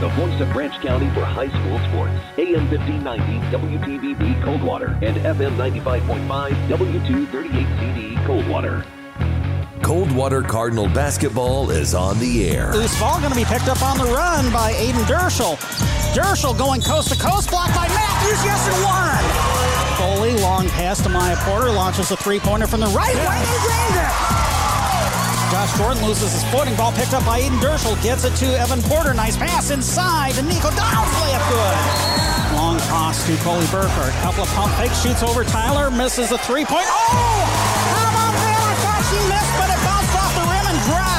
the 0.00 0.08
voice 0.08 0.38
of 0.40 0.52
Branch 0.52 0.74
County 0.82 1.08
for 1.14 1.24
high 1.24 1.48
school 1.48 1.78
sports. 1.88 2.12
AM 2.36 2.68
1590 2.70 3.38
WTVB 3.56 4.44
Coldwater 4.44 4.98
and 5.02 5.16
FM 5.16 5.56
95.5 5.56 6.68
W238CD 6.68 8.26
Coldwater. 8.26 8.84
Coldwater 9.82 10.42
Cardinal 10.42 10.88
basketball 10.88 11.70
is 11.70 11.94
on 11.94 12.18
the 12.18 12.50
air. 12.50 12.72
Loose 12.72 12.98
ball 13.00 13.20
going 13.20 13.32
to 13.32 13.38
be 13.38 13.44
picked 13.44 13.68
up 13.68 13.82
on 13.82 13.96
the 13.96 14.04
run 14.04 14.52
by 14.52 14.72
Aiden 14.72 15.04
Derschel. 15.04 15.56
Derschel 16.14 16.56
going 16.58 16.82
coast 16.82 17.08
to 17.10 17.18
coast, 17.18 17.50
blocked 17.50 17.74
by 17.74 17.88
Matthews. 17.88 18.44
Yes, 18.44 18.68
and 18.68 18.84
one. 18.84 20.16
Foley, 20.18 20.36
long 20.42 20.68
pass 20.70 21.02
to 21.02 21.08
Mya 21.08 21.36
Porter, 21.40 21.70
launches 21.70 22.10
a 22.10 22.16
three 22.16 22.40
pointer 22.40 22.66
from 22.66 22.80
the 22.80 22.86
right 22.88 23.14
wing 23.14 23.24
and 23.24 23.62
drains 23.62 24.42
it. 24.42 24.45
Josh 25.50 25.78
Jordan 25.78 26.04
loses 26.04 26.32
his 26.32 26.44
footing. 26.50 26.74
Ball 26.74 26.92
picked 26.92 27.14
up 27.14 27.24
by 27.24 27.40
Aiden 27.40 27.58
Derschel. 27.60 28.00
Gets 28.02 28.24
it 28.24 28.34
to 28.36 28.46
Evan 28.58 28.82
Porter. 28.82 29.14
Nice 29.14 29.36
pass 29.36 29.70
inside. 29.70 30.38
And 30.38 30.48
Nico 30.48 30.70
Downs 30.70 31.12
layup 31.22 31.44
good. 31.48 31.76
Long 32.56 32.78
toss 32.90 33.24
to 33.26 33.36
Coley 33.38 33.66
Burkhardt. 33.70 34.12
Couple 34.22 34.42
of 34.42 34.48
pump 34.50 34.72
fakes. 34.74 35.02
Shoots 35.02 35.22
over 35.22 35.44
Tyler. 35.44 35.90
Misses 35.90 36.32
a 36.32 36.38
three 36.38 36.64
point. 36.64 36.86
Oh! 36.86 37.46
How 37.94 38.10
about 38.10 38.32
that? 38.34 38.58
I 38.58 38.74
thought 38.82 39.02
she 39.06 39.18
missed, 39.30 39.54
but 39.58 39.70
it 39.70 39.80
bounced 39.86 40.14
off 40.18 40.32
the 40.34 40.46
rim 40.50 40.66
and 40.66 40.80
dropped. 40.86 41.15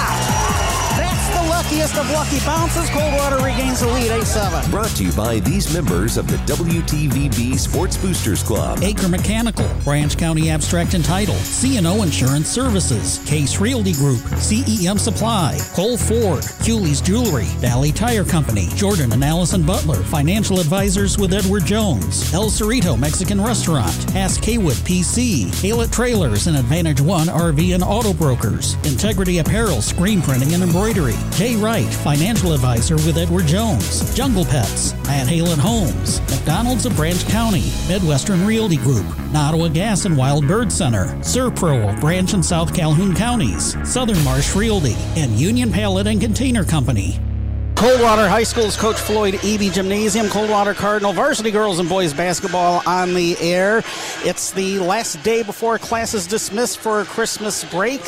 That's 1.88 2.00
of 2.00 2.12
lucky 2.12 2.40
bounces. 2.46 2.90
Coldwater 2.90 3.38
regains 3.38 3.80
the 3.80 3.88
lead 3.88 4.12
8 4.12 4.24
7. 4.24 4.72
Brought 4.72 4.90
to 4.98 5.06
you 5.06 5.12
by 5.14 5.40
these 5.40 5.74
members 5.74 6.18
of 6.18 6.28
the 6.28 6.36
WTVB 6.52 7.58
Sports 7.58 7.96
Boosters 7.96 8.44
Club. 8.44 8.80
Acre 8.84 9.08
Mechanical, 9.08 9.66
Branch 9.86 10.18
County 10.18 10.50
Abstract 10.50 10.96
and 10.96 11.06
Title, 11.06 11.36
CNO 11.36 12.04
Insurance 12.04 12.50
Services, 12.50 13.20
Case 13.26 13.62
Realty 13.62 13.94
Group, 13.94 14.20
CEM 14.20 15.00
Supply, 15.00 15.58
Cole 15.74 15.98
Ford, 15.98 16.44
Cooley's 16.66 17.00
Jewelry, 17.00 17.46
Valley 17.60 17.94
Tire 17.94 18.26
Company, 18.26 18.68
Jordan 18.76 19.14
and 19.14 19.24
Allison 19.24 19.66
Butler, 19.66 20.04
Financial 20.04 20.60
Advisors 20.60 21.18
with 21.18 21.34
Edward 21.34 21.64
Jones, 21.64 22.34
El 22.34 22.50
Cerrito 22.50 23.00
Mexican 23.00 23.40
Restaurant, 23.40 24.16
Ask 24.16 24.44
Haywood 24.44 24.78
PC, 24.78 25.46
Haylett 25.62 25.92
Trailers 25.94 26.48
and 26.48 26.58
Advantage 26.58 27.00
One 27.00 27.28
RV 27.28 27.74
and 27.76 27.84
Auto 27.84 28.14
Brokers, 28.14 28.74
Integrity 28.86 29.38
Apparel, 29.38 29.82
Screen 29.82 30.22
Printing 30.22 30.54
and 30.54 30.64
Embroidery, 30.64 31.16
Jay 31.32 31.56
Wright, 31.56 31.77
Financial 31.86 32.54
Advisor 32.54 32.96
with 32.96 33.18
Edward 33.18 33.46
Jones, 33.46 34.14
Jungle 34.16 34.46
Pets, 34.46 34.94
Matt 35.06 35.28
Halen 35.28 35.58
Homes, 35.58 36.20
McDonald's 36.32 36.86
of 36.86 36.96
Branch 36.96 37.24
County, 37.28 37.72
Midwestern 37.88 38.46
Realty 38.46 38.78
Group, 38.78 39.06
Nottawa 39.32 39.68
Gas 39.68 40.06
and 40.06 40.18
Wild 40.18 40.48
Bird 40.48 40.72
Center, 40.72 41.06
ServPro 41.20 41.94
of 41.94 42.00
Branch 42.00 42.34
and 42.34 42.44
South 42.44 42.74
Calhoun 42.76 43.16
Counties, 43.16 43.76
Southern 43.90 44.22
Marsh 44.24 44.56
Realty, 44.56 44.96
and 45.16 45.32
Union 45.40 45.72
Pallet 45.72 46.08
and 46.08 46.20
Container 46.20 46.64
Company. 46.64 47.20
Coldwater 47.76 48.28
High 48.28 48.44
School's 48.44 48.76
Coach 48.76 48.96
Floyd 48.96 49.36
Eby 49.36 49.72
Gymnasium, 49.72 50.30
Coldwater 50.30 50.74
Cardinal 50.74 51.14
varsity 51.14 51.52
girls 51.52 51.78
and 51.78 51.88
boys 51.88 52.12
basketball 52.12 52.82
on 52.88 53.14
the 53.14 53.38
air. 53.40 53.84
It's 54.24 54.50
the 54.52 54.80
last 54.80 55.22
day 55.22 55.44
before 55.44 55.78
classes 55.78 56.26
dismiss 56.26 56.76
for 56.76 57.06
Christmas 57.06 57.64
break. 57.66 58.02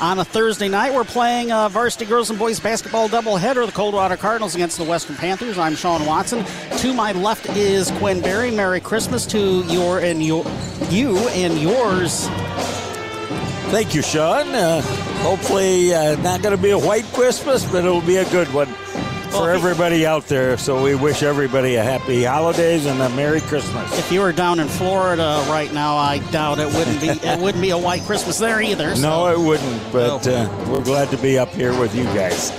On 0.00 0.20
a 0.20 0.24
Thursday 0.24 0.68
night, 0.68 0.94
we're 0.94 1.02
playing 1.02 1.50
uh, 1.50 1.68
varsity 1.68 2.04
girls 2.04 2.30
and 2.30 2.38
boys 2.38 2.60
basketball 2.60 3.08
doubleheader. 3.08 3.66
The 3.66 3.72
Coldwater 3.72 4.16
Cardinals 4.16 4.54
against 4.54 4.78
the 4.78 4.84
Western 4.84 5.16
Panthers. 5.16 5.58
I'm 5.58 5.74
Sean 5.74 6.06
Watson. 6.06 6.44
To 6.78 6.94
my 6.94 7.10
left 7.10 7.48
is 7.56 7.90
Quinn 7.92 8.20
Berry. 8.20 8.52
Merry 8.52 8.78
Christmas 8.78 9.26
to 9.26 9.64
your 9.64 9.98
and 9.98 10.22
your 10.22 10.44
you 10.88 11.18
and 11.30 11.58
yours. 11.58 12.28
Thank 13.72 13.92
you, 13.92 14.02
Sean. 14.02 14.46
Uh, 14.54 14.82
hopefully, 15.22 15.92
uh, 15.92 16.14
not 16.22 16.42
going 16.42 16.56
to 16.56 16.62
be 16.62 16.70
a 16.70 16.78
white 16.78 17.04
Christmas, 17.06 17.64
but 17.64 17.84
it'll 17.84 18.00
be 18.00 18.18
a 18.18 18.30
good 18.30 18.46
one 18.54 18.72
for 19.30 19.50
everybody 19.50 20.06
out 20.06 20.26
there. 20.26 20.56
So 20.58 20.82
we 20.82 20.94
wish 20.94 21.22
everybody 21.22 21.76
a 21.76 21.82
happy 21.82 22.24
holidays 22.24 22.86
and 22.86 23.00
a 23.00 23.08
Merry 23.10 23.40
Christmas. 23.42 23.98
If 23.98 24.10
you 24.12 24.20
were 24.20 24.32
down 24.32 24.60
in 24.60 24.68
Florida 24.68 25.44
right 25.48 25.72
now, 25.72 25.96
I 25.96 26.18
doubt 26.30 26.58
it 26.58 26.72
wouldn't 26.74 27.00
be 27.00 27.08
it 27.08 27.38
wouldn't 27.40 27.62
be 27.62 27.70
a 27.70 27.78
white 27.78 28.02
Christmas 28.02 28.38
there 28.38 28.60
either. 28.60 28.94
so- 28.96 29.02
No, 29.02 29.26
it 29.28 29.38
wouldn't, 29.38 29.92
but 29.92 30.26
uh, 30.26 30.48
we're 30.68 30.82
glad 30.84 31.08
to 31.10 31.16
be 31.18 31.38
up 31.38 31.50
here 31.50 31.78
with 31.78 31.94
you 31.94 32.04
guys. 32.04 32.50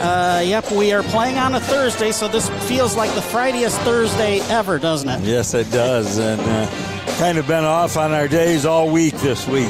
Uh, 0.00 0.42
yep, 0.44 0.68
we 0.72 0.92
are 0.92 1.04
playing 1.04 1.38
on 1.38 1.54
a 1.54 1.60
Thursday, 1.60 2.10
so 2.10 2.26
this 2.26 2.48
feels 2.68 2.96
like 2.96 3.12
the 3.14 3.20
Fridiest 3.20 3.76
Thursday 3.84 4.40
ever, 4.50 4.78
doesn't 4.78 5.08
it? 5.08 5.20
Yes, 5.20 5.54
it 5.54 5.70
does, 5.70 6.18
and 6.18 6.40
uh, 6.40 7.16
kind 7.18 7.38
of 7.38 7.46
been 7.46 7.62
off 7.64 7.96
on 7.96 8.10
our 8.12 8.26
days 8.26 8.66
all 8.66 8.90
week 8.90 9.14
this 9.18 9.46
week. 9.46 9.68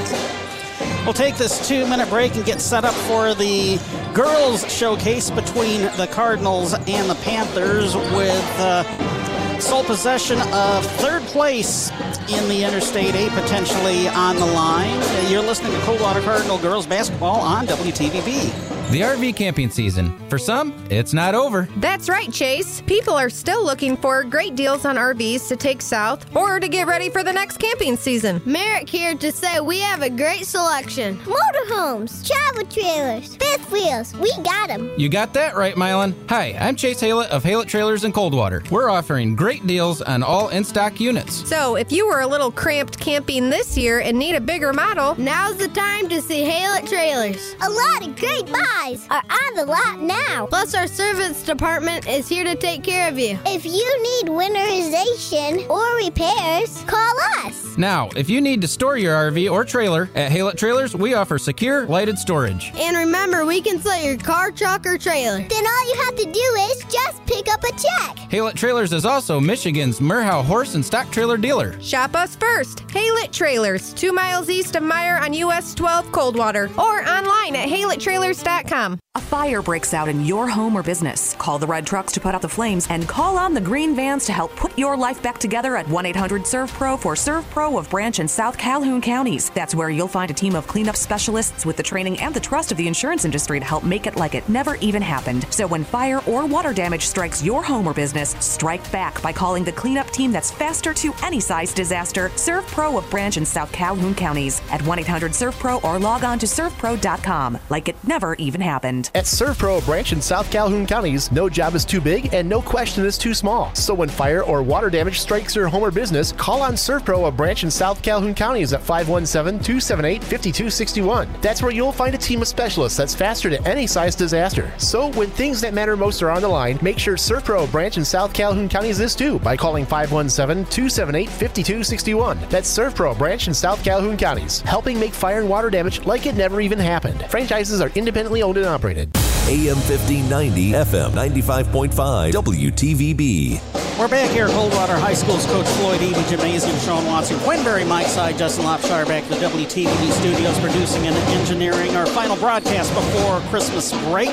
We'll 1.04 1.12
take 1.12 1.36
this 1.36 1.66
two 1.66 1.84
minute 1.88 2.08
break 2.08 2.36
and 2.36 2.44
get 2.44 2.60
set 2.60 2.84
up 2.84 2.94
for 2.94 3.34
the 3.34 3.80
girls' 4.14 4.72
showcase 4.72 5.32
between 5.32 5.82
the 5.96 6.08
Cardinals 6.12 6.74
and 6.74 7.10
the 7.10 7.16
Panthers 7.24 7.96
with 7.96 8.60
uh, 8.60 9.58
sole 9.58 9.82
possession 9.82 10.38
of 10.52 10.86
third 10.98 11.22
place 11.22 11.90
in 12.30 12.48
the 12.48 12.62
Interstate 12.62 13.16
8 13.16 13.30
potentially 13.30 14.06
on 14.08 14.36
the 14.36 14.46
line. 14.46 15.00
You're 15.28 15.42
listening 15.42 15.72
to 15.72 15.80
Coldwater 15.80 16.20
Cardinal 16.20 16.58
girls 16.58 16.86
basketball 16.86 17.40
on 17.40 17.66
WTVB. 17.66 18.81
The 18.92 19.00
RV 19.00 19.36
camping 19.36 19.70
season. 19.70 20.14
For 20.28 20.36
some, 20.36 20.75
it's 20.91 21.14
not 21.14 21.34
over. 21.34 21.66
That's 21.78 22.10
right, 22.10 22.30
Chase. 22.30 22.82
People 22.82 23.14
are 23.14 23.30
still 23.30 23.64
looking 23.64 23.97
for 23.97 24.22
great 24.22 24.54
deals 24.54 24.84
on 24.84 24.97
RVs 24.97 25.48
to 25.48 25.56
take 25.56 25.80
south 25.80 26.26
or 26.36 26.60
to 26.60 26.69
get 26.69 26.86
ready 26.86 27.08
for 27.08 27.25
the 27.25 27.32
next 27.32 27.56
camping 27.56 27.97
season. 27.97 28.42
Merrick 28.44 28.91
here 28.91 29.14
to 29.14 29.32
say 29.32 29.60
we 29.60 29.81
have 29.81 30.02
a 30.02 30.10
great 30.10 30.44
selection. 30.44 31.16
Motorhomes, 31.20 32.26
travel 32.26 32.66
trailers, 32.66 33.34
fifth 33.36 33.72
wheels, 33.72 34.14
we 34.19 34.31
got 34.42 34.69
them. 34.69 34.92
You 34.98 35.08
got 35.08 35.32
that 35.32 35.56
right, 35.56 35.75
Mylan. 35.75 36.12
Hi, 36.28 36.54
I'm 36.60 36.76
Chase 36.76 37.00
Haylett 37.00 37.28
of 37.28 37.42
Haylett 37.42 37.69
Trailers 37.69 38.04
in 38.04 38.12
Coldwater. 38.12 38.62
We're 38.70 38.91
offering 38.91 39.34
great 39.34 39.66
deals 39.66 40.02
on 40.02 40.22
all 40.22 40.50
in 40.50 40.64
stock 40.64 41.00
units. 41.00 41.48
So, 41.48 41.76
if 41.76 41.92
you 41.92 42.06
were 42.06 42.20
a 42.20 42.26
little 42.26 42.52
cramped 42.52 43.00
camping 43.00 43.48
this 43.48 43.78
year 43.78 44.00
and 44.00 44.19
need 44.19 44.34
a 44.34 44.41
bigger 44.41 44.75
model, 44.75 45.14
Now's 45.19 45.56
the 45.56 45.69
time 45.69 46.10
to 46.10 46.20
see 46.20 46.42
Haylett 46.42 46.86
Trailers. 46.86 47.56
A 47.62 47.70
lot 47.70 48.06
of 48.06 48.16
great 48.16 48.52
buys 48.52 48.81
are 48.82 49.22
on 49.31 49.54
the 49.54 49.65
lot 49.65 50.00
now. 50.00 50.47
Plus, 50.47 50.75
our 50.75 50.88
service 50.88 51.44
department 51.44 52.09
is 52.09 52.28
here 52.28 52.43
to 52.44 52.56
take 52.56 52.82
care 52.82 53.09
of 53.09 53.16
you. 53.16 53.38
If 53.47 53.65
you 53.65 54.03
need 54.03 54.26
winterization 54.26 55.69
or 55.70 55.97
repairs, 55.98 56.82
call 56.88 57.20
us. 57.37 57.41
Now, 57.78 58.08
if 58.16 58.28
you 58.28 58.40
need 58.40 58.60
to 58.62 58.68
store 58.68 58.96
your 58.96 59.14
RV 59.14 59.50
or 59.50 59.64
trailer 59.64 60.08
at 60.14 60.30
Haylett 60.30 60.56
Trailers, 60.56 60.94
we 60.94 61.14
offer 61.14 61.38
secure 61.38 61.86
lighted 61.86 62.18
storage. 62.18 62.70
And 62.74 62.96
remember, 62.96 63.44
we 63.44 63.60
can 63.60 63.80
sell 63.80 64.02
your 64.02 64.16
car, 64.18 64.50
truck, 64.50 64.86
or 64.86 64.98
trailer. 64.98 65.38
Then 65.38 65.66
all 65.66 65.88
you 65.88 66.02
have 66.04 66.16
to 66.16 66.24
do 66.24 66.56
is 66.70 66.84
just 66.84 67.24
pick 67.26 67.48
up 67.52 67.62
a 67.64 67.70
check. 67.70 68.16
Haylett 68.30 68.54
Trailers 68.54 68.92
is 68.92 69.04
also 69.04 69.40
Michigan's 69.40 70.00
Merhow 70.00 70.44
horse 70.44 70.74
and 70.74 70.84
stock 70.84 71.10
trailer 71.10 71.36
dealer. 71.36 71.80
shop 71.80 72.14
us 72.14 72.36
first. 72.36 72.86
Haylett 72.88 73.32
Trailers, 73.32 73.92
two 73.94 74.12
miles 74.12 74.50
east 74.50 74.76
of 74.76 74.82
Meyer 74.82 75.18
on 75.18 75.32
US 75.34 75.74
12 75.74 76.12
Coldwater, 76.12 76.70
or 76.78 77.02
online 77.08 77.56
at 77.56 77.68
haylettrailers.com. 77.68 78.98
A 79.14 79.20
fire 79.20 79.60
breaks 79.60 79.92
out 79.92 80.08
in 80.08 80.24
your 80.24 80.48
home 80.48 80.74
or 80.74 80.82
business. 80.82 81.34
Call 81.34 81.58
the 81.58 81.66
red 81.66 81.86
trucks 81.86 82.12
to 82.12 82.20
put 82.20 82.34
out 82.34 82.40
the 82.42 82.48
flames 82.48 82.86
and 82.88 83.06
call 83.06 83.36
on 83.36 83.52
the 83.52 83.60
green 83.60 83.94
vans 83.94 84.24
to 84.26 84.32
help 84.32 84.54
put 84.56 84.78
your 84.78 84.96
life 84.96 85.22
back 85.22 85.38
together 85.38 85.76
at 85.76 85.88
1 85.88 86.06
800 86.06 86.42
ServPro 86.42 86.98
for 86.98 87.14
Serve 87.14 87.48
Pro 87.62 87.78
of 87.78 87.88
Branch 87.90 88.18
and 88.18 88.28
South 88.28 88.58
Calhoun 88.58 89.00
counties. 89.00 89.48
That's 89.50 89.72
where 89.72 89.88
you'll 89.88 90.08
find 90.08 90.28
a 90.32 90.34
team 90.34 90.56
of 90.56 90.66
cleanup 90.66 90.96
specialists 90.96 91.64
with 91.64 91.76
the 91.76 91.82
training 91.84 92.18
and 92.18 92.34
the 92.34 92.40
trust 92.40 92.72
of 92.72 92.76
the 92.76 92.88
insurance 92.88 93.24
industry 93.24 93.60
to 93.60 93.64
help 93.64 93.84
make 93.84 94.08
it 94.08 94.16
like 94.16 94.34
it 94.34 94.48
never 94.48 94.74
even 94.80 95.00
happened. 95.00 95.46
So 95.50 95.68
when 95.68 95.84
fire 95.84 96.20
or 96.26 96.44
water 96.44 96.72
damage 96.72 97.06
strikes 97.06 97.40
your 97.40 97.62
home 97.62 97.86
or 97.86 97.94
business, 97.94 98.30
strike 98.40 98.82
back 98.90 99.22
by 99.22 99.32
calling 99.32 99.62
the 99.62 99.70
cleanup 99.70 100.10
team 100.10 100.32
that's 100.32 100.50
faster 100.50 100.92
to 100.92 101.14
any 101.22 101.38
size 101.38 101.72
disaster. 101.72 102.30
ServPro 102.30 102.98
of 102.98 103.08
Branch 103.10 103.36
and 103.36 103.46
South 103.46 103.70
Calhoun 103.70 104.16
counties 104.16 104.60
at 104.72 104.82
1 104.82 104.98
800 104.98 105.30
ServPro 105.30 105.84
or 105.84 106.00
log 106.00 106.24
on 106.24 106.40
to 106.40 106.46
servpro.com 106.46 107.58
like 107.70 107.86
it 107.86 107.96
never 108.04 108.34
even 108.40 108.60
happened. 108.60 109.12
At 109.14 109.26
ServPro 109.26 109.86
branch 109.86 110.12
in 110.12 110.20
South 110.20 110.50
Calhoun 110.50 110.84
counties, 110.84 111.30
no 111.30 111.48
job 111.48 111.76
is 111.76 111.84
too 111.84 112.00
big 112.00 112.34
and 112.34 112.48
no 112.48 112.60
question 112.60 113.06
is 113.06 113.16
too 113.16 113.34
small. 113.34 113.72
So 113.76 113.94
when 113.94 114.08
fire 114.08 114.42
or 114.42 114.64
water 114.64 114.90
damage 114.90 115.20
strikes 115.20 115.54
your 115.54 115.69
home 115.69 115.84
or 115.84 115.92
business, 115.92 116.32
call 116.32 116.60
on 116.60 116.75
ServPro 116.75 117.28
a 117.28 117.31
branch 117.31 117.51
in 117.60 117.70
South 117.70 118.02
Calhoun 118.02 118.34
County 118.34 118.62
is 118.62 118.72
at 118.72 118.81
517-278-5261. 118.81 121.43
That's 121.43 121.62
where 121.62 121.70
you'll 121.70 121.93
find 121.93 122.14
a 122.14 122.19
team 122.19 122.40
of 122.40 122.49
specialists 122.49 122.96
that's 122.96 123.14
faster 123.14 123.50
to 123.50 123.62
any 123.69 123.87
size 123.87 124.16
disaster. 124.16 124.72
So 124.78 125.12
when 125.12 125.28
things 125.28 125.60
that 125.60 125.75
matter 125.75 125.94
most 125.94 126.22
are 126.22 126.31
on 126.31 126.40
the 126.40 126.49
line, 126.49 126.78
make 126.81 126.99
sure 126.99 127.16
ServPro 127.16 127.69
a 127.69 127.70
branch 127.70 127.99
in 127.99 128.06
South 128.06 128.32
Calhoun 128.32 128.70
County 128.70 128.88
is 128.88 128.96
this 128.96 129.14
too 129.14 129.38
by 129.40 129.54
calling 129.56 129.84
517-278-5261. 129.84 132.49
That's 132.49 132.75
ServPro 132.75 133.14
a 133.14 133.19
branch 133.19 133.49
in 133.49 133.54
South 133.54 133.84
Calhoun 133.84 134.16
counties, 134.16 134.62
helping 134.62 134.99
make 134.99 135.12
fire 135.12 135.40
and 135.40 135.50
water 135.50 135.69
damage 135.69 136.06
like 136.06 136.25
it 136.25 136.34
never 136.34 136.62
even 136.62 136.78
happened. 136.78 137.22
Franchises 137.28 137.82
are 137.82 137.90
independently 137.94 138.43
owned 138.43 138.56
and 138.56 138.66
operated. 138.66 139.14
AM 139.49 139.76
1590, 139.76 140.72
FM 140.72 141.10
95.5, 141.10 142.32
WTVB. 142.32 143.60
We're 143.99 144.08
back 144.08 144.31
here 144.31 144.46
at 144.46 144.52
Coldwater 144.52 144.96
High 144.96 145.14
School's 145.14 145.44
Coach 145.46 145.66
Floyd 145.66 146.00
Eby 146.00 146.31
Gymnasium, 146.31 146.78
Sean 146.78 147.04
Watson, 147.04 147.40
Quinn 147.42 147.64
Berry, 147.64 147.84
Mike 147.84 148.06
Side, 148.06 148.38
Justin 148.38 148.64
Lopshire 148.64 149.04
back 149.04 149.24
at 149.24 149.30
the 149.30 149.46
WTVB 149.46 150.12
studios 150.12 150.56
producing 150.60 151.08
and 151.08 151.16
engineering 151.36 151.96
our 151.96 152.06
final 152.06 152.36
broadcast 152.36 152.94
before 152.94 153.40
Christmas 153.50 153.90
break. 154.04 154.30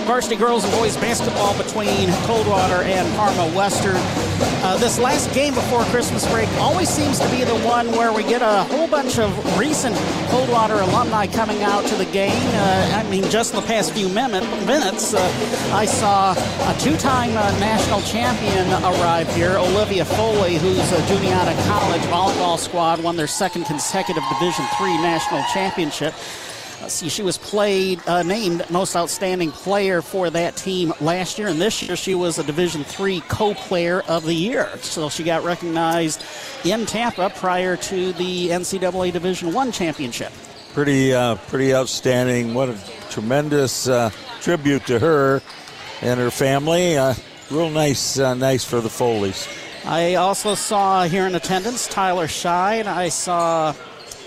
Varsity 0.00 0.36
girls 0.36 0.64
and 0.64 0.72
boys 0.74 0.96
basketball 0.96 1.56
between 1.56 2.10
Coldwater 2.26 2.82
and 2.82 3.06
Parma 3.16 3.54
Western. 3.56 3.96
Uh, 4.64 4.76
this 4.78 4.98
last 4.98 5.32
game 5.34 5.54
before 5.54 5.82
Christmas 5.84 6.30
break 6.30 6.48
always 6.58 6.88
seems 6.88 7.18
to 7.18 7.28
be 7.30 7.44
the 7.44 7.58
one 7.60 7.90
where 7.92 8.12
we 8.12 8.22
get 8.22 8.42
a 8.42 8.64
whole 8.64 8.88
bunch 8.88 9.18
of 9.18 9.58
recent 9.58 9.94
Coldwater 10.28 10.80
alumni 10.80 11.26
coming 11.26 11.62
out 11.62 11.84
to 11.86 11.94
the 11.96 12.06
game. 12.06 12.32
Uh, 12.32 12.92
I 12.94 13.08
mean, 13.10 13.24
just 13.30 13.54
in 13.54 13.60
the 13.60 13.66
past 13.66 13.92
few 13.92 14.08
minutes, 14.08 15.14
uh, 15.14 15.70
I 15.72 15.84
saw 15.84 16.32
a 16.32 16.78
two-time 16.78 17.36
uh, 17.36 17.50
national 17.58 18.00
champion 18.02 18.68
arrive 18.84 19.32
here, 19.34 19.58
Olivia 19.58 20.04
Foley, 20.04 20.56
who's 20.56 20.92
a 20.92 21.06
Juniata 21.06 21.54
College 21.68 22.02
volleyball 22.02 22.58
squad, 22.58 23.02
won 23.02 23.16
their 23.16 23.26
second 23.26 23.64
consecutive 23.64 24.22
Division 24.28 24.64
Three 24.78 24.96
national 24.98 25.42
championship. 25.52 26.14
See, 26.88 27.08
she 27.08 27.22
was 27.22 27.38
played 27.38 28.00
uh, 28.06 28.22
named 28.22 28.68
most 28.70 28.96
outstanding 28.96 29.50
player 29.52 30.02
for 30.02 30.30
that 30.30 30.56
team 30.56 30.92
last 31.00 31.38
year, 31.38 31.48
and 31.48 31.60
this 31.60 31.82
year 31.82 31.96
she 31.96 32.14
was 32.14 32.38
a 32.38 32.44
Division 32.44 32.84
Three 32.84 33.20
co-player 33.28 34.02
of 34.08 34.24
the 34.24 34.34
year. 34.34 34.68
So 34.78 35.08
she 35.08 35.22
got 35.22 35.44
recognized 35.44 36.24
in 36.64 36.86
Tampa 36.86 37.30
prior 37.30 37.76
to 37.76 38.12
the 38.14 38.48
NCAA 38.48 39.12
Division 39.12 39.52
One 39.52 39.72
championship. 39.72 40.32
Pretty, 40.72 41.12
uh, 41.12 41.36
pretty 41.48 41.74
outstanding. 41.74 42.54
What 42.54 42.70
a 42.70 42.78
tremendous 43.10 43.88
uh, 43.88 44.10
tribute 44.40 44.86
to 44.86 44.98
her 44.98 45.42
and 46.00 46.18
her 46.18 46.30
family. 46.30 46.96
Uh, 46.96 47.14
real 47.50 47.70
nice, 47.70 48.18
uh, 48.18 48.34
nice 48.34 48.64
for 48.64 48.80
the 48.80 48.88
Foleys. 48.88 49.46
I 49.84 50.14
also 50.14 50.54
saw 50.54 51.04
here 51.04 51.26
in 51.26 51.34
attendance 51.34 51.86
Tyler 51.88 52.26
Scheid. 52.26 52.86
I 52.86 53.08
saw 53.08 53.74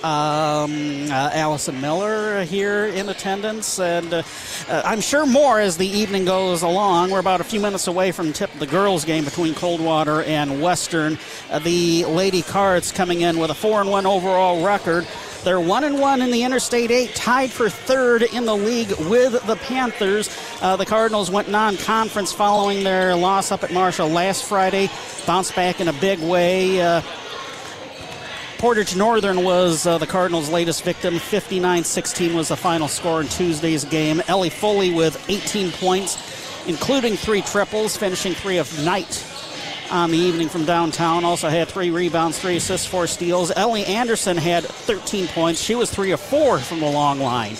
um, 0.05 1.11
uh, 1.11 1.31
Allison 1.33 1.81
Miller 1.81 2.43
here 2.43 2.85
in 2.85 3.09
attendance, 3.09 3.79
and 3.79 4.13
uh, 4.13 4.21
I'm 4.69 5.01
sure 5.01 5.25
more 5.25 5.59
as 5.59 5.77
the 5.77 5.87
evening 5.87 6.25
goes 6.25 6.61
along. 6.61 7.09
We're 7.09 7.19
about 7.19 7.41
a 7.41 7.43
few 7.43 7.59
minutes 7.59 7.87
away 7.87 8.11
from 8.11 8.31
tip 8.31 8.51
the 8.59 8.67
girls' 8.67 9.03
game 9.03 9.25
between 9.25 9.55
Coldwater 9.55 10.21
and 10.21 10.61
Western. 10.61 11.17
Uh, 11.49 11.57
the 11.57 12.05
Lady 12.05 12.43
Cards 12.43 12.91
coming 12.91 13.21
in 13.21 13.39
with 13.39 13.49
a 13.49 13.55
four 13.55 13.81
and 13.81 13.89
one 13.89 14.05
overall 14.05 14.63
record. 14.63 15.07
They're 15.43 15.59
one 15.59 15.83
and 15.83 15.99
one 15.99 16.21
in 16.21 16.29
the 16.29 16.43
Interstate 16.43 16.91
Eight, 16.91 17.15
tied 17.15 17.51
for 17.51 17.67
third 17.69 18.21
in 18.21 18.45
the 18.45 18.55
league 18.55 18.91
with 19.09 19.43
the 19.47 19.55
Panthers. 19.55 20.29
Uh, 20.61 20.75
the 20.75 20.85
Cardinals 20.85 21.31
went 21.31 21.49
non-conference 21.49 22.31
following 22.31 22.83
their 22.83 23.15
loss 23.15 23.51
up 23.51 23.63
at 23.63 23.71
Marshall 23.71 24.09
last 24.09 24.45
Friday. 24.45 24.89
Bounced 25.25 25.55
back 25.55 25.81
in 25.81 25.87
a 25.87 25.93
big 25.93 26.19
way. 26.19 26.81
Uh, 26.81 27.01
Portage 28.57 28.95
Northern 28.95 29.43
was 29.43 29.85
uh, 29.85 29.97
the 29.97 30.07
Cardinals' 30.07 30.49
latest 30.49 30.83
victim. 30.83 31.19
59 31.19 31.83
16 31.83 32.33
was 32.33 32.47
the 32.47 32.55
final 32.55 32.87
score 32.87 33.21
in 33.21 33.27
Tuesday's 33.27 33.85
game. 33.85 34.21
Elli 34.27 34.49
Foley 34.49 34.93
with 34.93 35.23
18 35.29 35.71
points, 35.71 36.17
including 36.67 37.15
three 37.17 37.41
triples, 37.41 37.97
finishing 37.97 38.33
three 38.33 38.57
of 38.57 38.83
night 38.83 39.25
on 39.91 40.09
the 40.09 40.17
evening 40.17 40.49
from 40.49 40.65
downtown. 40.65 41.25
Also 41.25 41.49
had 41.49 41.67
three 41.67 41.91
rebounds, 41.91 42.39
three 42.39 42.55
assists, 42.55 42.87
four 42.87 43.07
steals. 43.07 43.51
Ellie 43.55 43.85
Anderson 43.85 44.37
had 44.37 44.63
13 44.63 45.27
points. 45.27 45.61
She 45.61 45.75
was 45.75 45.91
three 45.91 46.11
of 46.11 46.19
four 46.19 46.57
from 46.59 46.79
the 46.79 46.89
long 46.89 47.19
line. 47.19 47.55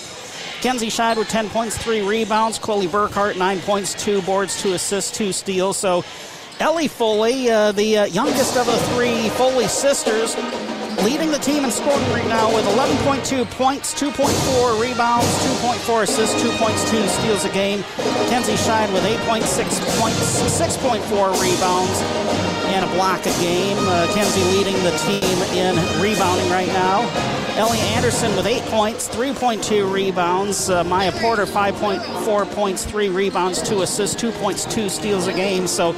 Kenzie 0.60 0.88
Scheid 0.88 1.18
with 1.18 1.28
10 1.28 1.50
points, 1.50 1.76
three 1.76 2.00
rebounds. 2.00 2.58
Chloe 2.58 2.88
Burkhart, 2.88 3.36
nine 3.36 3.60
points, 3.60 3.94
two 3.94 4.22
boards, 4.22 4.60
two 4.60 4.72
assists, 4.72 5.16
two 5.16 5.32
steals. 5.32 5.76
So 5.76 6.04
Elli 6.58 6.88
Foley, 6.88 7.50
uh, 7.50 7.72
the 7.72 7.98
uh, 7.98 8.04
youngest 8.06 8.56
of 8.56 8.66
the 8.66 8.78
three 8.94 9.28
Foley 9.30 9.68
sisters, 9.68 10.34
leading 11.02 11.30
the 11.30 11.38
team 11.38 11.64
in 11.64 11.70
scoring 11.70 12.10
right 12.10 12.26
now 12.26 12.52
with 12.54 12.64
11.2 12.66 13.44
points, 13.52 13.94
2.4 13.94 14.80
rebounds, 14.80 15.26
2.4 15.60 16.02
assists, 16.02 16.42
2.2 16.42 17.08
steals 17.08 17.44
a 17.44 17.50
game. 17.50 17.82
Kenzie 18.28 18.54
Scheid 18.54 18.92
with 18.92 19.04
8.6 19.04 19.42
points, 20.00 20.42
6.4 20.42 21.40
rebounds, 21.40 22.00
and 22.72 22.84
a 22.84 22.94
block 22.94 23.20
a 23.20 23.32
game. 23.40 23.76
Uh, 23.80 24.12
Kenzie 24.14 24.44
leading 24.56 24.76
the 24.84 24.96
team 25.06 25.38
in 25.56 25.76
rebounding 26.00 26.50
right 26.50 26.68
now. 26.68 27.00
Ellie 27.56 27.78
Anderson 27.96 28.34
with 28.36 28.46
8 28.46 28.62
points, 28.64 29.08
3.2 29.08 29.90
rebounds. 29.90 30.68
Uh, 30.68 30.84
Mya 30.84 31.12
Porter, 31.12 31.46
5.4 31.46 32.50
points, 32.52 32.84
3 32.84 33.08
rebounds, 33.08 33.62
2 33.62 33.82
assists, 33.82 34.20
2.2 34.20 34.90
steals 34.90 35.26
a 35.26 35.32
game. 35.32 35.66
So 35.66 35.94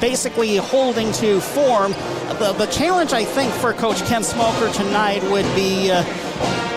basically 0.00 0.56
holding 0.56 1.12
to 1.12 1.40
form. 1.40 1.92
The, 2.38 2.54
the 2.56 2.66
challenge, 2.66 3.12
I 3.12 3.24
think, 3.24 3.52
for 3.52 3.72
Coach 3.72 4.04
Ken 4.06 4.22
Smoker 4.22 4.72
tonight 4.72 5.22
would 5.24 5.44
be 5.54 5.90
uh, 5.90 6.02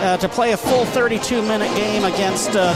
uh, 0.03 0.17
to 0.17 0.27
play 0.27 0.51
a 0.51 0.57
full 0.57 0.85
32 0.85 1.41
minute 1.41 1.73
game 1.75 2.03
against 2.03 2.51
uh, 2.55 2.73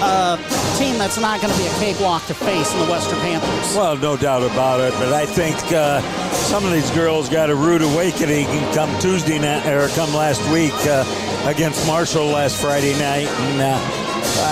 a 0.00 0.78
team 0.78 0.96
that's 0.96 1.20
not 1.20 1.40
going 1.40 1.52
to 1.52 1.58
be 1.60 1.66
a 1.66 1.74
cakewalk 1.74 2.24
to 2.26 2.34
face 2.34 2.72
in 2.72 2.80
the 2.80 2.86
Western 2.90 3.18
Panthers. 3.20 3.76
Well, 3.76 3.96
no 3.98 4.16
doubt 4.16 4.42
about 4.42 4.80
it, 4.80 4.92
but 4.94 5.12
I 5.12 5.26
think 5.26 5.56
uh, 5.72 6.00
some 6.32 6.64
of 6.64 6.72
these 6.72 6.90
girls 6.92 7.28
got 7.28 7.50
a 7.50 7.54
rude 7.54 7.82
awakening 7.82 8.46
come 8.72 8.98
Tuesday 9.00 9.38
night 9.38 9.66
or 9.66 9.88
come 9.88 10.14
last 10.14 10.40
week 10.50 10.74
uh, 10.86 11.04
against 11.46 11.86
Marshall 11.86 12.26
last 12.26 12.60
Friday 12.60 12.92
night. 12.94 13.28
And, 13.28 13.60
uh, 13.60 14.04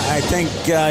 I 0.09 0.21
think 0.21 0.49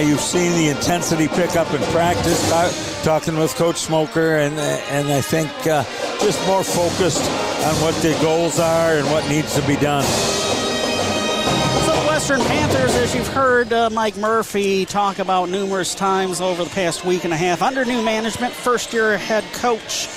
you've 0.07 0.19
seen 0.19 0.51
the 0.53 0.69
intensity 0.69 1.27
pick 1.27 1.55
up 1.55 1.73
in 1.73 1.81
practice. 1.91 2.94
Talking 3.05 3.37
with 3.37 3.53
Coach 3.53 3.77
Smoker, 3.77 4.37
and 4.37 4.55
and 4.59 5.07
I 5.09 5.21
think 5.21 5.47
uh, 5.67 5.83
just 6.23 6.43
more 6.47 6.63
focused 6.63 7.21
on 7.21 7.75
what 7.75 7.93
the 8.01 8.17
goals 8.19 8.59
are 8.59 8.93
and 8.93 9.05
what 9.11 9.29
needs 9.29 9.53
to 9.53 9.61
be 9.67 9.75
done. 9.75 10.03
So 11.85 11.93
the 12.01 12.07
Western 12.07 12.39
Panthers, 12.39 12.95
as 12.95 13.13
you've 13.13 13.27
heard 13.27 13.71
uh, 13.71 13.91
Mike 13.91 14.17
Murphy 14.17 14.85
talk 14.85 15.19
about 15.19 15.49
numerous 15.49 15.93
times 15.93 16.41
over 16.41 16.63
the 16.63 16.69
past 16.71 17.05
week 17.05 17.25
and 17.25 17.31
a 17.31 17.37
half, 17.37 17.61
under 17.61 17.85
new 17.85 18.01
management, 18.01 18.51
first-year 18.51 19.19
head 19.19 19.43
coach 19.53 20.09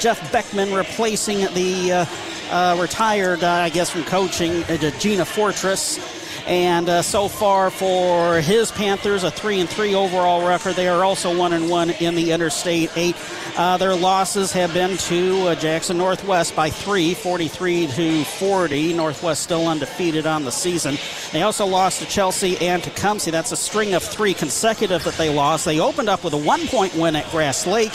Jeff 0.00 0.32
Beckman 0.32 0.74
replacing 0.74 1.38
the 1.54 1.92
uh, 1.92 2.06
uh, 2.50 2.76
retired, 2.80 3.44
uh, 3.44 3.48
I 3.48 3.68
guess, 3.68 3.90
from 3.90 4.02
coaching, 4.02 4.64
Gina 4.98 5.24
Fortress. 5.24 6.23
And 6.46 6.90
uh, 6.90 7.00
so 7.00 7.28
far 7.28 7.70
for 7.70 8.40
his 8.40 8.70
Panthers, 8.70 9.24
a 9.24 9.30
three 9.30 9.60
and 9.60 9.68
three 9.68 9.94
overall 9.94 10.46
record. 10.46 10.74
They 10.74 10.88
are 10.88 11.02
also 11.02 11.34
one 11.36 11.54
and 11.54 11.70
one 11.70 11.90
in 11.90 12.14
the 12.14 12.32
Interstate 12.32 12.90
Eight. 12.96 13.16
Uh, 13.56 13.78
their 13.78 13.94
losses 13.94 14.52
have 14.52 14.74
been 14.74 14.98
to 14.98 15.48
uh, 15.48 15.54
Jackson 15.54 15.96
Northwest 15.96 16.54
by 16.54 16.68
three, 16.68 17.14
43 17.14 17.86
to 17.86 18.24
40. 18.24 18.92
Northwest 18.92 19.42
still 19.42 19.66
undefeated 19.66 20.26
on 20.26 20.44
the 20.44 20.52
season. 20.52 20.98
They 21.32 21.42
also 21.42 21.64
lost 21.64 22.00
to 22.00 22.06
Chelsea 22.06 22.58
and 22.58 22.82
Tecumseh. 22.82 23.30
That's 23.30 23.52
a 23.52 23.56
string 23.56 23.94
of 23.94 24.02
three 24.02 24.34
consecutive 24.34 25.02
that 25.04 25.14
they 25.14 25.34
lost. 25.34 25.64
They 25.64 25.80
opened 25.80 26.10
up 26.10 26.24
with 26.24 26.34
a 26.34 26.38
one-point 26.38 26.94
win 26.94 27.16
at 27.16 27.30
Grass 27.30 27.66
Lake. 27.66 27.92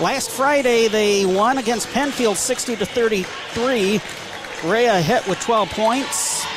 Last 0.00 0.30
Friday, 0.30 0.88
they 0.88 1.26
won 1.26 1.58
against 1.58 1.90
Penfield 1.90 2.38
60 2.38 2.76
to 2.76 2.86
33. 2.86 4.00
Rhea 4.64 5.00
Hitt 5.02 5.26
with 5.28 5.38
12 5.40 5.68
points. 5.70 6.53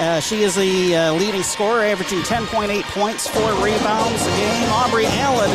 Uh, 0.00 0.18
she 0.18 0.44
is 0.44 0.54
the 0.54 0.96
uh, 0.96 1.12
leading 1.12 1.42
scorer, 1.42 1.84
averaging 1.84 2.20
10.8 2.20 2.82
points, 2.84 3.28
four 3.28 3.52
rebounds 3.62 4.26
a 4.26 4.30
game. 4.30 4.68
Aubrey 4.70 5.04
Allen, 5.04 5.50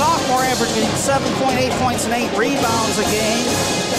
sophomore, 0.00 0.40
averaging 0.48 0.88
7.8 0.96 1.68
points 1.76 2.08
and 2.08 2.14
eight 2.16 2.32
rebounds 2.32 2.96
a 2.96 3.04
game. 3.12 3.44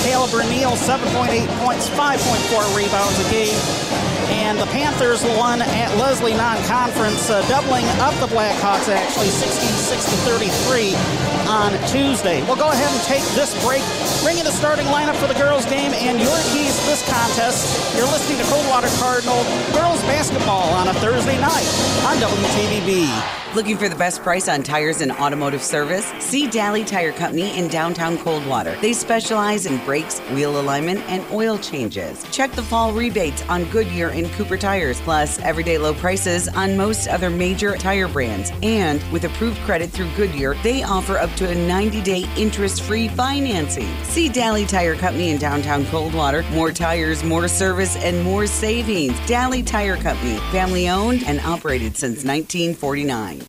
Caleb 0.01 0.33
Neal, 0.49 0.73
7.8 0.73 1.29
points, 1.61 1.89
5.4 1.93 2.73
rebounds 2.73 3.17
a 3.21 3.29
game. 3.29 3.53
And 4.33 4.57
the 4.57 4.65
Panthers 4.73 5.21
won 5.37 5.61
at 5.61 5.95
Leslie 6.01 6.33
non-conference, 6.33 7.29
uh, 7.29 7.45
doubling 7.47 7.85
up 8.01 8.15
the 8.17 8.25
Blackhawks 8.33 8.89
actually 8.89 9.29
66 9.29 10.05
to 10.05 10.17
33 10.25 10.95
on 11.45 11.69
Tuesday. 11.85 12.41
We'll 12.49 12.57
go 12.57 12.71
ahead 12.71 12.89
and 12.89 13.03
take 13.05 13.21
this 13.37 13.53
break, 13.61 13.83
bring 14.25 14.39
in 14.39 14.45
the 14.45 14.55
starting 14.57 14.87
lineup 14.87 15.15
for 15.21 15.27
the 15.27 15.37
girls 15.37 15.65
game 15.65 15.93
and 15.93 16.17
your 16.17 16.39
keys 16.49 16.73
to 16.81 16.85
this 16.89 17.05
contest. 17.05 17.93
You're 17.93 18.09
listening 18.09 18.39
to 18.39 18.45
Coldwater 18.49 18.89
Cardinal 18.97 19.43
girls 19.77 20.01
basketball 20.09 20.73
on 20.73 20.87
a 20.87 20.93
Thursday 20.97 21.37
night 21.37 21.69
on 22.09 22.17
WTVB. 22.17 23.05
Looking 23.53 23.75
for 23.75 23.89
the 23.89 23.97
best 23.97 24.23
price 24.23 24.47
on 24.47 24.63
tires 24.63 25.01
and 25.01 25.11
automotive 25.11 25.61
service? 25.61 25.90
See 25.99 26.47
Dally 26.47 26.85
Tire 26.85 27.11
Company 27.11 27.57
in 27.57 27.67
downtown 27.67 28.17
Coldwater. 28.17 28.77
They 28.79 28.93
specialize 28.93 29.65
in 29.65 29.83
brakes, 29.83 30.19
wheel 30.31 30.59
alignment, 30.59 31.01
and 31.09 31.25
oil 31.31 31.57
changes. 31.57 32.23
Check 32.31 32.53
the 32.53 32.63
fall 32.63 32.93
rebates 32.93 33.43
on 33.49 33.65
Goodyear 33.65 34.09
and 34.09 34.31
Cooper 34.31 34.57
tires, 34.57 35.01
plus 35.01 35.39
everyday 35.39 35.77
low 35.77 35.93
prices 35.93 36.47
on 36.47 36.77
most 36.77 37.07
other 37.09 37.29
major 37.29 37.75
tire 37.75 38.07
brands. 38.07 38.51
And 38.63 39.03
with 39.11 39.25
approved 39.25 39.59
credit 39.61 39.89
through 39.89 40.09
Goodyear, 40.15 40.55
they 40.63 40.83
offer 40.83 41.17
up 41.17 41.31
to 41.35 41.49
a 41.49 41.55
90 41.55 42.01
day 42.01 42.25
interest 42.37 42.83
free 42.83 43.09
financing. 43.09 43.89
See 44.03 44.29
Dally 44.29 44.65
Tire 44.65 44.95
Company 44.95 45.31
in 45.31 45.39
downtown 45.39 45.85
Coldwater. 45.87 46.43
More 46.51 46.71
tires, 46.71 47.21
more 47.23 47.49
service, 47.49 47.97
and 47.97 48.23
more 48.23 48.47
savings. 48.47 49.19
Dally 49.27 49.61
Tire 49.61 49.97
Company, 49.97 50.37
family 50.51 50.87
owned 50.87 51.23
and 51.25 51.41
operated 51.41 51.97
since 51.97 52.23
1949. 52.23 53.45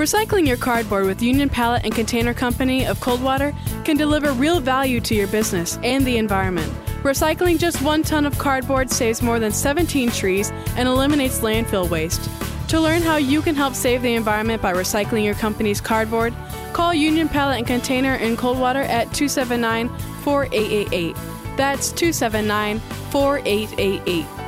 Recycling 0.00 0.46
your 0.46 0.56
cardboard 0.56 1.04
with 1.04 1.20
Union 1.20 1.50
Pallet 1.50 1.84
and 1.84 1.94
Container 1.94 2.32
Company 2.32 2.86
of 2.86 2.98
Coldwater 3.00 3.54
can 3.84 3.98
deliver 3.98 4.32
real 4.32 4.58
value 4.58 4.98
to 4.98 5.14
your 5.14 5.26
business 5.26 5.78
and 5.82 6.06
the 6.06 6.16
environment. 6.16 6.72
Recycling 7.02 7.58
just 7.58 7.82
one 7.82 8.02
ton 8.02 8.24
of 8.24 8.38
cardboard 8.38 8.90
saves 8.90 9.20
more 9.20 9.38
than 9.38 9.52
17 9.52 10.10
trees 10.10 10.52
and 10.74 10.88
eliminates 10.88 11.40
landfill 11.40 11.86
waste. 11.90 12.30
To 12.68 12.80
learn 12.80 13.02
how 13.02 13.18
you 13.18 13.42
can 13.42 13.54
help 13.54 13.74
save 13.74 14.00
the 14.00 14.14
environment 14.14 14.62
by 14.62 14.72
recycling 14.72 15.22
your 15.22 15.34
company's 15.34 15.82
cardboard, 15.82 16.32
call 16.72 16.94
Union 16.94 17.28
Pallet 17.28 17.58
and 17.58 17.66
Container 17.66 18.14
in 18.14 18.38
Coldwater 18.38 18.80
at 18.80 19.12
279 19.12 19.90
4888. 20.22 21.14
That's 21.58 21.92
279 21.92 22.78
4888. 23.10 24.39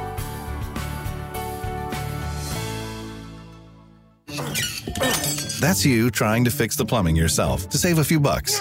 That's 5.63 5.87
you 5.87 6.11
trying 6.11 6.43
to 6.47 6.51
fix 6.51 6.75
the 6.75 6.85
plumbing 6.85 7.15
yourself 7.15 7.69
to 7.69 7.79
save 7.79 7.99
a 7.99 8.05
few 8.05 8.19
bucks. 8.19 8.59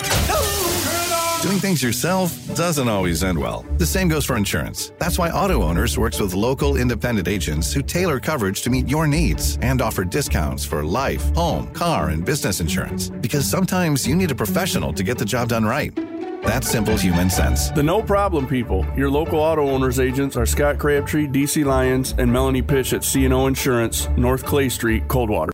Doing 1.41 1.57
things 1.57 1.81
yourself 1.81 2.31
doesn't 2.55 2.87
always 2.87 3.23
end 3.23 3.39
well. 3.39 3.65
The 3.79 3.87
same 3.87 4.07
goes 4.07 4.23
for 4.23 4.37
insurance. 4.37 4.91
That's 4.99 5.17
why 5.17 5.31
Auto 5.31 5.63
Owners 5.63 5.97
works 5.97 6.19
with 6.19 6.35
local 6.35 6.77
independent 6.77 7.27
agents 7.27 7.73
who 7.73 7.81
tailor 7.81 8.19
coverage 8.19 8.61
to 8.61 8.69
meet 8.69 8.87
your 8.87 9.07
needs 9.07 9.57
and 9.63 9.81
offer 9.81 10.05
discounts 10.05 10.63
for 10.63 10.83
life, 10.83 11.23
home, 11.33 11.73
car, 11.73 12.09
and 12.09 12.23
business 12.23 12.59
insurance. 12.59 13.09
Because 13.09 13.49
sometimes 13.49 14.05
you 14.05 14.15
need 14.15 14.29
a 14.29 14.35
professional 14.35 14.93
to 14.93 15.01
get 15.01 15.17
the 15.17 15.25
job 15.25 15.49
done 15.49 15.65
right. 15.65 15.95
That's 16.43 16.69
simple 16.69 16.97
human 16.97 17.31
sense. 17.31 17.71
The 17.71 17.81
no 17.81 18.03
problem 18.03 18.45
people. 18.47 18.85
Your 18.95 19.09
local 19.09 19.39
auto 19.39 19.67
owners 19.67 19.99
agents 19.99 20.37
are 20.37 20.45
Scott 20.45 20.77
Crabtree, 20.77 21.25
DC 21.25 21.65
Lyons, 21.65 22.13
and 22.19 22.31
Melanie 22.31 22.61
Pitch 22.61 22.93
at 22.93 23.01
CNO 23.01 23.47
Insurance, 23.47 24.07
North 24.17 24.45
Clay 24.45 24.69
Street, 24.69 25.07
Coldwater. 25.07 25.51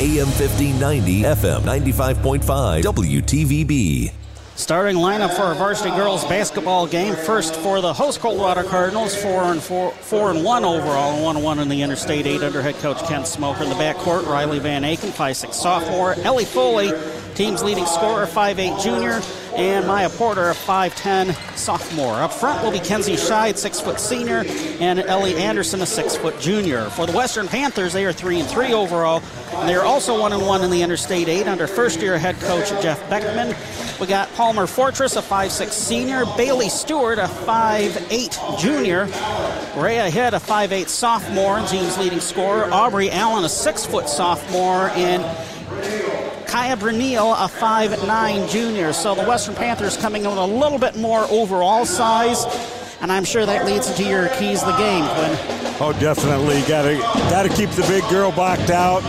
AM 0.00 0.28
1590, 0.28 1.22
FM 1.24 1.60
95.5, 1.60 2.82
WTVB. 2.82 4.10
Starting 4.56 4.96
lineup 4.96 5.34
for 5.36 5.42
our 5.42 5.54
varsity 5.54 5.90
girls 5.90 6.24
basketball 6.24 6.86
game. 6.86 7.14
First 7.14 7.54
for 7.56 7.82
the 7.82 7.92
host 7.92 8.20
Coldwater 8.20 8.62
Cardinals, 8.62 9.14
four 9.14 9.42
and 9.44 9.62
four, 9.62 9.90
four 9.90 10.30
and 10.30 10.42
one 10.42 10.64
overall, 10.64 11.12
and 11.12 11.22
one 11.22 11.36
and 11.36 11.44
one 11.44 11.58
in 11.58 11.68
the 11.68 11.82
Interstate 11.82 12.26
Eight 12.26 12.42
under 12.42 12.62
head 12.62 12.76
coach 12.76 12.98
Ken 13.08 13.26
Smoker. 13.26 13.62
In 13.62 13.68
the 13.68 13.74
backcourt, 13.74 14.26
Riley 14.26 14.58
Van 14.58 14.84
Aken, 14.84 15.10
five 15.10 15.36
six 15.36 15.56
sophomore, 15.56 16.14
Elli 16.14 16.46
Foley, 16.46 16.92
team's 17.34 17.62
leading 17.62 17.84
scorer, 17.84 18.26
five 18.26 18.58
eight 18.58 18.78
junior, 18.80 19.20
and 19.56 19.86
Mya 19.86 20.08
Porter, 20.10 20.50
a 20.50 20.54
5'10 20.54 21.34
sophomore. 21.56 22.14
Up 22.14 22.32
front 22.32 22.62
will 22.62 22.70
be 22.70 22.78
Kenzie 22.78 23.16
Scheid, 23.16 23.56
six 23.56 23.80
foot 23.80 24.00
senior, 24.00 24.44
and 24.80 25.00
Ellie 25.00 25.36
Anderson, 25.36 25.80
a 25.82 25.86
six 25.86 26.16
foot 26.16 26.38
junior. 26.40 26.90
For 26.90 27.06
the 27.06 27.12
Western 27.12 27.48
Panthers, 27.48 27.92
they 27.92 28.04
are 28.06 28.12
three 28.12 28.40
and 28.40 28.48
three 28.48 28.72
overall. 28.72 29.22
And 29.52 29.68
they 29.68 29.74
are 29.74 29.84
also 29.84 30.18
one 30.18 30.32
and 30.32 30.46
one 30.46 30.62
in 30.62 30.70
the 30.70 30.82
Interstate 30.82 31.28
Eight 31.28 31.46
under 31.46 31.66
first 31.66 32.00
year 32.00 32.18
head 32.18 32.38
coach 32.40 32.70
Jeff 32.82 32.98
Beckman. 33.10 33.54
We 34.00 34.06
got 34.06 34.32
Palmer 34.34 34.66
Fortress, 34.66 35.16
a 35.16 35.22
5'6 35.22 35.70
senior, 35.72 36.24
Bailey 36.36 36.70
Stewart, 36.70 37.18
a 37.18 37.26
5'8 37.26 38.58
junior, 38.58 39.04
Rhea 39.76 40.08
Hitt, 40.08 40.32
a 40.32 40.38
5'8 40.38 40.88
sophomore, 40.88 41.60
team's 41.66 41.98
leading 41.98 42.20
scorer, 42.20 42.72
Aubrey 42.72 43.10
Allen, 43.10 43.44
a 43.44 43.48
6 43.48 43.84
foot 43.84 44.08
sophomore, 44.08 44.88
and 44.90 45.22
Kaya 46.50 46.76
Brunel, 46.76 47.32
a 47.32 47.46
5'9 47.48 48.50
junior. 48.50 48.92
So 48.92 49.14
the 49.14 49.22
Western 49.22 49.54
Panthers 49.54 49.96
coming 49.96 50.24
in 50.24 50.30
with 50.30 50.38
a 50.38 50.44
little 50.44 50.78
bit 50.78 50.96
more 50.96 51.20
overall 51.30 51.86
size, 51.86 52.44
and 53.00 53.12
I'm 53.12 53.22
sure 53.22 53.46
that 53.46 53.66
leads 53.66 53.88
into 53.88 54.02
your 54.02 54.28
keys 54.30 54.60
the 54.64 54.76
game, 54.76 55.04
Quinn. 55.14 55.38
Oh, 55.78 55.96
definitely. 56.00 56.60
Got 56.62 56.82
to 56.82 56.98
got 57.30 57.44
to 57.44 57.50
keep 57.50 57.70
the 57.70 57.82
big 57.82 58.02
girl 58.10 58.32
blocked 58.32 58.70
out. 58.70 59.02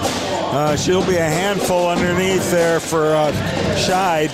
Uh, 0.54 0.76
she'll 0.78 1.06
be 1.08 1.16
a 1.16 1.28
handful 1.28 1.90
underneath 1.90 2.52
there 2.52 2.80
for 2.80 3.08
uh. 3.16 3.32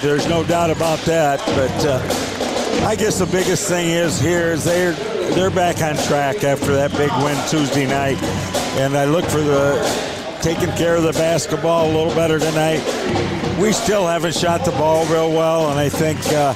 There's 0.02 0.28
no 0.28 0.44
doubt 0.44 0.70
about 0.70 1.00
that. 1.00 1.40
But 1.56 1.86
uh, 1.86 2.86
I 2.86 2.98
guess 2.98 3.20
the 3.20 3.26
biggest 3.26 3.70
thing 3.70 3.88
is 3.88 4.20
here 4.20 4.52
is 4.52 4.66
they're 4.66 4.92
they're 5.32 5.50
back 5.50 5.82
on 5.82 5.96
track 6.08 6.44
after 6.44 6.76
that 6.76 6.92
big 6.92 7.12
win 7.24 7.38
Tuesday 7.48 7.88
night, 7.88 8.22
and 8.78 8.98
I 8.98 9.06
look 9.06 9.24
for 9.24 9.40
the 9.40 10.17
taking 10.54 10.74
care 10.78 10.96
of 10.96 11.04
the 11.04 11.12
basketball 11.12 11.88
a 11.88 11.92
little 11.92 12.16
better 12.16 12.40
tonight. 12.40 12.80
We 13.60 13.74
still 13.74 14.08
haven't 14.08 14.34
shot 14.34 14.64
the 14.64 14.72
ball 14.72 15.06
real 15.08 15.30
well, 15.30 15.70
and 15.72 15.78
I 15.78 15.90
think. 15.90 16.20
Uh, 16.28 16.54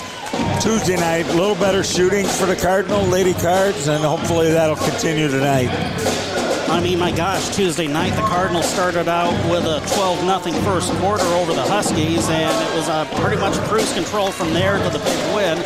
Tuesday 0.62 0.96
night, 0.96 1.28
a 1.28 1.34
little 1.34 1.56
better 1.56 1.84
shooting 1.84 2.26
for 2.26 2.46
the 2.46 2.56
Cardinal 2.56 3.04
Lady 3.08 3.34
Cards, 3.34 3.90
and 3.90 4.02
hopefully 4.02 4.50
that'll 4.50 4.78
continue 4.78 5.28
tonight. 5.28 5.68
I 6.70 6.80
mean, 6.80 7.00
my 7.00 7.12
gosh, 7.12 7.54
Tuesday 7.54 7.88
night, 7.88 8.16
the 8.16 8.22
Cardinals 8.22 8.66
started 8.66 9.10
out 9.10 9.34
with 9.52 9.66
a 9.66 9.82
12 9.94 10.44
0 10.44 10.62
first 10.64 10.94
quarter 11.00 11.26
over 11.26 11.54
the 11.54 11.64
Huskies, 11.64 12.30
and 12.30 12.70
it 12.70 12.76
was 12.76 12.88
uh, 12.88 13.06
pretty 13.20 13.42
much 13.42 13.56
cruise 13.68 13.92
control 13.94 14.32
from 14.32 14.54
there 14.54 14.78
to 14.78 14.90
the 14.90 15.00
big 15.00 15.36
win. 15.36 15.58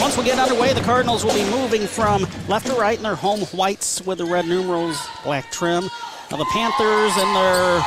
Once 0.00 0.18
we 0.18 0.24
get 0.24 0.40
underway, 0.40 0.72
the 0.72 0.80
Cardinals 0.80 1.24
will 1.24 1.34
be 1.34 1.48
moving 1.50 1.86
from 1.86 2.26
left 2.48 2.66
to 2.66 2.72
right 2.74 2.96
in 2.96 3.04
their 3.04 3.14
home 3.14 3.40
whites 3.52 4.04
with 4.04 4.18
the 4.18 4.24
red 4.24 4.46
numerals, 4.46 4.98
black 5.22 5.52
trim. 5.52 5.88
Now, 6.30 6.38
the 6.38 6.44
Panthers 6.46 7.16
in 7.16 7.32
their 7.34 7.84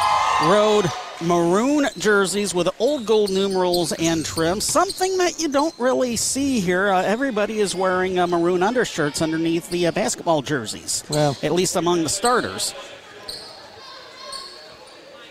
road 0.49 0.85
maroon 1.21 1.87
jerseys 1.97 2.53
with 2.53 2.69
old 2.79 3.05
gold 3.05 3.29
numerals 3.31 3.91
and 3.93 4.23
trim. 4.25 4.61
Something 4.61 5.17
that 5.17 5.39
you 5.41 5.49
don't 5.49 5.73
really 5.79 6.15
see 6.15 6.59
here. 6.59 6.89
Uh, 6.89 7.01
everybody 7.01 7.59
is 7.59 7.73
wearing 7.75 8.19
uh, 8.19 8.27
maroon 8.27 8.61
undershirts 8.63 9.21
underneath 9.21 9.69
the 9.69 9.87
uh, 9.87 9.91
basketball 9.91 10.41
jerseys. 10.43 11.03
Well, 11.09 11.35
at 11.41 11.51
least 11.53 11.75
among 11.75 12.03
the 12.03 12.09
starters. 12.09 12.73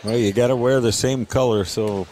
Well, 0.05 0.17
you 0.17 0.33
got 0.33 0.49
to 0.49 0.57
wear 0.57 0.81
the 0.81 0.93
same 0.93 1.25
color, 1.27 1.65
so. 1.65 2.07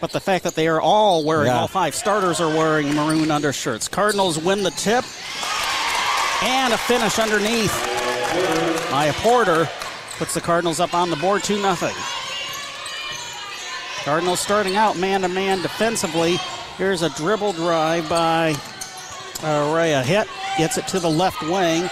But 0.00 0.12
the 0.12 0.20
fact 0.20 0.44
that 0.44 0.54
they 0.54 0.68
are 0.68 0.80
all 0.80 1.24
wearing, 1.24 1.46
Yeah. 1.46 1.60
all 1.60 1.68
five 1.68 1.94
starters 1.94 2.40
are 2.40 2.48
wearing 2.48 2.94
maroon 2.94 3.30
undershirts. 3.30 3.88
Cardinals 3.88 4.38
win 4.38 4.62
the 4.62 4.70
tip. 4.72 5.04
And 6.42 6.72
a 6.74 6.78
finish 6.78 7.18
underneath. 7.18 8.01
Mya 8.90 9.12
Porter 9.14 9.68
puts 10.18 10.34
the 10.34 10.40
Cardinals 10.40 10.80
up 10.80 10.94
on 10.94 11.10
the 11.10 11.16
board 11.16 11.42
2 11.42 11.56
0. 11.56 11.92
Cardinals 14.04 14.40
starting 14.40 14.76
out 14.76 14.98
man 14.98 15.22
to 15.22 15.28
man 15.28 15.62
defensively. 15.62 16.36
Here's 16.76 17.02
a 17.02 17.10
dribble 17.10 17.52
drive 17.52 18.08
by 18.08 18.54
uh, 19.42 19.72
Rhea 19.74 20.02
Hitt. 20.02 20.28
Gets 20.58 20.78
it 20.78 20.86
to 20.88 20.98
the 20.98 21.10
left 21.10 21.42
wing. 21.42 21.88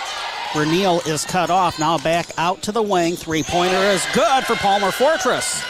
Reneel 0.53 1.07
is 1.07 1.25
cut 1.25 1.51
off. 1.51 1.79
Now 1.79 1.99
back 1.99 2.27
out 2.37 2.63
to 2.63 2.73
the 2.73 2.83
wing. 2.83 3.17
Three 3.17 3.43
pointer 3.43 3.77
is 3.77 4.05
good 4.13 4.45
for 4.45 4.57
Palmer 4.57 4.91
Fortress. 4.91 5.65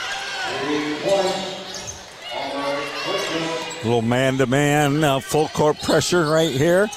little 3.84 4.02
man 4.02 4.38
to 4.38 4.46
man, 4.46 5.20
full 5.20 5.48
court 5.48 5.80
pressure 5.82 6.26
right 6.26 6.50
here. 6.50 6.88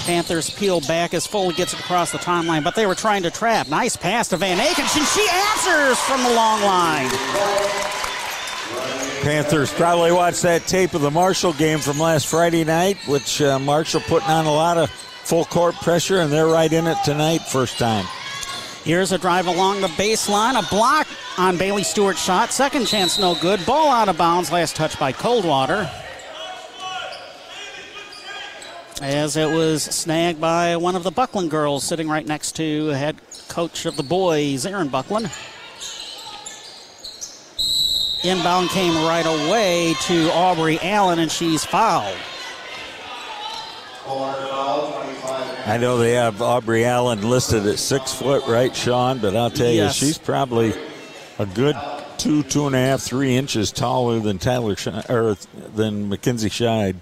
Panthers 0.00 0.50
peel 0.50 0.80
back 0.82 1.14
as 1.14 1.26
Foley 1.26 1.54
gets 1.54 1.72
it 1.72 1.80
across 1.80 2.12
the 2.12 2.18
timeline, 2.18 2.64
but 2.64 2.74
they 2.74 2.86
were 2.86 2.94
trying 2.94 3.22
to 3.22 3.30
trap. 3.30 3.68
Nice 3.68 3.96
pass 3.96 4.28
to 4.28 4.36
Van 4.36 4.58
Aken. 4.58 4.98
and 4.98 5.06
she 5.08 5.26
answers 5.30 5.98
from 6.00 6.22
the 6.22 6.30
long 6.30 6.62
line. 6.62 7.08
Panthers 9.22 9.72
probably 9.72 10.12
watched 10.12 10.42
that 10.42 10.66
tape 10.66 10.94
of 10.94 11.02
the 11.02 11.10
Marshall 11.10 11.52
game 11.52 11.78
from 11.78 11.98
last 11.98 12.26
Friday 12.26 12.64
night, 12.64 12.96
which 13.06 13.42
uh, 13.42 13.58
Marshall 13.58 14.00
putting 14.00 14.30
on 14.30 14.46
a 14.46 14.52
lot 14.52 14.78
of 14.78 14.90
full 14.90 15.44
court 15.44 15.74
pressure, 15.76 16.20
and 16.20 16.32
they're 16.32 16.46
right 16.46 16.72
in 16.72 16.86
it 16.86 16.96
tonight, 17.04 17.40
first 17.42 17.78
time. 17.78 18.06
Here's 18.82 19.12
a 19.12 19.18
drive 19.18 19.46
along 19.46 19.82
the 19.82 19.88
baseline, 19.88 20.58
a 20.58 20.66
block 20.70 21.06
on 21.36 21.58
Bailey 21.58 21.82
Stewart's 21.82 22.24
shot. 22.24 22.50
Second 22.50 22.86
chance, 22.86 23.18
no 23.18 23.34
good. 23.34 23.64
Ball 23.66 23.90
out 23.90 24.08
of 24.08 24.16
bounds. 24.16 24.50
Last 24.50 24.74
touch 24.74 24.98
by 24.98 25.12
Coldwater. 25.12 25.88
As 29.00 29.36
it 29.36 29.50
was 29.50 29.82
snagged 29.82 30.40
by 30.40 30.76
one 30.76 30.94
of 30.94 31.02
the 31.04 31.10
Buckland 31.10 31.50
girls 31.50 31.84
sitting 31.84 32.08
right 32.08 32.26
next 32.26 32.52
to 32.56 32.88
head 32.88 33.16
coach 33.48 33.86
of 33.86 33.96
the 33.96 34.02
boys, 34.02 34.66
Aaron 34.66 34.88
Buckland. 34.88 35.30
Inbound 38.22 38.68
came 38.68 38.92
right 39.06 39.24
away 39.24 39.94
to 40.02 40.30
Aubrey 40.32 40.78
Allen, 40.82 41.18
and 41.18 41.32
she's 41.32 41.64
fouled. 41.64 42.16
I 45.66 45.78
know 45.80 45.96
they 45.96 46.12
have 46.12 46.42
Aubrey 46.42 46.84
Allen 46.84 47.22
listed 47.28 47.64
at 47.66 47.78
six 47.78 48.12
foot, 48.12 48.46
right, 48.46 48.74
Sean? 48.76 49.18
But 49.18 49.34
I'll 49.34 49.50
tell 49.50 49.70
Yes. 49.70 50.00
you, 50.02 50.08
she's 50.08 50.18
probably 50.18 50.74
a 51.38 51.46
good 51.46 51.76
two, 52.18 52.42
two 52.42 52.66
and 52.66 52.76
a 52.76 52.78
half, 52.78 53.00
three 53.00 53.36
inches 53.36 53.72
taller 53.72 54.20
than 54.20 54.38
Tyler 54.38 54.76
or 55.08 55.36
than 55.74 56.10
Mackenzie 56.10 56.50
Scheid. 56.50 56.96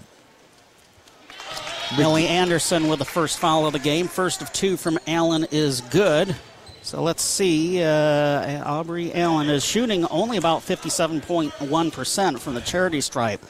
Millie 1.97 2.27
Anderson 2.27 2.87
with 2.87 2.99
the 2.99 3.05
first 3.05 3.39
foul 3.39 3.65
of 3.65 3.73
the 3.73 3.79
game. 3.79 4.07
First 4.07 4.41
of 4.41 4.53
two 4.53 4.77
from 4.77 4.99
Allen 5.07 5.47
is 5.51 5.81
good. 5.81 6.35
So 6.81 7.01
let's 7.01 7.23
see. 7.23 7.83
Uh, 7.83 8.63
Aubrey 8.63 9.13
Allen 9.13 9.49
is 9.49 9.63
shooting 9.65 10.05
only 10.05 10.37
about 10.37 10.61
57.1% 10.61 12.39
from 12.39 12.53
the 12.53 12.61
charity 12.61 13.01
stripe. 13.01 13.41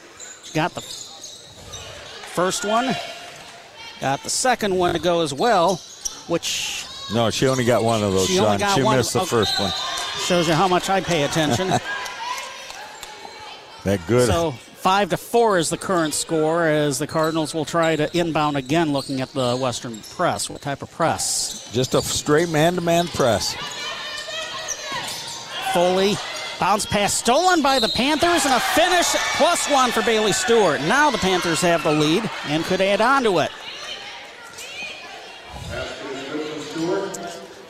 She 0.44 0.54
Got 0.54 0.74
the 0.74 0.80
first 0.80 2.64
one, 2.64 2.94
got 4.00 4.22
the 4.22 4.30
second 4.30 4.74
one 4.74 4.94
to 4.94 5.00
go 5.00 5.20
as 5.20 5.32
well, 5.34 5.76
which 6.28 6.84
No, 7.12 7.30
she 7.30 7.46
only 7.46 7.64
got 7.64 7.82
one 7.84 8.02
of 8.02 8.12
those, 8.12 8.26
She 8.26 8.36
Sean. 8.36 8.58
She 8.74 8.82
one. 8.82 8.96
missed 8.96 9.12
the 9.12 9.20
Okay. 9.20 9.28
first 9.28 9.58
one. 9.60 9.72
shows 10.26 10.48
you 10.48 10.54
how 10.54 10.66
much 10.68 10.88
I 10.90 11.00
pay 11.00 11.24
attention. 11.24 11.72
That 13.84 14.06
good. 14.06 14.26
So 14.28 14.54
Five 14.80 15.10
to 15.10 15.18
four 15.18 15.58
is 15.58 15.68
the 15.68 15.76
current 15.76 16.14
score 16.14 16.66
as 16.66 16.98
the 16.98 17.06
Cardinals 17.06 17.52
will 17.52 17.66
try 17.66 17.96
to 17.96 18.16
inbound 18.16 18.56
again, 18.56 18.94
looking 18.94 19.20
at 19.20 19.30
the 19.34 19.54
Western 19.54 20.00
press. 20.16 20.48
What 20.48 20.62
type 20.62 20.80
of 20.80 20.90
press? 20.90 21.70
Just 21.70 21.94
a 21.94 22.00
straight 22.00 22.48
man-to-man 22.48 23.08
press. 23.08 23.54
Foley 25.74 26.14
bounce 26.58 26.86
pass 26.86 27.12
stolen 27.12 27.60
by 27.60 27.78
the 27.78 27.90
Panthers 27.90 28.46
and 28.46 28.54
a 28.54 28.60
finish 28.60 29.06
plus 29.36 29.70
one 29.70 29.90
for 29.90 30.00
Bailey 30.00 30.32
Stewart. 30.32 30.80
Now 30.80 31.10
the 31.10 31.18
Panthers 31.18 31.60
have 31.60 31.82
the 31.82 31.92
lead 31.92 32.28
and 32.46 32.64
could 32.64 32.80
add 32.80 33.02
on 33.02 33.22
to 33.24 33.40
it. 33.40 33.50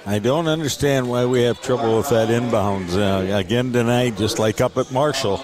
I 0.06 0.20
don't 0.20 0.46
understand 0.46 1.10
why 1.10 1.26
we 1.26 1.42
have 1.42 1.60
trouble 1.60 1.96
with 1.96 2.10
that 2.10 2.28
inbounds 2.28 2.96
uh, 2.96 3.36
again 3.36 3.72
tonight, 3.72 4.16
just 4.16 4.38
like 4.38 4.60
up 4.60 4.78
at 4.78 4.92
Marshall. 4.92 5.40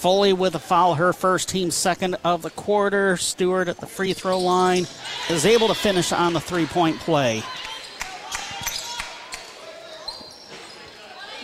Foley 0.00 0.32
with 0.32 0.54
a 0.54 0.58
foul, 0.58 0.94
her 0.94 1.12
first 1.12 1.50
team 1.50 1.70
second 1.70 2.16
of 2.24 2.40
the 2.40 2.48
quarter. 2.48 3.18
Stewart 3.18 3.68
at 3.68 3.76
the 3.76 3.86
free 3.86 4.14
throw 4.14 4.38
line 4.38 4.86
is 5.28 5.44
able 5.44 5.68
to 5.68 5.74
finish 5.74 6.10
on 6.10 6.32
the 6.32 6.40
three 6.40 6.64
point 6.64 6.98
play. 7.00 7.42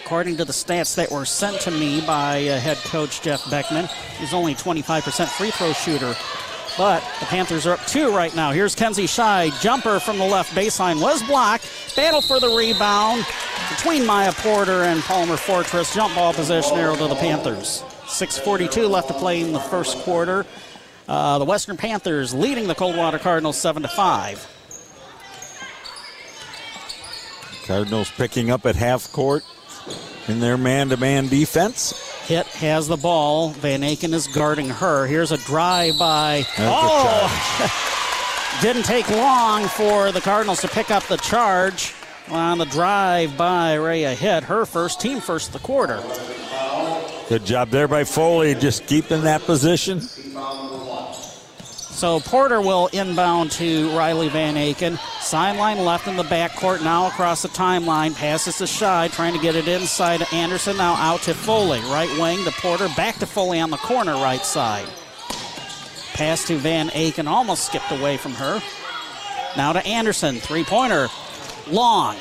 According 0.03 0.39
to 0.39 0.47
the 0.47 0.55
stats 0.55 0.95
that 0.95 1.11
were 1.11 1.27
sent 1.27 1.61
to 1.61 1.71
me 1.71 2.01
by 2.01 2.49
uh, 2.49 2.59
head 2.59 2.79
coach 2.79 3.21
Jeff 3.21 3.45
Beckman, 3.51 3.91
he's 4.19 4.33
only 4.33 4.55
25% 4.55 5.29
free 5.29 5.51
throw 5.51 5.75
shooter. 5.75 6.17
But 6.79 7.03
the 7.21 7.27
Panthers 7.27 7.67
are 7.67 7.75
up 7.75 7.85
two 7.87 8.11
right 8.11 8.35
now. 8.35 8.53
Here's 8.53 8.75
Kenzie 8.75 9.05
Scheid. 9.05 9.61
Jumper 9.61 10.01
from 10.01 10.17
the 10.17 10.25
left 10.25 10.55
baseline 10.55 11.03
was 11.03 11.23
blocked. 11.25 11.69
Battle 11.95 12.23
for 12.23 12.41
the 12.41 12.49
rebound 12.49 13.27
between 13.69 14.07
Mya 14.07 14.33
Porter 14.33 14.85
and 14.85 15.03
Palmer 15.03 15.37
Fortress. 15.37 15.95
Jump 15.95 16.15
ball 16.15 16.33
possession 16.33 16.79
arrow 16.79 16.97
to 16.97 17.07
the 17.07 17.17
Panthers. 17.17 17.85
6.42 18.07 18.89
left 18.89 19.09
to 19.09 19.15
play 19.15 19.41
in 19.41 19.53
the 19.53 19.61
first 19.61 19.97
quarter. 19.99 20.47
Uh, 21.09 21.39
the 21.39 21.45
Western 21.45 21.77
Panthers 21.77 22.35
leading 22.35 22.67
the 22.67 22.75
Coldwater 22.75 23.19
Cardinals 23.19 23.59
7 23.59 23.83
to 23.83 23.89
5. 23.89 24.53
Cardinals 27.67 28.11
picking 28.13 28.51
up 28.51 28.65
at 28.65 28.77
half 28.77 29.11
court 29.13 29.45
in 30.29 30.41
their 30.41 30.57
man 30.57 30.89
to 30.89 30.97
man 30.97 31.29
defense. 31.29 32.01
Hitt 32.27 32.47
has 32.47 32.89
the 32.89 32.97
ball. 32.97 33.51
Van 33.51 33.83
Aken 33.83 34.13
is 34.13 34.27
guarding 34.29 34.69
her. 34.69 35.07
Here's 35.07 35.33
a 35.33 35.39
drive 35.39 35.99
by. 35.99 36.45
oh! 36.59 38.59
Didn't 38.63 38.85
take 38.85 39.09
long 39.11 39.69
for 39.69 40.13
the 40.13 40.21
Cardinals 40.21 40.61
to 40.63 40.69
pick 40.69 40.91
up 40.91 41.05
the 41.05 41.19
charge 41.19 41.93
on 42.29 42.59
the 42.59 42.65
drive 42.65 43.37
by 43.37 43.75
Rhea 43.75 44.15
Hitt. 44.15 44.45
Her 44.45 44.65
first, 44.65 45.01
team 45.01 45.21
first 45.21 45.49
of 45.49 45.53
the 45.53 45.59
quarter. 45.61 46.03
Good 47.29 47.45
job 47.45 47.71
there 47.71 47.89
by 47.89 48.05
Foley, 48.05 48.55
just 48.55 48.87
keeping 48.87 49.23
that 49.23 49.43
position. 49.43 50.01
So 51.97 52.21
Porter 52.21 52.61
will 52.61 52.87
inbound 52.89 53.51
to 53.53 53.91
Riley 53.97 54.29
Van 54.29 54.55
Aken. 54.55 54.97
Sideline 55.21 55.85
left 55.85 56.07
in 56.07 56.17
the 56.17 56.23
backcourt, 56.23 56.85
now 56.85 57.09
across 57.09 57.43
the 57.43 57.49
timeline. 57.49 58.15
Passes 58.15 58.59
to 58.59 58.67
Shy, 58.67 59.09
trying 59.09 59.33
to 59.33 59.41
get 59.41 59.57
it 59.57 59.67
inside 59.67 60.21
to 60.21 60.35
Anderson. 60.35 60.77
Now 60.77 60.95
out 60.95 61.23
to 61.23 61.35
Foley. 61.35 61.81
Right 61.81 62.11
wing 62.21 62.45
to 62.45 62.53
Porter, 62.53 62.89
back 62.97 63.17
to 63.17 63.27
Foley 63.27 63.59
on 63.59 63.71
the 63.71 63.77
corner 63.79 64.13
right 64.15 64.45
side. 64.45 64.87
Pass 66.15 66.47
to 66.47 66.57
Van 66.57 66.91
Aken, 66.91 67.27
almost 67.27 67.67
skipped 67.67 67.91
away 67.91 68.19
from 68.19 68.33
her. 68.35 68.63
Now 69.57 69.73
to 69.73 69.85
Anderson, 69.85 70.37
three 70.37 70.63
pointer. 70.63 71.09
Long. 71.69 72.17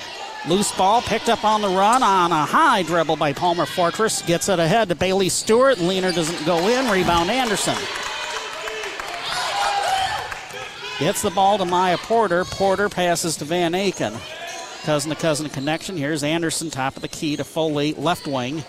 Loose 0.48 0.72
ball 0.78 1.02
picked 1.02 1.28
up 1.28 1.44
on 1.44 1.62
the 1.62 1.68
run 1.68 2.04
on 2.04 2.32
a 2.32 2.46
high 2.46 2.84
dribble 2.84 3.16
by 3.16 3.34
Palmer 3.34 3.66
Fortress. 3.66 4.22
Gets 4.22 4.48
it 4.48 4.60
ahead 4.60 4.90
to 4.90 4.96
Bailey 4.96 5.30
Stewart. 5.30 5.80
Leaner 5.80 6.12
doesn't 6.12 6.46
go 6.46 6.68
in. 6.68 6.90
Rebound 6.92 7.32
Anderson. 7.32 7.76
Gets 11.00 11.24
the 11.24 11.32
ball 11.32 11.58
to 11.58 11.66
Mya 11.66 11.98
Porter. 11.98 12.46
Porter 12.46 12.90
passes 12.90 13.38
to 13.38 13.46
Van 13.46 13.74
Aken. 13.74 14.14
Cousin 14.84 15.10
to 15.10 15.16
cousin 15.16 15.50
connection. 15.50 15.98
Here's 15.98 16.24
Anderson, 16.24 16.70
top 16.70 16.96
of 16.96 17.02
the 17.02 17.08
key 17.08 17.36
to 17.38 17.44
Foley, 17.44 17.96
left 17.96 18.28
wing. 18.28 18.64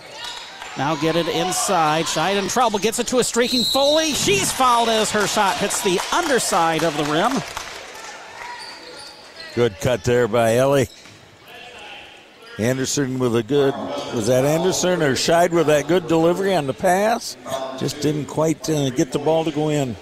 Now 0.79 0.97
get 0.97 1.15
it 1.15 1.29
inside. 1.29 2.07
Scheid 2.07 2.39
in 2.39 2.49
trouble. 2.49 2.79
Gets 2.79 2.99
it 2.99 3.07
to 3.09 3.19
a 3.19 3.25
streaking 3.25 3.65
Foley. 3.65 4.13
She's 4.13 4.51
fouled 4.51 4.89
as 4.89 5.11
her 5.11 5.27
shot 5.27 5.59
hits 5.59 5.83
the 5.83 6.01
underside 6.11 6.85
of 6.85 6.97
the 6.97 7.05
rim. 7.05 7.33
Good 9.55 9.79
cut 9.81 10.05
there 10.05 10.27
by 10.27 10.57
Elli. 10.57 10.89
Anderson 12.59 13.19
with 13.19 13.37
a 13.37 13.43
good, 13.43 13.75
was 14.15 14.29
that 14.29 14.45
Anderson 14.45 15.03
or 15.03 15.13
Scheid 15.13 15.51
with 15.51 15.67
that 15.67 15.89
good 15.89 16.09
delivery 16.09 16.55
on 16.55 16.67
the 16.67 16.73
pass? 16.73 17.37
Just 17.79 18.01
didn't 18.01 18.27
quite 18.27 18.69
uh, 18.71 18.91
get 18.91 19.13
the 19.13 19.19
ball 19.19 19.45
to 19.45 19.51
go 19.51 19.69
in. 19.69 19.95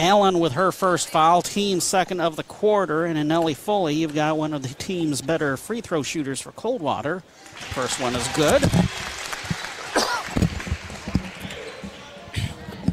Allen 0.00 0.40
with 0.40 0.52
her 0.52 0.72
first 0.72 1.08
foul, 1.08 1.42
team 1.42 1.80
second 1.80 2.20
of 2.20 2.36
the 2.36 2.42
quarter, 2.42 3.04
and 3.04 3.18
in 3.18 3.28
Nellie 3.28 3.54
Foley, 3.54 3.94
you've 3.94 4.14
got 4.14 4.36
one 4.36 4.54
of 4.54 4.62
the 4.62 4.74
team's 4.74 5.20
better 5.20 5.56
free 5.56 5.80
throw 5.80 6.02
shooters 6.02 6.40
for 6.40 6.52
Coldwater. 6.52 7.20
First 7.20 8.00
one 8.00 8.14
is 8.16 8.26
good. 8.28 8.62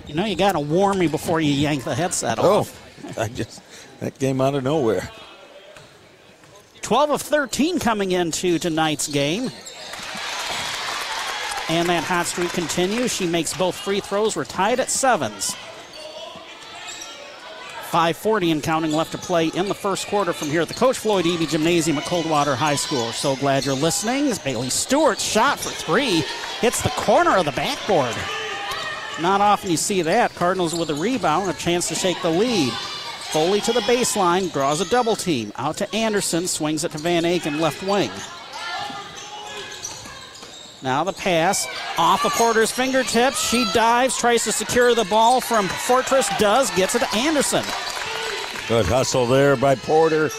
You 0.07 0.15
know, 0.15 0.25
you 0.25 0.35
got 0.35 0.51
to 0.51 0.59
warn 0.59 0.99
me 0.99 1.07
before 1.07 1.39
you 1.39 1.53
yank 1.53 1.85
the 1.85 1.95
headset 1.95 2.37
off. 2.37 3.15
Oh, 3.17 3.21
I 3.21 3.29
just, 3.29 3.61
that 4.01 4.19
came 4.19 4.41
out 4.41 4.55
of 4.55 4.63
nowhere. 4.65 5.09
12 6.91 7.11
of 7.11 7.21
13 7.21 7.79
coming 7.79 8.11
into 8.11 8.59
tonight's 8.59 9.07
game. 9.07 9.43
And 11.69 11.87
that 11.87 12.03
hot 12.03 12.25
streak 12.25 12.49
continues. 12.49 13.13
She 13.13 13.25
makes 13.25 13.55
both 13.55 13.77
free 13.77 14.01
throws. 14.01 14.35
We're 14.35 14.43
tied 14.43 14.81
at 14.81 14.89
sevens. 14.89 15.55
5.40 17.91 18.51
and 18.51 18.61
counting 18.61 18.91
left 18.91 19.13
to 19.13 19.17
play 19.17 19.47
in 19.47 19.69
the 19.69 19.73
first 19.73 20.07
quarter 20.07 20.33
from 20.33 20.49
here 20.49 20.63
at 20.63 20.67
the 20.67 20.73
Coach 20.73 20.97
Floyd 20.97 21.23
Eby 21.23 21.47
Gymnasium 21.47 21.97
at 21.97 22.03
Coldwater 22.03 22.55
High 22.55 22.75
School. 22.75 23.13
So 23.13 23.37
glad 23.37 23.65
you're 23.65 23.73
listening. 23.73 24.29
Bailey 24.43 24.69
Stewart's 24.69 25.23
shot 25.23 25.61
for 25.61 25.69
three 25.69 26.25
hits 26.59 26.81
the 26.81 26.89
corner 26.89 27.37
of 27.37 27.45
the 27.45 27.53
backboard. 27.53 28.13
Not 29.21 29.39
often 29.39 29.71
you 29.71 29.77
see 29.77 30.01
that. 30.01 30.35
Cardinals 30.35 30.75
with 30.75 30.89
a 30.89 30.95
rebound, 30.95 31.49
a 31.49 31.53
chance 31.53 31.87
to 31.87 31.95
shake 31.95 32.21
the 32.21 32.29
lead. 32.29 32.73
Foley 33.31 33.61
to 33.61 33.71
the 33.71 33.79
baseline, 33.81 34.51
draws 34.51 34.81
a 34.81 34.89
double 34.89 35.15
team. 35.15 35.53
Out 35.55 35.77
to 35.77 35.95
Anderson, 35.95 36.47
swings 36.47 36.83
it 36.83 36.91
to 36.91 36.97
Van 36.97 37.23
Aken, 37.23 37.61
left 37.61 37.81
wing. 37.81 38.11
Now 40.83 41.03
the 41.03 41.13
pass 41.13 41.65
off 41.97 42.25
of 42.25 42.33
Porter's 42.33 42.71
fingertips. 42.71 43.39
She 43.39 43.65
dives, 43.73 44.17
tries 44.17 44.43
to 44.43 44.51
secure 44.51 44.93
the 44.95 45.05
ball 45.05 45.39
from 45.39 45.67
Fortress, 45.67 46.27
does, 46.39 46.71
gets 46.71 46.95
it 46.95 46.99
to 46.99 47.15
Anderson. 47.15 47.63
Good 48.67 48.85
hustle 48.85 49.25
there 49.25 49.55
by 49.55 49.75
Porter. 49.75 50.29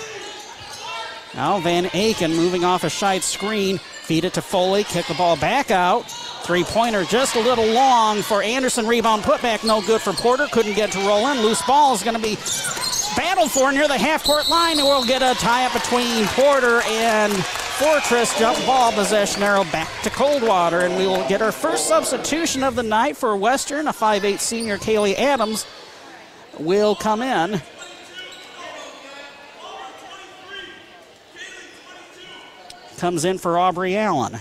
Now 1.35 1.61
Van 1.61 1.87
Aken 1.87 2.37
moving 2.37 2.62
off 2.62 2.85
a 2.85 2.88
Scheid 2.88 3.22
screen. 3.22 3.78
Feed 3.78 4.24
it 4.24 4.35
to 4.35 4.42
Foley, 4.42 4.85
kick 4.85 5.07
the 5.07 5.14
ball 5.14 5.37
back 5.37 5.70
out. 5.70 6.05
Three 6.44 6.64
pointer 6.64 7.05
just 7.05 7.37
a 7.37 7.40
little 7.40 7.66
long 7.66 8.20
for 8.20 8.42
Anderson. 8.42 8.85
Rebound 8.85 9.22
putback, 9.22 9.64
no 9.64 9.81
good 9.81 10.00
for 10.00 10.12
Porter. 10.12 10.48
Couldn't 10.50 10.74
get 10.74 10.90
to 10.90 10.98
roll 11.07 11.28
in. 11.28 11.40
Loose 11.40 11.62
ball 11.62 11.94
is 11.94 12.02
going 12.02 12.16
to 12.16 12.22
be 12.22 12.35
battled 13.16 13.52
for 13.52 13.70
near 13.70 13.87
the 13.87 13.96
half 13.96 14.24
court 14.24 14.48
line, 14.48 14.78
and 14.78 14.87
we'll 14.87 15.07
get 15.07 15.22
a 15.22 15.38
tie 15.38 15.66
up 15.66 15.72
between 15.72 16.26
Porter 16.26 16.83
and 16.87 17.33
Fortress. 17.33 18.37
Jump 18.40 18.59
ball 18.66 18.90
possession 18.90 19.40
arrow 19.42 19.62
back 19.64 19.88
to 20.02 20.11
Coldwater, 20.11 20.81
and 20.81 20.96
we 20.96 21.07
will 21.07 21.26
get 21.28 21.42
our 21.42 21.52
first 21.52 21.87
substitution 21.87 22.64
of 22.64 22.74
the 22.74 22.83
night 22.83 23.16
for 23.16 23.37
Western. 23.37 23.87
A 23.87 23.92
5'8 23.92 24.40
senior, 24.40 24.78
Kaylee 24.78 25.16
Adams, 25.16 25.64
will 26.59 26.96
come 26.96 27.22
in. 27.22 27.62
Comes 32.98 33.24
in 33.24 33.38
for 33.38 33.57
Aubrey 33.57 33.96
Allen. 33.96 34.40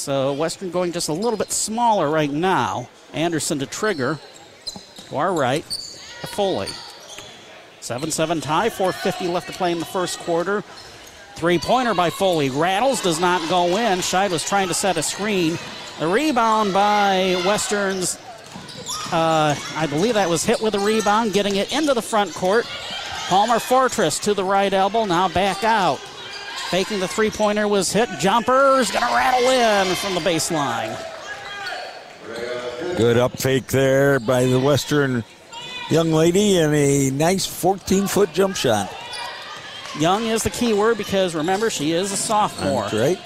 So 0.00 0.32
Western 0.32 0.70
going 0.70 0.92
just 0.92 1.10
a 1.10 1.12
little 1.12 1.36
bit 1.36 1.52
smaller 1.52 2.08
right 2.08 2.30
now. 2.30 2.88
Anderson 3.12 3.58
to 3.58 3.66
trigger. 3.66 4.18
To 5.08 5.16
our 5.16 5.34
right, 5.34 5.62
Foley. 5.62 6.68
7 7.80 8.10
7 8.10 8.40
tie, 8.40 8.70
4.50 8.70 9.30
left 9.30 9.48
to 9.48 9.52
play 9.52 9.72
in 9.72 9.78
the 9.78 9.84
first 9.84 10.18
quarter. 10.20 10.64
Three 11.34 11.58
pointer 11.58 11.92
by 11.92 12.08
Foley. 12.08 12.48
Rattles, 12.48 13.02
does 13.02 13.20
not 13.20 13.46
go 13.50 13.76
in. 13.76 13.98
Scheid 13.98 14.30
was 14.30 14.42
trying 14.42 14.68
to 14.68 14.74
set 14.74 14.96
a 14.96 15.02
screen. 15.02 15.58
The 15.98 16.06
rebound 16.08 16.72
by 16.72 17.42
Western's, 17.44 18.16
uh, 19.12 19.54
I 19.76 19.86
believe 19.86 20.14
that 20.14 20.30
was 20.30 20.46
Hitt 20.46 20.62
with 20.62 20.74
a 20.76 20.80
rebound, 20.80 21.34
getting 21.34 21.56
it 21.56 21.74
into 21.74 21.92
the 21.92 22.02
front 22.02 22.32
court. 22.32 22.64
Palmer 23.28 23.58
Fortress 23.58 24.18
to 24.20 24.32
the 24.32 24.44
right 24.44 24.72
elbow, 24.72 25.04
now 25.04 25.28
back 25.28 25.62
out. 25.62 26.00
Faking 26.70 27.00
the 27.00 27.08
three 27.08 27.30
pointer 27.30 27.66
was 27.66 27.92
Hitt. 27.92 28.08
Jumper's 28.20 28.92
going 28.92 29.04
to 29.04 29.12
rattle 29.12 29.50
in 29.50 29.96
from 29.96 30.14
the 30.14 30.20
baseline. 30.20 30.96
Good 32.96 33.16
up 33.16 33.36
fake 33.36 33.66
there 33.66 34.20
by 34.20 34.44
the 34.44 34.60
Western 34.60 35.24
young 35.90 36.12
lady 36.12 36.58
and 36.58 36.72
a 36.72 37.10
nice 37.10 37.44
14 37.44 38.06
foot 38.06 38.32
jump 38.32 38.54
shot. 38.54 38.88
Young 39.98 40.26
is 40.26 40.44
the 40.44 40.50
key 40.50 40.72
word 40.72 40.96
because 40.96 41.34
remember, 41.34 41.70
she 41.70 41.90
is 41.90 42.12
a 42.12 42.16
sophomore. 42.16 42.82
That's 42.82 42.94
right. 42.94 43.18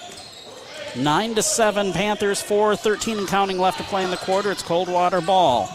9 0.96 1.34
to 1.34 1.42
7, 1.42 1.92
Panthers 1.92 2.40
4, 2.40 2.76
13 2.76 3.18
and 3.18 3.28
counting 3.28 3.58
left 3.58 3.76
to 3.76 3.84
play 3.84 4.04
in 4.04 4.10
the 4.10 4.16
quarter. 4.16 4.52
It's 4.52 4.62
Coldwater 4.62 5.20
ball. 5.20 5.68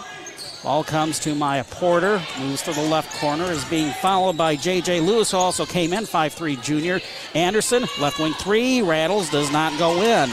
Ball 0.63 0.83
comes 0.83 1.19
to 1.19 1.33
Mya 1.33 1.63
Porter, 1.69 2.21
moves 2.37 2.63
to 2.63 2.73
the 2.73 2.81
left 2.81 3.17
corner, 3.21 3.45
is 3.45 3.63
being 3.65 3.93
followed 3.93 4.35
by 4.35 4.57
J.J. 4.57 4.99
Lewis, 4.99 5.31
who 5.31 5.37
also 5.37 5.65
came 5.65 5.93
in, 5.93 6.03
5'3 6.03 6.61
junior. 6.61 6.99
Anderson, 7.33 7.85
left 7.99 8.19
wing 8.19 8.33
three, 8.33 8.81
rattles, 8.81 9.29
does 9.29 9.49
not 9.53 9.77
go 9.79 10.01
in. 10.01 10.29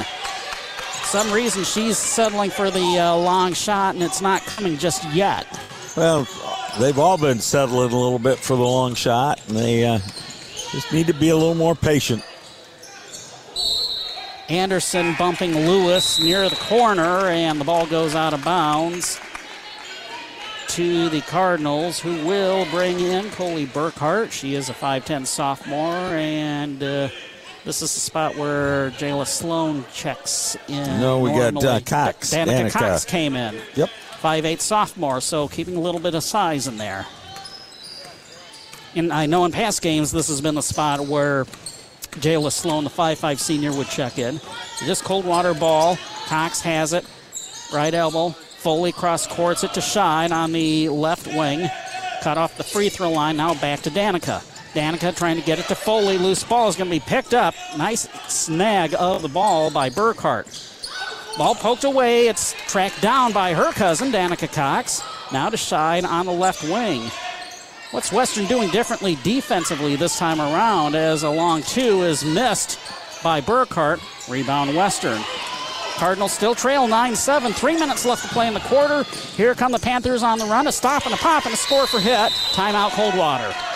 Some 1.04 1.30
reason 1.32 1.62
she's 1.62 1.96
settling 1.96 2.50
for 2.50 2.72
the 2.72 2.98
uh, 2.98 3.14
long 3.14 3.52
shot, 3.52 3.94
and 3.94 4.02
it's 4.02 4.20
not 4.20 4.42
coming 4.42 4.76
just 4.76 5.04
yet. 5.10 5.46
Well, 5.96 6.26
they've 6.80 6.98
all 6.98 7.18
been 7.18 7.38
settling 7.38 7.92
a 7.92 7.96
little 7.96 8.18
bit 8.18 8.38
for 8.38 8.56
the 8.56 8.64
long 8.64 8.96
shot, 8.96 9.40
and 9.46 9.56
they 9.56 9.84
uh, 9.84 9.98
just 10.72 10.92
need 10.92 11.06
to 11.06 11.14
be 11.14 11.28
a 11.28 11.36
little 11.36 11.54
more 11.54 11.76
patient. 11.76 12.24
Anderson 14.48 15.14
bumping 15.18 15.54
Lewis 15.54 16.20
near 16.20 16.48
the 16.48 16.56
corner, 16.56 17.28
and 17.28 17.60
the 17.60 17.64
ball 17.64 17.86
goes 17.86 18.16
out 18.16 18.34
of 18.34 18.44
bounds 18.44 19.20
to 20.76 21.08
the 21.08 21.22
Cardinals, 21.22 21.98
who 21.98 22.26
will 22.26 22.66
bring 22.66 23.00
in 23.00 23.30
Coley 23.30 23.64
Burkhart. 23.64 24.30
She 24.30 24.54
is 24.54 24.68
a 24.68 24.74
5'10 24.74 25.26
sophomore, 25.26 25.94
and 25.94 26.82
uh, 26.82 27.08
this 27.64 27.80
is 27.80 27.94
the 27.94 28.00
spot 28.00 28.36
where 28.36 28.90
Jayla 28.90 29.26
Sloan 29.26 29.86
checks 29.90 30.54
in. 30.68 31.00
No, 31.00 31.20
we 31.20 31.30
got 31.30 31.54
normally. 31.54 31.76
uh, 31.76 31.80
Cox. 31.80 32.34
Danica, 32.34 32.66
Danica. 32.66 32.72
Cox 32.72 33.06
came 33.06 33.36
in. 33.36 33.54
Yep. 33.74 33.88
5'8 34.20 34.60
sophomore, 34.60 35.22
so 35.22 35.48
keeping 35.48 35.76
a 35.76 35.80
little 35.80 36.00
bit 36.00 36.14
of 36.14 36.22
size 36.22 36.66
in 36.66 36.76
there. 36.76 37.06
And 38.94 39.14
I 39.14 39.24
know 39.24 39.46
in 39.46 39.52
past 39.52 39.80
games 39.80 40.12
this 40.12 40.28
has 40.28 40.42
been 40.42 40.56
the 40.56 40.62
spot 40.62 41.00
where 41.06 41.46
Jayla 42.20 42.52
Sloan, 42.52 42.84
the 42.84 42.90
5'5 42.90 43.38
senior, 43.38 43.72
would 43.72 43.88
check 43.88 44.18
in. 44.18 44.42
Just 44.84 45.04
Coldwater 45.04 45.54
ball. 45.54 45.96
Cox 46.26 46.60
has 46.60 46.92
it. 46.92 47.06
Right 47.72 47.94
elbow. 47.94 48.34
Foley 48.66 48.90
cross 48.90 49.28
courts 49.28 49.62
it 49.62 49.72
to 49.74 49.80
Shine 49.80 50.32
on 50.32 50.50
the 50.50 50.88
left 50.88 51.28
wing. 51.28 51.70
Cut 52.20 52.36
off 52.36 52.56
the 52.56 52.64
free 52.64 52.88
throw 52.88 53.12
line. 53.12 53.36
Now 53.36 53.54
back 53.54 53.82
to 53.82 53.90
Danica. 53.92 54.42
Danica 54.72 55.16
trying 55.16 55.36
to 55.36 55.46
get 55.46 55.60
it 55.60 55.66
to 55.66 55.76
Foley. 55.76 56.18
Loose 56.18 56.42
ball 56.42 56.68
is 56.68 56.74
going 56.74 56.90
to 56.90 56.96
be 56.96 56.98
picked 56.98 57.32
up. 57.32 57.54
Nice 57.78 58.08
snag 58.26 58.92
of 58.98 59.22
the 59.22 59.28
ball 59.28 59.70
by 59.70 59.88
Burkhart. 59.88 61.38
Ball 61.38 61.54
poked 61.54 61.84
away. 61.84 62.26
It's 62.26 62.54
tracked 62.66 63.00
down 63.00 63.32
by 63.32 63.54
her 63.54 63.70
cousin, 63.70 64.10
Danica 64.10 64.52
Cox. 64.52 65.00
Now 65.32 65.48
to 65.48 65.56
Shine 65.56 66.04
on 66.04 66.26
the 66.26 66.32
left 66.32 66.64
wing. 66.64 67.08
What's 67.92 68.10
Western 68.10 68.46
doing 68.46 68.68
differently 68.70 69.16
defensively 69.22 69.94
this 69.94 70.18
time 70.18 70.40
around 70.40 70.96
as 70.96 71.22
a 71.22 71.30
long 71.30 71.62
two 71.62 72.02
is 72.02 72.24
missed 72.24 72.80
by 73.22 73.40
Burkhart. 73.40 74.00
Rebound 74.28 74.74
Western. 74.74 75.22
Cardinals 75.96 76.32
still 76.32 76.54
trail 76.54 76.86
9 76.86 77.16
7. 77.16 77.52
Three 77.52 77.74
minutes 77.74 78.04
left 78.04 78.22
to 78.22 78.28
play 78.28 78.46
in 78.46 78.54
the 78.54 78.60
quarter. 78.60 79.04
Here 79.36 79.54
come 79.54 79.72
the 79.72 79.78
Panthers 79.78 80.22
on 80.22 80.38
the 80.38 80.44
run. 80.44 80.66
A 80.66 80.72
stop 80.72 81.06
and 81.06 81.14
a 81.14 81.18
pop 81.18 81.46
and 81.46 81.54
a 81.54 81.56
score 81.56 81.86
for 81.86 81.98
Hitt. 81.98 82.32
Timeout 82.52 82.90
Coldwater. 82.90 83.75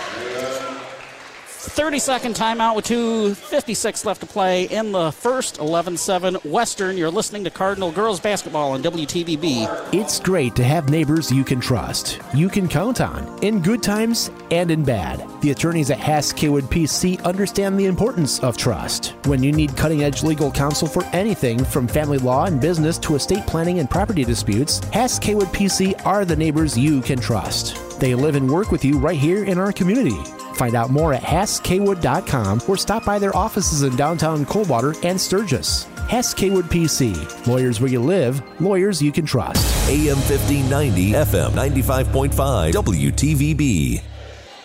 30 1.60 1.98
second 1.98 2.34
timeout 2.34 2.74
with 2.74 2.86
2.56 2.86 4.06
left 4.06 4.22
to 4.22 4.26
play 4.26 4.64
in 4.64 4.92
the 4.92 5.12
first 5.12 5.58
11 5.58 5.98
7 5.98 6.34
Western. 6.36 6.96
You're 6.96 7.10
listening 7.10 7.44
to 7.44 7.50
Cardinal 7.50 7.92
Girls 7.92 8.18
Basketball 8.18 8.72
on 8.72 8.82
WTVB. 8.82 9.92
It's 9.92 10.18
great 10.18 10.56
to 10.56 10.64
have 10.64 10.88
neighbors 10.88 11.30
you 11.30 11.44
can 11.44 11.60
trust, 11.60 12.18
you 12.34 12.48
can 12.48 12.66
count 12.66 13.02
on, 13.02 13.38
in 13.44 13.60
good 13.60 13.82
times 13.82 14.30
and 14.50 14.70
in 14.70 14.82
bad. 14.82 15.22
The 15.42 15.50
attorneys 15.50 15.90
at 15.90 15.98
Hass 15.98 16.32
Kaywood 16.32 16.62
PC 16.62 17.22
understand 17.24 17.78
the 17.78 17.86
importance 17.86 18.40
of 18.40 18.56
trust. 18.56 19.14
When 19.26 19.42
you 19.42 19.52
need 19.52 19.76
cutting 19.76 20.02
edge 20.02 20.22
legal 20.22 20.50
counsel 20.50 20.88
for 20.88 21.04
anything 21.12 21.62
from 21.62 21.86
family 21.86 22.18
law 22.18 22.46
and 22.46 22.58
business 22.58 22.96
to 22.98 23.16
estate 23.16 23.46
planning 23.46 23.80
and 23.80 23.90
property 23.90 24.24
disputes, 24.24 24.80
Hass 24.94 25.18
Kaywood 25.18 25.52
PC 25.52 26.06
are 26.06 26.24
the 26.24 26.36
neighbors 26.36 26.78
you 26.78 27.02
can 27.02 27.20
trust. 27.20 27.89
They 28.00 28.14
live 28.14 28.34
and 28.34 28.50
work 28.50 28.72
with 28.72 28.84
you 28.84 28.98
right 28.98 29.18
here 29.18 29.44
in 29.44 29.58
our 29.58 29.72
community. 29.72 30.16
Find 30.54 30.74
out 30.74 30.90
more 30.90 31.14
at 31.14 31.22
HassKwood.com 31.22 32.62
or 32.66 32.76
stop 32.76 33.04
by 33.04 33.18
their 33.18 33.36
offices 33.36 33.82
in 33.82 33.94
downtown 33.94 34.44
Coldwater 34.46 34.94
and 35.04 35.20
Sturgis. 35.20 35.84
Hess 36.08 36.34
Kaywood 36.34 36.64
PC. 36.64 37.46
Lawyers 37.46 37.80
where 37.80 37.90
you 37.90 38.00
live, 38.00 38.42
lawyers 38.60 39.00
you 39.00 39.12
can 39.12 39.24
trust. 39.24 39.88
AM 39.88 40.16
1590, 40.16 41.12
FM 41.12 41.50
95.5, 41.52 42.72
WTVB. 42.72 44.09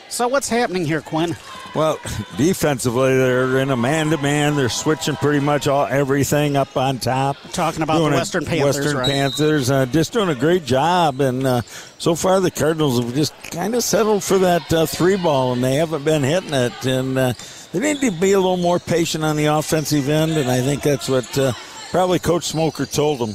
So, 0.09 0.27
what's 0.27 0.47
happening 0.47 0.85
here, 0.85 1.01
Quinn? 1.01 1.35
Well, 1.73 1.99
defensively, 2.37 3.17
they're 3.17 3.57
in 3.59 3.69
a 3.69 3.75
man-to-man. 3.75 4.55
They're 4.55 4.69
switching 4.69 5.15
pretty 5.17 5.41
much 5.41 5.67
all 5.67 5.85
everything 5.85 6.55
up 6.55 6.77
on 6.77 6.99
top. 6.99 7.35
Talking 7.51 7.81
about 7.81 7.97
Doing 7.97 8.11
the 8.11 8.15
a- 8.15 8.19
Western 8.19 8.45
Panthers, 8.45 8.77
Western 8.77 8.97
right? 8.97 9.09
Panthers, 9.09 9.69
uh, 9.71 9.85
just 9.87 10.13
doing 10.13 10.29
a 10.29 10.35
great 10.35 10.63
job. 10.63 11.19
And 11.19 11.45
uh, 11.45 11.61
so 11.97 12.15
far, 12.15 12.39
the 12.39 12.51
Cardinals 12.51 13.03
have 13.03 13.13
just 13.13 13.33
kind 13.51 13.75
of 13.75 13.83
settled 13.83 14.23
for 14.23 14.37
that 14.37 14.71
uh, 14.71 14.85
three 14.85 15.17
ball, 15.17 15.51
and 15.53 15.63
they 15.63 15.75
haven't 15.75 16.05
been 16.05 16.23
hitting 16.23 16.53
it. 16.53 16.85
And 16.85 17.17
uh, 17.17 17.33
they 17.73 17.79
need 17.79 17.99
to 18.01 18.11
be 18.11 18.31
a 18.31 18.39
little 18.39 18.57
more 18.57 18.79
patient 18.79 19.23
on 19.25 19.35
the 19.35 19.45
offensive 19.47 20.07
end. 20.07 20.31
And 20.31 20.49
I 20.49 20.61
think 20.61 20.81
that's 20.81 21.09
what 21.09 21.37
uh, 21.37 21.51
probably 21.91 22.19
Coach 22.19 22.45
Smoker 22.45 22.85
told 22.85 23.19
them. 23.19 23.33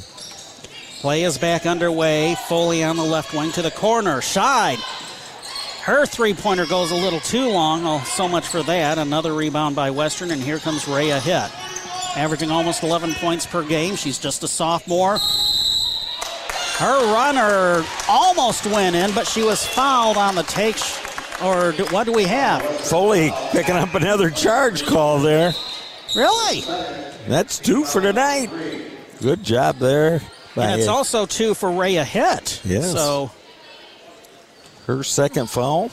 Play 1.01 1.23
is 1.23 1.37
back 1.37 1.65
underway. 1.67 2.35
Foley 2.47 2.83
on 2.83 2.95
the 2.95 3.03
left 3.03 3.33
wing 3.33 3.51
to 3.53 3.61
the 3.61 3.71
corner. 3.71 4.17
Scheid. 4.21 4.79
Her 5.83 6.05
three 6.05 6.33
pointer 6.33 6.65
goes 6.65 6.91
a 6.91 6.95
little 6.95 7.19
too 7.19 7.47
long. 7.49 7.85
Oh, 7.85 7.99
so 8.05 8.27
much 8.27 8.47
for 8.47 8.61
that. 8.63 8.97
Another 8.97 9.33
rebound 9.33 9.75
by 9.75 9.89
Western, 9.91 10.31
and 10.31 10.41
here 10.41 10.59
comes 10.59 10.87
Rhea 10.87 11.19
Hitt. 11.19 11.51
Averaging 12.15 12.51
almost 12.51 12.83
11 12.83 13.13
points 13.15 13.45
per 13.45 13.63
game. 13.63 13.95
She's 13.95 14.19
just 14.19 14.43
a 14.43 14.47
sophomore. 14.47 15.17
Her 16.77 17.13
runner 17.13 17.85
almost 18.07 18.65
went 18.67 18.95
in, 18.95 19.13
but 19.13 19.27
she 19.27 19.43
was 19.43 19.65
fouled 19.65 20.17
on 20.17 20.35
the 20.35 20.43
take. 20.43 20.77
sh- 20.77 20.97
Or 21.43 21.71
do, 21.71 21.85
what 21.85 22.03
do 22.05 22.11
we 22.13 22.25
have? 22.25 22.61
Foley 22.81 23.31
picking 23.51 23.75
up 23.75 23.93
another 23.95 24.29
charge 24.29 24.85
call 24.85 25.19
there. 25.19 25.53
Really? 26.15 26.61
That's 27.27 27.57
two 27.59 27.85
for 27.85 28.01
tonight. 28.01 28.49
Good 29.21 29.43
job 29.43 29.77
there. 29.77 30.21
And 30.55 30.79
it's 30.79 30.87
also 30.89 31.25
two 31.25 31.53
for 31.53 31.71
Rhea 31.71 32.03
Hitt. 32.03 32.61
Yes. 32.65 32.91
So 32.91 33.31
her 34.97 35.03
second 35.03 35.49
foul. 35.49 35.89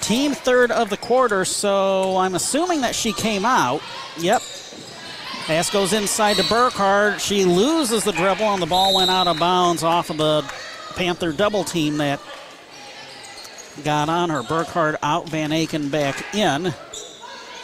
Team 0.00 0.32
third 0.32 0.70
of 0.70 0.90
the 0.90 0.96
quarter, 0.96 1.44
so 1.44 2.16
I'm 2.16 2.34
assuming 2.34 2.80
that 2.80 2.94
she 2.94 3.12
came 3.12 3.44
out. 3.44 3.80
Yep. 4.18 4.42
Pass 5.46 5.70
goes 5.70 5.92
inside 5.92 6.36
to 6.36 6.44
Burkhardt. 6.48 7.20
She 7.20 7.44
loses 7.44 8.04
the 8.04 8.12
dribble, 8.12 8.44
and 8.44 8.60
the 8.62 8.66
ball 8.66 8.96
went 8.96 9.10
out 9.10 9.26
of 9.26 9.38
bounds 9.38 9.82
off 9.82 10.10
of 10.10 10.16
the 10.16 10.42
Panther 10.96 11.32
double 11.32 11.64
team 11.64 11.98
that 11.98 12.20
got 13.84 14.08
on 14.08 14.30
her. 14.30 14.42
Burkhardt 14.42 14.96
out, 15.02 15.28
Van 15.28 15.50
Aken 15.50 15.90
back 15.90 16.34
in. 16.34 16.66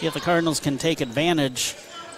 If 0.00 0.14
the 0.14 0.20
Cardinals 0.20 0.60
can 0.60 0.78
take 0.78 1.00
advantage 1.00 1.74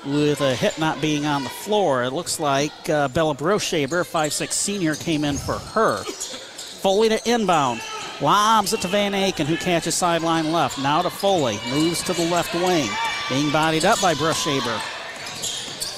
with 0.07 0.41
a 0.41 0.55
Hitt 0.55 0.79
not 0.79 1.01
being 1.01 1.27
on 1.27 1.45
the 1.45 1.51
floor, 1.51 2.05
it 2.05 2.13
looks 2.13 2.41
like 2.41 2.73
uh, 2.89 3.09
Bella 3.09 3.35
Brushaber, 3.35 4.05
5'6 4.05 4.53
senior, 4.53 4.95
came 4.95 5.25
in 5.25 5.37
for 5.37 5.59
her. 5.59 6.03
Foley 6.05 7.09
to 7.11 7.31
inbound. 7.31 7.81
Lobs 8.21 8.73
it 8.73 8.81
to 8.83 8.89
Van 8.89 9.13
Aken, 9.13 9.47
who 9.47 9.57
catches 9.57 9.95
sideline 9.95 10.53
left. 10.53 10.79
Now 10.79 11.03
to 11.03 11.11
Foley. 11.11 11.59
Moves 11.71 12.03
to 12.05 12.13
the 12.13 12.29
left 12.31 12.55
wing. 12.55 12.89
Being 13.29 13.51
bodied 13.51 13.85
up 13.85 14.01
by 14.01 14.15
Brushaber. 14.15 14.79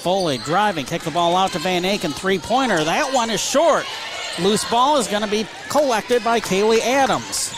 Foley 0.02 0.38
driving. 0.38 0.84
Kick 0.84 1.02
the 1.02 1.10
ball 1.10 1.36
out 1.36 1.52
to 1.52 1.58
Van 1.58 1.82
Aken. 1.82 2.12
Three 2.12 2.38
pointer. 2.38 2.84
That 2.84 3.12
one 3.12 3.30
is 3.30 3.40
short. 3.40 3.86
Loose 4.40 4.68
ball 4.70 4.98
is 4.98 5.08
going 5.08 5.22
to 5.22 5.30
be 5.30 5.46
collected 5.68 6.22
by 6.22 6.40
Kaylee 6.40 6.80
Adams. 6.80 7.52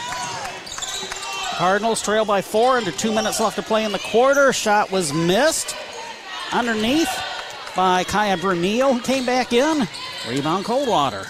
Cardinals 1.57 2.02
trail 2.02 2.24
by 2.24 2.42
four. 2.42 2.76
Under 2.78 2.90
two 2.90 3.12
minutes 3.12 3.40
left 3.40 3.57
to 3.57 3.62
play 3.62 3.85
in 3.85 3.92
the 3.92 3.98
quarter. 3.98 4.52
Shot 4.52 4.90
was 4.90 5.12
missed. 5.12 5.76
Underneath 6.52 7.11
by 7.74 8.04
Kaya 8.04 8.37
Brunillo, 8.37 8.92
who 8.92 9.00
came 9.00 9.26
back 9.26 9.52
in. 9.52 9.88
Rebound 10.28 10.64
Coldwater. 10.64 11.26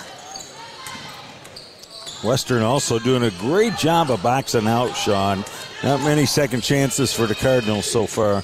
Western 2.22 2.62
also 2.62 2.98
doing 2.98 3.22
a 3.22 3.30
great 3.32 3.76
job 3.76 4.10
of 4.10 4.22
boxing 4.22 4.66
out, 4.66 4.94
Sean. 4.94 5.44
Not 5.82 6.00
many 6.00 6.26
second 6.26 6.62
chances 6.62 7.12
for 7.12 7.26
the 7.26 7.34
Cardinals 7.34 7.90
so 7.90 8.06
far. 8.06 8.42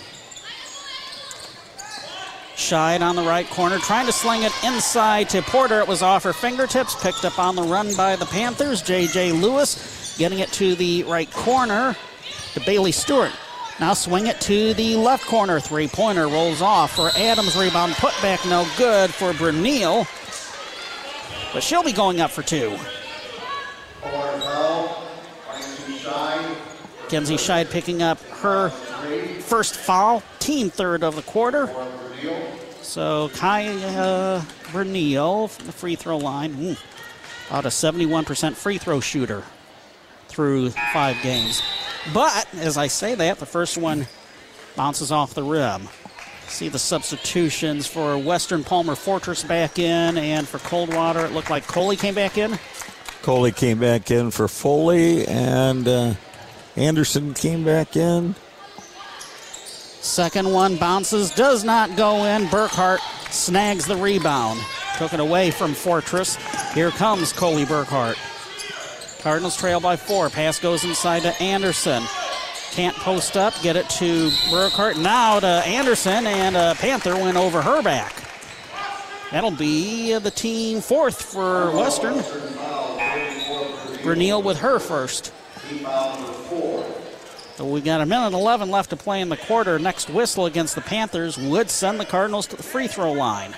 Scheid 2.56 3.00
on 3.00 3.16
the 3.16 3.22
right 3.22 3.48
corner, 3.48 3.78
trying 3.78 4.04
to 4.06 4.12
sling 4.12 4.42
it 4.42 4.52
inside 4.64 5.30
to 5.30 5.40
Porter. 5.42 5.80
It 5.80 5.88
was 5.88 6.02
off 6.02 6.24
her 6.24 6.35
fingertips, 6.35 6.94
picked 7.02 7.24
up 7.24 7.38
on 7.38 7.56
the 7.56 7.62
run 7.62 7.94
by 7.96 8.16
the 8.16 8.26
Panthers. 8.26 8.83
J.J. 8.83 9.33
Lewis 9.33 10.16
getting 10.18 10.40
it 10.40 10.52
to 10.52 10.74
the 10.74 11.02
right 11.04 11.30
corner 11.33 11.96
to 12.52 12.61
Bailey 12.61 12.92
Stewart. 12.92 13.33
Now 13.81 13.95
swing 13.95 14.27
it 14.27 14.38
to 14.43 14.75
the 14.75 14.97
left 14.97 15.25
corner. 15.25 15.59
Three 15.59 15.88
pointer 15.88 16.29
rolls 16.29 16.61
off 16.61 16.95
for 16.95 17.09
Adams. 17.16 17.57
Rebound 17.57 17.95
put 17.95 18.12
back, 18.21 18.45
no 18.45 18.66
good 18.77 19.09
for 19.09 19.33
Brunel. 19.33 20.07
But 21.55 21.62
she'll 21.62 21.83
be 21.83 21.93
going 21.93 22.21
up 22.21 22.31
for 22.31 22.43
two. 22.43 22.77
Kenzie 27.09 27.37
Scheid 27.37 27.71
picking 27.71 28.03
up 28.03 28.21
her 28.43 28.69
first 28.69 29.77
foul, 29.77 30.23
team 30.40 30.69
third 30.69 31.03
of 31.03 31.16
the 31.16 31.23
quarter. 31.23 31.75
So 32.83 33.31
Kaya 33.31 34.45
Bernillo 34.73 35.49
from 35.49 35.66
the 35.66 35.73
free 35.73 35.97
throw 35.97 36.19
line, 36.19 36.55
mm, 36.55 36.79
about 37.49 37.64
a 37.64 37.69
71% 37.69 38.55
free 38.55 38.77
throw 38.77 39.01
shooter 39.01 39.43
through 40.31 40.71
five 40.93 41.21
games. 41.23 41.62
But 42.14 42.47
as 42.55 42.77
I 42.77 42.87
say 42.87 43.14
that, 43.14 43.38
the 43.38 43.47
first 43.47 43.77
one 43.77 44.07
bounces 44.77 45.12
off 45.12 45.35
the 45.35 45.43
rim. 45.43 45.88
See 46.49 46.69
the 46.69 46.79
substitutions 46.79 47.87
for 47.87 48.19
Western 48.19 48.64
Palmer 48.64 48.97
Fortress 48.97 49.45
back 49.45 49.79
in, 49.79 50.19
and 50.19 50.49
for 50.49 50.59
Coldwater, 50.59 51.25
it 51.25 51.33
looked 51.33 51.51
like 51.51 51.66
Coley 51.66 51.97
came 51.97 52.14
back 52.14 52.38
in. 52.38 52.59
Coley 53.23 53.53
came 53.53 53.79
back 53.79 54.11
in 54.11 54.31
for 54.31 54.49
Foley, 54.49 55.27
and 55.27 55.87
uh, 55.87 56.14
Anderson 56.77 57.35
came 57.35 57.64
back 57.64 57.97
in. 57.97 58.35
Second 60.01 60.51
one 60.51 60.77
bounces, 60.77 61.31
does 61.35 61.62
not 61.62 61.95
go 61.97 62.25
in. 62.25 62.47
Burkhart 62.47 62.99
snags 63.31 63.87
the 63.87 63.97
rebound. 63.97 64.59
Took 64.97 65.12
it 65.12 65.21
away 65.21 65.51
from 65.51 65.75
Fortress. 65.75 66.37
Here 66.73 66.90
comes 66.90 67.33
Coley 67.33 67.64
Burkhart. 67.64 68.16
Cardinals 69.20 69.56
trail 69.56 69.80
by 69.80 69.96
four. 69.96 70.30
Pass 70.30 70.59
goes 70.59 70.85
inside 70.85 71.22
to 71.22 71.42
Anderson. 71.42 72.02
Can't 72.72 72.96
post 72.96 73.37
up. 73.37 73.54
Get 73.62 73.76
it 73.76 73.88
to 73.90 74.28
Burkhart. 74.48 75.00
Now 75.00 75.40
to 75.40 75.46
Anderson, 75.46 76.26
and 76.26 76.78
Panther 76.78 77.14
went 77.14 77.37
over 77.37 77.61
her 77.61 77.83
back. 77.83 78.14
That'll 79.30 79.50
be 79.50 80.18
the 80.18 80.30
team 80.30 80.80
fourth 80.80 81.22
for 81.22 81.70
Western. 81.72 82.14
Bernil 84.02 84.42
with 84.42 84.59
her 84.59 84.78
first. 84.78 85.33
So 87.56 87.66
we 87.66 87.83
got 87.83 88.00
a 88.00 88.06
minute 88.06 88.33
11 88.33 88.70
left 88.70 88.90
to 88.90 88.96
play 88.96 89.20
in 89.20 89.28
the 89.28 89.37
quarter. 89.37 89.78
Next 89.78 90.09
whistle 90.09 90.46
against 90.46 90.74
the 90.74 90.80
Panthers 90.80 91.37
would 91.37 91.68
send 91.68 92.00
the 92.00 92.06
Cardinals 92.06 92.46
to 92.48 92.56
the 92.56 92.62
free 92.62 92.88
throw 92.88 93.12
line. 93.12 93.54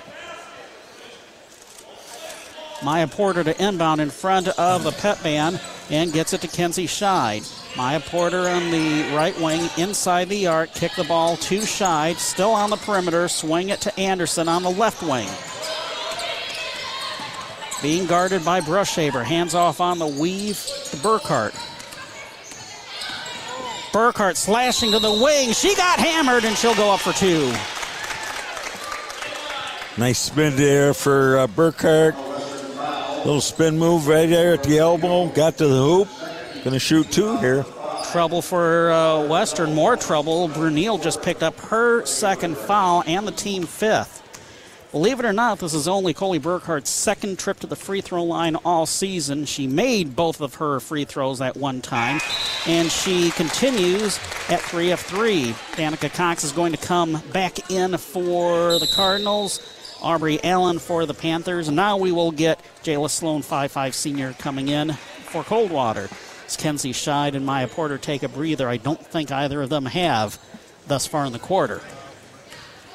Mya 2.85 3.07
Porter 3.07 3.45
to 3.45 3.65
inbound 3.65 4.01
in 4.01 4.11
front 4.11 4.49
of 4.49 4.85
the 4.85 4.93
pet 4.93 5.23
band 5.23 5.61
and 5.91 6.13
gets 6.13 6.33
it 6.33 6.41
to 6.41 6.49
Kenzie 6.49 6.87
Scheid. 6.87 7.49
Mya 7.77 8.01
Porter 8.01 8.49
on 8.49 8.71
the 8.71 9.15
right 9.15 9.39
wing 9.41 9.69
inside 9.79 10.29
the 10.29 10.47
arc. 10.47 10.73
Kick 10.75 10.93
the 10.97 11.05
ball 11.05 11.37
to 11.37 11.59
Scheid. 11.61 12.17
Still 12.17 12.51
on 12.51 12.71
the 12.71 12.77
perimeter. 12.77 13.29
Swing 13.29 13.69
it 13.69 13.81
to 13.83 14.01
Anderson 14.01 14.49
on 14.49 14.63
the 14.63 14.71
left 14.71 15.03
wing. 15.03 15.29
Being 17.83 18.07
guarded 18.07 18.45
by 18.45 18.61
Brushaber. 18.61 19.25
Hands 19.25 19.55
off 19.55 19.81
on 19.81 19.99
the 19.99 20.07
weave 20.07 20.57
to 20.91 20.97
Burkhart. 20.99 21.53
Burkhart 23.93 24.37
slashing 24.37 24.93
to 24.93 24.99
the 24.99 25.13
wing. 25.13 25.53
She 25.53 25.75
got 25.77 25.99
hammered 25.99 26.45
and 26.45 26.57
she'll 26.57 26.75
go 26.75 26.93
up 26.93 27.01
for 27.01 27.13
two. 27.13 27.53
Nice 29.99 30.19
spin 30.19 30.57
there 30.57 30.95
for 30.95 31.39
uh, 31.39 31.47
Burkhart. 31.49 32.32
Little 33.25 33.41
spin 33.41 33.79
move 33.79 34.09
right 34.09 34.29
there 34.29 34.55
at 34.55 34.65
the 34.65 34.79
elbow. 34.79 35.29
Got 35.29 35.57
to 35.59 35.69
the 35.69 35.77
hoop. 35.77 36.09
Going 36.65 36.73
to 36.73 36.81
shoot 36.81 37.09
two 37.13 37.37
here. 37.37 37.65
Trouble 38.11 38.43
for 38.43 38.91
uh, 38.91 39.27
Western. 39.29 39.75
More 39.75 39.97
trouble. 39.97 40.49
Brunel 40.49 40.99
just 40.99 41.23
picked 41.23 41.45
up 41.45 41.59
her 41.61 42.05
second 42.05 42.57
foul 42.57 43.05
and 43.07 43.27
the 43.27 43.33
team 43.33 43.63
fifth. 43.65 44.19
Believe 44.91 45.21
it 45.21 45.25
or 45.25 45.33
not, 45.33 45.61
this 45.61 45.73
is 45.73 45.89
only 45.89 46.13
Coley 46.13 46.39
Burkhart's 46.39 46.91
second 46.91 47.39
trip 47.39 47.61
to 47.61 47.67
the 47.67 47.77
free 47.77 48.03
throw 48.03 48.25
line 48.25 48.57
all 48.57 48.85
season. 48.85 49.47
She 49.47 49.67
made 49.67 50.15
both 50.15 50.43
of 50.43 50.57
her 50.57 50.81
free 50.81 51.05
throws 51.05 51.41
at 51.41 51.57
one 51.57 51.81
time, 51.81 52.21
and 52.67 52.91
she 52.91 53.31
continues 53.31 54.19
at 54.51 54.61
three 54.61 54.91
of 54.91 55.01
three. 55.01 55.55
Danica 55.77 56.13
Cox 56.13 56.45
is 56.45 56.53
going 56.53 56.73
to 56.73 56.87
come 56.87 57.23
back 57.33 57.71
in 57.71 57.97
for 57.97 58.79
the 58.81 58.93
Cardinals. 58.95 59.61
Aubrey 60.03 60.43
Allen 60.45 60.79
for 60.79 61.07
the 61.07 61.15
Panthers. 61.15 61.69
And 61.69 61.77
now 61.77 61.97
we 61.97 62.13
will 62.13 62.33
get 62.33 62.61
Jayla 62.83 63.09
Sloan, 63.09 63.43
5'5 63.43 63.95
senior, 63.95 64.33
coming 64.35 64.69
in 64.69 64.93
for 64.93 65.43
Coldwater. 65.43 66.09
As 66.47 66.57
Kenzie 66.57 66.93
Scheid 66.93 67.35
and 67.35 67.47
Mya 67.47 67.69
Porter 67.69 67.99
take 67.99 68.23
a 68.23 68.29
breather, 68.29 68.69
I 68.69 68.77
don't 68.77 69.05
think 69.05 69.31
either 69.31 69.63
of 69.63 69.71
them 69.71 69.87
have 69.87 70.39
thus 70.87 71.07
far 71.07 71.25
in 71.25 71.33
the 71.33 71.39
quarter. 71.39 71.81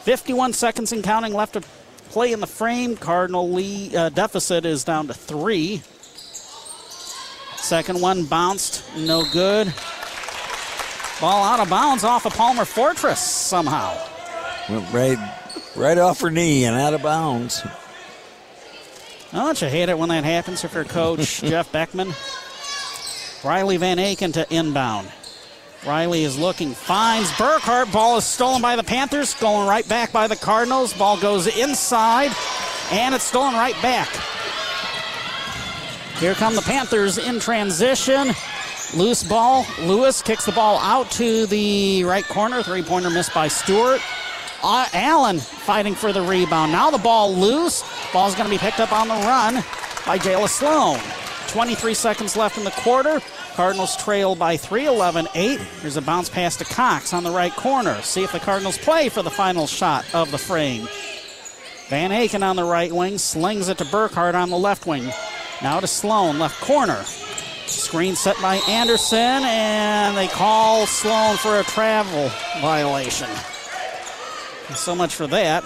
51 0.04 0.54
seconds 0.54 0.92
and 0.92 1.04
counting 1.04 1.34
left 1.34 1.54
to 1.54 1.62
play 2.10 2.32
in 2.32 2.40
the 2.40 2.48
frame. 2.48 2.96
Cardinal 2.96 3.52
Lee 3.52 3.96
uh, 3.96 4.10
deficit 4.10 4.66
is 4.66 4.84
down 4.84 5.08
to 5.08 5.14
three. 5.14 5.82
Second 7.58 8.00
one 8.00 8.26
bounced, 8.26 8.84
no 8.96 9.26
good. 9.34 9.74
Ball 11.20 11.44
out 11.44 11.60
of 11.60 11.70
bounds 11.70 12.04
off 12.04 12.26
of 12.26 12.34
Palmer 12.34 12.64
Fortress 12.64 13.20
somehow. 13.20 13.98
Went 14.70 14.94
right, 14.94 15.47
right 15.78 15.98
off 15.98 16.22
her 16.22 16.32
knee 16.32 16.66
and 16.66 16.76
out 16.76 16.94
of 16.94 17.02
bounds. 17.04 17.64
Don't 19.32 19.62
you 19.62 19.68
hate 19.68 19.90
it 19.90 19.98
when 19.98 20.10
that 20.10 20.24
happens 20.24 20.64
if 20.64 20.74
your 20.74 20.84
coach, 20.84 21.42
Jeff 21.42 21.72
Beckman? 21.72 22.14
Riley 23.44 23.78
Van 23.78 23.98
Aken 23.98 24.34
to 24.34 24.54
inbound. 24.54 25.10
Riley 25.86 26.24
is 26.24 26.38
looking, 26.38 26.72
finds 26.72 27.30
Burkhart. 27.32 27.94
Ball 27.94 28.18
is 28.18 28.26
stolen 28.26 28.62
by 28.62 28.76
the 28.76 28.84
Panthers, 28.84 29.36
going 29.36 29.68
right 29.68 29.88
back 29.88 30.12
by 30.12 30.28
the 30.28 30.36
Cardinals. 30.36 30.94
Ball 30.94 31.20
goes 31.20 31.46
inside, 31.56 32.32
and 32.92 33.14
it's 33.14 33.24
stolen 33.24 33.54
right 33.54 33.80
back. 33.82 34.10
Here 36.20 36.34
come 36.34 36.56
the 36.56 36.64
Panthers 36.64 37.20
in 37.20 37.40
transition. 37.40 38.32
Loose 38.96 39.24
ball. 39.24 39.68
Lewis 39.82 40.22
kicks 40.22 40.46
the 40.46 40.52
ball 40.52 40.80
out 40.80 41.12
to 41.12 41.46
the 41.46 42.04
right 42.06 42.26
corner. 42.26 42.64
Three 42.64 42.82
pointer 42.82 43.12
missed 43.12 43.34
by 43.34 43.50
Stewart. 43.50 44.02
Uh, 44.64 44.88
Allen 44.94 45.40
fighting 45.40 45.96
for 45.96 46.12
the 46.12 46.22
rebound. 46.22 46.72
Now 46.72 46.90
the 46.90 46.98
ball 46.98 47.34
loose. 47.34 47.84
Ball's 48.12 48.36
going 48.36 48.50
to 48.50 48.56
be 48.56 48.58
picked 48.58 48.80
up 48.80 48.92
on 48.92 49.08
the 49.08 49.14
run 49.14 49.56
by 50.06 50.18
Jayla 50.18 50.50
Sloan. 50.50 51.00
23 51.48 51.94
seconds 51.94 52.36
left 52.36 52.58
in 52.58 52.64
the 52.64 52.72
quarter. 52.72 53.22
Cardinals 53.54 53.96
trail 53.98 54.36
by 54.36 54.58
3, 54.58 54.86
11 54.86 55.28
8. 55.34 55.60
Here's 55.60 55.98
a 55.98 56.02
bounce 56.02 56.30
pass 56.30 56.56
to 56.58 56.66
Cox 56.66 57.14
on 57.14 57.24
the 57.24 57.32
right 57.32 57.54
corner. 57.54 58.02
See 58.02 58.24
if 58.24 58.32
the 58.32 58.40
Cardinals 58.40 58.78
play 58.78 59.10
for 59.10 59.24
the 59.24 59.32
final 59.32 59.68
shot 59.68 60.06
of 60.14 60.32
the 60.32 60.38
frame. 60.38 60.88
Van 61.88 62.12
Aken 62.12 62.44
on 62.44 62.56
the 62.56 62.64
right 62.64 62.92
wing 62.92 63.18
slings 63.18 63.70
it 63.70 63.78
to 63.78 63.86
Burkhart 63.86 64.36
on 64.36 64.50
the 64.50 64.58
left 64.58 64.86
wing. 64.86 65.12
Now 65.62 65.80
to 65.80 65.88
Sloan, 65.88 66.38
left 66.38 66.60
corner. 66.62 67.04
Screen 67.66 68.16
set 68.16 68.40
by 68.42 68.56
Anderson, 68.68 69.18
and 69.44 70.16
they 70.16 70.28
call 70.28 70.86
Sloan 70.86 71.38
for 71.38 71.60
a 71.60 71.64
travel 71.64 72.30
violation. 72.62 73.30
So 74.76 74.96
much 74.96 75.16
for 75.16 75.28
that. 75.28 75.64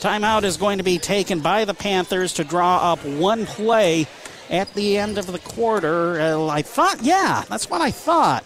Timeout 0.00 0.44
is 0.44 0.56
going 0.56 0.78
to 0.78 0.84
be 0.84 0.98
taken 0.98 1.40
by 1.40 1.64
the 1.64 1.74
Panthers 1.74 2.34
to 2.34 2.44
draw 2.44 2.92
up 2.92 3.04
one 3.04 3.46
play 3.46 4.06
at 4.50 4.72
the 4.74 4.98
end 4.98 5.18
of 5.18 5.26
the 5.26 5.38
quarter. 5.38 6.20
Uh, 6.20 6.46
I 6.46 6.62
thought, 6.62 7.02
yeah, 7.02 7.44
that's 7.48 7.68
what 7.68 7.80
I 7.80 7.90
thought. 7.90 8.44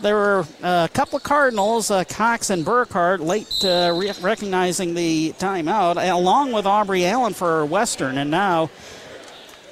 There 0.00 0.14
were 0.14 0.46
uh, 0.62 0.86
a 0.90 0.92
couple 0.92 1.16
of 1.16 1.22
Cardinals, 1.22 1.90
uh, 1.90 2.04
Cox 2.04 2.50
and 2.50 2.64
Burkhart, 2.64 3.20
late 3.20 3.48
uh, 3.64 3.94
re- 3.96 4.12
recognizing 4.20 4.94
the 4.94 5.32
timeout, 5.38 5.96
along 6.12 6.52
with 6.52 6.66
Aubrey 6.66 7.06
Allen 7.06 7.32
for 7.32 7.64
Western. 7.64 8.18
And 8.18 8.30
now 8.30 8.70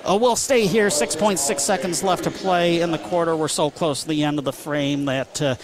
uh, 0.04 0.18
we'll 0.20 0.36
stay 0.36 0.66
here. 0.66 0.88
6.6 0.88 1.60
seconds 1.60 2.02
left 2.02 2.24
to 2.24 2.30
play 2.30 2.80
in 2.80 2.90
the 2.90 2.98
quarter. 2.98 3.36
We're 3.36 3.48
so 3.48 3.70
close 3.70 4.02
to 4.02 4.08
the 4.08 4.24
end 4.24 4.38
of 4.38 4.44
the 4.44 4.52
frame 4.52 5.04
that 5.06 5.42
uh, 5.42 5.54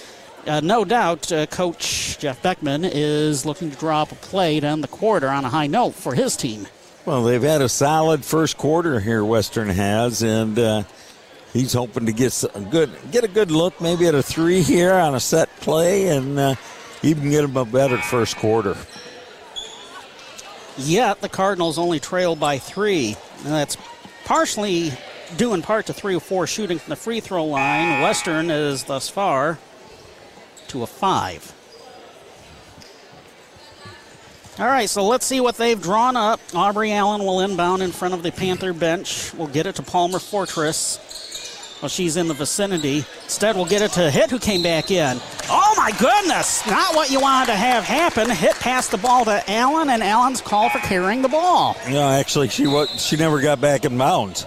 uh, 0.46 0.60
no 0.60 0.84
doubt 0.84 1.30
uh, 1.30 1.46
Coach 1.46 2.18
Jeff 2.18 2.42
Beckman 2.42 2.84
is 2.84 3.44
looking 3.44 3.70
to 3.70 3.76
draw 3.76 4.02
up 4.02 4.12
a 4.12 4.16
play 4.16 4.60
down 4.60 4.80
the 4.80 4.88
quarter 4.88 5.28
on 5.28 5.44
a 5.44 5.48
high 5.48 5.66
note 5.66 5.94
for 5.94 6.14
his 6.14 6.36
team. 6.36 6.66
Well, 7.04 7.24
they've 7.24 7.42
had 7.42 7.62
a 7.62 7.68
solid 7.68 8.24
first 8.24 8.56
quarter 8.56 9.00
here, 9.00 9.24
Western 9.24 9.68
has, 9.68 10.22
and 10.22 10.58
uh, 10.58 10.82
he's 11.52 11.72
hoping 11.72 12.06
to 12.06 12.12
get 12.12 12.44
a 12.54 12.60
good 12.60 12.90
get 13.10 13.24
a 13.24 13.28
good 13.28 13.50
look, 13.50 13.80
maybe 13.80 14.06
at 14.06 14.14
a 14.14 14.22
three 14.22 14.62
here 14.62 14.94
on 14.94 15.14
a 15.14 15.20
set 15.20 15.54
play, 15.60 16.08
and 16.08 16.38
uh, 16.38 16.54
even 17.02 17.30
get 17.30 17.44
him 17.44 17.56
a 17.56 17.64
better 17.64 17.98
first 17.98 18.36
quarter. 18.36 18.76
Yet 20.76 21.20
the 21.20 21.28
Cardinals 21.28 21.78
only 21.78 21.98
trail 21.98 22.36
by 22.36 22.58
three, 22.58 23.16
and 23.44 23.52
that's 23.52 23.76
partially 24.28 24.92
due 25.38 25.54
in 25.54 25.62
part 25.62 25.86
to 25.86 25.92
three 25.94 26.14
or 26.14 26.20
four 26.20 26.46
shooting 26.46 26.78
from 26.78 26.90
the 26.90 26.96
free 26.96 27.18
throw 27.18 27.46
line. 27.46 28.02
Western 28.02 28.50
is 28.50 28.84
thus 28.84 29.08
far 29.08 29.58
to 30.68 30.82
a 30.82 30.86
five. 30.86 31.54
All 34.58 34.66
right, 34.66 34.90
so 34.90 35.06
let's 35.06 35.24
see 35.24 35.40
what 35.40 35.56
they've 35.56 35.80
drawn 35.80 36.14
up. 36.14 36.40
Aubrey 36.54 36.92
Allen 36.92 37.24
will 37.24 37.40
inbound 37.40 37.80
in 37.80 37.90
front 37.90 38.12
of 38.12 38.22
the 38.22 38.30
Panther 38.30 38.74
bench. 38.74 39.32
We'll 39.32 39.46
get 39.46 39.64
it 39.64 39.76
to 39.76 39.82
Palmer 39.82 40.18
Fortress. 40.18 40.98
Well, 41.80 41.88
she's 41.88 42.16
in 42.16 42.26
the 42.26 42.34
vicinity. 42.34 43.04
Instead, 43.24 43.54
we'll 43.54 43.64
get 43.64 43.82
it 43.82 43.92
to 43.92 44.10
Hitt, 44.10 44.30
who 44.30 44.38
came 44.40 44.62
back 44.62 44.90
in. 44.90 45.20
Oh, 45.48 45.74
my 45.76 45.92
goodness! 45.92 46.66
Not 46.66 46.94
what 46.96 47.10
you 47.10 47.20
wanted 47.20 47.46
to 47.46 47.56
have 47.56 47.84
happen. 47.84 48.28
Hitt 48.30 48.56
passed 48.56 48.90
the 48.90 48.98
ball 48.98 49.24
to 49.26 49.48
Allen, 49.48 49.88
and 49.88 50.02
Allen's 50.02 50.40
called 50.40 50.72
for 50.72 50.80
carrying 50.80 51.22
the 51.22 51.28
ball. 51.28 51.76
No, 51.88 52.08
actually, 52.08 52.48
she 52.48 52.66
was, 52.66 52.90
she 53.04 53.16
never 53.16 53.40
got 53.40 53.60
back 53.60 53.84
in 53.84 53.96
bounds. 53.96 54.44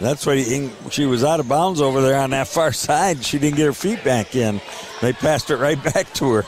That's 0.00 0.26
why 0.26 0.42
she 0.90 1.06
was 1.06 1.24
out 1.24 1.40
of 1.40 1.48
bounds 1.48 1.80
over 1.80 2.00
there 2.00 2.18
on 2.18 2.30
that 2.30 2.48
far 2.48 2.72
side. 2.72 3.24
She 3.24 3.38
didn't 3.38 3.56
get 3.56 3.66
her 3.66 3.72
feet 3.72 4.02
back 4.02 4.34
in. 4.34 4.60
They 5.02 5.12
passed 5.12 5.50
it 5.50 5.56
right 5.56 5.82
back 5.94 6.12
to 6.14 6.32
her. 6.32 6.44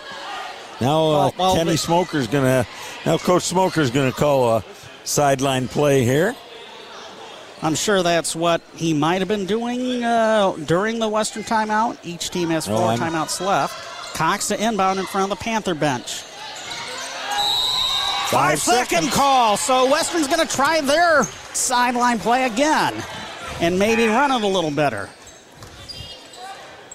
Now 0.81 1.01
uh, 1.01 1.11
Well, 1.11 1.35
well, 1.39 1.57
Kenny 1.57 1.77
Smoker's 1.77 2.27
gonna. 2.29 2.67
Now 3.05 3.19
Coach 3.19 3.43
Smoker's 3.43 3.91
gonna 3.91 4.13
call 4.13 4.57
a 4.57 4.65
sideline 5.05 5.69
play 5.69 6.05
here. 6.05 6.35
I'm 7.63 7.75
sure 7.75 8.03
that's 8.03 8.37
what 8.37 8.61
he 8.77 8.95
might 8.95 9.21
have 9.21 9.29
been 9.29 9.47
doing 9.47 10.05
uh, 10.05 10.53
during 10.67 10.99
the 11.01 11.09
Western 11.09 11.43
timeout. 11.43 11.99
Each 12.05 12.31
team 12.31 12.51
has 12.51 12.67
four 12.67 12.77
I'm- 12.91 12.99
timeouts 12.99 13.41
left. 13.45 14.15
Cox 14.15 14.49
to 14.49 14.61
inbound 14.63 14.99
in 14.99 15.07
front 15.07 15.31
of 15.31 15.39
the 15.39 15.43
Panther 15.43 15.75
bench. 15.75 16.23
Five 18.31 18.59
second 18.61 18.89
seconds. 19.05 19.15
call. 19.15 19.57
So 19.57 19.91
Western's 19.91 20.27
going 20.27 20.47
to 20.47 20.55
try 20.57 20.81
their 20.81 21.25
sideline 21.55 22.19
play 22.19 22.45
again 22.45 23.03
and 23.61 23.79
maybe 23.79 24.07
run 24.07 24.31
it 24.31 24.43
a 24.43 24.47
little 24.47 24.71
better. 24.71 25.09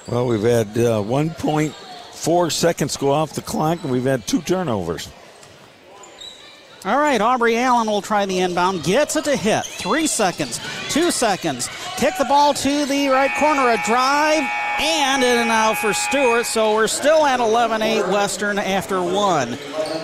Well, 0.07 0.27
we've 0.27 0.41
had 0.43 0.67
uh, 0.77 1.01
1.4 1.01 2.51
seconds 2.51 2.97
go 2.97 3.11
off 3.11 3.33
the 3.33 3.41
clock, 3.41 3.81
and 3.83 3.91
we've 3.91 4.03
had 4.03 4.27
two 4.27 4.41
turnovers. 4.41 5.09
All 6.85 6.99
right, 6.99 7.21
Aubrey 7.21 7.57
Allen 7.57 7.87
will 7.87 8.01
try 8.01 8.25
the 8.25 8.39
inbound. 8.39 8.83
Gets 8.83 9.15
it 9.15 9.23
to 9.23 9.37
Hitt. 9.37 9.65
Three 9.65 10.05
seconds, 10.05 10.59
two 10.89 11.11
seconds. 11.11 11.69
Kick 11.95 12.13
the 12.17 12.25
ball 12.25 12.53
to 12.55 12.85
the 12.85 13.07
right 13.07 13.31
corner. 13.39 13.69
A 13.69 13.81
drive 13.85 14.43
and 14.79 15.23
in 15.23 15.37
and 15.37 15.49
out 15.49 15.77
for 15.77 15.93
Stewart. 15.93 16.45
So 16.45 16.73
we're 16.73 16.87
still 16.87 17.25
at 17.25 17.39
11 17.39 17.81
8 17.81 18.09
Western 18.09 18.59
after 18.59 19.01
one. 19.01 19.57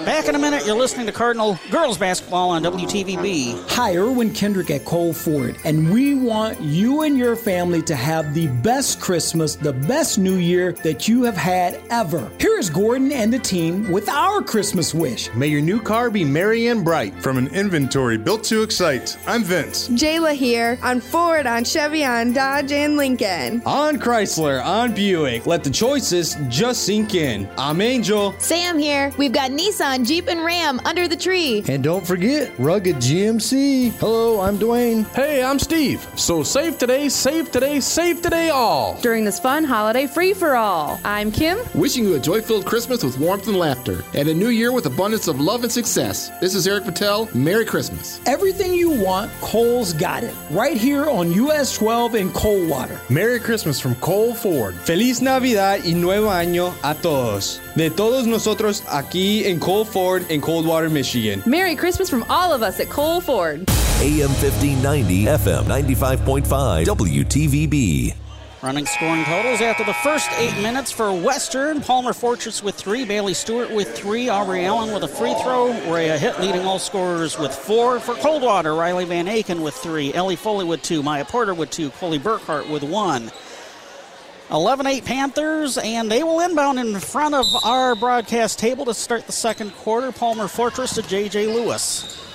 Back 0.10 0.28
in 0.28 0.34
a 0.34 0.40
minute, 0.40 0.66
you're 0.66 0.76
listening 0.76 1.06
to 1.06 1.12
Cardinal 1.12 1.60
girls 1.70 1.96
basketball 2.00 2.50
on 2.50 2.64
WTVB. 2.64 3.70
Hi, 3.70 3.96
Erwin 3.96 4.34
Kendrick 4.34 4.72
at 4.72 4.84
Cole 4.84 5.14
Ford, 5.14 5.56
and 5.66 5.94
we 5.94 6.16
want 6.16 6.60
you 6.60 7.04
and 7.04 7.16
your 7.16 7.36
family 7.36 7.84
to 7.84 7.96
have 7.96 8.34
the 8.34 8.48
best 8.48 9.00
Christmas, 9.00 9.56
the 9.56 9.72
best 9.72 10.18
New 10.18 10.38
Year 10.38 10.72
that 10.84 11.08
you 11.08 11.22
have 11.22 11.38
had 11.38 11.80
ever. 11.92 12.32
Here 12.40 12.58
is 12.58 12.72
Gordon 12.72 13.12
and 13.12 13.32
the 13.32 13.38
team 13.38 13.92
with 13.92 14.10
our 14.10 14.42
Christmas 14.42 14.96
wish. 14.96 15.32
May 15.36 15.46
your 15.46 15.62
new 15.62 15.80
car 15.80 16.10
be 16.10 16.26
merry 16.26 16.70
and 16.70 16.84
bright. 16.84 17.14
From 17.22 17.38
an 17.38 17.46
inventory 17.54 18.18
built 18.18 18.44
to 18.46 18.64
excite, 18.64 19.16
I'm 19.28 19.44
Vince. 19.44 19.90
Jayla 19.90 20.34
here 20.34 20.80
on 20.82 21.02
Ford, 21.02 21.46
on 21.46 21.64
Chevy, 21.64 22.04
on 22.04 22.34
Dodge, 22.34 22.72
and 22.72 22.98
Lincoln. 22.98 23.62
On 23.64 24.00
Chrysler, 24.00 24.66
on 24.66 24.92
Buick. 24.92 25.46
Let 25.46 25.64
the 25.64 25.70
choices 25.70 26.36
just 26.48 26.88
sink 26.88 27.14
in. 27.14 27.48
I'm 27.60 27.80
Angel. 27.80 28.34
Sam 28.40 28.80
here. 28.80 29.14
We've 29.16 29.32
got 29.32 29.52
Nissan, 29.52 29.99
Jeep, 30.04 30.28
and 30.28 30.44
Ram 30.44 30.80
under 30.86 31.08
the 31.08 31.16
tree. 31.16 31.64
And 31.68 31.84
don't 31.84 32.06
forget, 32.06 32.52
Rugged 32.58 32.98
GMC. 32.98 33.92
Hello, 33.94 34.40
I'm 34.42 34.58
Dwayne. 34.58 35.06
Hey, 35.14 35.44
I'm 35.44 35.60
Steve. 35.60 36.06
So 36.16 36.44
save 36.44 36.78
today, 36.78 37.10
save 37.10 37.52
today, 37.52 37.80
save 37.80 38.22
today 38.22 38.50
all. 38.50 39.00
During 39.02 39.24
this 39.26 39.40
fun 39.40 39.64
holiday 39.64 40.08
free 40.08 40.34
for 40.34 40.56
all. 40.56 41.00
I'm 41.04 41.32
Kim. 41.32 41.60
Wishing 41.74 42.04
you 42.04 42.16
a 42.16 42.20
joy 42.20 42.42
filled 42.42 42.66
Christmas 42.66 43.04
with 43.04 43.18
warmth 43.20 43.48
and 43.48 43.58
laughter, 43.58 44.04
and 44.14 44.28
a 44.30 44.34
new 44.34 44.50
year 44.50 44.72
with 44.72 44.86
abundance 44.86 45.28
of 45.28 45.40
love 45.40 45.64
and 45.64 45.72
success. 45.72 46.30
This 46.42 46.56
is 46.56 46.68
Eric 46.68 46.86
Patel. 46.86 47.30
Merry 47.34 47.66
Christmas. 47.66 48.22
Everything 48.26 48.74
you 48.74 48.90
want, 48.90 49.32
Cole's 49.42 49.94
got 49.94 50.24
it. 50.24 50.34
Right 50.52 50.78
here 50.78 51.06
on 51.10 51.32
US 51.34 51.76
12 51.78 52.16
in 52.16 52.32
Coldwater. 52.32 53.00
Merry 53.10 53.40
Christmas 53.40 53.80
from 53.80 53.96
Cole 53.96 54.34
Ford. 54.34 54.76
Feliz 54.76 55.22
Navidad 55.22 55.82
y 55.86 55.94
Nuevo 55.94 56.28
Año 56.30 56.74
a 56.84 56.96
todos. 56.96 57.60
De 57.80 57.90
todos 57.90 58.28
nosotros 58.28 58.84
aquí 58.90 59.46
en 59.46 59.58
Cole 59.58 59.86
Ford 59.86 60.30
in 60.30 60.42
Coldwater, 60.42 60.90
Michigan. 60.90 61.42
Merry 61.46 61.78
Christmas 61.78 62.10
from 62.10 62.26
all 62.30 62.52
of 62.52 62.62
us 62.62 62.78
at 62.82 62.90
Cole 62.90 63.22
Ford. 63.22 63.70
AM 64.02 64.28
1590, 64.42 65.24
FM 65.24 65.64
95.5, 65.64 66.86
WTVB. 66.86 68.14
Running 68.62 68.86
scoring 68.86 69.24
totals 69.24 69.62
after 69.62 69.86
the 69.86 69.94
first 69.94 70.30
eight 70.40 70.62
minutes 70.62 70.92
for 70.92 71.14
Western. 71.14 71.80
Palmer 71.80 72.12
Fortress 72.12 72.62
with 72.62 72.76
three, 72.76 73.06
Bailey 73.06 73.34
Stewart 73.34 73.72
with 73.72 73.96
three, 73.96 74.28
Aubrey 74.28 74.66
Allen 74.66 74.94
with 74.94 75.04
a 75.04 75.08
free 75.08 75.34
throw, 75.42 75.72
Rhea 75.90 76.18
Hitt 76.18 76.38
leading 76.42 76.66
all 76.66 76.80
scorers 76.80 77.40
with 77.40 77.56
four. 77.56 78.02
For 78.02 78.14
Coldwater, 78.16 78.76
Riley 78.76 79.06
Van 79.06 79.28
Aken 79.28 79.64
with 79.64 79.76
three, 79.76 80.14
Elli 80.14 80.36
Foley 80.36 80.66
with 80.66 80.82
two, 80.82 81.02
Mya 81.02 81.24
Porter 81.24 81.54
with 81.54 81.72
two, 81.72 81.92
Coley 81.92 82.20
Burkhart 82.20 82.70
with 82.70 82.84
one. 82.84 83.32
11 84.52 84.88
8 84.88 85.06
Panthers, 85.06 85.78
and 85.78 86.12
they 86.12 86.24
will 86.24 86.40
inbound 86.40 86.80
in 86.80 87.00
front 87.00 87.36
of 87.36 87.46
our 87.64 87.94
broadcast 87.96 88.58
table 88.58 88.84
to 88.86 88.94
start 88.96 89.26
the 89.26 89.32
second 89.32 89.72
quarter. 89.76 90.12
Palmer 90.12 90.48
Fortress 90.48 90.96
to 90.96 91.04
J.J. 91.04 91.48
Lewis. 91.48 92.26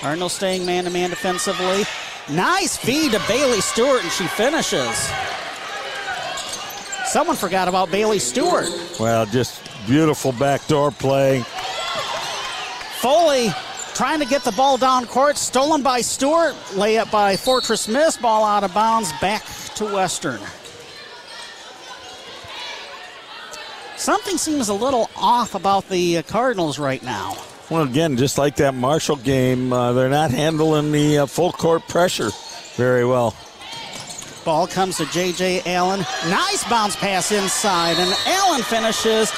Cardinals 0.00 0.32
staying 0.32 0.64
man 0.64 0.84
to 0.84 0.90
man 0.90 1.10
defensively. 1.10 1.84
Nice 2.30 2.78
feed 2.78 3.12
to 3.12 3.20
Bailey 3.28 3.60
Stewart, 3.60 4.02
and 4.02 4.10
she 4.12 4.26
finishes. 4.26 5.10
Someone 7.06 7.36
forgot 7.36 7.68
about 7.68 7.90
Bailey 7.90 8.18
Stewart. 8.18 8.68
Well, 8.98 9.26
just 9.26 9.60
beautiful 9.86 10.32
backdoor 10.32 10.92
play. 10.92 11.44
Foley 13.00 13.50
trying 13.94 14.20
to 14.20 14.26
get 14.26 14.44
the 14.44 14.52
ball 14.52 14.78
down 14.78 15.04
court, 15.04 15.36
stolen 15.36 15.82
by 15.82 16.00
Stewart. 16.00 16.54
Layup 16.70 17.10
by 17.10 17.36
Fortress 17.36 17.86
Miss, 17.86 18.16
ball 18.16 18.46
out 18.46 18.64
of 18.64 18.72
bounds, 18.72 19.12
back 19.20 19.44
to 19.74 19.84
Western. 19.84 20.40
Something 24.02 24.36
seems 24.36 24.68
a 24.68 24.74
little 24.74 25.08
off 25.14 25.54
about 25.54 25.88
the 25.88 26.18
uh, 26.18 26.22
Cardinals 26.22 26.76
right 26.76 27.00
now. 27.04 27.36
Well, 27.70 27.82
again, 27.82 28.16
just 28.16 28.36
like 28.36 28.56
that 28.56 28.74
Marshall 28.74 29.14
game, 29.14 29.72
uh, 29.72 29.92
they're 29.92 30.08
not 30.08 30.32
handling 30.32 30.90
the 30.90 31.18
uh, 31.18 31.26
full 31.26 31.52
court 31.52 31.86
pressure 31.86 32.30
very 32.74 33.04
well. 33.04 33.32
Ball 34.44 34.66
comes 34.66 34.96
to 34.96 35.06
J.J. 35.06 35.62
Allen. 35.66 36.00
Nice 36.26 36.68
bounce 36.68 36.96
pass 36.96 37.30
inside, 37.30 37.96
and 37.98 38.12
Allen 38.26 38.62
finishes. 38.62 39.30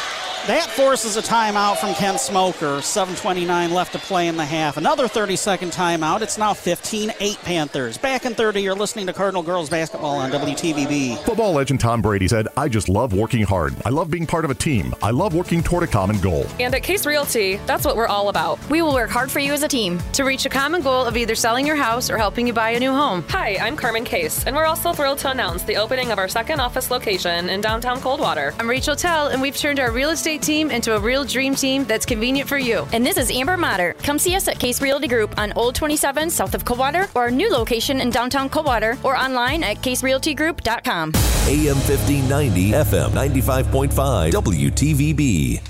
That 0.46 0.68
forces 0.68 1.16
a 1.16 1.22
timeout 1.22 1.78
from 1.78 1.94
Ken 1.94 2.18
Smoker. 2.18 2.76
7.29 2.80 3.72
left 3.72 3.92
to 3.92 3.98
play 3.98 4.28
in 4.28 4.36
the 4.36 4.44
half. 4.44 4.76
Another 4.76 5.08
30 5.08 5.36
second 5.36 5.72
timeout. 5.72 6.20
It's 6.20 6.36
now 6.36 6.52
15 6.52 7.14
8 7.18 7.38
Panthers. 7.40 7.96
Back 7.96 8.26
in 8.26 8.34
30, 8.34 8.60
you're 8.60 8.74
listening 8.74 9.06
to 9.06 9.14
Cardinal 9.14 9.42
Girls 9.42 9.70
Basketball 9.70 10.16
on 10.16 10.30
WTVB. 10.30 11.16
Football 11.24 11.54
legend 11.54 11.80
Tom 11.80 12.02
Brady 12.02 12.28
said, 12.28 12.48
I 12.58 12.68
just 12.68 12.90
love 12.90 13.14
working 13.14 13.42
hard. 13.42 13.74
I 13.86 13.88
love 13.88 14.10
being 14.10 14.26
part 14.26 14.44
of 14.44 14.50
a 14.50 14.54
team. 14.54 14.94
I 15.02 15.12
love 15.12 15.32
working 15.32 15.62
toward 15.62 15.82
a 15.82 15.86
common 15.86 16.20
goal. 16.20 16.44
And 16.60 16.74
at 16.74 16.82
Case 16.82 17.06
Realty, 17.06 17.56
that's 17.64 17.86
what 17.86 17.96
we're 17.96 18.06
all 18.06 18.28
about. 18.28 18.58
We 18.68 18.82
will 18.82 18.92
work 18.92 19.08
hard 19.08 19.30
for 19.30 19.38
you 19.38 19.54
as 19.54 19.62
a 19.62 19.68
team 19.68 19.98
to 20.12 20.24
reach 20.24 20.44
a 20.44 20.50
common 20.50 20.82
goal 20.82 21.06
of 21.06 21.16
either 21.16 21.36
selling 21.36 21.66
your 21.66 21.76
house 21.76 22.10
or 22.10 22.18
helping 22.18 22.46
you 22.46 22.52
buy 22.52 22.68
a 22.72 22.78
new 22.78 22.92
home. 22.92 23.24
Hi, 23.30 23.56
I'm 23.56 23.76
Carmen 23.78 24.04
Case, 24.04 24.44
and 24.44 24.54
we're 24.54 24.66
also 24.66 24.92
thrilled 24.92 25.20
to 25.20 25.30
announce 25.30 25.62
the 25.62 25.76
opening 25.76 26.10
of 26.10 26.18
our 26.18 26.28
second 26.28 26.60
office 26.60 26.90
location 26.90 27.48
in 27.48 27.62
downtown 27.62 27.98
Coldwater. 28.02 28.52
I'm 28.58 28.68
Rachel 28.68 28.94
Tell, 28.94 29.28
and 29.28 29.40
we've 29.40 29.56
turned 29.56 29.80
our 29.80 29.90
real 29.90 30.10
estate 30.10 30.33
team 30.42 30.70
into 30.70 30.94
a 30.94 31.00
real 31.00 31.24
dream 31.24 31.54
team 31.54 31.84
that's 31.84 32.06
convenient 32.06 32.48
for 32.48 32.58
you. 32.58 32.86
And 32.92 33.04
this 33.04 33.16
is 33.16 33.30
Amber 33.30 33.56
Motter. 33.56 33.94
Come 34.02 34.18
see 34.18 34.34
us 34.34 34.48
at 34.48 34.58
Case 34.58 34.80
Realty 34.80 35.08
Group 35.08 35.38
on 35.38 35.52
Old 35.54 35.74
27 35.74 36.30
south 36.30 36.54
of 36.54 36.64
Coldwater 36.64 37.08
or 37.14 37.22
our 37.22 37.30
new 37.30 37.50
location 37.50 38.00
in 38.00 38.10
downtown 38.10 38.48
Coldwater 38.48 38.98
or 39.02 39.16
online 39.16 39.62
at 39.62 39.78
caserealtygroup.com. 39.78 41.12
AM 41.14 41.76
1590, 41.76 42.70
FM 42.72 43.10
95.5, 43.10 44.32
WTVB. 44.32 45.60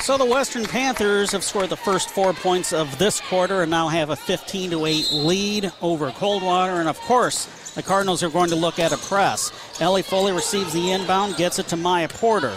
So 0.00 0.16
the 0.16 0.24
Western 0.24 0.64
Panthers 0.64 1.30
have 1.32 1.44
scored 1.44 1.68
the 1.68 1.76
first 1.76 2.08
four 2.08 2.32
points 2.32 2.72
of 2.72 2.98
this 2.98 3.20
quarter 3.20 3.62
and 3.62 3.70
now 3.70 3.88
have 3.88 4.08
a 4.10 4.16
15 4.16 4.70
to 4.70 4.86
8 4.86 5.12
lead 5.12 5.72
over 5.82 6.10
Coldwater. 6.12 6.80
And 6.80 6.88
of 6.88 6.98
course, 7.00 7.72
the 7.74 7.82
Cardinals 7.82 8.22
are 8.22 8.30
going 8.30 8.48
to 8.48 8.56
look 8.56 8.78
at 8.78 8.92
a 8.92 8.96
press. 8.96 9.52
Elli 9.80 10.02
Foley 10.02 10.32
receives 10.32 10.72
the 10.72 10.92
inbound, 10.92 11.36
gets 11.36 11.58
it 11.58 11.68
to 11.68 11.76
Mya 11.76 12.08
Porter. 12.08 12.56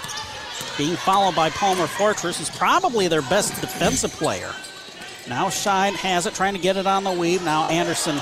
Being 0.78 0.96
followed 0.96 1.36
by 1.36 1.50
Palmer 1.52 1.88
Fortress, 1.88 2.40
who's 2.40 2.50
probably 2.50 3.08
their 3.08 3.22
best 3.22 3.60
defensive 3.62 4.12
player. 4.12 4.52
Now 5.30 5.48
Scheid 5.48 5.94
has 5.94 6.26
it, 6.26 6.34
trying 6.34 6.54
to 6.56 6.60
get 6.60 6.78
it 6.78 6.88
on 6.88 7.04
the 7.04 7.12
weave. 7.12 7.44
Now 7.46 7.70
Anderson 7.70 8.16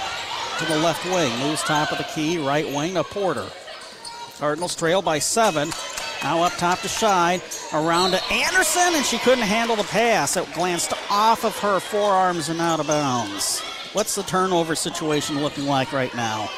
to 0.60 0.66
the 0.66 0.78
left 0.80 1.06
wing, 1.06 1.32
moves 1.40 1.64
top 1.64 1.92
of 1.92 1.98
the 1.98 2.04
key, 2.04 2.38
right 2.38 2.66
wing 2.66 2.96
to 2.96 3.04
Porter. 3.04 3.48
Cardinals 4.38 4.76
trail 4.76 5.02
by 5.02 5.20
seven. 5.20 5.72
Now 6.24 6.44
up 6.44 6.54
top 6.54 6.80
to 6.80 6.88
Scheid, 6.88 7.42
around 7.74 8.12
to 8.12 8.24
Anderson, 8.32 8.96
and 8.96 9.06
she 9.06 9.18
couldn't 9.20 9.46
handle 9.46 9.76
the 9.76 9.84
pass. 9.84 10.38
It 10.38 10.52
glanced 10.54 10.94
off 11.10 11.44
of 11.46 11.58
her 11.60 11.80
forearms 11.80 12.50
and 12.50 12.62
out 12.62 12.80
of 12.80 12.88
bounds. 12.88 13.62
What's 13.94 14.14
the 14.16 14.24
turnover 14.24 14.76
situation 14.76 15.42
looking 15.42 15.66
like 15.66 15.92
right 15.92 16.14
now? 16.14 16.50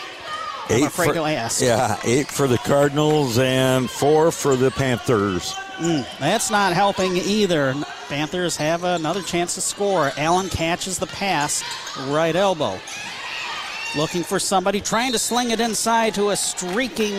I'm 0.70 0.84
afraid 0.84 1.10
for, 1.10 1.14
to 1.14 1.24
ask. 1.24 1.62
Yeah, 1.62 2.00
eight 2.04 2.28
for 2.28 2.48
the 2.48 2.58
Cardinals 2.58 3.38
and 3.38 3.90
four 3.90 4.32
for 4.32 4.56
the 4.56 4.72
Panthers. 4.72 5.56
Mm, 5.78 6.06
that's 6.20 6.52
not 6.52 6.74
helping 6.74 7.18
either. 7.18 7.74
Panthers 8.08 8.56
have 8.58 8.84
another 8.84 9.22
chance 9.24 9.56
to 9.56 9.62
score. 9.62 10.12
Allen 10.18 10.50
catches 10.50 11.00
the 11.00 11.08
pass, 11.08 11.64
right 12.10 12.36
elbow. 12.36 12.80
Looking 13.96 14.24
for 14.24 14.40
somebody, 14.40 14.82
trying 14.82 15.12
to 15.14 15.20
sling 15.20 15.52
it 15.52 15.60
inside 15.60 16.14
to 16.16 16.30
a 16.30 16.36
streaking. 16.36 17.16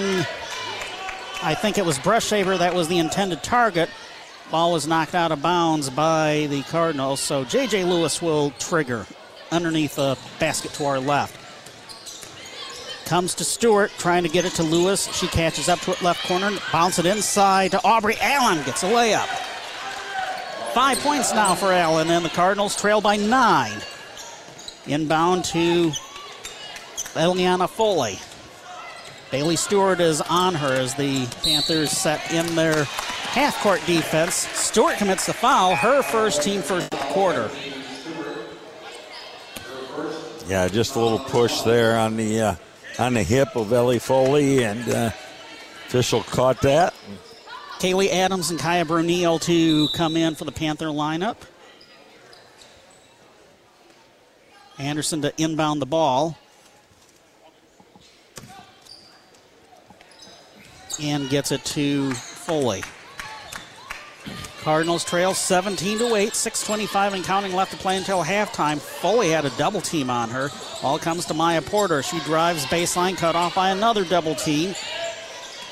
I 1.42 1.54
think 1.54 1.78
it 1.78 1.84
was 1.84 1.98
Brushaber 1.98 2.58
that 2.58 2.74
was 2.74 2.88
the 2.88 2.98
intended 2.98 3.42
target. 3.42 3.90
Ball 4.50 4.72
was 4.72 4.86
knocked 4.86 5.14
out 5.14 5.32
of 5.32 5.42
bounds 5.42 5.90
by 5.90 6.46
the 6.50 6.62
Cardinals, 6.64 7.20
so 7.20 7.44
J.J. 7.44 7.84
Lewis 7.84 8.22
will 8.22 8.50
trigger 8.58 9.06
underneath 9.50 9.96
the 9.96 10.16
basket 10.38 10.72
to 10.74 10.84
our 10.84 11.00
left. 11.00 11.43
Comes 13.06 13.34
to 13.34 13.44
Stewart, 13.44 13.92
trying 13.98 14.22
to 14.22 14.30
get 14.30 14.44
it 14.46 14.52
to 14.54 14.62
Lewis. 14.62 15.14
She 15.14 15.26
catches 15.28 15.68
up 15.68 15.78
to 15.80 15.92
it 15.92 16.00
left 16.00 16.26
corner, 16.26 16.50
bounce 16.72 16.98
it 16.98 17.06
inside 17.06 17.72
to 17.72 17.84
Aubrey 17.84 18.16
Allen, 18.20 18.64
gets 18.64 18.82
a 18.82 18.86
layup. 18.86 19.26
Five 20.72 20.98
points 21.00 21.32
now 21.34 21.54
for 21.54 21.70
Allen, 21.70 22.10
and 22.10 22.24
the 22.24 22.30
Cardinals 22.30 22.74
trail 22.80 23.00
by 23.00 23.16
nine. 23.16 23.80
Inbound 24.86 25.44
to 25.46 25.92
Eliana 27.14 27.68
Foley. 27.68 28.18
Bailey 29.30 29.56
Stewart 29.56 30.00
is 30.00 30.20
on 30.22 30.54
her 30.54 30.72
as 30.72 30.94
the 30.94 31.26
Panthers 31.42 31.90
set 31.90 32.32
in 32.32 32.54
their 32.54 32.84
half 32.84 33.60
court 33.62 33.82
defense. 33.86 34.34
Stewart 34.34 34.96
commits 34.96 35.26
the 35.26 35.32
foul, 35.32 35.76
her 35.76 36.02
first 36.02 36.42
team 36.42 36.62
first 36.62 36.90
quarter. 36.90 37.50
Yeah, 40.46 40.68
just 40.68 40.96
a 40.96 41.00
little 41.00 41.18
push 41.18 41.60
there 41.62 41.98
on 41.98 42.16
the 42.16 42.40
uh, 42.40 42.54
on 42.98 43.14
the 43.14 43.22
hip 43.22 43.56
of 43.56 43.72
Elli 43.72 43.98
Foley, 43.98 44.64
and 44.64 44.88
uh, 44.88 45.10
official 45.86 46.22
caught 46.22 46.60
that. 46.62 46.94
Kaylee 47.78 48.10
Adams 48.10 48.50
and 48.50 48.58
Kaya 48.58 48.84
Brunel 48.84 49.38
to 49.40 49.88
come 49.88 50.16
in 50.16 50.34
for 50.34 50.44
the 50.44 50.52
Panther 50.52 50.86
lineup. 50.86 51.36
Anderson 54.78 55.22
to 55.22 55.32
inbound 55.42 55.82
the 55.82 55.86
ball. 55.86 56.38
And 61.02 61.28
gets 61.28 61.50
it 61.50 61.64
to 61.66 62.12
Foley. 62.12 62.84
Cardinals 64.64 65.04
trail 65.04 65.34
17 65.34 65.98
to 65.98 66.14
8, 66.14 66.34
6:25 66.34 67.12
and 67.12 67.22
counting 67.22 67.54
left 67.54 67.72
to 67.72 67.76
play 67.76 67.98
until 67.98 68.24
halftime. 68.24 68.80
Foley 68.80 69.28
had 69.28 69.44
a 69.44 69.50
double 69.50 69.82
team 69.82 70.08
on 70.08 70.30
her. 70.30 70.50
Ball 70.80 70.98
comes 70.98 71.26
to 71.26 71.34
Mya 71.34 71.60
Porter. 71.60 72.02
She 72.02 72.18
drives 72.20 72.64
baseline, 72.64 73.14
cut 73.14 73.36
off 73.36 73.54
by 73.54 73.68
another 73.68 74.06
double 74.06 74.34
team. 74.34 74.74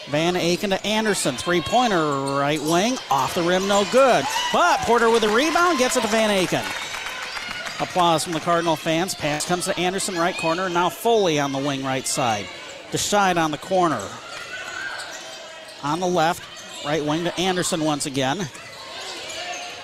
Van 0.09 0.34
Aken 0.34 0.68
to 0.68 0.86
Anderson, 0.86 1.38
three-pointer 1.38 2.36
right 2.36 2.61
wing, 2.61 2.99
off 3.11 3.34
the 3.34 3.43
rim, 3.43 3.66
no 3.66 3.86
good. 3.93 4.26
But 4.53 4.80
Porter 4.80 5.09
with 5.09 5.22
a 5.22 5.28
rebound 5.30 5.78
gets 5.78 5.97
it 5.97 6.03
to 6.03 6.09
Van 6.09 6.28
Aken. 6.28 6.62
Applause 7.80 8.24
from 8.24 8.34
the 8.34 8.40
Cardinal 8.40 8.76
fans. 8.76 9.14
Pass 9.14 9.47
comes 9.47 9.64
to 9.64 9.78
Anderson, 9.78 10.18
right 10.18 10.36
corner. 10.36 10.68
Now 10.68 10.90
Foley 10.90 11.40
on 11.40 11.53
the 11.53 11.59
wing 11.59 11.82
right 11.82 12.07
side. 12.07 12.45
DeShide 12.90 13.43
on 13.43 13.53
the 13.53 13.59
corner. 13.59 14.03
On 15.82 15.99
the 15.99 16.07
left, 16.07 16.43
right 16.84 17.03
wing 17.03 17.24
to 17.24 17.40
Anderson 17.40 17.84
once 17.84 18.05
again. 18.05 18.51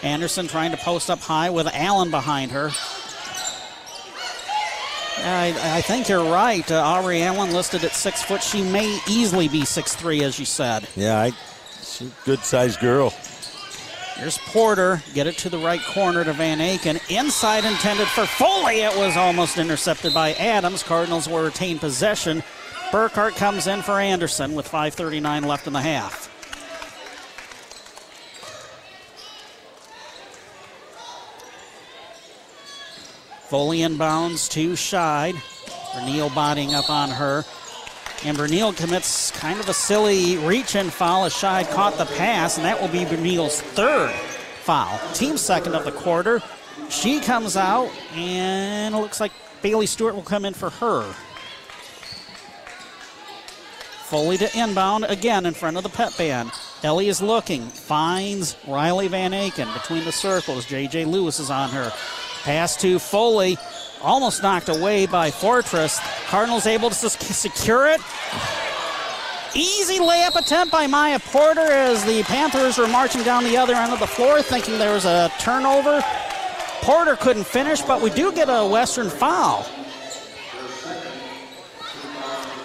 Anderson 0.03 0.47
trying 0.47 0.71
to 0.71 0.77
post 0.77 1.11
up 1.11 1.21
high 1.21 1.51
with 1.51 1.67
Allen 1.73 2.11
behind 2.11 2.53
her. 2.53 2.71
I, 5.21 5.77
I 5.79 5.81
think 5.81 6.09
you're 6.09 6.31
right. 6.31 6.71
Uh, 6.71 6.81
Aubrey 6.81 7.23
Allen 7.23 7.53
listed 7.53 7.85
at 7.85 7.93
six 7.93 8.23
foot. 8.23 8.43
She 8.43 8.63
may 8.63 9.01
easily 9.09 9.49
be 9.49 9.65
six 9.65 9.95
three, 9.95 10.23
as 10.23 10.39
you 10.39 10.45
said. 10.45 10.89
Yeah, 10.95 11.19
I, 11.21 11.33
she's 11.83 12.09
a 12.09 12.25
good 12.25 12.41
sized 12.41 12.81
girl. 12.81 13.13
Here's 14.15 14.39
Porter. 14.39 15.03
Get 15.15 15.29
it 15.29 15.39
to 15.39 15.49
the 15.49 15.59
right 15.59 15.81
corner 15.81 16.25
to 16.25 16.33
Van 16.33 16.59
Aken. 16.59 17.01
Inside 17.09 17.65
intended 17.65 18.09
for 18.09 18.27
Foley. 18.27 18.81
It 18.81 18.97
was 18.97 19.17
almost 19.17 19.59
intercepted 19.59 20.13
by 20.13 20.35
Adams. 20.35 20.83
Cardinals 20.83 21.29
will 21.29 21.45
retain 21.45 21.79
possession. 21.79 22.43
Burkhart 22.91 23.37
comes 23.37 23.69
in 23.69 23.81
for 23.83 24.01
Anderson 24.01 24.55
with 24.55 24.69
5.39 24.69 25.47
left 25.47 25.69
in 25.69 25.73
the 25.73 25.81
half. 25.81 26.28
Foley 33.49 33.79
inbounds 33.79 34.51
to 34.51 34.73
Scheid. 34.73 35.35
Bernil 35.93 36.35
botting 36.35 36.75
up 36.75 36.91
on 36.91 37.09
her. 37.09 37.45
And 38.25 38.37
Bernil 38.37 38.77
commits 38.77 39.31
kind 39.31 39.59
of 39.59 39.69
a 39.69 39.75
silly 39.75 40.37
reach 40.39 40.77
and 40.77 40.93
foul 40.93 41.25
as 41.25 41.33
Scheid 41.33 41.71
caught 41.73 41.97
the 41.97 42.05
pass, 42.05 42.59
and 42.59 42.67
that 42.67 42.79
will 42.79 42.89
be 42.89 43.05
Bernil's 43.05 43.61
third 43.61 44.11
foul. 44.11 44.99
Team 45.15 45.39
second 45.39 45.75
of 45.75 45.85
the 45.85 45.93
quarter. 45.93 46.43
She 46.91 47.21
comes 47.21 47.57
out, 47.57 47.91
and 48.15 48.95
it 48.95 48.99
looks 48.99 49.19
like 49.19 49.33
Bailey 49.63 49.87
Stewart 49.87 50.15
will 50.15 50.23
come 50.23 50.45
in 50.45 50.53
for 50.53 50.69
her. 50.69 51.11
Foley 54.09 54.37
to 54.39 54.59
inbound 54.59 55.05
again 55.05 55.47
in 55.47 55.55
front 55.55 55.79
of 55.79 55.83
the 55.83 55.89
pet 55.89 56.15
band. 56.19 56.51
Elli 56.83 57.09
is 57.09 57.23
looking, 57.23 57.63
finds 57.63 58.57
Riley 58.67 59.09
Van 59.09 59.33
Aken 59.33 59.73
between 59.75 60.05
the 60.05 60.13
circles. 60.13 60.67
JJ 60.67 61.07
Lewis 61.07 61.41
is 61.41 61.51
on 61.51 61.71
her. 61.71 61.93
Pass 62.43 62.76
to 62.78 62.99
Foley, 62.99 63.59
almost 64.01 64.43
knocked 64.43 64.68
away 64.68 65.07
by 65.07 65.30
Fortress. 65.30 66.01
Cardinals 66.26 66.66
able 66.66 66.91
to 66.91 67.11
secure 67.11 67.86
it. 67.89 68.01
Easy 69.55 69.99
layup 69.99 70.36
attempt 70.36 70.70
by 70.70 70.86
Mya 70.86 71.18
Porter 71.18 71.61
as 71.61 72.05
the 72.05 72.22
Panthers 72.24 72.78
were 72.78 72.86
marching 72.86 73.22
down 73.22 73.45
the 73.45 73.57
other 73.57 73.74
end 73.74 73.93
of 73.93 73.99
the 73.99 74.07
floor, 74.07 74.43
thinking 74.43 74.78
there 74.78 74.93
was 74.93 75.05
a 75.05 75.32
turnover. 75.39 76.03
Porter 76.82 77.16
couldn't 77.16 77.45
finish, 77.45 77.82
but 77.82 78.01
we 78.01 78.11
do 78.11 78.30
get 78.32 78.49
a 78.49 78.66
Western 78.66 79.11
foul. 79.11 79.66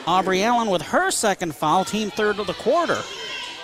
Aubrey 0.06 0.44
Allen 0.44 0.70
with 0.70 0.82
her 0.82 1.10
second 1.10 1.56
foul, 1.56 1.86
team 1.86 2.12
third 2.12 2.38
of 2.38 2.48
the 2.48 2.54
quarter. 2.54 3.02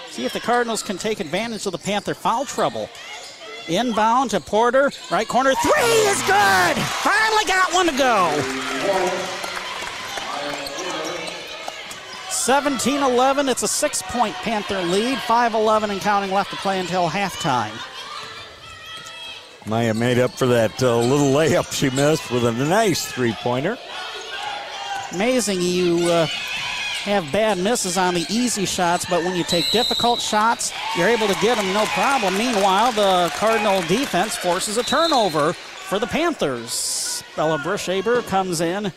See 0.10 0.26
if 0.26 0.34
the 0.34 0.40
Cardinals 0.40 0.82
can 0.82 0.98
take 0.98 1.20
advantage 1.20 1.66
of 1.66 1.74
the 1.74 1.78
Panther 1.78 2.14
foul 2.14 2.46
trouble. 2.46 2.90
Inbound 3.70 4.32
to 4.32 4.40
Porter. 4.40 4.92
Right 5.12 5.28
corner. 5.28 5.54
Three 5.62 5.72
is 5.84 6.22
good. 6.24 6.78
Finally 6.78 7.46
got 7.46 7.74
one 7.74 7.86
to 7.88 7.98
go. 7.98 9.40
17 12.30 13.04
11. 13.04 13.48
It's 13.48 13.64
a 13.64 13.68
six 13.68 14.02
point 14.02 14.34
Panther 14.36 14.82
lead. 14.82 15.20
5 15.20 15.54
11 15.54 15.92
and 15.92 16.02
counting 16.02 16.32
left 16.32 16.50
to 16.50 16.58
play 16.58 16.80
until 16.80 17.08
halftime. 17.08 17.74
Mya 19.68 19.94
made 19.94 20.18
up 20.18 20.32
for 20.32 20.48
that 20.48 20.82
uh, 20.82 20.98
little 20.98 21.28
layup 21.28 21.72
she 21.72 21.90
missed 21.92 22.32
with 22.32 22.46
a 22.46 22.52
nice 22.52 23.06
three 23.12 23.34
pointer. 23.34 23.78
Amazing 25.14 25.62
you 25.62 26.10
uh, 26.10 26.28
have 27.10 27.32
bad 27.32 27.58
misses 27.58 27.98
on 27.98 28.14
the 28.14 28.26
easy 28.30 28.66
shots, 28.66 29.06
but 29.10 29.24
when 29.24 29.36
you 29.36 29.44
take 29.44 29.70
difficult 29.72 30.22
shots, 30.22 30.74
you're 30.98 31.08
able 31.08 31.28
to 31.28 31.36
get 31.42 31.58
them 31.58 31.74
no 31.74 31.86
problem. 31.88 32.38
Meanwhile, 32.38 32.92
the 32.94 33.32
Cardinal 33.36 33.82
defense 33.84 34.36
forces 34.36 34.78
a 34.78 34.84
turnover 34.84 35.54
for 35.54 36.00
the 36.00 36.08
Panthers. 36.08 37.24
Bella 37.36 37.58
Brushaber 37.60 38.26
comes 38.28 38.62
in, 38.62 38.92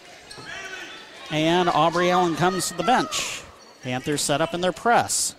and 1.30 1.68
Aubrey 1.68 2.10
Allen 2.10 2.36
comes 2.36 2.68
to 2.68 2.76
the 2.76 2.82
bench. 2.82 3.42
Panthers 3.82 4.20
set 4.20 4.40
up 4.40 4.54
in 4.54 4.60
their 4.60 4.72
press. 4.72 5.34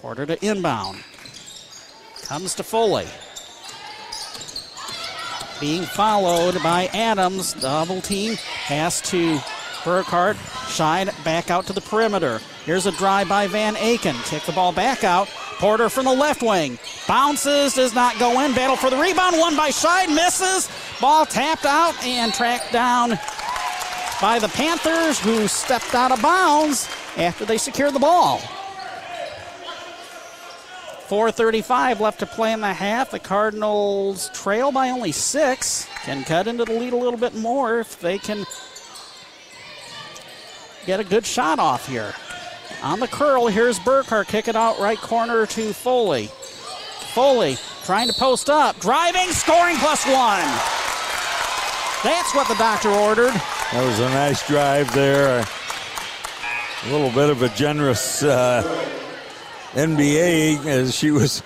Porter 0.00 0.26
to 0.26 0.44
inbound. 0.44 1.02
Comes 2.22 2.54
to 2.56 2.62
Foley. 2.62 3.06
Being 5.60 5.84
followed 5.84 6.62
by 6.62 6.86
Adams. 6.92 7.54
Double 7.54 8.00
team. 8.00 8.36
Pass 8.66 9.00
to 9.10 9.40
Burkhart, 9.86 10.34
Scheid 10.66 11.24
back 11.24 11.48
out 11.48 11.64
to 11.68 11.72
the 11.72 11.80
perimeter. 11.80 12.40
Here's 12.64 12.86
a 12.86 12.90
drive 12.90 13.28
by 13.28 13.46
Van 13.46 13.76
Aken. 13.76 14.20
Kick 14.28 14.42
the 14.42 14.50
ball 14.50 14.72
back 14.72 15.04
out. 15.04 15.28
Porter 15.58 15.88
from 15.88 16.06
the 16.06 16.12
left 16.12 16.42
wing. 16.42 16.76
Bounces, 17.06 17.74
does 17.74 17.94
not 17.94 18.18
go 18.18 18.40
in. 18.40 18.52
Battle 18.52 18.74
for 18.74 18.90
the 18.90 18.96
rebound. 18.96 19.38
One 19.38 19.56
by 19.56 19.70
Scheid, 19.70 20.12
misses. 20.12 20.68
Ball 21.00 21.24
tapped 21.24 21.64
out 21.64 21.94
and 22.04 22.34
tracked 22.34 22.72
down 22.72 23.10
by 24.20 24.40
the 24.40 24.48
Panthers, 24.48 25.20
who 25.20 25.46
stepped 25.46 25.94
out 25.94 26.10
of 26.10 26.20
bounds 26.20 26.90
after 27.16 27.44
they 27.44 27.56
secured 27.56 27.94
the 27.94 28.00
ball. 28.00 28.40
4.35 31.08 32.00
left 32.00 32.18
to 32.18 32.26
play 32.26 32.52
in 32.52 32.60
the 32.60 32.72
half. 32.72 33.12
The 33.12 33.20
Cardinals 33.20 34.30
trail 34.30 34.72
by 34.72 34.90
only 34.90 35.12
six. 35.12 35.86
Can 36.02 36.24
cut 36.24 36.48
into 36.48 36.64
the 36.64 36.72
lead 36.72 36.92
a 36.92 36.96
little 36.96 37.20
bit 37.20 37.36
more 37.36 37.78
if 37.78 38.00
they 38.00 38.18
can 38.18 38.44
get 40.86 41.00
a 41.00 41.04
good 41.04 41.26
shot 41.26 41.58
off 41.58 41.88
here. 41.88 42.14
On 42.82 43.00
the 43.00 43.08
curl, 43.08 43.48
here's 43.48 43.78
Burkhart. 43.80 44.28
kicking 44.28 44.56
out 44.56 44.78
right 44.78 44.98
corner 44.98 45.46
to 45.46 45.72
Foley. 45.72 46.28
Foley 47.14 47.56
trying 47.84 48.08
to 48.08 48.14
post 48.14 48.48
up. 48.48 48.78
Driving, 48.80 49.28
scoring 49.30 49.76
plus 49.76 50.04
one. 50.06 50.46
That's 52.04 52.34
what 52.34 52.46
the 52.48 52.54
doctor 52.54 52.90
ordered. 52.90 53.32
That 53.32 53.84
was 53.84 53.98
a 53.98 54.08
nice 54.10 54.46
drive 54.46 54.92
there. 54.94 55.44
A 56.84 56.92
little 56.92 57.10
bit 57.10 57.30
of 57.30 57.42
a 57.42 57.48
generous 57.50 58.22
uh, 58.22 58.62
NBA 59.72 60.64
as 60.66 60.94
she 60.94 61.10
was 61.10 61.42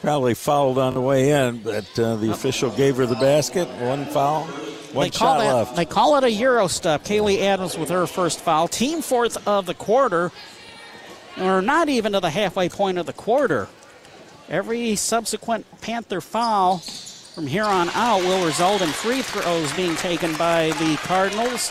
probably 0.00 0.34
fouled 0.34 0.78
on 0.78 0.94
the 0.94 1.00
way 1.00 1.30
in, 1.30 1.58
but 1.58 1.98
uh, 1.98 2.16
the 2.16 2.30
official 2.30 2.70
gave 2.70 2.96
her 2.96 3.06
the 3.06 3.16
basket. 3.16 3.68
One 3.80 4.06
foul. 4.06 4.48
One 4.92 5.04
they 5.04 5.10
call 5.10 5.34
shot 5.34 5.40
that, 5.40 5.54
left. 5.54 5.76
They 5.76 5.84
call 5.84 6.16
it 6.16 6.24
a 6.24 6.30
Euro 6.30 6.66
step. 6.66 7.04
Kaylee 7.04 7.40
Adams 7.42 7.76
with 7.76 7.90
her 7.90 8.06
first 8.06 8.40
foul. 8.40 8.68
Team 8.68 9.02
fourth 9.02 9.46
of 9.46 9.66
the 9.66 9.74
quarter, 9.74 10.32
or 11.38 11.60
not 11.60 11.88
even 11.88 12.12
to 12.12 12.20
the 12.20 12.30
halfway 12.30 12.68
point 12.68 12.98
of 12.98 13.06
the 13.06 13.12
quarter. 13.12 13.68
Every 14.48 14.96
subsequent 14.96 15.66
Panther 15.82 16.22
foul 16.22 16.78
from 16.78 17.46
here 17.46 17.64
on 17.64 17.90
out 17.90 18.22
will 18.22 18.46
result 18.46 18.80
in 18.80 18.88
free 18.88 19.20
throws 19.22 19.72
being 19.74 19.94
taken 19.96 20.34
by 20.36 20.70
the 20.78 20.96
Cardinals. 21.02 21.70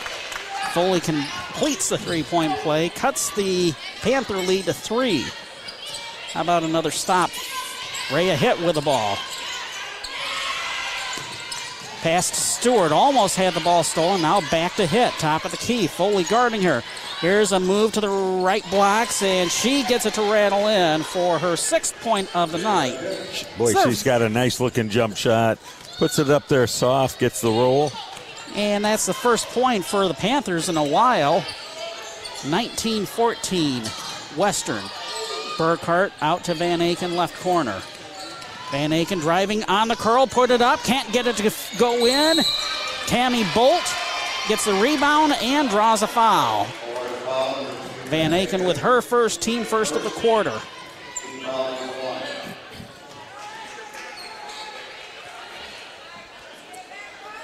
Foley 0.72 1.00
completes 1.00 1.88
the 1.88 1.98
three 1.98 2.22
point 2.22 2.52
play, 2.58 2.88
cuts 2.90 3.34
the 3.34 3.74
Panther 4.00 4.36
lead 4.36 4.66
to 4.66 4.72
three. 4.72 5.24
How 6.32 6.42
about 6.42 6.62
another 6.62 6.90
stop? 6.92 7.30
Rhea 8.12 8.36
Hitt 8.36 8.60
with 8.60 8.76
the 8.76 8.80
ball. 8.80 9.18
Past 12.02 12.34
Stewart, 12.34 12.92
almost 12.92 13.36
had 13.36 13.54
the 13.54 13.60
ball 13.60 13.82
stolen. 13.82 14.22
Now 14.22 14.40
back 14.50 14.74
to 14.76 14.86
Hitt, 14.86 15.12
top 15.14 15.44
of 15.44 15.50
the 15.50 15.56
key. 15.56 15.86
Foley 15.88 16.24
guarding 16.24 16.62
her. 16.62 16.82
Here's 17.20 17.50
a 17.50 17.58
move 17.58 17.92
to 17.92 18.00
the 18.00 18.08
right 18.08 18.64
blocks, 18.70 19.22
and 19.22 19.50
she 19.50 19.82
gets 19.82 20.06
it 20.06 20.14
to 20.14 20.22
rattle 20.22 20.68
in 20.68 21.02
for 21.02 21.38
her 21.40 21.56
sixth 21.56 21.98
point 22.00 22.34
of 22.36 22.52
the 22.52 22.58
night. 22.58 22.96
Boy, 23.58 23.72
So- 23.72 23.88
she's 23.88 24.04
got 24.04 24.22
a 24.22 24.28
nice 24.28 24.60
looking 24.60 24.88
jump 24.88 25.16
shot. 25.16 25.58
Puts 25.98 26.20
it 26.20 26.30
up 26.30 26.46
there 26.46 26.68
soft, 26.68 27.18
gets 27.18 27.40
the 27.40 27.50
roll. 27.50 27.90
And 28.54 28.84
that's 28.84 29.06
the 29.06 29.14
first 29.14 29.48
point 29.48 29.84
for 29.84 30.06
the 30.06 30.14
Panthers 30.14 30.68
in 30.68 30.76
a 30.76 30.84
while. 30.84 31.44
19 32.46 33.04
14, 33.06 33.82
Western. 34.36 34.82
Burkhart 35.56 36.12
out 36.22 36.44
to 36.44 36.54
Van 36.54 36.78
Aken, 36.78 37.16
left 37.16 37.38
corner. 37.40 37.82
Van 38.70 38.90
Aken 38.90 39.20
driving 39.20 39.64
on 39.64 39.88
the 39.88 39.96
curl, 39.96 40.26
put 40.26 40.50
it 40.50 40.60
up, 40.60 40.82
can't 40.84 41.10
get 41.12 41.26
it 41.26 41.36
to 41.36 41.52
go 41.78 42.04
in. 42.04 42.38
Tammy 43.06 43.44
Bolt 43.54 43.94
gets 44.48 44.66
the 44.66 44.74
rebound 44.74 45.32
and 45.40 45.70
draws 45.70 46.02
a 46.02 46.06
foul. 46.06 46.66
Van 48.08 48.32
Aken 48.32 48.66
with 48.66 48.76
her 48.78 49.00
first 49.00 49.40
team 49.40 49.64
first 49.64 49.94
of 49.94 50.02
the 50.02 50.10
quarter. 50.10 50.60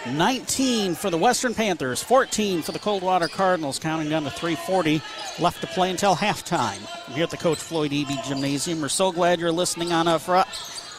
Nineteen 0.06 0.94
for 0.94 1.08
the 1.08 1.16
Western 1.16 1.54
Panthers, 1.54 2.02
14 2.02 2.60
for 2.60 2.72
the 2.72 2.78
Coldwater 2.78 3.26
Cardinals, 3.26 3.78
counting 3.78 4.10
down 4.10 4.24
to 4.24 4.30
340 4.30 5.00
left 5.38 5.62
to 5.62 5.66
play 5.68 5.90
until 5.90 6.14
halftime. 6.14 6.78
I'm 7.08 7.14
here 7.14 7.24
at 7.24 7.30
the 7.30 7.38
Coach 7.38 7.58
Floyd 7.58 7.90
Eby 7.90 8.22
Gymnasium. 8.28 8.82
We're 8.82 8.88
so 8.90 9.10
glad 9.10 9.40
you're 9.40 9.50
listening 9.50 9.92
on 9.94 10.06
a 10.06 10.18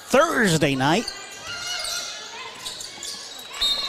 Thursday 0.08 0.76
night. 0.76 1.06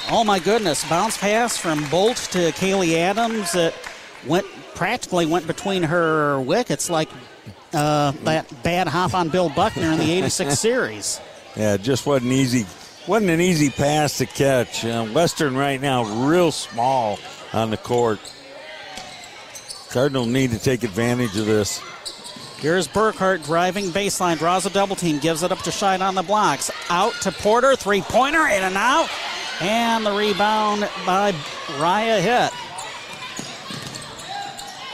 Oh 0.08 0.22
my 0.24 0.38
goodness! 0.38 0.88
Bounce 0.88 1.18
pass 1.18 1.56
from 1.56 1.88
Bolt 1.90 2.16
to 2.32 2.52
Kaylee 2.52 2.94
Adams. 2.96 3.52
that 3.52 3.74
went 4.26 4.46
practically 4.74 5.26
went 5.26 5.46
between 5.46 5.82
her 5.82 6.40
wickets 6.40 6.88
like 6.88 7.08
uh, 7.72 8.12
that 8.24 8.62
bad 8.62 8.86
hop 8.88 9.14
on 9.14 9.28
Bill 9.28 9.48
Buckner 9.48 9.90
in 9.92 9.98
the 9.98 10.12
'86 10.12 10.58
series. 10.58 11.20
Yeah, 11.56 11.74
it 11.74 11.82
just 11.82 12.06
wasn't 12.06 12.32
easy. 12.32 12.66
Wasn't 13.08 13.30
an 13.30 13.40
easy 13.40 13.70
pass 13.70 14.18
to 14.18 14.26
catch. 14.26 14.84
Uh, 14.84 15.04
Western 15.06 15.56
right 15.56 15.80
now 15.80 16.04
real 16.26 16.52
small 16.52 17.18
on 17.52 17.70
the 17.70 17.76
court. 17.76 18.18
Cardinal 19.90 20.26
need 20.26 20.50
to 20.50 20.58
take 20.58 20.82
advantage 20.82 21.36
of 21.36 21.46
this. 21.46 21.80
Here's 22.58 22.88
Burkhart 22.88 23.44
driving 23.44 23.86
baseline, 23.86 24.38
draws 24.38 24.64
a 24.64 24.70
double 24.70 24.96
team, 24.96 25.18
gives 25.18 25.42
it 25.42 25.52
up 25.52 25.58
to 25.60 25.70
Scheid 25.70 26.00
on 26.00 26.14
the 26.14 26.22
blocks. 26.22 26.70
Out 26.88 27.12
to 27.22 27.30
Porter, 27.30 27.76
three 27.76 28.00
pointer, 28.00 28.46
in 28.46 28.62
and 28.62 28.76
out. 28.76 29.10
And 29.60 30.04
the 30.06 30.12
rebound 30.12 30.88
by 31.04 31.34
Rhea 31.78 32.20
Hitt. 32.20 32.52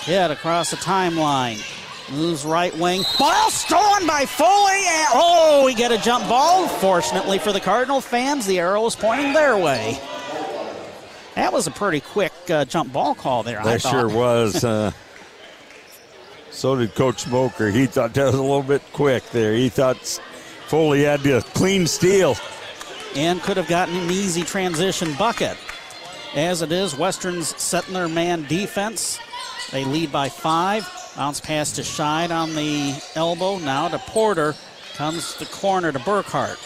Hitt 0.04 0.30
across 0.32 0.70
the 0.70 0.76
timeline. 0.76 1.60
Moves 2.12 2.44
right 2.44 2.76
wing. 2.76 3.04
Ball 3.18 3.50
stolen 3.50 4.06
by 4.08 4.26
Foley. 4.26 4.72
And, 4.72 5.08
oh, 5.14 5.62
we 5.64 5.74
get 5.74 5.92
a 5.92 5.98
jump 5.98 6.28
ball. 6.28 6.66
Fortunately 6.66 7.38
for 7.38 7.52
the 7.52 7.60
Cardinal 7.60 8.00
fans, 8.00 8.44
the 8.44 8.58
arrow 8.58 8.84
is 8.86 8.96
pointing 8.96 9.32
their 9.32 9.56
way. 9.56 10.00
That 11.36 11.52
was 11.52 11.66
a 11.68 11.70
pretty 11.70 12.00
quick 12.00 12.32
uh, 12.50 12.64
jump 12.64 12.92
ball 12.92 13.14
call 13.14 13.44
there. 13.44 13.62
That 13.62 13.80
thought. 13.80 13.90
sure 13.90 14.08
was. 14.08 14.64
Uh, 14.64 14.90
so 16.62 16.76
did 16.76 16.94
Coach 16.94 17.22
Smoker. 17.22 17.72
He 17.72 17.86
thought 17.86 18.14
that 18.14 18.26
was 18.26 18.36
a 18.36 18.40
little 18.40 18.62
bit 18.62 18.82
quick 18.92 19.28
there. 19.30 19.52
He 19.52 19.68
thought 19.68 19.96
Foley 20.68 21.02
had 21.02 21.24
to 21.24 21.42
clean 21.54 21.88
steal. 21.88 22.36
and 23.16 23.42
could 23.42 23.56
have 23.56 23.66
gotten 23.66 23.96
an 23.96 24.08
easy 24.12 24.42
transition 24.42 25.12
bucket. 25.14 25.56
As 26.36 26.62
it 26.62 26.70
is, 26.70 26.96
Western's 26.96 27.48
setting 27.60 27.94
their 27.94 28.08
man 28.08 28.44
defense. 28.44 29.18
They 29.72 29.84
lead 29.84 30.12
by 30.12 30.28
five. 30.28 30.88
Bounce 31.16 31.40
pass 31.40 31.72
to 31.72 31.82
Scheid 31.82 32.30
on 32.30 32.54
the 32.54 32.94
elbow. 33.16 33.58
Now 33.58 33.88
to 33.88 33.98
Porter. 33.98 34.54
Comes 34.94 35.36
the 35.38 35.46
corner 35.46 35.90
to 35.90 35.98
Burkhart. 35.98 36.58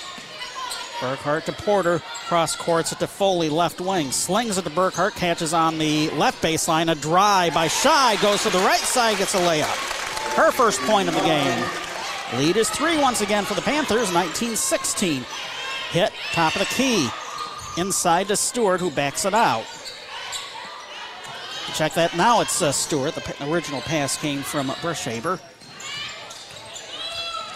Burkhart 1.00 1.44
to 1.44 1.52
Porter. 1.52 1.98
Cross 2.26 2.56
courts 2.56 2.92
it 2.92 2.98
to 3.00 3.06
Foley, 3.06 3.50
left 3.50 3.80
wing. 3.80 4.10
Slings 4.10 4.56
it 4.56 4.62
to 4.62 4.70
Burkhart. 4.70 5.14
Catches 5.14 5.52
on 5.52 5.78
the 5.78 6.08
left 6.10 6.42
baseline. 6.42 6.90
A 6.90 6.94
drive 6.94 7.52
by 7.54 7.68
Scheid, 7.68 8.20
Goes 8.22 8.42
to 8.44 8.50
the 8.50 8.58
right 8.58 8.80
side. 8.80 9.18
Gets 9.18 9.34
a 9.34 9.38
layup. 9.38 10.34
Her 10.34 10.50
first 10.50 10.80
point 10.82 11.08
of 11.08 11.14
the 11.14 11.20
game. 11.20 11.64
Lead 12.36 12.56
is 12.56 12.70
three 12.70 12.98
once 12.98 13.20
again 13.20 13.44
for 13.44 13.54
the 13.54 13.62
Panthers. 13.62 14.12
19 14.12 14.56
16. 14.56 15.24
Hitt, 15.90 16.12
top 16.32 16.54
of 16.56 16.60
the 16.60 16.74
key. 16.74 17.08
Inside 17.78 18.28
to 18.28 18.36
Stewart, 18.36 18.80
who 18.80 18.90
backs 18.90 19.24
it 19.24 19.34
out. 19.34 19.64
Check 21.74 21.92
that. 21.94 22.16
Now 22.16 22.40
it's 22.40 22.62
uh, 22.62 22.72
Stewart. 22.72 23.14
The 23.14 23.20
pa- 23.20 23.50
original 23.50 23.82
pass 23.82 24.16
came 24.16 24.40
from 24.40 24.68
Brushaber. 24.68 25.38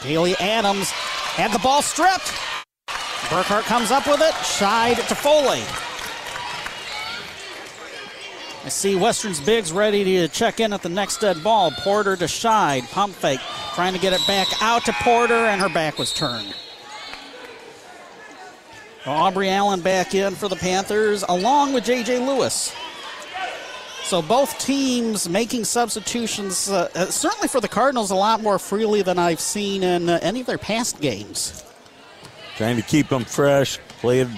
Haley 0.02 0.36
Adams 0.36 0.90
had 0.90 1.52
the 1.52 1.58
ball 1.58 1.80
stripped. 1.82 2.32
Burkhart 3.28 3.62
comes 3.62 3.90
up 3.90 4.06
with 4.06 4.20
it. 4.20 4.34
Scheid 4.34 4.96
to 5.08 5.14
Foley. 5.14 5.62
I 8.62 8.68
see 8.68 8.94
Western's 8.94 9.40
bigs 9.40 9.72
ready 9.72 10.04
to 10.04 10.28
check 10.28 10.60
in 10.60 10.72
at 10.72 10.82
the 10.82 10.88
next 10.88 11.20
dead 11.20 11.42
ball. 11.42 11.70
Porter 11.70 12.16
to 12.16 12.26
Scheid. 12.26 12.90
Pump 12.90 13.14
fake. 13.14 13.40
Trying 13.74 13.94
to 13.94 13.98
get 13.98 14.12
it 14.12 14.20
back 14.26 14.48
out 14.60 14.84
to 14.84 14.92
Porter, 14.92 15.46
and 15.46 15.60
her 15.60 15.68
back 15.68 15.98
was 15.98 16.12
turned. 16.12 16.54
Aubrey 19.06 19.48
Allen 19.48 19.80
back 19.80 20.14
in 20.14 20.34
for 20.34 20.48
the 20.48 20.56
Panthers, 20.56 21.24
along 21.28 21.72
with 21.72 21.84
J.J. 21.84 22.18
Lewis. 22.18 22.74
So 24.02 24.20
both 24.20 24.58
teams 24.58 25.28
making 25.28 25.64
substitutions, 25.64 26.68
uh, 26.68 26.90
uh, 26.94 27.06
certainly 27.06 27.48
for 27.48 27.60
the 27.60 27.68
Cardinals, 27.68 28.10
a 28.10 28.16
lot 28.16 28.42
more 28.42 28.58
freely 28.58 29.02
than 29.02 29.18
I've 29.18 29.40
seen 29.40 29.82
in 29.82 30.08
uh, 30.08 30.18
any 30.20 30.40
of 30.40 30.46
their 30.46 30.58
past 30.58 31.00
games. 31.00 31.64
Trying 32.60 32.76
to 32.76 32.82
keep 32.82 33.08
them 33.08 33.24
fresh. 33.24 33.78
Played, 34.02 34.28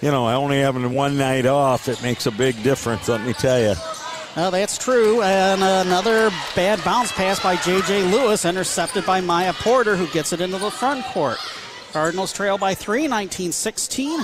you 0.00 0.10
know, 0.10 0.28
only 0.28 0.58
having 0.58 0.94
one 0.94 1.16
night 1.16 1.46
off, 1.46 1.86
it 1.86 2.02
makes 2.02 2.26
a 2.26 2.32
big 2.32 2.60
difference, 2.64 3.08
let 3.08 3.24
me 3.24 3.34
tell 3.34 3.60
you. 3.60 3.74
Oh, 4.36 4.50
that's 4.50 4.76
true. 4.76 5.22
And 5.22 5.62
another 5.62 6.30
bad 6.56 6.82
bounce 6.82 7.12
pass 7.12 7.40
by 7.40 7.54
J.J. 7.54 8.10
Lewis, 8.10 8.44
intercepted 8.44 9.06
by 9.06 9.20
Mya 9.20 9.52
Porter, 9.52 9.94
who 9.94 10.08
gets 10.08 10.32
it 10.32 10.40
into 10.40 10.58
the 10.58 10.72
front 10.72 11.04
court. 11.04 11.38
Cardinals 11.92 12.32
trail 12.32 12.58
by 12.58 12.74
three, 12.74 13.06
19 13.06 13.52
16. 13.52 14.22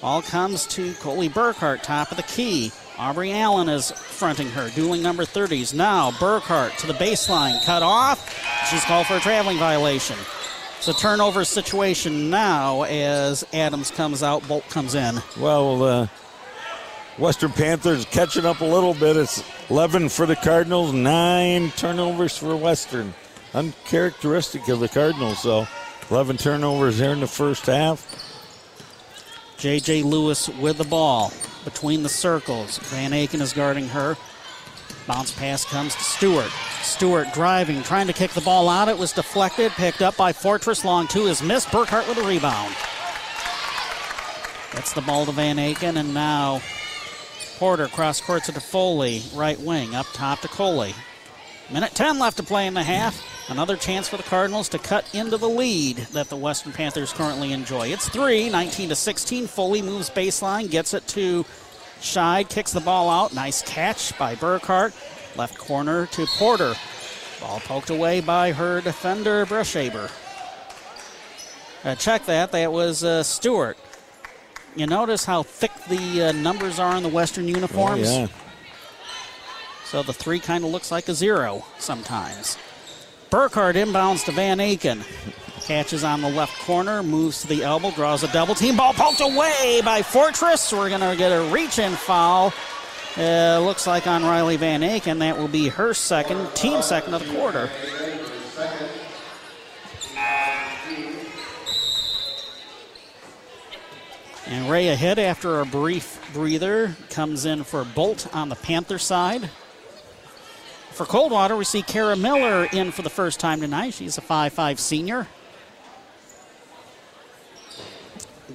Ball 0.00 0.22
comes 0.22 0.66
to 0.66 0.92
Coley 0.94 1.28
Burkhart, 1.28 1.82
top 1.82 2.10
of 2.10 2.16
the 2.16 2.24
key. 2.24 2.72
Aubrey 2.98 3.30
Allen 3.30 3.68
is 3.68 3.92
fronting 3.92 4.48
her, 4.48 4.68
dueling 4.70 5.00
number 5.00 5.22
30s. 5.22 5.72
Now 5.72 6.10
Burkhart 6.10 6.76
to 6.78 6.88
the 6.88 6.94
baseline, 6.94 7.64
cut 7.64 7.84
off. 7.84 8.36
She's 8.68 8.82
called 8.82 9.06
for 9.06 9.14
a 9.14 9.20
traveling 9.20 9.58
violation. 9.58 10.16
It's 10.80 10.88
a 10.88 10.94
turnover 10.94 11.44
situation 11.44 12.30
now 12.30 12.84
as 12.84 13.44
Adams 13.52 13.90
comes 13.90 14.22
out, 14.22 14.48
Bolt 14.48 14.66
comes 14.70 14.94
in. 14.94 15.20
Well, 15.38 15.82
uh, 15.82 16.06
Western 17.18 17.52
Panthers 17.52 18.06
catching 18.06 18.46
up 18.46 18.62
a 18.62 18.64
little 18.64 18.94
bit. 18.94 19.14
It's 19.14 19.44
11 19.68 20.08
for 20.08 20.24
the 20.24 20.36
Cardinals, 20.36 20.94
nine 20.94 21.70
turnovers 21.72 22.38
for 22.38 22.56
Western. 22.56 23.12
Uncharacteristic 23.52 24.66
of 24.68 24.80
the 24.80 24.88
Cardinals, 24.88 25.42
though. 25.42 25.68
11 26.10 26.38
turnovers 26.38 26.96
there 26.96 27.12
in 27.12 27.20
the 27.20 27.26
first 27.26 27.66
half. 27.66 28.16
J.J. 29.58 30.04
Lewis 30.04 30.48
with 30.48 30.78
the 30.78 30.84
ball 30.84 31.30
between 31.62 32.02
the 32.02 32.08
circles. 32.08 32.78
Van 32.78 33.10
Aken 33.10 33.42
is 33.42 33.52
guarding 33.52 33.88
her. 33.88 34.16
Bounce 35.10 35.32
pass 35.32 35.64
comes 35.64 35.96
to 35.96 36.04
Stewart. 36.04 36.52
Stewart 36.82 37.32
driving, 37.32 37.82
trying 37.82 38.06
to 38.06 38.12
kick 38.12 38.30
the 38.30 38.40
ball 38.42 38.68
out. 38.68 38.88
It 38.88 38.96
was 38.96 39.12
deflected, 39.12 39.72
picked 39.72 40.02
up 40.02 40.16
by 40.16 40.32
Fortress. 40.32 40.84
Long 40.84 41.08
two 41.08 41.26
is 41.26 41.42
missed. 41.42 41.66
Burkhart 41.70 42.06
with 42.06 42.18
a 42.18 42.22
rebound. 42.22 42.76
That's 44.72 44.92
the 44.92 45.00
ball 45.00 45.26
to 45.26 45.32
Van 45.32 45.56
Aken, 45.56 45.96
and 45.96 46.14
now 46.14 46.62
Porter 47.58 47.88
cross 47.88 48.20
courts 48.20 48.48
it 48.48 48.52
to 48.52 48.60
Foley, 48.60 49.24
right 49.34 49.58
wing, 49.58 49.96
up 49.96 50.06
top 50.12 50.42
to 50.42 50.48
Coley. 50.48 50.94
Minute 51.72 51.92
10 51.92 52.20
left 52.20 52.36
to 52.36 52.44
play 52.44 52.68
in 52.68 52.74
the 52.74 52.84
half. 52.84 53.20
Another 53.48 53.76
chance 53.76 54.08
for 54.08 54.16
the 54.16 54.22
Cardinals 54.22 54.68
to 54.68 54.78
cut 54.78 55.12
into 55.12 55.36
the 55.36 55.48
lead 55.48 55.96
that 56.12 56.28
the 56.28 56.36
Western 56.36 56.70
Panthers 56.70 57.12
currently 57.12 57.50
enjoy. 57.50 57.88
It's 57.88 58.08
three, 58.08 58.48
19 58.48 58.90
to 58.90 58.94
16. 58.94 59.48
Foley 59.48 59.82
moves 59.82 60.08
baseline, 60.08 60.70
gets 60.70 60.94
it 60.94 61.04
to 61.08 61.44
Scheid, 62.00 62.48
kicks 62.48 62.72
the 62.72 62.80
ball 62.80 63.10
out. 63.10 63.34
Nice 63.34 63.62
catch 63.62 64.16
by 64.18 64.34
Burkhart. 64.34 64.92
Left 65.36 65.56
corner 65.58 66.06
to 66.06 66.26
Porter. 66.38 66.74
Ball 67.40 67.60
poked 67.60 67.90
away 67.90 68.20
by 68.20 68.52
her 68.52 68.80
defender, 68.80 69.46
Brushaber. 69.46 70.10
Uh, 71.84 71.94
check 71.94 72.26
that. 72.26 72.52
That 72.52 72.72
was 72.72 73.04
uh, 73.04 73.22
Stewart. 73.22 73.78
You 74.76 74.86
notice 74.86 75.24
how 75.24 75.42
thick 75.42 75.72
the 75.88 76.24
uh, 76.24 76.32
numbers 76.32 76.78
are 76.78 76.94
on 76.94 77.02
the 77.02 77.08
Western 77.08 77.48
uniforms? 77.48 78.08
Oh, 78.08 78.20
yeah. 78.20 78.26
So 79.84 80.02
the 80.02 80.12
three 80.12 80.38
kind 80.38 80.64
of 80.64 80.70
looks 80.70 80.92
like 80.92 81.08
a 81.08 81.14
zero 81.14 81.64
sometimes. 81.78 82.56
Burkhart 83.30 83.74
inbounds 83.74 84.24
to 84.26 84.32
Van 84.32 84.58
Aken. 84.58 85.02
Catches 85.70 86.02
on 86.02 86.20
the 86.20 86.28
left 86.28 86.58
corner, 86.62 87.00
moves 87.00 87.42
to 87.42 87.46
the 87.46 87.62
elbow, 87.62 87.92
draws 87.92 88.24
a 88.24 88.32
double 88.32 88.56
team. 88.56 88.76
Ball 88.76 88.92
poked 88.92 89.20
away 89.20 89.80
by 89.84 90.02
Fortress. 90.02 90.72
We're 90.72 90.88
going 90.88 91.00
to 91.00 91.14
get 91.16 91.28
a 91.28 91.42
reach 91.52 91.78
in 91.78 91.92
foul. 91.92 92.52
Uh, 93.16 93.60
looks 93.60 93.86
like 93.86 94.08
on 94.08 94.24
Riley 94.24 94.56
Van 94.56 94.80
Aken. 94.80 95.20
That 95.20 95.38
will 95.38 95.46
be 95.46 95.68
her 95.68 95.94
second, 95.94 96.52
team 96.56 96.82
second 96.82 97.14
of 97.14 97.24
the 97.24 97.32
quarter. 97.32 97.70
And 104.46 104.68
Rhea 104.68 104.96
Hitt 104.96 105.20
after 105.20 105.60
a 105.60 105.64
brief 105.64 106.20
breather 106.32 106.96
comes 107.10 107.44
in 107.44 107.62
for 107.62 107.84
Bolt 107.84 108.26
on 108.34 108.48
the 108.48 108.56
Panther 108.56 108.98
side. 108.98 109.48
For 110.90 111.06
Coldwater, 111.06 111.54
we 111.54 111.64
see 111.64 111.82
Kara 111.82 112.16
Miller 112.16 112.64
in 112.72 112.90
for 112.90 113.02
the 113.02 113.08
first 113.08 113.38
time 113.38 113.60
tonight. 113.60 113.94
She's 113.94 114.18
a 114.18 114.20
5'5 114.20 114.80
senior. 114.80 115.28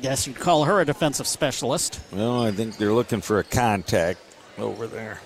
Guess 0.06 0.28
you'd 0.28 0.36
call 0.36 0.66
her 0.66 0.82
a 0.82 0.86
defensive 0.86 1.26
specialist. 1.26 1.99
Well, 2.12 2.43
I 2.43 2.51
think 2.51 2.78
they're 2.78 2.93
looking 2.93 3.22
for 3.22 3.39
a 3.39 3.43
contact 3.43 4.20
over 4.60 4.86
there. 4.86 5.20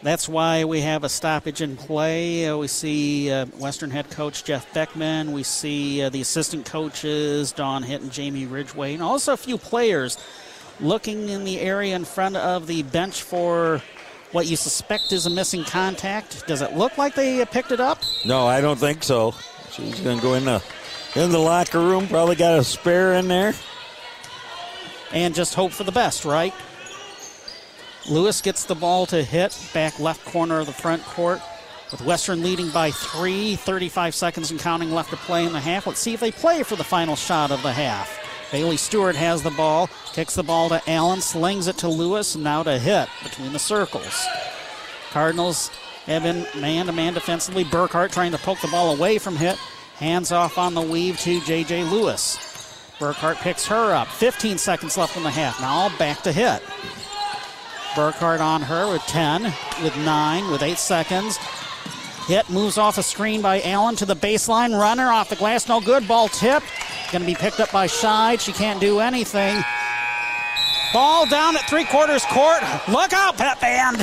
That's 0.00 0.28
why 0.28 0.62
we 0.62 0.80
have 0.82 1.02
a 1.02 1.08
stoppage 1.08 1.60
in 1.60 1.76
play. 1.76 2.46
Uh, 2.46 2.58
we 2.58 2.68
see 2.68 3.32
uh, 3.32 3.46
Western 3.46 3.90
head 3.90 4.08
coach 4.10 4.44
Jeff 4.44 4.72
Beckman. 4.72 5.32
We 5.32 5.42
see 5.42 6.02
uh, 6.02 6.10
the 6.10 6.20
assistant 6.20 6.66
coaches 6.66 7.50
Don 7.50 7.82
Hitt 7.82 8.02
and 8.02 8.12
Jamie 8.12 8.46
Ridgway, 8.46 8.94
and 8.94 9.02
also 9.02 9.32
a 9.32 9.36
few 9.36 9.58
players 9.58 10.18
looking 10.78 11.28
in 11.28 11.42
the 11.42 11.58
area 11.58 11.96
in 11.96 12.04
front 12.04 12.36
of 12.36 12.68
the 12.68 12.84
bench 12.84 13.22
for 13.22 13.82
what 14.30 14.46
you 14.46 14.54
suspect 14.54 15.10
is 15.10 15.26
a 15.26 15.30
missing 15.30 15.64
contact. 15.64 16.46
Does 16.46 16.62
it 16.62 16.76
look 16.76 16.96
like 16.96 17.16
they 17.16 17.44
picked 17.46 17.72
it 17.72 17.80
up? 17.80 18.04
No, 18.24 18.46
I 18.46 18.60
don't 18.60 18.78
think 18.78 19.02
so. 19.02 19.34
She's 19.72 19.98
going 19.98 20.18
to 20.18 20.22
go 20.22 20.34
in 20.34 20.44
the 20.44 20.62
in 21.14 21.30
the 21.30 21.38
locker 21.38 21.80
room. 21.80 22.08
Probably 22.08 22.36
got 22.36 22.58
a 22.58 22.64
spare 22.64 23.14
in 23.14 23.28
there. 23.28 23.54
And 25.12 25.34
just 25.34 25.54
hope 25.54 25.72
for 25.72 25.84
the 25.84 25.92
best, 25.92 26.24
right? 26.24 26.54
Lewis 28.08 28.40
gets 28.40 28.64
the 28.64 28.74
ball 28.74 29.06
to 29.06 29.22
Hitt 29.22 29.56
back 29.72 29.98
left 30.00 30.24
corner 30.24 30.60
of 30.60 30.66
the 30.66 30.72
front 30.72 31.04
court. 31.04 31.40
With 31.90 32.00
Western 32.00 32.42
leading 32.42 32.70
by 32.70 32.90
three, 32.90 33.54
35 33.56 34.14
seconds 34.14 34.50
and 34.50 34.58
counting 34.58 34.90
left 34.90 35.10
to 35.10 35.16
play 35.16 35.44
in 35.44 35.52
the 35.52 35.60
half. 35.60 35.86
Let's 35.86 36.00
see 36.00 36.14
if 36.14 36.20
they 36.20 36.32
play 36.32 36.62
for 36.62 36.74
the 36.74 36.84
final 36.84 37.16
shot 37.16 37.50
of 37.50 37.62
the 37.62 37.72
half. 37.72 38.18
Bailey 38.50 38.78
Stewart 38.78 39.14
has 39.16 39.42
the 39.42 39.50
ball, 39.50 39.88
kicks 40.12 40.34
the 40.34 40.42
ball 40.42 40.70
to 40.70 40.82
Allen, 40.90 41.20
slings 41.20 41.66
it 41.68 41.78
to 41.78 41.88
Lewis, 41.88 42.34
now 42.34 42.62
to 42.62 42.78
Hitt 42.78 43.08
between 43.22 43.52
the 43.52 43.58
circles. 43.58 44.26
Cardinals 45.10 45.68
have 46.06 46.22
been 46.22 46.46
man 46.60 46.86
to 46.86 46.92
man 46.92 47.14
defensively. 47.14 47.64
Burkhart 47.64 48.12
trying 48.12 48.32
to 48.32 48.38
poke 48.38 48.60
the 48.60 48.68
ball 48.68 48.94
away 48.94 49.18
from 49.18 49.36
Hitt. 49.36 49.58
Hands 50.02 50.32
off 50.32 50.58
on 50.58 50.74
the 50.74 50.80
weave 50.80 51.16
to 51.20 51.40
J.J. 51.42 51.84
Lewis. 51.84 52.36
Burkhart 52.98 53.36
picks 53.36 53.64
her 53.66 53.94
up. 53.94 54.08
15 54.08 54.58
seconds 54.58 54.98
left 54.98 55.16
in 55.16 55.22
the 55.22 55.30
half. 55.30 55.60
Now 55.60 55.96
back 55.96 56.22
to 56.22 56.32
Hitt. 56.32 56.60
Burkhart 57.94 58.40
on 58.40 58.62
her 58.62 58.92
with 58.92 59.02
10, 59.02 59.44
with 59.80 59.96
9, 59.98 60.50
with 60.50 60.60
8 60.60 60.76
seconds. 60.76 61.36
Hitt 62.26 62.50
moves 62.50 62.78
off 62.78 62.98
a 62.98 63.02
screen 63.04 63.42
by 63.42 63.62
Allen 63.62 63.94
to 63.94 64.04
the 64.04 64.16
baseline. 64.16 64.76
Runner 64.76 65.06
off 65.06 65.28
the 65.28 65.36
glass, 65.36 65.68
no 65.68 65.80
good. 65.80 66.08
Ball 66.08 66.26
tipped. 66.26 66.66
Going 67.12 67.22
to 67.22 67.26
be 67.26 67.36
picked 67.36 67.60
up 67.60 67.70
by 67.70 67.86
Scheid. 67.86 68.40
She 68.40 68.50
can't 68.50 68.80
do 68.80 68.98
anything. 68.98 69.62
Ball 70.92 71.26
down 71.26 71.54
at 71.54 71.68
three 71.70 71.84
quarters 71.84 72.24
court. 72.24 72.60
Look 72.88 73.12
out, 73.12 73.36
Pep 73.38 73.60
Band. 73.60 73.98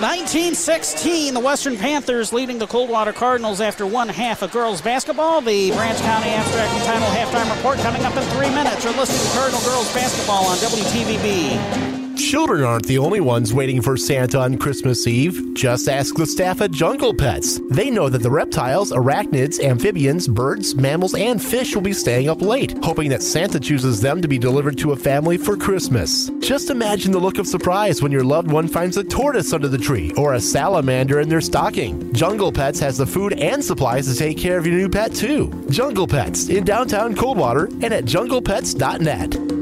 1916, 0.00 1.32
the 1.32 1.40
Western 1.40 1.76
Panthers 1.76 2.30
leading 2.30 2.58
the 2.58 2.66
Coldwater 2.66 3.14
Cardinals 3.14 3.62
after 3.62 3.86
one 3.86 4.08
half 4.08 4.42
of 4.42 4.52
girls 4.52 4.82
basketball. 4.82 5.40
The 5.40 5.70
Branch 5.70 5.98
County 6.00 6.28
Abstract 6.28 6.72
and 6.72 6.84
Title 6.84 7.08
halftime 7.08 7.56
report 7.56 7.78
coming 7.78 8.04
up 8.04 8.14
in 8.14 8.22
three 8.36 8.50
minutes. 8.50 8.84
You're 8.84 8.92
listening 8.92 9.26
to 9.26 9.38
Cardinal 9.38 9.60
Girls 9.62 9.92
Basketball 9.94 10.44
on 10.46 10.58
WTVB. 10.58 12.05
Children 12.16 12.64
aren't 12.64 12.86
the 12.86 12.96
only 12.96 13.20
ones 13.20 13.52
waiting 13.52 13.82
for 13.82 13.96
Santa 13.96 14.40
on 14.40 14.56
Christmas 14.56 15.06
Eve. 15.06 15.54
Just 15.54 15.86
ask 15.86 16.14
the 16.14 16.26
staff 16.26 16.62
at 16.62 16.70
Jungle 16.70 17.12
Pets. 17.12 17.60
They 17.70 17.90
know 17.90 18.08
that 18.08 18.22
the 18.22 18.30
reptiles, 18.30 18.90
arachnids, 18.90 19.62
amphibians, 19.62 20.26
birds, 20.26 20.74
mammals, 20.74 21.14
and 21.14 21.42
fish 21.42 21.74
will 21.74 21.82
be 21.82 21.92
staying 21.92 22.30
up 22.30 22.40
late, 22.40 22.74
hoping 22.82 23.10
that 23.10 23.22
Santa 23.22 23.60
chooses 23.60 24.00
them 24.00 24.22
to 24.22 24.28
be 24.28 24.38
delivered 24.38 24.78
to 24.78 24.92
a 24.92 24.96
family 24.96 25.36
for 25.36 25.56
Christmas. 25.58 26.30
Just 26.40 26.70
imagine 26.70 27.12
the 27.12 27.18
look 27.18 27.38
of 27.38 27.46
surprise 27.46 28.02
when 28.02 28.12
your 28.12 28.24
loved 28.24 28.50
one 28.50 28.66
finds 28.66 28.96
a 28.96 29.04
tortoise 29.04 29.52
under 29.52 29.68
the 29.68 29.78
tree 29.78 30.10
or 30.16 30.34
a 30.34 30.40
salamander 30.40 31.20
in 31.20 31.28
their 31.28 31.42
stocking. 31.42 32.12
Jungle 32.14 32.50
Pets 32.50 32.80
has 32.80 32.96
the 32.96 33.06
food 33.06 33.34
and 33.34 33.62
supplies 33.62 34.06
to 34.06 34.14
take 34.14 34.38
care 34.38 34.56
of 34.56 34.66
your 34.66 34.76
new 34.76 34.88
pet, 34.88 35.14
too. 35.14 35.52
Jungle 35.70 36.06
Pets 36.06 36.48
in 36.48 36.64
downtown 36.64 37.14
Coldwater 37.14 37.66
and 37.66 37.92
at 37.92 38.04
junglepets.net. 38.04 39.55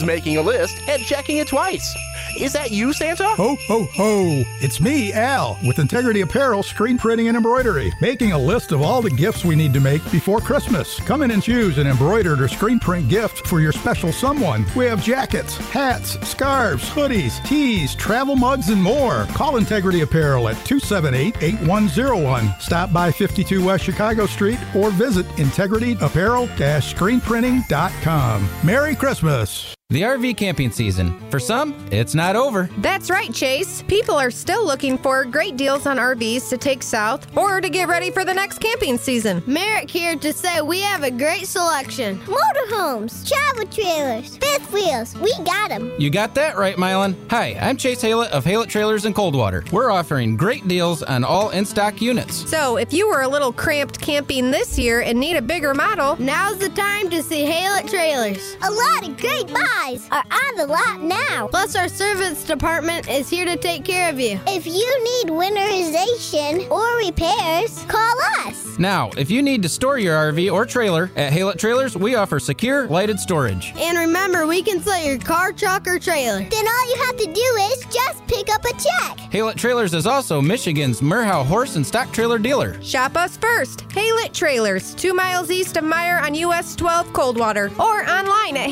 He's 0.00 0.06
making 0.06 0.38
a 0.38 0.42
list 0.42 0.80
and 0.88 1.02
checking 1.02 1.36
it 1.36 1.48
twice. 1.48 1.94
Is 2.38 2.54
that 2.54 2.70
you, 2.70 2.94
Santa? 2.94 3.26
Ho, 3.36 3.54
ho, 3.66 3.84
ho. 3.92 4.42
It's 4.62 4.80
me, 4.80 5.12
Al, 5.12 5.58
with 5.66 5.78
Integrity 5.78 6.22
Apparel 6.22 6.62
Screen 6.62 6.96
Printing 6.96 7.28
and 7.28 7.36
Embroidery, 7.36 7.92
making 8.00 8.32
a 8.32 8.38
list 8.38 8.72
of 8.72 8.80
all 8.80 9.02
the 9.02 9.10
gifts 9.10 9.44
we 9.44 9.56
need 9.56 9.74
to 9.74 9.80
make 9.80 10.02
before 10.10 10.40
Christmas. 10.40 10.98
Come 11.00 11.20
in 11.20 11.32
and 11.32 11.42
choose 11.42 11.76
an 11.76 11.86
embroidered 11.86 12.40
or 12.40 12.48
screen 12.48 12.78
print 12.80 13.10
gift 13.10 13.46
for 13.46 13.60
your 13.60 13.72
special 13.72 14.10
someone. 14.10 14.64
We 14.74 14.86
have 14.86 15.02
jackets, 15.02 15.58
hats, 15.68 16.18
scarves, 16.26 16.88
hoodies, 16.88 17.44
tees, 17.44 17.94
travel 17.94 18.36
mugs, 18.36 18.70
and 18.70 18.82
more. 18.82 19.26
Call 19.34 19.58
Integrity 19.58 20.00
Apparel 20.00 20.48
at 20.48 20.56
278 20.64 21.42
8101. 21.42 22.54
Stop 22.58 22.90
by 22.90 23.12
52 23.12 23.62
West 23.62 23.84
Chicago 23.84 24.24
Street 24.24 24.58
or 24.74 24.90
visit 24.90 25.26
integrityapparel 25.36 26.48
screenprinting.com. 26.56 28.48
Merry 28.64 28.94
Christmas. 28.94 29.74
The 29.90 30.02
RV 30.02 30.36
camping 30.36 30.70
season. 30.70 31.18
For 31.30 31.40
some, 31.40 31.74
it's 31.90 32.14
not 32.14 32.36
over. 32.36 32.70
That's 32.78 33.10
right, 33.10 33.34
Chase. 33.34 33.82
People 33.88 34.14
are 34.14 34.30
still 34.30 34.64
looking 34.64 34.96
for 34.96 35.24
great 35.24 35.56
deals 35.56 35.84
on 35.84 35.96
RVs 35.96 36.48
to 36.50 36.56
take 36.56 36.84
south 36.84 37.26
or 37.36 37.60
to 37.60 37.68
get 37.68 37.88
ready 37.88 38.12
for 38.12 38.24
the 38.24 38.32
next 38.32 38.60
camping 38.60 38.98
season. 38.98 39.42
Merrick 39.48 39.90
here 39.90 40.14
to 40.14 40.32
say 40.32 40.60
we 40.60 40.80
have 40.80 41.02
a 41.02 41.10
great 41.10 41.48
selection 41.48 42.20
motorhomes, 42.20 43.28
travel 43.28 43.66
trailers, 43.66 44.36
fifth 44.36 44.72
wheels. 44.72 45.16
We 45.18 45.34
got 45.42 45.70
them. 45.70 45.92
You 45.98 46.08
got 46.08 46.36
that 46.36 46.56
right, 46.56 46.76
Mylan. 46.76 47.16
Hi, 47.28 47.58
I'm 47.60 47.76
Chase 47.76 48.00
Haylett 48.00 48.30
of 48.30 48.44
Haylett 48.44 48.68
Trailers 48.68 49.06
in 49.06 49.12
Coldwater. 49.12 49.64
We're 49.72 49.90
offering 49.90 50.36
great 50.36 50.68
deals 50.68 51.02
on 51.02 51.24
all 51.24 51.50
in 51.50 51.64
stock 51.64 52.00
units. 52.00 52.48
So, 52.48 52.76
if 52.76 52.92
you 52.92 53.08
were 53.08 53.22
a 53.22 53.28
little 53.28 53.52
cramped 53.52 54.00
camping 54.00 54.52
this 54.52 54.78
year 54.78 55.00
and 55.00 55.18
need 55.18 55.34
a 55.34 55.42
bigger 55.42 55.74
model, 55.74 56.14
now's 56.20 56.58
the 56.58 56.68
time 56.68 57.10
to 57.10 57.24
see 57.24 57.44
Haylett 57.44 57.90
Trailers. 57.90 58.56
A 58.62 58.70
lot 58.70 59.08
of 59.08 59.16
great 59.16 59.52
buys 59.52 59.79
are 59.80 60.24
on 60.30 60.56
the 60.56 60.66
lot 60.66 61.00
now. 61.00 61.48
Plus, 61.48 61.74
our 61.74 61.88
service 61.88 62.44
department 62.44 63.08
is 63.08 63.30
here 63.30 63.46
to 63.46 63.56
take 63.56 63.82
care 63.82 64.10
of 64.10 64.20
you. 64.20 64.38
If 64.46 64.66
you 64.66 65.04
need 65.04 65.32
winterization 65.32 66.70
or 66.70 66.98
repairs, 66.98 67.82
call 67.88 68.14
us. 68.46 68.78
Now, 68.78 69.10
if 69.16 69.30
you 69.30 69.42
need 69.42 69.62
to 69.62 69.68
store 69.70 69.98
your 69.98 70.16
RV 70.32 70.52
or 70.52 70.66
trailer 70.66 71.10
at 71.16 71.32
Haylett 71.32 71.58
Trailers, 71.58 71.96
we 71.96 72.14
offer 72.14 72.38
secure, 72.38 72.88
lighted 72.88 73.18
storage. 73.18 73.72
And 73.76 73.96
remember, 73.96 74.46
we 74.46 74.62
can 74.62 74.80
sell 74.80 75.02
your 75.02 75.18
car, 75.18 75.52
truck, 75.52 75.86
or 75.86 75.98
trailer. 75.98 76.40
Then 76.40 76.66
all 76.68 76.88
you 76.90 77.02
have 77.06 77.16
to 77.16 77.26
do 77.26 77.40
is 77.70 77.84
just 77.86 78.26
pick 78.26 78.52
up 78.54 78.64
a 78.64 78.72
check. 78.72 79.18
Haylett 79.32 79.56
Trailers 79.56 79.94
is 79.94 80.06
also 80.06 80.42
Michigan's 80.42 81.00
Merhow 81.00 81.44
horse 81.44 81.76
and 81.76 81.86
stock 81.86 82.12
trailer 82.12 82.38
dealer. 82.38 82.80
Shop 82.82 83.16
us 83.16 83.38
first. 83.38 83.88
Haylett 83.88 84.32
Trailers, 84.32 84.94
two 84.94 85.14
miles 85.14 85.50
east 85.50 85.76
of 85.78 85.84
Meijer 85.84 86.22
on 86.22 86.34
US 86.34 86.76
12 86.76 87.12
Coldwater, 87.12 87.70
or 87.78 88.08
online 88.08 88.56
at 88.56 88.68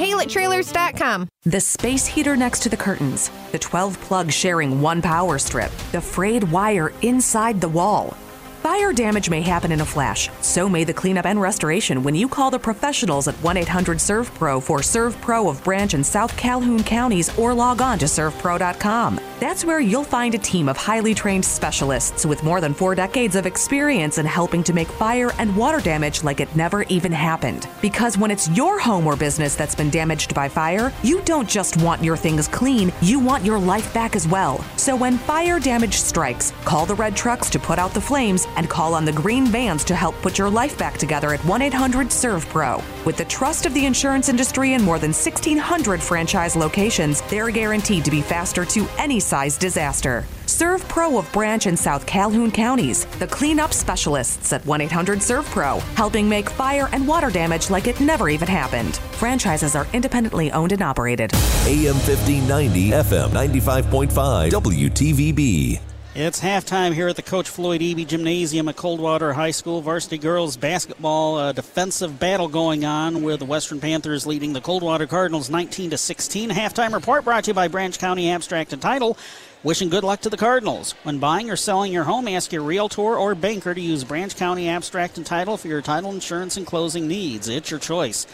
The 1.44 1.61
space 1.61 2.07
heater 2.07 2.36
next 2.36 2.61
to 2.64 2.68
the 2.68 2.76
curtains, 2.76 3.30
the 3.53 3.59
12 3.59 4.01
plugs 4.01 4.34
sharing 4.34 4.82
one 4.82 5.01
power 5.01 5.38
strip, 5.38 5.70
the 5.92 6.01
frayed 6.01 6.44
wire 6.44 6.92
inside 7.03 7.61
the 7.61 7.68
wall. 7.68 8.16
Fire 8.62 8.92
damage 8.92 9.30
may 9.30 9.40
happen 9.40 9.70
in 9.70 9.80
a 9.80 9.84
flash, 9.84 10.28
so 10.40 10.68
may 10.68 10.82
the 10.82 10.92
cleanup 10.92 11.24
and 11.24 11.40
restoration 11.40 12.03
when 12.03 12.16
you 12.16 12.28
call 12.28 12.51
the 12.51 12.59
professionals 12.59 13.28
at 13.28 13.36
1 13.36 13.57
800 13.57 13.99
ServPro 13.99 14.61
for 14.61 14.80
ServPro 14.80 15.49
of 15.49 15.62
Branch 15.62 15.94
and 15.94 16.05
South 16.05 16.36
Calhoun 16.36 16.82
counties 16.82 17.36
or 17.38 17.55
log 17.55 17.80
on 17.80 17.99
to 18.01 18.07
servpro.com. 18.07 19.20
That's 19.41 19.64
where 19.64 19.78
you'll 19.78 20.03
find 20.03 20.34
a 20.34 20.39
team 20.39 20.68
of 20.68 20.76
highly 20.76 21.14
trained 21.14 21.45
specialists 21.45 22.26
with 22.26 22.43
more 22.43 22.61
than 22.61 22.74
four 22.74 22.97
decades 22.97 23.36
of 23.36 23.47
experience 23.47 24.18
in 24.18 24.26
helping 24.26 24.64
to 24.64 24.72
make 24.72 24.89
fire 24.89 25.30
and 25.39 25.55
water 25.55 25.78
damage 25.78 26.24
like 26.24 26.41
it 26.41 26.57
never 26.57 26.82
even 26.84 27.12
happened. 27.12 27.68
Because 27.80 28.18
when 28.18 28.32
it's 28.32 28.49
your 28.51 28.80
home 28.80 29.07
or 29.07 29.14
business 29.14 29.55
that's 29.55 29.76
been 29.76 29.91
damaged 29.91 30.34
by 30.34 30.49
fire, 30.49 30.93
you 31.05 31.20
don't 31.22 31.49
just 31.49 31.80
want 31.80 32.03
your 32.03 32.16
things 32.16 32.49
clean, 32.49 32.93
you 33.01 33.20
want 33.20 33.45
your 33.45 33.61
life 33.61 33.95
back 33.95 34.16
as 34.16 34.26
well. 34.26 34.59
So 34.76 34.97
when 34.97 35.18
fire 35.18 35.61
damage 35.61 35.95
strikes, 35.95 36.53
call 36.64 36.84
the 36.84 36.97
red 36.97 37.14
trucks 37.14 37.49
to 37.51 37.61
put 37.61 37.78
out 37.78 37.95
the 37.95 38.01
flames 38.01 38.49
and 38.57 38.68
call 38.68 38.93
on 38.93 39.05
the 39.05 39.12
green 39.12 39.47
vans 39.47 39.84
to 39.84 39.95
help 39.95 40.16
put 40.16 40.36
your 40.36 40.51
life 40.51 40.76
back 40.76 40.99
together 40.99 41.32
at 41.32 41.45
1 41.45 41.62
800 41.62 42.09
ServPro. 42.09 42.82
With 43.07 43.16
the 43.16 43.24
trust 43.26 43.66
of 43.66 43.74
the 43.74 43.86
insurance 43.86 44.28
industry 44.28 44.74
and 44.74 44.82
more 44.82 44.99
than 44.99 45.12
1,600 45.12 46.03
franchise 46.03 46.57
locations, 46.57 47.22
they're 47.30 47.51
guaranteed 47.51 48.05
to 48.05 48.11
be 48.11 48.20
faster 48.20 48.64
to 48.64 48.89
any 48.99 49.20
size 49.29 49.59
disaster. 49.59 50.24
ServPro 50.47 51.18
of 51.18 51.31
Branch 51.33 51.66
and 51.66 51.79
South 51.79 52.07
Calhoun 52.07 52.51
counties, 52.51 53.05
the 53.18 53.26
cleanup 53.26 53.72
specialists 53.74 54.53
at 54.53 54.64
1 54.64 54.81
800 54.81 55.18
ServPro, 55.18 55.81
helping 55.95 56.29
make 56.29 56.49
fire 56.49 56.89
and 56.93 57.07
water 57.07 57.31
damage 57.31 57.70
like 57.70 57.87
it 57.87 58.01
never 58.01 58.29
even 58.29 58.49
happened. 58.49 58.97
Franchises 59.20 59.76
are 59.76 59.87
independently 59.93 60.51
owned 60.53 60.72
and 60.72 60.83
operated. 60.83 61.33
AM 61.66 61.95
1590, 61.95 62.91
FM 62.91 63.29
95.5, 63.31 64.51
WTVB. 64.51 65.88
It's 66.21 66.41
halftime 66.41 66.95
here 66.95 67.07
at 67.07 67.14
the 67.14 67.23
Coach 67.23 67.49
Floyd 67.49 67.81
Eby 67.81 68.05
Gymnasium 68.05 68.69
at 68.69 68.75
Coldwater 68.75 69.33
High 69.35 69.53
School. 69.53 69.81
Varsity 69.81 70.19
girls 70.19 70.57
basketball 70.57 71.37
uh, 71.37 71.53
defensive 71.53 72.19
battle 72.19 72.49
going 72.49 72.85
on 72.85 73.23
with 73.23 73.39
the 73.39 73.45
Western 73.45 73.79
Panthers 73.79 74.27
leading 74.27 74.53
the 74.53 74.61
Coldwater 74.61 75.07
Cardinals 75.07 75.49
19 75.49 75.91
to 75.91 75.97
16. 75.97 76.51
Halftime 76.51 76.93
report 76.93 77.23
brought 77.23 77.45
to 77.45 77.51
you 77.51 77.55
by 77.55 77.69
Branch 77.69 77.97
County 77.97 78.31
Abstract 78.31 78.73
and 78.73 78.83
Title. 78.83 79.16
Wishing 79.62 79.91
good 79.91 80.03
luck 80.03 80.21
to 80.23 80.29
the 80.29 80.37
Cardinals. 80.37 80.97
When 81.05 81.21
buying 81.21 81.51
or 81.51 81.57
selling 81.57 81.93
your 81.93 82.03
home, 82.03 82.27
ask 82.27 82.53
your 82.53 82.62
realtor 82.62 83.16
or 83.16 83.37
banker 83.37 83.73
to 83.73 83.81
use 83.81 84.03
Branch 84.03 84.35
County 84.35 84.69
Abstract 84.69 85.19
and 85.19 85.27
Title 85.27 85.57
for 85.57 85.69
your 85.69 85.83
title 85.83 86.11
insurance 86.11 86.57
and 86.57 86.66
closing 86.66 87.07
needs. 87.07 87.47
It's 87.47 87.71
your 87.71 87.79
choice. 87.79 88.27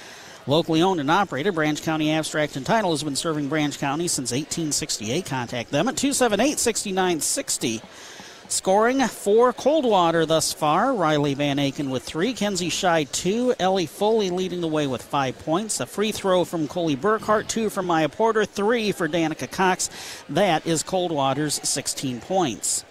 Locally 0.47 0.83
owned 0.83 1.01
and 1.01 1.11
operated, 1.11 1.55
Branch 1.55 1.81
County 1.83 2.11
Abstract 2.11 2.57
and 2.57 2.67
Title 2.67 2.91
has 2.91 3.03
been 3.03 3.17
serving 3.17 3.49
Branch 3.49 3.79
County 3.79 4.09
since 4.09 4.31
1868. 4.31 5.25
Contact 5.25 5.71
them 5.71 5.89
at 5.89 5.97
278 5.97 6.59
6960. 6.59 7.81
Scoring 8.49 9.01
for 9.09 9.55
Coldwater 9.55 10.27
thus 10.27 10.53
far. 10.53 10.93
Riley 10.93 11.33
Van 11.33 11.57
Aken 11.57 11.89
with 11.89 12.03
three, 12.03 12.35
Kenzie 12.35 12.69
Scheid 12.69 13.11
two, 13.11 13.55
Elli 13.59 13.87
Foley 13.87 14.29
leading 14.29 14.61
the 14.61 14.69
way 14.69 14.87
with 14.87 15.03
five 15.03 15.39
points. 15.39 15.81
A 15.81 15.87
free 15.87 16.13
throw 16.13 16.45
from 16.45 16.69
Coley 16.69 16.95
Burkhart, 16.95 17.49
two 17.49 17.71
from 17.71 17.87
Mya 17.87 18.11
Porter, 18.11 18.45
three 18.45 18.93
for 18.93 19.09
Danica 19.09 19.51
Cox. 19.51 19.89
That 20.29 20.67
is 20.67 20.83
Coldwater's 20.83 21.55
16 21.67 22.21
points. 22.21 22.85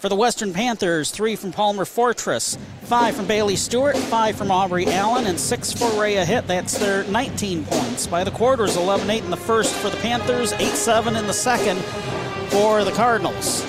For 0.00 0.08
the 0.08 0.16
Western 0.16 0.54
Panthers, 0.54 1.10
three 1.10 1.36
from 1.36 1.52
Palmer 1.52 1.84
Fortress, 1.84 2.56
five 2.84 3.14
from 3.14 3.26
Bailey 3.26 3.54
Stewart, 3.54 3.94
five 3.94 4.34
from 4.34 4.50
Aubrey 4.50 4.86
Allen, 4.86 5.26
and 5.26 5.38
six 5.38 5.74
for 5.74 5.90
Rhea 6.00 6.24
Hitt. 6.24 6.46
That's 6.46 6.78
their 6.78 7.04
19 7.04 7.66
points. 7.66 8.06
By 8.06 8.24
the 8.24 8.30
quarters, 8.30 8.78
11 8.78 9.10
8 9.10 9.24
in 9.24 9.30
the 9.30 9.36
first 9.36 9.74
for 9.74 9.90
the 9.90 9.98
Panthers, 9.98 10.54
8 10.54 10.68
7 10.68 11.16
in 11.16 11.26
the 11.26 11.34
second 11.34 11.76
for 12.48 12.82
the 12.82 12.92
Cardinals. 12.92 13.62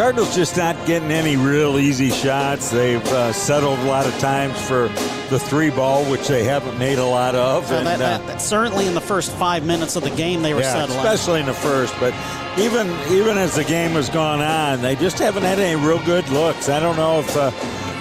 Cardinals 0.00 0.34
just 0.34 0.56
not 0.56 0.86
getting 0.86 1.10
any 1.10 1.36
real 1.36 1.78
easy 1.78 2.08
shots. 2.08 2.70
They've 2.70 3.06
uh, 3.08 3.34
settled 3.34 3.78
a 3.80 3.84
lot 3.84 4.06
of 4.06 4.18
times 4.18 4.58
for 4.66 4.88
the 5.28 5.38
three 5.38 5.68
ball, 5.68 6.10
which 6.10 6.26
they 6.26 6.42
haven't 6.42 6.78
made 6.78 6.96
a 6.98 7.04
lot 7.04 7.34
of. 7.34 7.70
Uh, 7.70 7.74
and, 7.74 7.86
that, 7.86 7.94
uh, 7.96 7.98
that, 7.98 8.26
that 8.26 8.40
certainly 8.40 8.86
in 8.86 8.94
the 8.94 9.02
first 9.02 9.30
five 9.32 9.62
minutes 9.62 9.96
of 9.96 10.02
the 10.02 10.08
game 10.08 10.40
they 10.40 10.54
were 10.54 10.62
yeah, 10.62 10.72
settling. 10.72 11.00
especially 11.00 11.40
in 11.40 11.44
the 11.44 11.52
first. 11.52 11.94
But 12.00 12.14
even 12.58 12.88
even 13.12 13.36
as 13.36 13.56
the 13.56 13.62
game 13.62 13.90
has 13.90 14.08
gone 14.08 14.40
on, 14.40 14.80
they 14.80 14.96
just 14.96 15.18
haven't 15.18 15.42
had 15.42 15.58
any 15.58 15.78
real 15.78 16.02
good 16.06 16.26
looks. 16.30 16.70
I 16.70 16.80
don't 16.80 16.96
know 16.96 17.18
if 17.18 17.36
uh, 17.36 17.50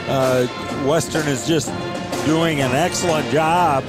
uh, 0.08 0.47
Western 0.88 1.28
is 1.28 1.45
just 1.45 1.68
doing 2.26 2.62
an 2.62 2.72
excellent 2.72 3.30
job 3.30 3.84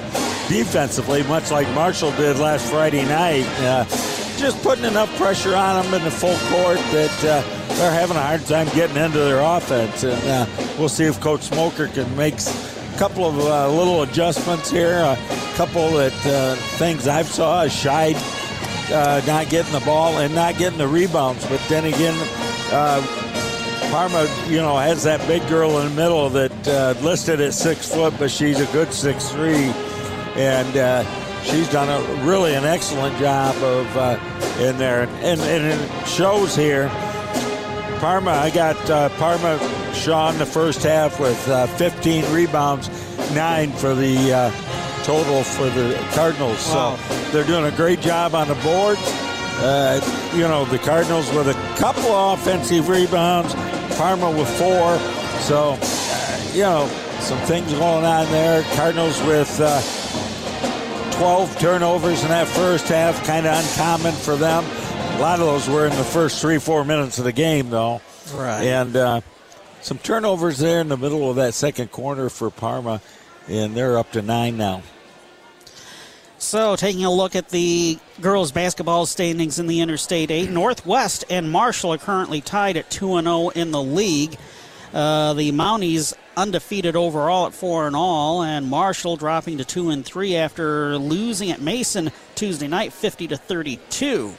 defensively, 0.49 1.23
much 1.23 1.53
like 1.53 1.73
Marshall 1.77 2.11
did 2.17 2.39
last 2.39 2.69
Friday 2.69 3.05
night. 3.05 3.47
Uh, 3.61 3.85
just 4.37 4.61
putting 4.65 4.85
enough 4.85 5.17
pressure 5.17 5.55
on 5.55 5.85
them 5.85 5.95
in 5.95 6.03
the 6.03 6.11
full 6.11 6.37
court 6.49 6.79
that 6.91 7.25
uh, 7.25 7.60
they're 7.81 7.91
having 7.91 8.17
a 8.19 8.21
hard 8.21 8.45
time 8.45 8.69
getting 8.75 8.97
into 8.97 9.19
their 9.19 9.41
offense. 9.41 10.05
And 10.05 10.29
uh, 10.29 10.47
we'll 10.79 10.91
see 10.91 11.05
if 11.05 11.19
Coach 11.19 11.41
Smoker 11.41 11.89
can 11.89 12.15
make 12.15 12.35
a 12.35 12.99
couple 12.99 13.25
of 13.25 13.39
uh, 13.39 13.73
little 13.73 14.03
adjustments 14.03 14.71
here. 14.71 14.99
A 14.99 15.17
couple 15.55 15.93
that 15.93 16.27
uh, 16.27 16.57
things 16.77 17.09
I've 17.09 17.27
saw 17.27 17.63
is 17.63 17.87
uh, 17.87 19.23
not 19.27 19.49
getting 19.49 19.73
the 19.73 19.81
ball 19.81 20.19
and 20.19 20.35
not 20.35 20.59
getting 20.59 20.77
the 20.77 20.87
rebounds. 20.87 21.47
But 21.47 21.63
then 21.71 21.87
again, 21.87 22.15
uh, 22.71 23.01
Parma, 23.91 24.29
you 24.47 24.59
know, 24.59 24.77
has 24.77 25.03
that 25.05 25.27
big 25.27 25.49
girl 25.49 25.79
in 25.79 25.89
the 25.89 25.95
middle 25.95 26.29
that 26.29 26.69
uh, 26.69 26.95
listed 27.01 27.41
at 27.41 27.55
six 27.55 27.91
foot, 27.91 28.13
but 28.19 28.31
she's 28.31 28.61
a 28.61 28.71
good 28.73 28.93
six 28.93 29.31
three, 29.31 29.73
and 30.37 31.07
she's 31.45 31.69
done 31.71 31.89
a 31.89 32.25
really 32.27 32.55
an 32.55 32.65
excellent 32.65 33.17
job 33.19 33.57
of 33.63 33.87
in 34.61 34.77
there, 34.77 35.05
and, 35.05 35.41
and 35.41 35.65
it 35.65 36.07
shows 36.07 36.55
here. 36.55 36.91
Parma, 38.01 38.31
I 38.31 38.49
got 38.49 38.91
uh, 38.91 39.11
Parma 39.11 39.59
Sean 39.93 40.39
the 40.39 40.47
first 40.47 40.83
half 40.83 41.21
with 41.21 41.49
uh, 41.51 41.67
15 41.67 42.33
rebounds, 42.33 42.89
nine 43.35 43.73
for 43.73 43.95
the 43.95 44.33
uh, 44.33 44.51
total 45.05 45.45
for 45.45 45.69
the 45.69 45.95
Cardinals. 46.15 46.67
Wow. 46.69 46.97
So 46.97 47.31
they're 47.31 47.45
doing 47.45 47.71
a 47.71 47.77
great 47.77 48.01
job 48.01 48.35
on 48.35 48.49
the 48.49 48.55
boards. 48.57 49.03
Uh, 49.61 50.01
you 50.35 50.41
know, 50.41 50.65
the 50.65 50.79
Cardinals 50.79 51.31
with 51.35 51.49
a 51.49 51.77
couple 51.79 52.33
offensive 52.33 52.89
rebounds, 52.89 53.55
Parma 53.99 54.31
with 54.31 54.49
four. 54.57 54.99
So, 55.41 55.77
uh, 55.79 56.51
you 56.55 56.63
know, 56.63 56.87
some 57.21 57.39
things 57.41 57.71
going 57.75 58.07
on 58.07 58.31
there. 58.33 58.63
Cardinals 58.77 59.21
with 59.25 59.61
uh, 59.61 59.83
12 61.19 61.59
turnovers 61.59 62.23
in 62.23 62.31
that 62.31 62.49
first 62.49 62.89
half, 62.89 63.23
kind 63.27 63.47
of 63.47 63.55
uncommon 63.63 64.15
for 64.15 64.37
them. 64.37 64.65
A 65.21 65.23
lot 65.23 65.39
of 65.39 65.45
those 65.45 65.69
were 65.69 65.85
in 65.85 65.95
the 65.99 66.03
first 66.03 66.41
three, 66.41 66.59
four 66.59 66.83
minutes 66.83 67.19
of 67.19 67.25
the 67.25 67.33
game, 67.33 67.69
though. 67.69 68.01
Right. 68.35 68.63
And 68.63 68.97
uh, 68.97 69.21
some 69.83 69.99
turnovers 69.99 70.57
there 70.57 70.81
in 70.81 70.89
the 70.89 70.97
middle 70.97 71.29
of 71.29 71.37
that 71.37 71.53
second 71.53 71.93
quarter 71.93 72.31
for 72.31 72.51
Parma, 72.51 73.03
and 73.47 73.77
they're 73.77 73.99
up 73.99 74.13
to 74.13 74.23
nine 74.23 74.57
now. 74.57 74.83
So, 76.39 76.75
taking 76.75 77.05
a 77.05 77.13
look 77.13 77.37
at 77.37 77.51
the 77.51 77.99
girls' 78.23 78.51
basketball 78.51 79.05
standings 79.05 79.59
in 79.59 79.67
the 79.67 79.83
Interstate 79.83 80.31
8, 80.31 80.49
Northwest 80.49 81.27
and 81.29 81.53
Marshall 81.53 81.93
are 81.93 81.99
currently 81.99 82.41
tied 82.41 82.79
at 82.79 82.89
2 82.89 83.21
0 83.21 83.51
in 83.51 83.73
the 83.73 83.83
league. 83.83 84.39
Uh, 84.95 85.35
the 85.35 85.53
Mounties 85.53 86.15
undefeated 86.35 86.97
overall 86.97 87.47
at 87.47 87.53
4 87.53 87.87
and 87.87 87.95
all, 87.95 88.43
and 88.43 88.71
Marshall 88.71 89.17
dropping 89.17 89.59
to 89.59 89.67
2 89.67 89.91
and 89.91 90.03
3 90.03 90.37
after 90.37 90.97
losing 90.97 91.51
at 91.51 91.61
Mason 91.61 92.11
Tuesday 92.37 92.69
night 92.69 92.95
50 92.95 93.29
to 93.29 93.37
32. 93.37 94.35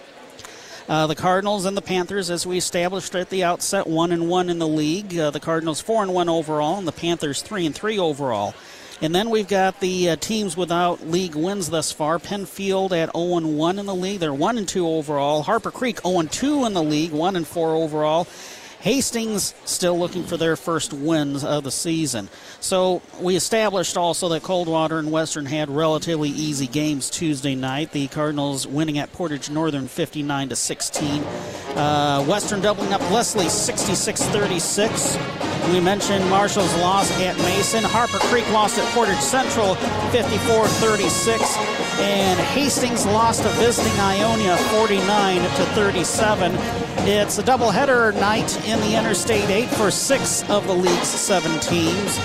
Uh, 0.90 1.08
the 1.08 1.16
Cardinals 1.16 1.66
and 1.66 1.78
the 1.78 1.82
Panthers, 1.82 2.30
as 2.30 2.46
we 2.46 2.58
established 2.58 3.16
at 3.16 3.30
the 3.30 3.44
outset, 3.44 3.88
one 3.88 4.12
and 4.12 4.28
one 4.28 4.50
in 4.50 4.60
the 4.60 4.68
league. 4.68 5.18
Uh, 5.18 5.30
the 5.30 5.40
Cardinals 5.40 5.80
four 5.80 6.02
and 6.02 6.14
one 6.14 6.30
overall, 6.30 6.78
and 6.78 6.88
the 6.88 6.92
Panthers 6.92 7.42
three 7.42 7.66
and 7.66 7.76
three 7.76 8.00
overall. 8.00 8.56
And 9.02 9.16
then 9.16 9.32
we've 9.32 9.48
got 9.48 9.80
the 9.80 10.12
uh, 10.12 10.16
teams 10.18 10.56
without 10.56 11.08
league 11.08 11.34
wins 11.34 11.70
thus 11.70 11.92
far. 11.92 12.20
Penfield 12.20 12.94
at 12.94 13.12
0 13.16 13.38
and 13.38 13.58
1 13.58 13.80
in 13.80 13.88
the 13.88 13.96
league. 13.96 14.20
They're 14.20 14.34
1 14.34 14.60
and 14.60 14.68
2 14.68 14.88
overall. 14.88 15.42
Harper 15.42 15.72
Creek 15.72 16.02
0 16.02 16.20
and 16.20 16.32
2 16.32 16.66
in 16.66 16.74
the 16.74 16.84
league, 16.84 17.12
1 17.12 17.36
and 17.36 17.48
4 17.48 17.76
overall. 17.76 18.28
Hastings 18.82 19.54
still 19.66 19.98
looking 19.98 20.24
for 20.24 20.38
their 20.38 20.56
first 20.56 20.92
wins 20.92 21.44
of 21.44 21.64
the 21.64 21.72
season. 21.72 22.30
So 22.60 23.02
we 23.20 23.36
established 23.36 23.96
also 23.96 24.28
that 24.30 24.42
Coldwater 24.42 24.98
and 24.98 25.12
Western 25.12 25.46
had 25.46 25.70
relatively 25.70 26.30
easy 26.30 26.68
games 26.68 27.10
Tuesday 27.10 27.54
night. 27.54 27.92
The 27.92 28.08
Cardinals 28.08 28.66
winning 28.66 28.98
at 28.98 29.14
Portage 29.14 29.52
Northern 29.52 29.88
59 29.88 30.50
to 30.50 30.56
16. 30.56 31.24
Uh, 31.24 32.26
Western 32.26 32.62
doubling 32.62 32.92
up 32.92 33.02
Leslie 33.12 33.46
66-36. 33.46 35.72
We 35.72 35.80
mentioned 35.80 36.28
Marshall's 36.30 36.76
loss 36.78 37.12
at 37.22 37.38
Mason. 37.38 37.84
Harper 37.84 38.18
Creek 38.18 38.50
lost 38.52 38.80
at 38.80 38.94
Portage 38.94 39.20
Central 39.20 39.76
54-36. 40.12 41.40
And 42.00 42.40
Hastings 42.40 43.06
lost 43.06 43.44
to 43.44 43.50
visiting 43.50 43.92
Ionia 44.00 44.58
49 44.58 45.42
to 45.42 45.66
37. 45.76 46.52
It's 47.08 47.38
a 47.38 47.44
doubleheader 47.44 48.14
night 48.20 48.60
in 48.72 48.80
the 48.80 48.96
Interstate 48.98 49.50
8 49.50 49.68
for 49.72 49.92
six 49.92 50.50
of 50.50 50.66
the 50.66 50.74
league's 50.74 51.08
seven 51.08 51.60
teams. 51.60 52.18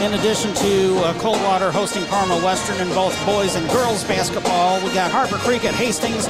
In 0.00 0.12
addition 0.12 0.52
to 0.56 0.96
uh, 0.98 1.18
Coldwater 1.18 1.72
hosting 1.72 2.04
Parma 2.06 2.36
Western 2.44 2.76
in 2.86 2.92
both 2.94 3.14
boys 3.24 3.56
and 3.56 3.66
girls 3.70 4.04
basketball, 4.04 4.84
we 4.84 4.92
got 4.92 5.10
Harper 5.10 5.36
Creek 5.36 5.64
at 5.64 5.72
Hastings, 5.74 6.26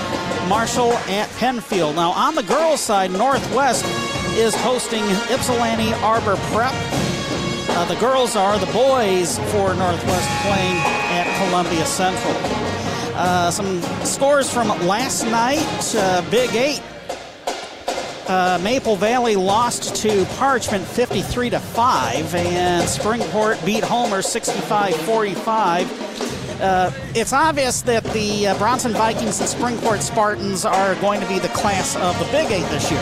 Marshall 0.49 0.93
at 1.09 1.29
Penfield. 1.39 1.97
Now, 1.97 2.13
on 2.13 2.37
the 2.37 2.45
girls' 2.45 2.81
side, 2.81 3.11
Northwest 3.11 3.85
is 4.37 4.55
hosting 4.55 5.03
Ypsilanti 5.29 5.93
Arbor 5.95 6.37
Prep. 6.53 6.73
Uh, 7.71 7.85
the 7.87 7.97
girls 7.97 8.37
are 8.37 8.57
the 8.59 8.73
boys 8.73 9.39
for 9.51 9.75
Northwest 9.75 10.29
playing 10.43 10.77
at 11.11 11.27
Columbia 11.49 11.85
Central. 11.85 12.35
Uh, 13.17 13.51
some 13.51 13.83
scores 14.05 14.49
from 14.49 14.69
last 14.87 15.25
night 15.25 15.95
uh, 15.97 16.23
Big 16.31 16.55
Eight. 16.55 16.81
Uh, 18.27 18.59
Maple 18.63 18.97
Valley 18.97 19.37
lost 19.37 19.97
to 19.97 20.25
Parchment 20.37 20.85
53 20.87 21.51
to 21.51 21.61
5, 21.61 22.35
and 22.35 22.85
Springport 22.85 23.65
beat 23.67 23.85
Homer 23.85 24.23
65 24.23 24.97
45. 24.97 26.61
Uh, 26.61 26.91
it's 27.15 27.33
obvious 27.35 27.83
that 27.83 28.03
the 28.05 28.47
uh, 28.49 28.59
Bronson 28.59 28.93
Vikings 28.93 29.41
and 29.41 29.49
Springport 29.49 30.01
Spartans 30.01 30.65
are 30.65 30.95
going 30.97 31.21
to 31.21 31.29
be 31.29 31.39
the 31.39 31.49
class 31.49 31.97
of 31.97 32.19
the 32.19 32.25
Big 32.27 32.51
Eight 32.51 32.67
this 32.71 32.91
year. 32.91 33.01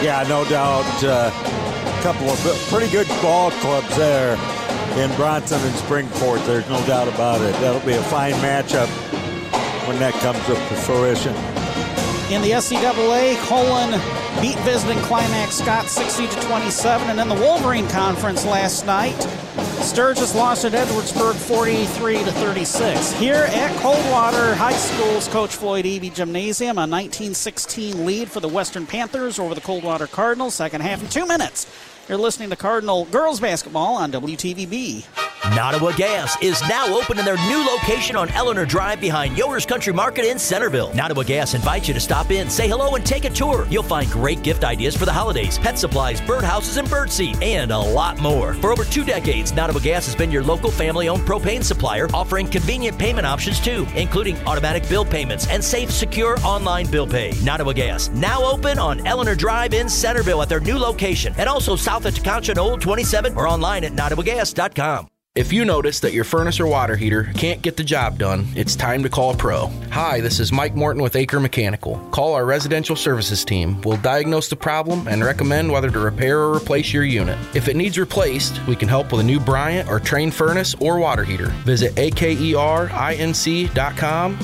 Yeah, 0.00 0.24
no 0.28 0.44
doubt. 0.48 0.84
A 1.02 1.32
couple 2.02 2.28
of 2.28 2.38
pretty 2.70 2.90
good 2.92 3.08
ball 3.20 3.50
clubs 3.50 3.96
there. 3.96 4.34
in 4.96 5.14
Bronson 5.16 5.60
and 5.60 5.74
Springport. 5.74 6.44
There's 6.46 6.68
no 6.68 6.84
doubt 6.86 7.08
about 7.08 7.40
it. 7.40 7.52
That'll 7.54 7.84
be 7.84 7.94
a 7.94 8.02
fine 8.04 8.34
matchup 8.34 8.88
when 9.88 9.98
that 9.98 10.14
comes 10.14 10.38
to 10.46 10.54
fruition. 10.82 11.34
In 12.30 12.42
the 12.42 12.50
SCAA, 12.50 13.36
Colon 13.46 13.92
beat 14.42 14.58
visiting 14.58 14.98
Climax 15.04 15.54
Scott 15.54 15.88
60 15.88 16.26
to 16.28 16.40
27, 16.42 17.08
and 17.08 17.18
in 17.18 17.26
the 17.26 17.34
Wolverine 17.34 17.88
Conference 17.88 18.44
last 18.44 18.84
night, 18.84 19.18
Sturgis 19.80 20.34
lost 20.34 20.66
at 20.66 20.72
Edwardsburg 20.72 21.36
43 21.36 22.18
to 22.24 22.32
36. 22.32 23.12
Here 23.14 23.48
at 23.48 23.74
Coldwater 23.80 24.54
High 24.54 24.74
School's 24.74 25.26
Coach 25.28 25.56
Floyd 25.56 25.86
Eby 25.86 26.14
Gymnasium, 26.14 26.76
a 26.76 26.84
1916 26.84 28.04
lead 28.04 28.30
for 28.30 28.40
the 28.40 28.48
Western 28.48 28.84
Panthers 28.84 29.38
over 29.38 29.54
the 29.54 29.62
Coldwater 29.62 30.06
Cardinals. 30.06 30.54
Second 30.54 30.82
half 30.82 31.02
in 31.02 31.08
two 31.08 31.26
minutes. 31.26 31.66
You're 32.10 32.18
listening 32.18 32.50
to 32.50 32.56
Cardinal 32.56 33.06
girls 33.06 33.40
basketball 33.40 33.94
on 33.94 34.12
WTVB. 34.12 35.06
Nottawa 35.54 35.92
Gas 35.92 36.36
is 36.42 36.60
now 36.68 36.86
open 36.94 37.18
in 37.18 37.24
their 37.24 37.36
new 37.48 37.64
location 37.64 38.16
on 38.16 38.28
Eleanor 38.30 38.66
Drive 38.66 39.00
behind 39.00 39.36
Yoder's 39.36 39.64
Country 39.64 39.92
Market 39.92 40.26
in 40.26 40.38
Centerville. 40.38 40.92
Nottawa 40.94 41.22
Gas 41.22 41.54
invites 41.54 41.88
you 41.88 41.94
to 41.94 42.00
stop 42.00 42.30
in, 42.30 42.50
say 42.50 42.68
hello, 42.68 42.94
and 42.96 43.04
take 43.04 43.24
a 43.24 43.30
tour. 43.30 43.66
You'll 43.70 43.82
find 43.82 44.10
great 44.10 44.42
gift 44.42 44.62
ideas 44.62 44.94
for 44.94 45.06
the 45.06 45.12
holidays, 45.12 45.58
pet 45.58 45.78
supplies, 45.78 46.20
birdhouses, 46.20 46.76
and 46.76 46.86
birdseed, 46.88 47.42
and 47.42 47.70
a 47.70 47.78
lot 47.78 48.20
more. 48.20 48.54
For 48.54 48.72
over 48.72 48.84
two 48.84 49.04
decades, 49.04 49.52
Nottawa 49.54 49.80
Gas 49.80 50.06
has 50.06 50.14
been 50.14 50.30
your 50.30 50.42
local 50.42 50.70
family 50.70 51.08
owned 51.08 51.22
propane 51.22 51.64
supplier, 51.64 52.08
offering 52.12 52.46
convenient 52.46 52.98
payment 52.98 53.26
options 53.26 53.58
too, 53.58 53.86
including 53.96 54.36
automatic 54.46 54.86
bill 54.88 55.04
payments 55.04 55.48
and 55.48 55.64
safe, 55.64 55.90
secure 55.90 56.38
online 56.40 56.90
bill 56.90 57.06
pay. 57.06 57.32
Nottawa 57.42 57.72
Gas, 57.72 58.10
now 58.10 58.44
open 58.44 58.78
on 58.78 59.06
Eleanor 59.06 59.34
Drive 59.34 59.72
in 59.72 59.88
Centerville 59.88 60.42
at 60.42 60.48
their 60.48 60.60
new 60.60 60.78
location, 60.78 61.34
and 61.38 61.48
also 61.48 61.74
south 61.74 62.04
of 62.04 62.48
and 62.48 62.58
Old 62.58 62.80
27 62.80 63.34
or 63.34 63.48
online 63.48 63.84
at 63.84 63.92
nottawagas.com. 63.92 65.08
If 65.38 65.52
you 65.52 65.64
notice 65.64 66.00
that 66.00 66.12
your 66.12 66.24
furnace 66.24 66.58
or 66.58 66.66
water 66.66 66.96
heater 66.96 67.30
can't 67.36 67.62
get 67.62 67.76
the 67.76 67.84
job 67.84 68.18
done, 68.18 68.48
it's 68.56 68.74
time 68.74 69.04
to 69.04 69.08
call 69.08 69.30
a 69.30 69.36
pro. 69.36 69.68
Hi, 69.92 70.20
this 70.20 70.40
is 70.40 70.50
Mike 70.50 70.74
Morton 70.74 71.00
with 71.00 71.14
Acre 71.14 71.38
Mechanical. 71.38 71.96
Call 72.10 72.34
our 72.34 72.44
residential 72.44 72.96
services 72.96 73.44
team. 73.44 73.80
We'll 73.82 73.98
diagnose 73.98 74.48
the 74.48 74.56
problem 74.56 75.06
and 75.06 75.22
recommend 75.22 75.70
whether 75.70 75.92
to 75.92 75.98
repair 76.00 76.40
or 76.40 76.56
replace 76.56 76.92
your 76.92 77.04
unit. 77.04 77.38
If 77.54 77.68
it 77.68 77.76
needs 77.76 77.96
replaced, 77.96 78.60
we 78.66 78.74
can 78.74 78.88
help 78.88 79.12
with 79.12 79.20
a 79.20 79.24
new 79.24 79.38
Bryant 79.38 79.88
or 79.88 80.00
Trane 80.00 80.32
furnace 80.32 80.74
or 80.80 80.98
water 80.98 81.22
heater. 81.22 81.50
Visit 81.64 81.94
akerinc.com 81.94 82.88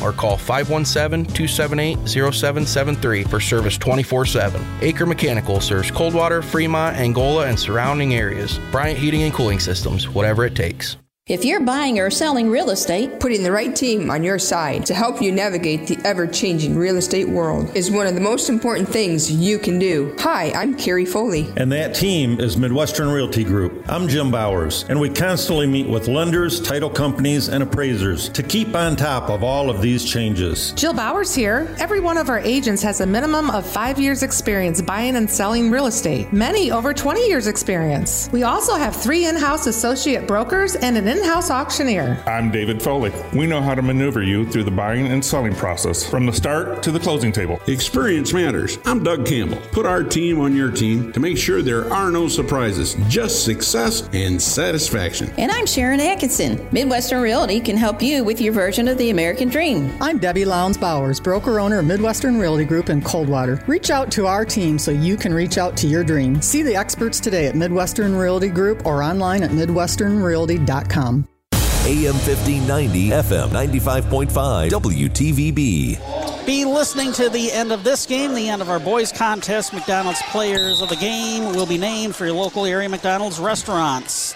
or 0.01 0.13
call 0.13 0.37
517-278-0773 0.37 3.29
for 3.29 3.41
service 3.41 3.79
24-7. 3.79 4.83
Acre 4.83 5.07
Mechanical 5.07 5.61
serves 5.61 5.91
Coldwater, 5.91 6.41
Fremont, 6.41 6.97
Angola, 6.97 7.49
and 7.49 7.59
surrounding 7.59 8.15
areas. 8.15 8.61
Bryant 8.71 8.97
Heating 8.97 9.25
and 9.25 9.35
Cooling 9.35 9.59
Systems, 9.59 10.09
whatever 10.09 10.45
it 10.45 10.55
takes. 10.55 10.84
If 11.27 11.43
you're 11.43 11.61
buying 11.61 11.99
or 11.99 12.11
selling 12.11 12.51
real 12.51 12.69
estate, 12.69 13.19
putting 13.19 13.43
the 13.43 13.51
right 13.51 13.75
team 13.75 14.11
on 14.11 14.23
your 14.23 14.39
side 14.39 14.85
to 14.85 14.93
help 14.93 15.23
you 15.23 15.33
navigate 15.33 15.87
the 15.87 15.97
ever 16.05 16.27
changing 16.27 16.77
real 16.77 16.99
estate 16.99 17.27
world 17.27 17.75
is 17.75 17.91
one 17.91 18.07
of 18.07 18.15
the 18.15 18.21
most 18.21 18.51
important 18.51 18.87
things 18.87 19.33
you 19.33 19.59
can 19.59 19.79
do. 19.79 20.15
Hi, 20.19 20.53
I'm 20.53 20.77
Carrie 20.77 21.07
Foley. 21.07 21.51
And 21.57 21.73
that 21.73 21.95
team 21.95 22.39
is 22.39 22.59
Midwestern 22.59 23.09
Realty 23.09 23.43
Group. 23.43 23.91
I'm 23.91 24.07
Jim 24.07 24.31
Bowers, 24.31 24.85
and 24.91 25.01
we 25.01 25.09
constantly 25.09 25.67
meet 25.67 25.89
with 25.89 26.09
lenders, 26.09 26.61
title 26.61 26.91
companies, 26.91 27.49
and 27.49 27.63
appraisers 27.63 28.29
to 28.29 28.43
keep 28.43 28.75
on 28.75 28.95
top 28.95 29.31
of 29.31 29.43
all 29.43 29.71
of 29.71 29.81
these 29.81 30.05
changes. 30.05 30.73
Jill 30.73 30.93
Bowers 30.93 31.35
here. 31.35 31.75
Every 31.79 32.01
one 32.01 32.19
of 32.19 32.29
our 32.29 32.41
agents 32.41 32.83
has 32.83 33.01
a 33.01 33.07
minimum 33.07 33.51
of 33.51 33.65
five 33.65 33.99
years' 33.99 34.23
experience 34.23 34.83
buying 34.83 35.17
and 35.17 35.31
selling 35.31 35.71
real 35.71 35.87
estate, 35.87 36.35
many 36.35 36.71
over 36.71 36.93
20 36.93 37.27
years' 37.27 37.47
experience. 37.47 38.29
We 38.31 38.43
also 38.43 38.75
have 38.75 38.95
three 38.95 39.25
in 39.25 39.37
house 39.37 39.67
associate 39.67 40.27
brokers 40.27 40.75
and 40.75 40.99
an 40.99 41.14
in 41.15 41.25
house 41.25 41.51
auctioneer. 41.51 42.23
I'm 42.27 42.51
David 42.51 42.83
Foley. 42.83 43.13
We 43.33 43.47
know 43.47 43.63
how 43.63 43.75
to 43.75 43.83
maneuver 43.83 44.23
you 44.23 44.45
through 44.47 44.65
the 44.65 44.71
buying 44.71 45.07
and 45.07 45.25
selling 45.25 45.55
process 45.55 46.09
from 46.09 46.27
the 46.27 46.33
start 46.33 46.83
to 46.83 46.91
the 46.91 46.99
closing 46.99 47.31
table. 47.31 47.61
Experience 47.67 48.33
matters. 48.33 48.79
I'm 48.85 49.03
Doug 49.03 49.25
Campbell. 49.25 49.61
Put 49.73 49.87
our 49.87 50.03
team 50.03 50.41
on 50.41 50.57
your 50.57 50.71
team 50.71 51.13
to 51.13 51.21
make 51.21 51.39
sure 51.39 51.63
there 51.63 51.93
are 51.93 52.11
no 52.11 52.27
surprises, 52.27 52.97
just 53.09 53.45
success 53.45 54.09
and 54.13 54.41
satisfaction. 54.41 55.33
And 55.39 55.53
I'm 55.53 55.67
Sharon 55.67 56.01
Atkinson. 56.01 56.67
Midwestern 56.73 57.23
Realty 57.23 57.61
can 57.61 57.77
help 57.77 58.03
you 58.03 58.25
with 58.25 58.41
your 58.41 58.53
version 58.53 58.89
of 58.89 58.99
the 58.99 59.11
American 59.11 59.49
dream. 59.49 59.97
I'm 60.01 60.19
Debbie 60.19 60.45
Lowndes 60.45 60.79
Bowers, 60.79 61.21
broker 61.21 61.61
owner 61.61 61.79
of 61.79 61.87
Midwestern 61.87 62.39
Realty 62.39 62.65
Group 62.65 62.91
in 62.91 63.01
Coldwater. 63.01 63.63
Reach 63.67 63.91
out 63.91 64.11
to 64.13 64.27
our 64.27 64.45
team 64.45 64.79
so 64.79 64.91
you 64.91 65.17
can 65.17 65.33
reach 65.33 65.59
out 65.59 65.77
to 65.79 65.87
your 65.87 66.03
dream. 66.03 66.43
See 66.43 66.63
the 66.63 66.75
experts 66.75 67.21
today 67.21 67.47
at 67.47 67.55
Midwestern 67.55 68.17
Realty 68.17 68.49
Group 68.49 68.85
or 68.85 69.03
online 69.03 69.43
at 69.43 69.51
midwesternrealty.com. 69.51 71.04
AM 71.05 72.15
1590, 72.15 73.11
FM 73.11 73.49
95.5, 73.51 74.71
WTVB. 74.71 76.47
Be 76.47 76.65
listening 76.65 77.13
to 77.13 77.29
the 77.29 77.53
end 77.53 77.73
of 77.73 77.85
this 77.85 78.07
game, 78.07 78.33
the 78.35 78.49
end 78.49 78.63
of 78.63 78.71
our 78.71 78.81
boys 78.81 79.13
contest. 79.13 79.75
McDonald's 79.75 80.23
players 80.31 80.81
of 80.81 80.89
the 80.89 80.97
game 80.97 81.55
will 81.55 81.67
be 81.67 81.77
named 81.77 82.17
for 82.17 82.25
your 82.25 82.35
local 82.35 82.65
area 82.65 82.89
McDonald's 82.89 83.39
restaurants. 83.39 84.35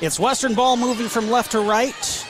It's 0.00 0.18
Western 0.18 0.54
ball 0.54 0.78
moving 0.78 1.08
from 1.08 1.30
left 1.30 1.52
to 1.52 1.60
right. 1.60 2.24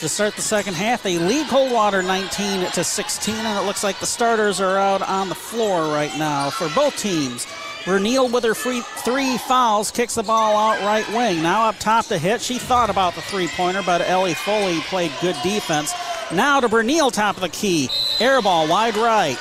To 0.00 0.08
start 0.08 0.36
the 0.36 0.42
second 0.42 0.74
half, 0.74 1.02
they 1.02 1.18
lead 1.18 1.48
Coldwater 1.48 2.02
19 2.02 2.70
to 2.72 2.84
16, 2.84 3.34
and 3.34 3.58
it 3.58 3.66
looks 3.66 3.82
like 3.82 3.98
the 3.98 4.06
starters 4.06 4.60
are 4.60 4.76
out 4.76 5.00
on 5.00 5.30
the 5.30 5.34
floor 5.34 5.84
right 5.92 6.14
now 6.18 6.50
for 6.50 6.68
both 6.74 6.96
teams. 6.98 7.46
Verneal 7.84 8.30
with 8.30 8.44
her 8.44 8.54
free 8.54 8.82
three 8.98 9.38
fouls 9.38 9.90
kicks 9.90 10.16
the 10.16 10.22
ball 10.22 10.56
out 10.56 10.80
right 10.84 11.08
wing. 11.08 11.42
Now 11.42 11.68
up 11.68 11.78
top 11.78 12.06
to 12.06 12.18
Hitt. 12.18 12.42
She 12.42 12.58
thought 12.58 12.90
about 12.90 13.14
the 13.14 13.22
three 13.22 13.48
pointer, 13.48 13.82
but 13.84 14.02
Elli 14.02 14.34
Foley 14.34 14.80
played 14.80 15.12
good 15.20 15.36
defense. 15.42 15.94
Now 16.32 16.60
to 16.60 16.68
Berniel, 16.68 17.10
top 17.10 17.36
of 17.36 17.42
the 17.42 17.48
key. 17.48 17.88
Air 18.20 18.42
ball 18.42 18.68
wide 18.68 18.96
right. 18.96 19.38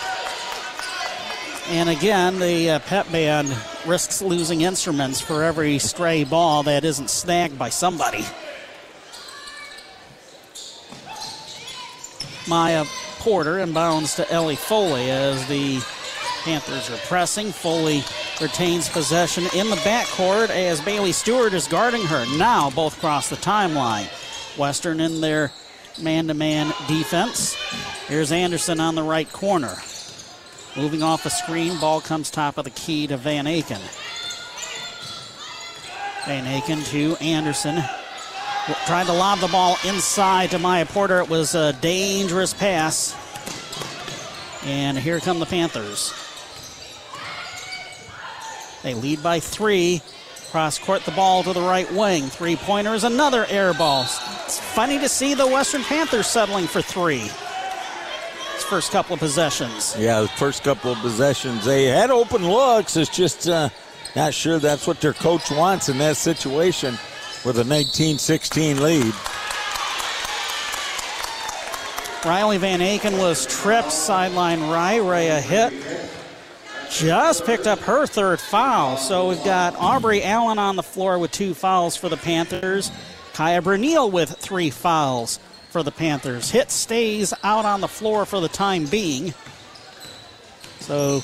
And 1.69 1.89
again, 1.89 2.39
the 2.39 2.71
uh, 2.71 2.79
pep 2.79 3.11
band 3.11 3.53
risks 3.85 4.21
losing 4.21 4.61
instruments 4.61 5.19
for 5.19 5.43
every 5.43 5.79
stray 5.79 6.23
ball 6.23 6.63
that 6.63 6.85
isn't 6.85 7.09
snagged 7.09 7.59
by 7.59 7.67
somebody. 7.67 8.25
Mya 12.47 12.85
Porter 13.19 13.55
inbounds 13.55 14.15
to 14.15 14.31
Elli 14.31 14.55
Foley 14.55 15.11
as 15.11 15.45
the 15.49 15.81
Panthers 16.47 16.89
are 16.89 16.97
pressing. 17.07 17.51
Foley 17.51 18.05
retains 18.39 18.87
possession 18.87 19.43
in 19.53 19.69
the 19.69 19.75
backcourt 19.75 20.49
as 20.49 20.79
Bailey 20.79 21.11
Stewart 21.11 21.53
is 21.53 21.67
guarding 21.67 22.05
her. 22.05 22.25
Now 22.37 22.69
both 22.69 22.97
cross 23.01 23.29
the 23.29 23.35
timeline. 23.35 24.07
Western 24.57 25.01
in 25.01 25.19
their 25.19 25.51
man 26.01 26.27
to 26.27 26.33
man 26.33 26.73
defense. 26.87 27.55
Here's 28.07 28.31
Anderson 28.31 28.79
on 28.79 28.95
the 28.95 29.03
right 29.03 29.29
corner. 29.29 29.75
Moving 30.77 31.03
off 31.03 31.25
a 31.25 31.29
screen, 31.29 31.77
ball 31.81 31.99
comes 31.99 32.31
top 32.31 32.57
of 32.57 32.63
the 32.63 32.69
key 32.69 33.07
to 33.07 33.17
Van 33.17 33.43
Aken. 33.43 33.81
Van 36.27 36.45
Aken 36.45 36.89
to 36.91 37.17
Anderson. 37.21 37.83
Tried 38.85 39.07
to 39.07 39.13
lob 39.13 39.39
the 39.39 39.49
ball 39.49 39.75
inside 39.83 40.51
to 40.51 40.59
Mya 40.59 40.85
Porter. 40.85 41.19
It 41.19 41.27
was 41.27 41.55
a 41.55 41.73
dangerous 41.73 42.53
pass. 42.53 43.13
And 44.63 44.97
here 44.97 45.19
come 45.19 45.39
the 45.39 45.45
Panthers. 45.45 46.13
They 48.87 48.93
lead 48.93 49.21
by 49.21 49.41
three. 49.41 50.01
Cross 50.49 50.79
court 50.79 51.03
the 51.03 51.11
ball 51.11 51.43
to 51.43 51.51
the 51.51 51.59
right 51.59 51.91
wing. 51.91 52.23
Three 52.23 52.55
pointer 52.55 52.93
is 52.93 53.03
another 53.03 53.45
air 53.49 53.73
ball. 53.73 54.03
It's 54.45 54.61
funny 54.61 54.97
to 54.99 55.09
see 55.09 55.33
the 55.33 55.45
Western 55.45 55.83
Panthers 55.83 56.27
settling 56.27 56.67
for 56.67 56.81
three. 56.81 57.19
His 58.53 58.63
first 58.63 58.93
couple 58.93 59.15
of 59.15 59.19
possessions. 59.19 59.93
Yeah, 59.99 60.21
the 60.21 60.29
first 60.29 60.63
couple 60.63 60.93
of 60.93 60.99
possessions. 60.99 61.65
They 61.65 61.87
had 61.87 62.11
open 62.11 62.47
looks. 62.47 62.95
It's 62.95 63.13
just 63.13 63.49
uh, 63.49 63.67
not 64.15 64.33
sure 64.33 64.57
that's 64.57 64.87
what 64.87 65.01
their 65.01 65.11
coach 65.11 65.51
wants 65.51 65.89
in 65.89 65.97
that 65.97 66.15
situation 66.15 66.97
with 67.43 67.59
a 67.59 67.65
19 67.65 68.17
16 68.17 68.81
lead. 68.81 69.13
Riley 72.23 72.57
Van 72.57 72.79
Aken 72.79 73.19
was 73.19 73.45
tripped 73.47 73.91
sideline 73.91 74.61
right. 74.61 75.01
a 75.01 75.41
Hitt 75.41 75.73
just 76.89 77.45
picked 77.45 77.67
up 77.67 77.79
her 77.79 78.05
third 78.05 78.39
foul. 78.39 78.97
So 78.97 79.29
we've 79.29 79.43
got 79.43 79.75
Aubrey 79.75 80.23
Allen 80.23 80.59
on 80.59 80.75
the 80.75 80.83
floor 80.83 81.19
with 81.19 81.31
two 81.31 81.53
fouls 81.53 81.95
for 81.95 82.09
the 82.09 82.17
Panthers. 82.17 82.91
Kaya 83.33 83.61
Berniel 83.61 84.11
with 84.11 84.31
three 84.37 84.69
fouls 84.69 85.39
for 85.69 85.83
the 85.83 85.91
Panthers. 85.91 86.49
Hitt 86.49 86.71
stays 86.71 87.33
out 87.43 87.65
on 87.65 87.81
the 87.81 87.87
floor 87.87 88.25
for 88.25 88.39
the 88.39 88.47
time 88.47 88.85
being. 88.85 89.33
So 90.79 91.21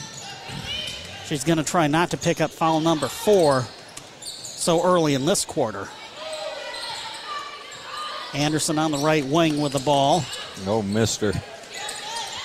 she's 1.26 1.44
going 1.44 1.58
to 1.58 1.64
try 1.64 1.88
not 1.88 2.12
to 2.12 2.18
pick 2.18 2.42
up 2.42 2.52
foul 2.52 2.80
number 2.82 3.08
four 3.08 3.66
so 4.22 4.84
early 4.84 5.14
in 5.14 5.26
this 5.26 5.46
quarter. 5.46 5.88
Anderson 8.34 8.80
on 8.80 8.92
the 8.92 8.98
right 8.98 9.26
wing 9.26 9.62
with 9.62 9.74
the 9.74 9.80
ball. 9.80 10.24
No, 10.66 10.82
mister. 10.82 11.34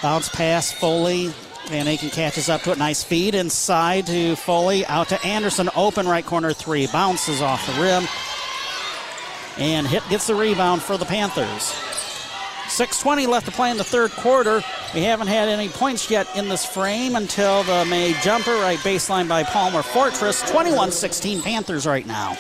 Bounce 0.03 0.29
pass, 0.29 0.71
Foley. 0.71 1.33
Van 1.69 1.87
Aken 1.87 2.11
catches 2.11 2.49
up 2.49 2.63
to 2.63 2.73
it. 2.73 2.79
Nice 2.79 3.03
feed 3.03 3.35
inside 3.35 4.07
to 4.07 4.37
Foley. 4.37 4.87
Out 4.87 5.11
to 5.11 5.23
Anderson. 5.27 5.69
Open 5.77 6.09
right 6.09 6.25
corner 6.25 6.53
three. 6.53 6.87
Bounces 6.87 7.43
off 7.43 7.67
the 7.67 7.81
rim. 7.81 8.05
And 9.59 9.87
Hitt 9.87 10.03
gets 10.09 10.27
the 10.27 10.35
rebound 10.35 10.83
for 10.83 10.97
the 10.97 11.05
Panthers. 11.05 11.75
6.20 12.69 13.27
left 13.27 13.47
to 13.47 13.53
play 13.53 13.71
in 13.71 13.77
the 13.77 13.85
third 13.85 14.11
quarter. 14.13 14.63
We 14.95 15.03
haven't 15.03 15.27
had 15.27 15.49
any 15.49 15.69
points 15.69 16.11
yet 16.11 16.29
in 16.37 16.49
this 16.49 16.65
frame 16.65 17.17
until 17.17 17.63
the 17.65 17.85
May 17.87 18.15
jumper, 18.23 18.55
right 18.57 18.79
baseline 18.79 19.29
by 19.29 19.43
Palmer 19.43 19.83
Fortress. 19.83 20.49
21 20.51 20.91
16 20.91 21.43
Panthers 21.43 21.87
right 21.87 22.07
now. 22.07 22.37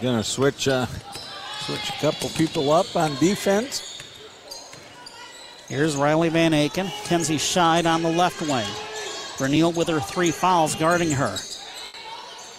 Going 0.00 0.16
to 0.16 0.24
switch, 0.24 0.68
uh, 0.68 0.86
switch 1.60 1.88
a 1.88 2.00
couple 2.00 2.28
people 2.30 2.70
up 2.70 2.94
on 2.94 3.16
defense. 3.16 3.97
Here's 5.68 5.96
Riley 5.96 6.30
Van 6.30 6.52
Aken. 6.52 6.90
Kenzie 7.04 7.36
Scheid 7.36 7.84
on 7.84 8.02
the 8.02 8.10
left 8.10 8.40
wing. 8.40 8.66
Verneal 9.36 9.74
with 9.74 9.88
her 9.88 10.00
three 10.00 10.30
fouls 10.30 10.74
guarding 10.74 11.10
her. 11.10 11.36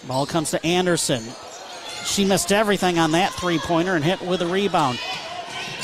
Ball 0.08 0.28
comes 0.28 0.52
to 0.52 0.64
Anderson. 0.64 1.24
She 2.06 2.24
missed 2.24 2.52
everything 2.52 3.00
on 3.00 3.12
that 3.12 3.34
three 3.34 3.58
pointer 3.58 3.96
and 3.96 4.06
Hitt 4.06 4.22
with 4.22 4.44
a 4.44 4.48
rebound. 4.48 5.00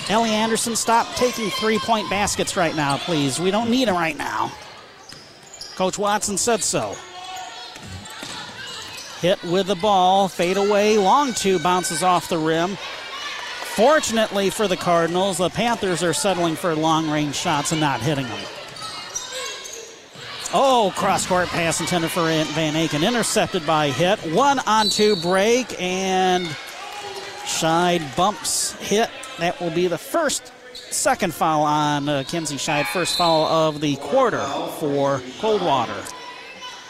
Ellie 0.08 0.30
Anderson, 0.30 0.76
stop 0.76 1.08
taking 1.16 1.50
three 1.50 1.80
point 1.80 2.08
baskets 2.12 2.56
right 2.56 2.76
now, 2.76 2.98
please. 2.98 3.40
We 3.40 3.50
don't 3.50 3.72
need 3.72 3.88
them 3.88 3.96
right 3.96 4.18
now. 4.18 4.52
Coach 5.76 5.98
Watson 5.98 6.38
said 6.38 6.64
so. 6.64 6.96
Hitt 9.20 9.44
with 9.44 9.66
the 9.66 9.76
ball, 9.76 10.28
fade 10.28 10.58
away, 10.58 11.00
long 11.00 11.34
two 11.34 11.58
bounces 11.58 12.04
off 12.04 12.30
the 12.30 12.38
rim. 12.38 12.78
Fortunately 13.76 14.50
for 14.50 14.70
the 14.70 14.78
Cardinals, 14.78 15.38
the 15.38 15.50
Panthers 15.50 16.02
are 16.02 16.14
settling 16.14 16.56
for 16.56 16.74
long 16.76 17.10
range 17.10 17.36
shots 17.36 17.74
and 17.74 17.82
not 17.82 18.00
hitting 18.00 18.26
them. 18.26 18.40
Oh, 20.54 20.94
cross 20.96 21.28
court 21.28 21.50
pass 21.50 21.82
intended 21.82 22.10
for 22.10 22.22
Van 22.22 22.74
Aken, 22.76 23.06
intercepted 23.06 23.68
by 23.68 23.90
Hitt. 23.90 24.20
One 24.34 24.60
on 24.60 24.88
two 24.88 25.18
break, 25.18 25.76
and 25.82 26.48
Scheid 27.44 28.16
bumps 28.16 28.72
Hitt. 28.80 29.10
That 29.40 29.60
will 29.60 29.72
be 29.72 29.88
the 29.88 29.98
first, 29.98 30.54
second 30.74 31.34
foul 31.34 31.64
on 31.64 32.08
uh, 32.08 32.24
Kenzie 32.30 32.56
Scheid, 32.56 32.86
first 32.86 33.18
foul 33.18 33.44
of 33.44 33.82
the 33.82 33.98
quarter 33.98 34.46
for 34.80 35.22
Coldwater. 35.42 36.02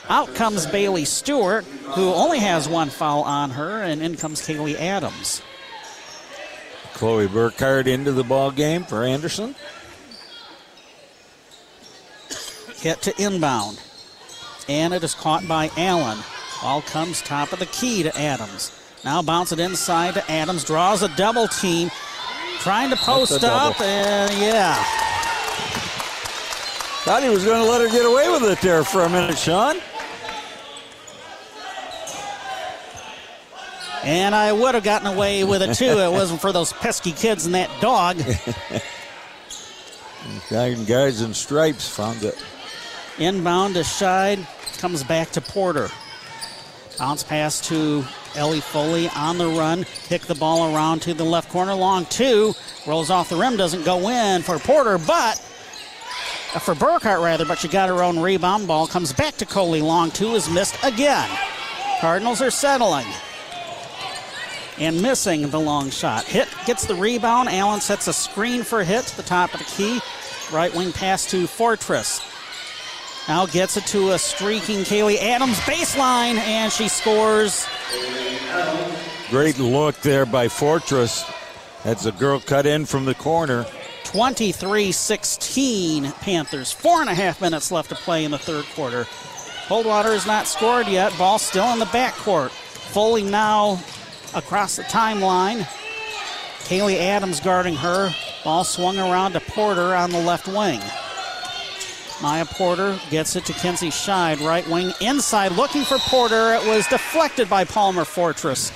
Out 0.07 0.35
comes 0.35 0.67
Bailey 0.67 1.05
Stewart, 1.05 1.65
who 1.65 2.13
only 2.13 2.37
has 2.37 2.69
one 2.69 2.91
foul 2.91 3.23
on 3.23 3.49
her, 3.49 3.81
and 3.81 4.03
in 4.03 4.17
comes 4.17 4.45
Kaylee 4.45 4.75
Adams. 4.75 5.41
Chloe 6.95 7.27
Burkhart 7.27 7.87
into 7.87 8.13
the 8.13 8.23
ball 8.23 8.51
game 8.51 8.85
for 8.85 9.03
Anderson. 9.03 9.53
Hitt 12.77 13.01
to 13.01 13.21
inbound. 13.21 13.81
And 14.69 14.93
it 14.93 15.03
is 15.03 15.13
caught 15.13 15.45
by 15.45 15.69
Allen. 15.75 16.17
Ball 16.61 16.81
comes 16.83 17.21
top 17.21 17.51
of 17.51 17.59
the 17.59 17.65
key 17.67 18.01
to 18.03 18.17
Adams. 18.17 18.71
Now 19.03 19.21
bounce 19.21 19.51
it 19.51 19.59
inside 19.59 20.13
to 20.13 20.31
Adams. 20.31 20.63
Draws 20.63 21.03
a 21.03 21.09
double 21.17 21.49
team. 21.49 21.91
Trying 22.59 22.89
to 22.91 22.95
post 22.95 23.43
up. 23.43 23.79
And 23.81 24.31
yeah. 24.39 24.75
Thought 27.03 27.23
he 27.23 27.29
was 27.29 27.43
going 27.43 27.61
to 27.61 27.69
let 27.69 27.81
her 27.81 27.89
get 27.89 28.05
away 28.05 28.29
with 28.29 28.49
it 28.49 28.61
there 28.61 28.85
for 28.85 29.03
a 29.03 29.09
minute, 29.09 29.37
Sean. 29.37 29.81
And 34.05 34.35
I 34.35 34.53
would 34.53 34.75
have 34.75 34.83
gotten 34.83 35.07
away 35.07 35.43
with 35.43 35.63
it 35.63 35.75
too. 35.75 35.99
it 35.99 36.11
wasn't 36.11 36.39
for 36.39 36.51
those 36.51 36.71
pesky 36.71 37.11
kids 37.11 37.47
and 37.47 37.55
that 37.55 37.71
dog. 37.81 38.17
Guys 40.49 41.21
in 41.21 41.33
stripes 41.33 41.89
found 41.89 42.23
it. 42.23 42.37
Inbound 43.17 43.73
to 43.75 43.81
Scheid. 43.81 44.45
Comes 44.77 45.03
back 45.03 45.31
to 45.31 45.41
Porter. 45.41 45.89
Bounce 46.99 47.23
pass 47.23 47.59
to 47.67 48.05
Elli 48.35 48.61
Foley 48.61 49.09
on 49.15 49.39
the 49.39 49.47
run. 49.47 49.85
Kick 50.03 50.21
the 50.23 50.35
ball 50.35 50.75
around 50.75 51.01
to 51.03 51.13
the 51.15 51.23
left 51.23 51.49
corner. 51.49 51.73
Long 51.73 52.05
two. 52.05 52.53
Rolls 52.85 53.09
off 53.09 53.29
the 53.29 53.35
rim. 53.35 53.57
Doesn't 53.57 53.85
go 53.85 54.09
in 54.09 54.43
for 54.43 54.59
Porter, 54.59 54.99
but 54.99 55.41
uh, 56.53 56.59
for 56.59 56.75
Burkhart 56.75 57.23
rather, 57.23 57.45
but 57.45 57.57
she 57.57 57.67
got 57.67 57.89
her 57.89 58.03
own 58.03 58.19
rebound. 58.19 58.67
Ball 58.67 58.85
comes 58.85 59.13
back 59.13 59.35
to 59.37 59.45
Coley. 59.45 59.81
Long 59.81 60.11
two 60.11 60.35
is 60.35 60.49
missed 60.49 60.77
again. 60.83 61.29
Cardinals 61.99 62.41
are 62.41 62.51
settling 62.51 63.07
and 64.79 65.01
missing 65.01 65.49
the 65.49 65.59
long 65.59 65.89
shot. 65.89 66.25
Hitt 66.25 66.49
gets 66.65 66.85
the 66.85 66.95
rebound. 66.95 67.49
Allen 67.49 67.81
sets 67.81 68.07
a 68.07 68.13
screen 68.13 68.63
for 68.63 68.83
Hitt 68.83 69.05
to 69.07 69.17
the 69.17 69.23
top 69.23 69.53
of 69.53 69.59
the 69.59 69.65
key. 69.65 69.99
Right 70.51 70.73
wing 70.73 70.91
pass 70.91 71.25
to 71.31 71.47
Fortress. 71.47 72.21
Now 73.27 73.47
gets 73.47 73.77
it 73.77 73.85
to 73.87 74.11
a 74.11 74.19
streaking 74.19 74.79
Kaylee 74.79 75.17
Adams 75.17 75.57
baseline, 75.61 76.35
and 76.35 76.71
she 76.71 76.87
scores. 76.87 77.65
Great 79.29 79.57
look 79.57 79.95
there 80.01 80.25
by 80.25 80.47
Fortress 80.47 81.25
as 81.83 82.03
the 82.03 82.11
girl 82.11 82.39
cut 82.39 82.65
in 82.65 82.85
from 82.85 83.05
the 83.05 83.15
corner. 83.15 83.65
23 84.03 84.91
16 84.91 86.11
Panthers. 86.21 86.71
Four 86.71 87.01
and 87.01 87.09
a 87.09 87.15
half 87.15 87.41
minutes 87.41 87.71
left 87.71 87.89
to 87.89 87.95
play 87.95 88.23
in 88.23 88.31
the 88.31 88.37
third 88.37 88.65
quarter. 88.75 89.07
Coldwater 89.67 90.11
has 90.11 90.27
not 90.27 90.45
scored 90.45 90.87
yet. 90.87 91.17
Ball 91.17 91.39
still 91.39 91.71
in 91.73 91.79
the 91.79 91.85
backcourt. 91.85 92.49
Foley 92.49 93.23
now 93.23 93.79
across 94.35 94.75
the 94.75 94.83
timeline. 94.83 95.67
Kaylee 96.65 96.99
Adams 96.99 97.39
guarding 97.39 97.75
her. 97.75 98.13
Ball 98.43 98.63
swung 98.63 98.97
around 98.97 99.33
to 99.33 99.39
Porter 99.39 99.95
on 99.95 100.11
the 100.11 100.21
left 100.21 100.47
wing. 100.47 100.81
Mya 102.21 102.45
Porter 102.45 102.97
gets 103.09 103.35
it 103.35 103.45
to 103.45 103.53
Kenzie 103.53 103.89
Scheid, 103.89 104.45
right 104.45 104.67
wing 104.69 104.93
inside, 105.01 105.51
looking 105.51 105.83
for 105.83 105.97
Porter. 105.97 106.53
It 106.53 106.65
was 106.65 106.87
deflected 106.87 107.49
by 107.49 107.65
Palmer 107.65 108.05
Fortress. 108.05 108.71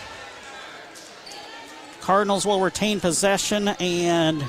Cardinals 2.01 2.45
will 2.45 2.59
retain 2.59 2.99
possession, 2.99 3.69
and 3.79 4.41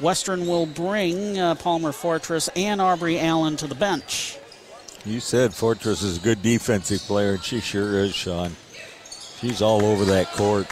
Western 0.00 0.46
will 0.46 0.66
bring 0.66 1.38
uh, 1.38 1.56
Palmer 1.56 1.92
Fortress 1.92 2.48
and 2.56 2.80
Aubrey 2.80 3.18
Allen 3.18 3.56
to 3.56 3.66
the 3.66 3.74
bench. 3.74 4.38
You 5.04 5.20
said 5.20 5.52
Fortress 5.52 6.02
is 6.02 6.16
a 6.16 6.20
good 6.20 6.42
defensive 6.42 7.00
player, 7.00 7.32
and 7.32 7.44
she 7.44 7.60
sure 7.60 7.98
is, 7.98 8.14
Sean. 8.14 8.56
She's 9.40 9.60
all 9.60 9.84
over 9.84 10.04
that 10.06 10.28
court. 10.32 10.66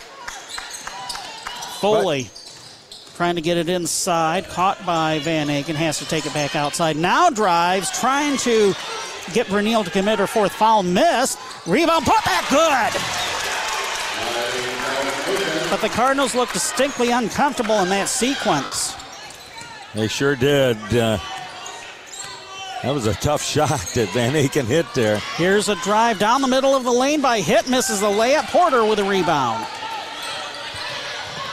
Foley 1.81 2.25
but, 2.25 3.13
trying 3.17 3.35
to 3.35 3.43
get 3.43 3.57
it 3.57 3.69
inside, 3.69 4.49
caught 4.49 4.85
by 4.87 5.19
Van 5.21 5.49
Aken, 5.49 5.75
has 5.75 5.99
to 5.99 6.07
take 6.07 6.25
it 6.25 6.33
back 6.33 6.57
outside. 6.57 6.97
Now 6.97 7.31
drives, 7.31 7.91
trying 7.99 8.39
to 8.39 8.75
get 9.33 9.47
Verneal 9.49 9.85
to 9.85 9.91
commit 9.91 10.19
her 10.19 10.27
fourth 10.27 10.53
foul, 10.53 10.83
missed. 10.83 11.39
Rebound, 11.67 12.05
put 12.05 12.25
back, 12.25 12.49
good. 12.49 12.93
But 15.71 15.81
the 15.81 15.89
Cardinals 15.89 16.35
look 16.35 16.53
distinctly 16.53 17.11
uncomfortable 17.11 17.81
in 17.81 17.89
that 17.91 18.09
sequence. 18.09 18.95
They 19.95 20.09
sure 20.09 20.37
did. 20.37 20.77
Uh, 20.95 21.19
that 22.85 22.93
was 22.93 23.07
a 23.07 23.15
tough 23.15 23.43
shot 23.43 23.81
that 23.95 24.11
Van 24.11 24.35
Aken 24.35 24.67
hit 24.67 24.85
there. 24.93 25.19
Here's 25.37 25.71
a 25.71 25.77
drive 25.77 26.19
down 26.19 26.43
the 26.43 26.49
middle 26.49 26.75
of 26.75 26.85
the 26.85 26.93
lane 26.93 27.23
by 27.23 27.41
Hitt, 27.41 27.67
misses 27.67 28.01
the 28.01 28.07
layup. 28.07 28.47
Porter 28.51 28.85
with 28.85 28.99
a 28.99 29.05
rebound. 29.05 29.67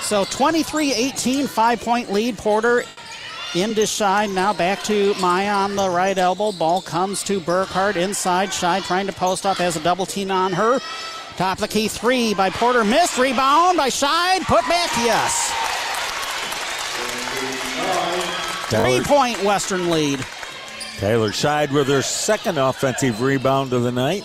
So 0.02 0.26
23 0.26 0.94
18, 0.94 1.48
five 1.48 1.80
point 1.80 2.12
lead. 2.12 2.38
Porter 2.38 2.84
into 3.56 3.84
Scheid. 3.84 4.34
Now 4.34 4.52
back 4.52 4.84
to 4.84 5.14
Mya 5.22 5.54
on 5.54 5.78
the 5.78 5.90
right 5.90 6.18
elbow. 6.18 6.52
Ball 6.52 6.82
comes 6.82 7.24
to 7.24 7.40
Burkhart 7.40 7.96
inside. 7.96 8.50
Scheid 8.50 8.84
trying 8.84 9.08
to 9.08 9.14
post 9.14 9.46
up, 9.46 9.56
has 9.56 9.78
a 9.78 9.84
double 9.84 10.06
team 10.06 10.32
on 10.32 10.52
her. 10.52 10.80
Top 11.38 11.60
of 11.60 11.62
the 11.62 11.70
key 11.70 11.88
three 11.88 12.34
by 12.34 12.50
Porter. 12.50 12.84
Missed. 12.84 13.18
Rebound 13.18 13.78
by 13.78 13.88
Scheid. 13.88 14.42
Put 14.42 14.68
back, 14.68 14.90
yes. 14.98 15.50
Three 18.70 19.00
point 19.02 19.42
Western 19.46 19.90
lead. 19.90 20.26
Taylor 21.02 21.32
Scheid 21.32 21.72
with 21.72 21.88
her 21.88 22.04
second 22.04 22.60
offensive 22.60 23.22
rebound 23.22 23.74
of 23.74 23.82
the 23.82 23.92
night. 23.92 24.24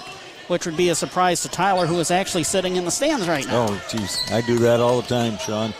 Which 0.49 0.67
would 0.67 0.77
be 0.77 0.91
a 0.91 0.95
surprise 0.95 1.41
to 1.41 1.49
Tyler, 1.49 1.87
who 1.87 1.99
is 2.01 2.11
actually 2.11 2.45
sitting 2.45 2.77
in 2.77 2.85
the 2.85 2.91
stands 2.91 3.27
right 3.27 3.47
now. 3.47 3.65
Oh, 3.65 3.83
jeez. 3.89 4.31
I 4.31 4.43
do 4.43 4.59
that 4.59 4.79
all 4.79 5.01
the 5.01 5.09
time, 5.09 5.39
Sean. 5.39 5.73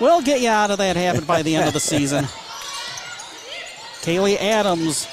We'll 0.00 0.22
get 0.22 0.40
you 0.40 0.48
out 0.48 0.70
of 0.70 0.78
that 0.78 0.96
habit 0.96 1.26
by 1.26 1.42
the 1.42 1.56
end 1.56 1.68
of 1.68 1.74
the 1.74 1.80
season. 1.80 2.24
Kaylee 4.00 4.40
Adams, 4.40 5.06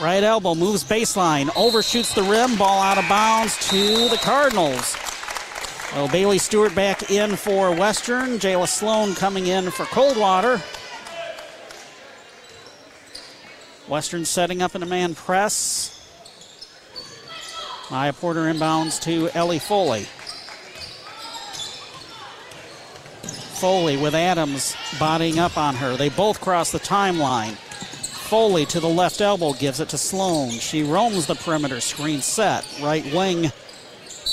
right 0.00 0.24
elbow, 0.24 0.56
moves 0.56 0.82
baseline, 0.82 1.48
overshoots 1.54 2.12
the 2.12 2.24
rim, 2.24 2.56
ball 2.58 2.82
out 2.82 2.98
of 2.98 3.08
bounds 3.08 3.56
to 3.68 4.08
the 4.08 4.18
Cardinals. 4.20 4.96
Well, 5.92 6.08
Bailey 6.08 6.38
Stewart 6.38 6.74
back 6.74 7.12
in 7.12 7.36
for 7.36 7.72
Western. 7.72 8.40
Jayla 8.40 8.66
Sloan 8.66 9.14
coming 9.14 9.46
in 9.46 9.70
for 9.70 9.84
Coldwater. 9.84 10.60
Western 13.88 14.24
setting 14.24 14.62
up 14.62 14.74
in 14.74 14.82
a 14.82 14.86
man 14.86 15.14
press. 15.14 15.92
Mya 17.90 18.12
Porter 18.12 18.42
inbounds 18.42 19.00
to 19.02 19.28
Elli 19.36 19.58
Foley. 19.58 20.06
Foley 23.60 23.96
with 23.96 24.14
Adams 24.14 24.76
bodying 24.98 25.38
up 25.38 25.56
on 25.56 25.74
her. 25.76 25.96
They 25.96 26.08
both 26.08 26.40
cross 26.40 26.72
the 26.72 26.80
timeline. 26.80 27.54
Foley 27.54 28.66
to 28.66 28.80
the 28.80 28.88
left 28.88 29.20
elbow 29.20 29.52
gives 29.52 29.80
it 29.80 29.88
to 29.90 29.98
Sloan. 29.98 30.50
She 30.50 30.82
roams 30.82 31.26
the 31.26 31.36
perimeter, 31.36 31.80
screen 31.80 32.20
set. 32.20 32.66
Right 32.82 33.04
wing 33.14 33.52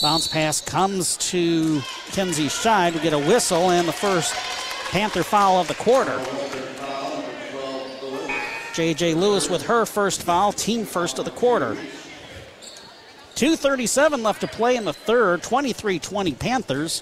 Bounce 0.04 0.28
pass 0.28 0.60
comes 0.60 1.16
to 1.30 1.82
Kenzie 2.12 2.48
Scheid. 2.48 2.94
We 2.94 3.00
get 3.00 3.14
a 3.14 3.18
whistle 3.18 3.72
and 3.72 3.88
the 3.88 3.94
first 3.94 4.34
Panther 4.92 5.24
foul 5.24 5.62
of 5.62 5.70
the 5.70 5.76
quarter. 5.76 6.22
J.J. 8.74 9.14
Lewis 9.14 9.50
with 9.50 9.64
her 9.64 9.86
first 9.86 10.24
foul, 10.24 10.52
team 10.52 10.86
first 10.86 11.20
of 11.20 11.26
the 11.26 11.32
quarter. 11.32 11.78
2.37 13.36 14.24
left 14.24 14.42
to 14.42 14.48
play 14.48 14.76
in 14.76 14.86
the 14.86 14.94
third, 14.94 15.44
23 15.44 16.00
20 16.00 16.34
Panthers. 16.34 17.02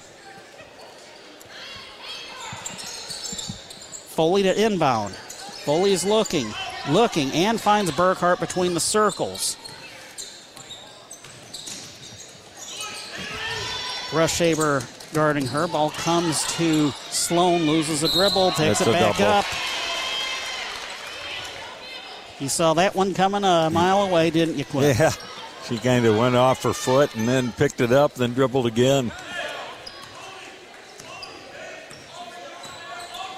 Foley 4.16 4.44
to 4.44 4.66
inbound. 4.66 5.14
Foley 5.14 5.94
is 5.94 6.06
looking, 6.06 6.48
looking, 6.90 7.32
and 7.32 7.60
finds 7.60 7.92
Burkhart 7.92 8.40
between 8.40 8.74
the 8.74 8.80
circles. 8.80 9.56
Brushaber 14.10 14.84
guarding 15.14 15.46
her. 15.48 15.68
Ball 15.68 15.92
comes 15.92 16.46
to 16.58 16.92
Sloan, 17.10 17.66
loses 17.66 18.04
a 18.04 18.10
dribble, 18.10 18.52
takes 18.52 18.80
That's 18.80 18.82
it 18.82 18.88
a 18.90 18.92
back 18.92 19.18
double. 19.18 19.32
up. 19.32 19.46
You 22.42 22.50
saw 22.50 22.74
that 22.74 22.96
one 22.96 23.14
coming 23.14 23.44
a 23.44 23.70
mile 23.72 24.02
away, 24.02 24.32
didn't 24.32 24.58
you, 24.58 24.66
Quinn? 24.66 24.96
Yeah. 24.98 25.12
She 25.68 25.78
kind 25.78 26.08
of 26.08 26.18
went 26.18 26.36
off 26.36 26.64
her 26.64 26.74
foot 26.74 27.16
and 27.16 27.28
then 27.28 27.52
picked 27.52 27.82
it 27.82 27.92
up, 27.92 28.16
then 28.16 28.34
dribbled 28.34 28.66
again. 28.66 29.12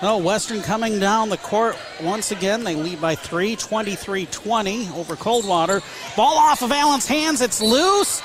Oh, 0.02 0.18
Western 0.24 0.62
coming 0.62 1.00
down 1.00 1.28
the 1.28 1.38
court 1.38 1.78
once 2.02 2.32
again. 2.32 2.64
They 2.64 2.76
lead 2.76 3.02
by 3.02 3.16
three, 3.16 3.58
23 3.58 4.26
20 4.28 4.90
over 4.96 5.18
Coldwater. 5.18 5.82
Ball 6.16 6.38
off 6.38 6.62
of 6.62 6.72
Allen's 6.72 7.06
hands. 7.06 7.42
It's 7.42 7.62
loose. 7.62 8.22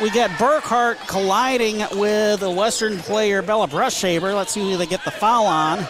We 0.00 0.10
get 0.10 0.30
Burkhart 0.30 1.08
colliding 1.08 1.98
with 1.98 2.42
a 2.42 2.50
Western 2.50 2.98
player, 2.98 3.42
Bella 3.42 3.66
Brushaber. 3.66 4.32
Let's 4.32 4.52
see 4.52 4.60
who 4.60 4.76
they 4.76 4.86
get 4.86 5.04
the 5.04 5.10
foul 5.10 5.46
on. 5.46 5.86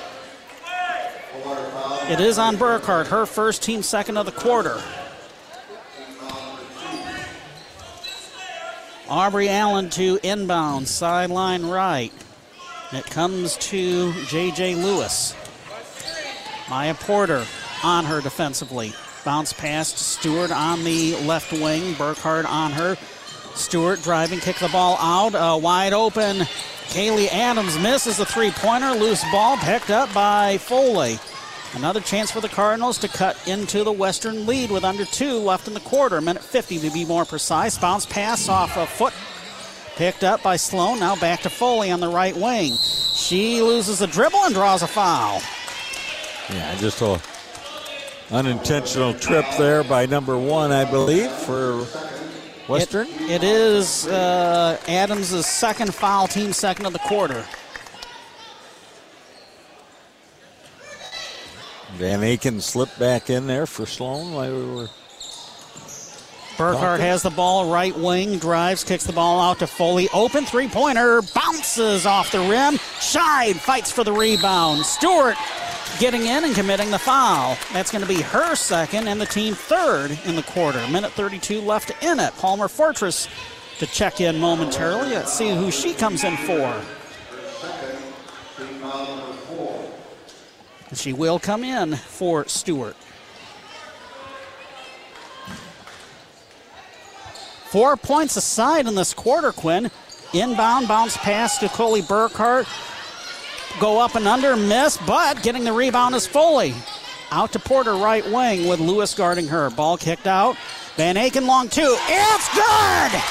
It 2.10 2.20
is 2.20 2.38
on 2.38 2.56
Burkhart, 2.56 3.06
her 3.06 3.26
first 3.26 3.62
team 3.62 3.82
second 3.82 4.16
of 4.16 4.26
the 4.26 4.32
quarter. 4.32 4.80
Aubrey 9.08 9.48
Allen 9.48 9.90
to 9.90 10.18
inbound, 10.22 10.86
sideline 10.88 11.66
right. 11.66 12.12
It 12.92 13.04
comes 13.06 13.56
to 13.58 14.12
J.J. 14.24 14.74
Lewis. 14.76 15.34
Mya 16.68 16.94
Porter 16.94 17.44
on 17.82 18.04
her 18.04 18.20
defensively. 18.20 18.92
Bounce 19.24 19.52
past 19.52 19.98
Stewart 19.98 20.50
on 20.50 20.82
the 20.84 21.14
left 21.26 21.52
wing. 21.52 21.94
Burkhart 21.94 22.46
on 22.46 22.72
her. 22.72 22.96
Stewart 23.54 24.02
driving, 24.02 24.40
kick 24.40 24.56
the 24.58 24.68
ball 24.68 24.96
out. 24.98 25.34
Uh, 25.34 25.58
wide 25.58 25.92
open. 25.92 26.38
Kaylee 26.88 27.28
Adams 27.32 27.78
misses 27.78 28.16
the 28.16 28.26
three 28.26 28.50
pointer. 28.50 28.92
Loose 28.92 29.22
ball 29.30 29.56
picked 29.58 29.90
up 29.90 30.12
by 30.14 30.58
Foley. 30.58 31.18
Another 31.74 32.00
chance 32.00 32.30
for 32.30 32.40
the 32.40 32.48
Cardinals 32.48 32.98
to 32.98 33.08
cut 33.08 33.36
into 33.46 33.84
the 33.84 33.92
Western 33.92 34.46
lead 34.46 34.70
with 34.70 34.84
under 34.84 35.04
two 35.04 35.38
left 35.38 35.68
in 35.68 35.74
the 35.74 35.80
quarter. 35.80 36.20
Minute 36.20 36.42
50 36.42 36.80
to 36.80 36.90
be 36.90 37.04
more 37.04 37.24
precise. 37.24 37.78
Bounce 37.78 38.06
pass 38.06 38.48
off 38.48 38.76
a 38.76 38.86
foot 38.86 39.14
Picked 40.00 40.24
up 40.24 40.42
by 40.42 40.56
Sloan. 40.56 40.98
Now 40.98 41.14
back 41.16 41.42
to 41.42 41.50
Foley 41.50 41.90
on 41.90 42.00
the 42.00 42.08
right 42.08 42.34
wing. 42.34 42.72
She 42.72 43.60
loses 43.60 43.98
the 43.98 44.06
dribble 44.06 44.38
and 44.44 44.54
draws 44.54 44.80
a 44.80 44.86
foul. 44.86 45.42
Yeah, 46.48 46.74
just 46.76 47.02
a 47.02 47.20
unintentional 48.34 49.12
trip 49.12 49.44
there 49.58 49.84
by 49.84 50.06
number 50.06 50.38
one, 50.38 50.72
I 50.72 50.90
believe, 50.90 51.30
for 51.30 51.84
Western. 52.66 53.08
It, 53.08 53.30
it 53.30 53.44
is 53.44 54.06
uh, 54.06 54.78
Adams' 54.88 55.44
second 55.44 55.94
foul, 55.94 56.26
team 56.26 56.54
second 56.54 56.86
of 56.86 56.94
the 56.94 56.98
quarter. 57.00 57.44
Van 61.94 62.20
Aken 62.20 62.60
slipped 62.60 62.98
back 62.98 63.30
in 63.30 63.46
there 63.46 63.66
for 63.66 63.86
Sloan 63.86 64.32
while 64.32 64.52
we 64.52 64.74
were. 64.74 64.88
Burkhart 66.56 66.80
Talking. 66.80 67.06
has 67.06 67.22
the 67.22 67.30
ball, 67.30 67.72
right 67.72 67.96
wing, 67.96 68.38
drives, 68.38 68.84
kicks 68.84 69.04
the 69.04 69.14
ball 69.14 69.40
out 69.40 69.60
to 69.60 69.66
Foley. 69.66 70.10
Open 70.12 70.44
three 70.44 70.68
pointer, 70.68 71.22
bounces 71.34 72.04
off 72.04 72.30
the 72.32 72.38
rim. 72.40 72.74
Scheid 72.98 73.54
fights 73.54 73.90
for 73.90 74.04
the 74.04 74.12
rebound. 74.12 74.84
Stewart 74.84 75.36
getting 75.98 76.26
in 76.26 76.44
and 76.44 76.54
committing 76.54 76.90
the 76.90 76.98
foul. 76.98 77.56
That's 77.72 77.90
going 77.90 78.02
to 78.02 78.08
be 78.08 78.20
her 78.20 78.54
second 78.54 79.08
and 79.08 79.18
the 79.18 79.26
team 79.26 79.54
third 79.54 80.18
in 80.26 80.36
the 80.36 80.42
quarter. 80.42 80.86
Minute 80.88 81.12
32 81.12 81.62
left 81.62 81.92
in 82.02 82.20
it. 82.20 82.36
Palmer 82.36 82.68
Fortress 82.68 83.26
to 83.78 83.86
check 83.86 84.20
in 84.20 84.38
momentarily. 84.38 85.10
Let's 85.10 85.32
see 85.32 85.48
who 85.54 85.70
she 85.70 85.94
comes 85.94 86.24
in 86.24 86.36
for. 86.36 86.82
She 90.94 91.12
will 91.12 91.38
come 91.38 91.62
in 91.64 91.94
for 91.94 92.46
Stewart. 92.46 92.96
Four 97.70 97.96
points 97.96 98.36
aside 98.36 98.88
in 98.88 98.96
this 98.96 99.14
quarter, 99.14 99.52
Quinn. 99.52 99.90
Inbound 100.32 100.88
bounce 100.88 101.16
pass 101.16 101.58
to 101.58 101.68
Coley 101.68 102.02
Burkhart. 102.02 102.66
Go 103.78 104.00
up 104.00 104.16
and 104.16 104.26
under, 104.26 104.56
miss, 104.56 104.96
but 105.06 105.40
getting 105.42 105.62
the 105.62 105.72
rebound 105.72 106.16
is 106.16 106.26
Foley. 106.26 106.74
Out 107.30 107.52
to 107.52 107.60
Porter, 107.60 107.94
right 107.94 108.28
wing, 108.28 108.68
with 108.68 108.80
Lewis 108.80 109.14
guarding 109.14 109.46
her. 109.46 109.70
Ball 109.70 109.96
kicked 109.96 110.26
out. 110.26 110.56
Van 110.96 111.14
Aken 111.14 111.46
long 111.46 111.68
two. 111.68 111.96
It's 112.08 112.54
good! 112.54 113.22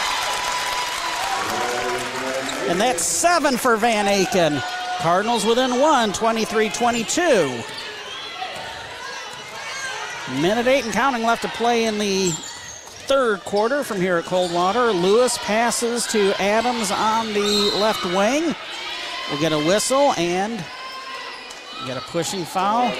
And 2.69 2.79
that's 2.79 3.03
seven 3.03 3.57
for 3.57 3.75
Van 3.75 4.05
Aken. 4.05 4.63
Cardinals 4.99 5.45
within 5.45 5.79
one, 5.79 6.11
23 6.11 6.69
22. 6.69 7.63
Minute 10.41 10.67
eight 10.67 10.83
and 10.83 10.93
counting 10.93 11.23
left 11.23 11.41
to 11.43 11.47
play 11.47 11.85
in 11.85 11.97
the 11.97 12.31
third 13.07 13.39
quarter 13.45 13.83
from 13.85 14.01
here 14.01 14.17
at 14.17 14.25
Coldwater. 14.25 14.91
Lewis 14.91 15.37
passes 15.37 16.05
to 16.07 16.33
Adams 16.41 16.91
on 16.91 17.27
the 17.27 17.71
left 17.79 18.03
wing. 18.03 18.53
We'll 19.31 19.39
get 19.39 19.53
a 19.53 19.57
whistle 19.57 20.13
and 20.17 20.63
get 21.87 21.95
a 21.95 22.01
pushing 22.01 22.43
foul. 22.43 22.91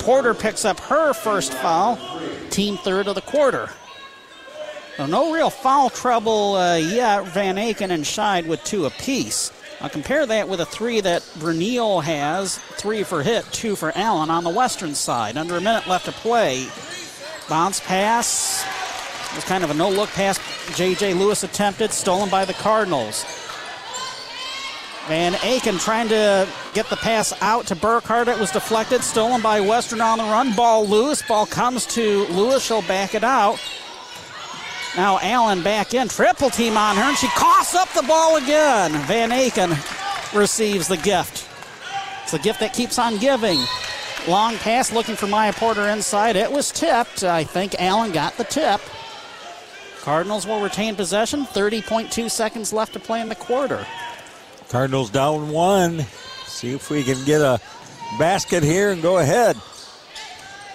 Porter 0.00 0.34
picks 0.34 0.66
up 0.66 0.78
her 0.80 1.14
first 1.14 1.54
foul, 1.54 1.98
team 2.50 2.76
third 2.76 3.08
of 3.08 3.14
the 3.14 3.22
quarter. 3.22 3.70
So 5.00 5.06
no 5.06 5.32
real 5.32 5.48
foul 5.48 5.88
trouble 5.88 6.56
uh, 6.56 6.76
yet. 6.76 7.24
Van 7.28 7.56
Aken 7.56 7.88
and 7.88 8.04
Scheid 8.04 8.46
with 8.46 8.62
two 8.64 8.84
apiece. 8.84 9.50
Now 9.80 9.88
compare 9.88 10.26
that 10.26 10.46
with 10.46 10.60
a 10.60 10.66
three 10.66 11.00
that 11.00 11.22
Bernil 11.38 12.02
has, 12.02 12.58
three 12.76 13.02
for 13.02 13.22
Hitt, 13.22 13.46
two 13.50 13.76
for 13.76 13.92
Allen 13.96 14.28
on 14.28 14.44
the 14.44 14.50
western 14.50 14.94
side. 14.94 15.38
Under 15.38 15.56
a 15.56 15.60
minute 15.62 15.86
left 15.86 16.04
to 16.04 16.12
play. 16.12 16.66
Bounce 17.48 17.80
pass. 17.80 18.62
It 19.30 19.36
was 19.36 19.44
kind 19.44 19.64
of 19.64 19.70
a 19.70 19.74
no-look 19.74 20.10
pass 20.10 20.38
J.J. 20.76 21.14
Lewis 21.14 21.44
attempted, 21.44 21.92
stolen 21.92 22.28
by 22.28 22.44
the 22.44 22.52
Cardinals. 22.52 23.24
Van 25.08 25.32
Aken 25.32 25.80
trying 25.82 26.10
to 26.10 26.46
get 26.74 26.90
the 26.90 26.96
pass 26.96 27.32
out 27.40 27.66
to 27.68 27.74
Burkhart. 27.74 28.28
It 28.28 28.38
was 28.38 28.50
deflected, 28.50 29.02
stolen 29.02 29.40
by 29.40 29.62
Western 29.62 30.02
on 30.02 30.18
the 30.18 30.24
run. 30.24 30.54
Ball 30.54 30.86
loose. 30.86 31.22
Ball 31.22 31.46
comes 31.46 31.86
to 31.86 32.26
Lewis. 32.26 32.62
She'll 32.62 32.82
back 32.82 33.14
it 33.14 33.24
out. 33.24 33.58
Now 34.96 35.18
Allen 35.22 35.62
back 35.62 35.94
in, 35.94 36.08
triple 36.08 36.50
team 36.50 36.76
on 36.76 36.96
her, 36.96 37.02
and 37.02 37.16
she 37.16 37.28
coughs 37.28 37.74
up 37.74 37.88
the 37.90 38.02
ball 38.02 38.36
again. 38.36 38.92
Van 39.02 39.30
Aken 39.30 39.70
receives 40.36 40.88
the 40.88 40.96
gift. 40.96 41.48
It's 42.22 42.32
the 42.32 42.38
gift 42.38 42.60
that 42.60 42.72
keeps 42.72 42.98
on 42.98 43.18
giving. 43.18 43.58
Long 44.28 44.56
pass 44.56 44.92
looking 44.92 45.16
for 45.16 45.26
Mya 45.26 45.52
Porter 45.52 45.88
inside. 45.88 46.36
It 46.36 46.50
was 46.50 46.70
tipped. 46.70 47.22
I 47.22 47.44
think 47.44 47.76
Allen 47.78 48.12
got 48.12 48.36
the 48.36 48.44
tip. 48.44 48.80
Cardinals 50.00 50.46
will 50.46 50.60
retain 50.60 50.96
possession. 50.96 51.44
30.2 51.44 52.30
seconds 52.30 52.72
left 52.72 52.92
to 52.94 53.00
play 53.00 53.20
in 53.20 53.28
the 53.28 53.34
quarter. 53.34 53.86
Cardinals 54.68 55.10
down 55.10 55.50
one. 55.50 56.00
See 56.46 56.72
if 56.72 56.90
we 56.90 57.04
can 57.04 57.24
get 57.24 57.40
a 57.40 57.60
basket 58.18 58.62
here 58.62 58.90
and 58.90 59.00
go 59.00 59.18
ahead. 59.18 59.56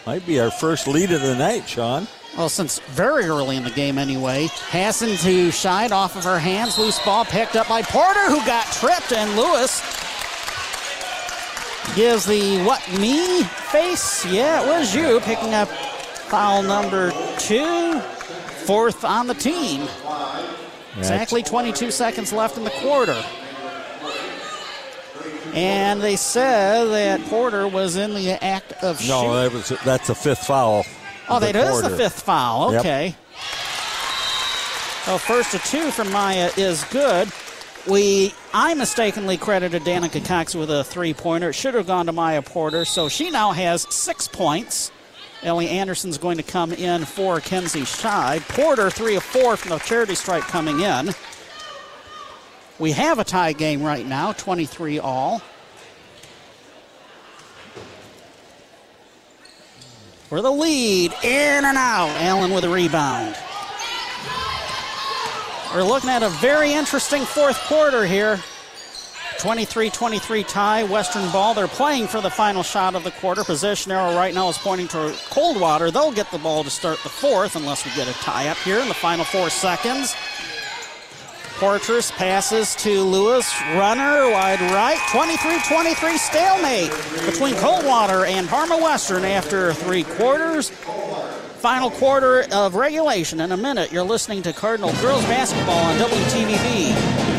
Might 0.05 0.25
be 0.25 0.39
our 0.39 0.51
first 0.51 0.87
lead 0.87 1.11
of 1.11 1.21
the 1.21 1.35
night, 1.35 1.67
Sean. 1.67 2.07
Well, 2.37 2.49
since 2.49 2.79
very 2.79 3.25
early 3.25 3.55
in 3.55 3.63
the 3.63 3.71
game 3.71 3.97
anyway. 3.97 4.47
Hassan 4.69 5.09
to 5.17 5.47
Scheid 5.49 5.91
off 5.91 6.17
of 6.17 6.23
her 6.25 6.37
hands. 6.37 6.77
Loose 6.77 6.99
ball 7.05 7.23
picked 7.23 7.55
up 7.55 7.69
by 7.69 7.81
Porter, 7.81 8.25
who 8.29 8.45
got 8.45 8.65
tripped, 8.73 9.13
and 9.13 9.35
Lewis 9.37 9.81
gives 11.95 12.25
the 12.25 12.61
what 12.63 12.81
me 12.99 13.43
face? 13.43 14.25
Yeah, 14.25 14.61
it 14.63 14.67
was 14.67 14.93
you 14.93 15.21
picking 15.21 15.53
up 15.53 15.69
foul 15.69 16.61
number 16.61 17.11
two, 17.37 17.99
fourth 18.65 19.05
on 19.05 19.27
the 19.27 19.33
team. 19.33 19.87
Exactly 20.97 21.41
22 21.43 21.91
seconds 21.91 22.33
left 22.33 22.57
in 22.57 22.63
the 22.65 22.69
quarter. 22.71 23.23
And 25.53 26.01
they 26.01 26.17
said 26.17 26.85
that 26.85 27.21
Porter 27.29 27.65
was 27.65 27.95
in 27.95 28.13
the 28.13 28.31
act 28.43 28.73
of 28.83 28.99
No, 29.07 29.49
shooting. 29.51 29.61
that 29.77 29.85
that's 29.85 30.09
a 30.09 30.15
fifth 30.15 30.45
foul. 30.47 30.85
Oh, 31.29 31.39
that 31.39 31.55
is 31.55 31.81
the 31.81 31.89
fifth 31.89 32.21
foul. 32.21 32.71
Yep. 32.73 32.79
Okay. 32.81 33.15
Well, 35.07 35.17
first 35.19 35.51
to 35.51 35.59
two 35.59 35.91
from 35.91 36.09
Mya 36.11 36.51
is 36.57 36.83
good. 36.85 37.29
We, 37.87 38.33
I 38.53 38.73
mistakenly 38.73 39.37
credited 39.37 39.83
Danica 39.83 40.25
Cox 40.25 40.55
with 40.55 40.71
a 40.71 40.83
three-pointer. 40.83 41.49
It 41.49 41.53
should 41.53 41.75
have 41.75 41.85
gone 41.85 42.07
to 42.07 42.11
Mya 42.11 42.41
Porter, 42.41 42.85
so 42.85 43.07
she 43.09 43.29
now 43.29 43.51
has 43.51 43.85
six 43.93 44.27
points. 44.27 44.91
Ellie 45.43 45.69
Anderson's 45.69 46.17
going 46.17 46.37
to 46.37 46.43
come 46.43 46.73
in 46.73 47.05
for 47.05 47.39
Kenzie 47.39 47.81
Scheid. 47.81 48.41
Porter, 48.49 48.89
three 48.89 49.15
of 49.15 49.21
four 49.21 49.55
from 49.57 49.69
the 49.69 49.77
charity 49.79 50.15
stripe 50.15 50.43
coming 50.43 50.79
in. 50.79 51.11
We 52.79 52.91
have 52.93 53.19
a 53.19 53.23
tie 53.23 53.53
game 53.53 53.83
right 53.83 54.05
now, 54.05 54.33
23 54.33 54.97
all. 54.99 55.41
For 60.29 60.41
the 60.41 60.51
lead, 60.51 61.13
in 61.23 61.65
and 61.65 61.77
out. 61.77 62.09
Allen 62.19 62.51
with 62.51 62.63
a 62.63 62.69
rebound. 62.69 63.35
We're 65.71 65.83
looking 65.83 66.09
at 66.09 66.23
a 66.23 66.29
very 66.29 66.73
interesting 66.73 67.23
fourth 67.25 67.59
quarter 67.67 68.05
here. 68.05 68.39
23 69.37 69.91
23 69.91 70.43
tie, 70.43 70.83
Western 70.85 71.29
ball. 71.31 71.53
They're 71.53 71.67
playing 71.67 72.07
for 72.07 72.21
the 72.21 72.31
final 72.31 72.63
shot 72.63 72.95
of 72.95 73.03
the 73.03 73.11
quarter. 73.11 73.43
Position 73.43 73.91
arrow 73.91 74.15
right 74.15 74.33
now 74.33 74.49
is 74.49 74.57
pointing 74.57 74.87
to 74.87 75.15
Coldwater. 75.29 75.91
They'll 75.91 76.11
get 76.11 76.31
the 76.31 76.39
ball 76.39 76.63
to 76.63 76.71
start 76.71 76.97
the 77.03 77.09
fourth 77.09 77.55
unless 77.55 77.85
we 77.85 77.91
get 77.91 78.07
a 78.07 78.13
tie 78.13 78.47
up 78.47 78.57
here 78.57 78.79
in 78.79 78.87
the 78.87 78.95
final 78.95 79.25
four 79.25 79.51
seconds. 79.51 80.15
Fortress 81.55 82.11
passes 82.11 82.75
to 82.75 82.99
Lewis. 83.01 83.49
Runner 83.75 84.29
wide 84.29 84.59
right. 84.73 84.99
23 85.09 85.57
23 85.65 86.17
stalemate 86.17 86.91
between 87.25 87.55
Coldwater 87.55 88.25
and 88.25 88.49
Parma 88.49 88.77
Western 88.77 89.23
after 89.23 89.73
three 89.73 90.03
quarters. 90.03 90.69
Final 90.69 91.89
quarter 91.91 92.45
of 92.51 92.75
regulation 92.75 93.39
in 93.39 93.53
a 93.53 93.57
minute. 93.57 93.89
You're 93.93 94.03
listening 94.03 94.41
to 94.43 94.51
Cardinal 94.51 94.91
Girls 95.01 95.23
Basketball 95.23 95.79
on 95.79 95.97
WTVB. 95.97 97.34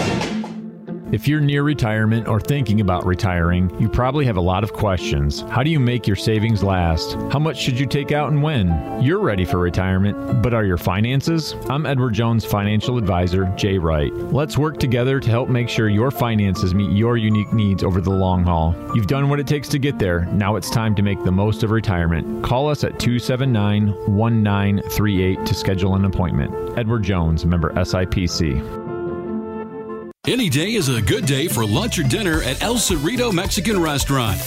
If 1.13 1.29
you're 1.29 1.41
near 1.41 1.63
retirement 1.63 2.27
or 2.27 2.41
thinking 2.41 2.81
about 2.81 3.07
retiring, 3.07 3.71
you 3.81 3.89
probably 3.89 4.27
have 4.27 4.37
a 4.37 4.41
lot 4.41 4.65
of 4.65 4.73
questions. 4.73 5.43
How 5.43 5.63
do 5.63 5.71
you 5.71 5.79
make 5.79 6.05
your 6.05 6.17
savings 6.17 6.65
last? 6.65 7.15
How 7.31 7.39
much 7.39 7.59
should 7.59 7.79
you 7.79 7.87
take 7.87 8.11
out 8.11 8.33
and 8.33 8.43
when? 8.43 9.01
You're 9.01 9.21
ready 9.21 9.45
for 9.45 9.59
retirement, 9.59 10.43
but 10.43 10.53
are 10.53 10.65
your 10.65 10.79
finances? 10.79 11.55
I'm 11.71 11.87
Edward 11.87 12.15
Jones 12.15 12.45
financial 12.45 12.99
advisor, 12.99 13.45
Jay 13.57 13.79
Wright. 13.79 14.13
Let's 14.13 14.59
work 14.59 14.79
together 14.79 15.21
to 15.21 15.31
help 15.31 15.49
make 15.49 15.69
sure 15.69 15.89
your 15.89 16.11
finances 16.11 16.75
meet 16.75 16.91
your 16.91 17.17
unique 17.17 17.53
needs 17.53 17.85
over 17.85 18.01
the 18.01 18.11
long 18.11 18.43
haul. 18.43 18.75
You've 18.97 19.07
done 19.07 19.29
what 19.29 19.39
it 19.39 19.47
takes 19.47 19.69
to 19.69 19.79
get 19.79 20.01
there. 20.01 20.25
Now 20.33 20.57
it's 20.57 20.71
time 20.71 20.97
to 20.97 21.03
make 21.03 21.23
the 21.23 21.31
most 21.31 21.63
of 21.63 21.71
retirement. 21.71 22.45
Call 22.45 22.69
us 22.69 22.83
at 22.83 22.99
279 22.99 23.91
1938 24.13 25.47
to 25.47 25.55
schedule 25.55 25.95
an 25.95 26.05
appointment. 26.05 26.77
Edward 26.77 27.05
Jones, 27.05 27.47
member 27.47 27.73
SIPC. 27.75 28.86
Any 30.29 30.49
day 30.49 30.75
is 30.75 30.89
a 30.89 31.01
good 31.01 31.25
day 31.25 31.47
for 31.47 31.65
lunch 31.65 32.01
or 32.01 32.03
dinner 32.03 32.43
at 32.43 32.61
El 32.61 32.75
Cerrito 32.75 33.33
Mexican 33.33 33.81
Restaurant. 33.81 34.41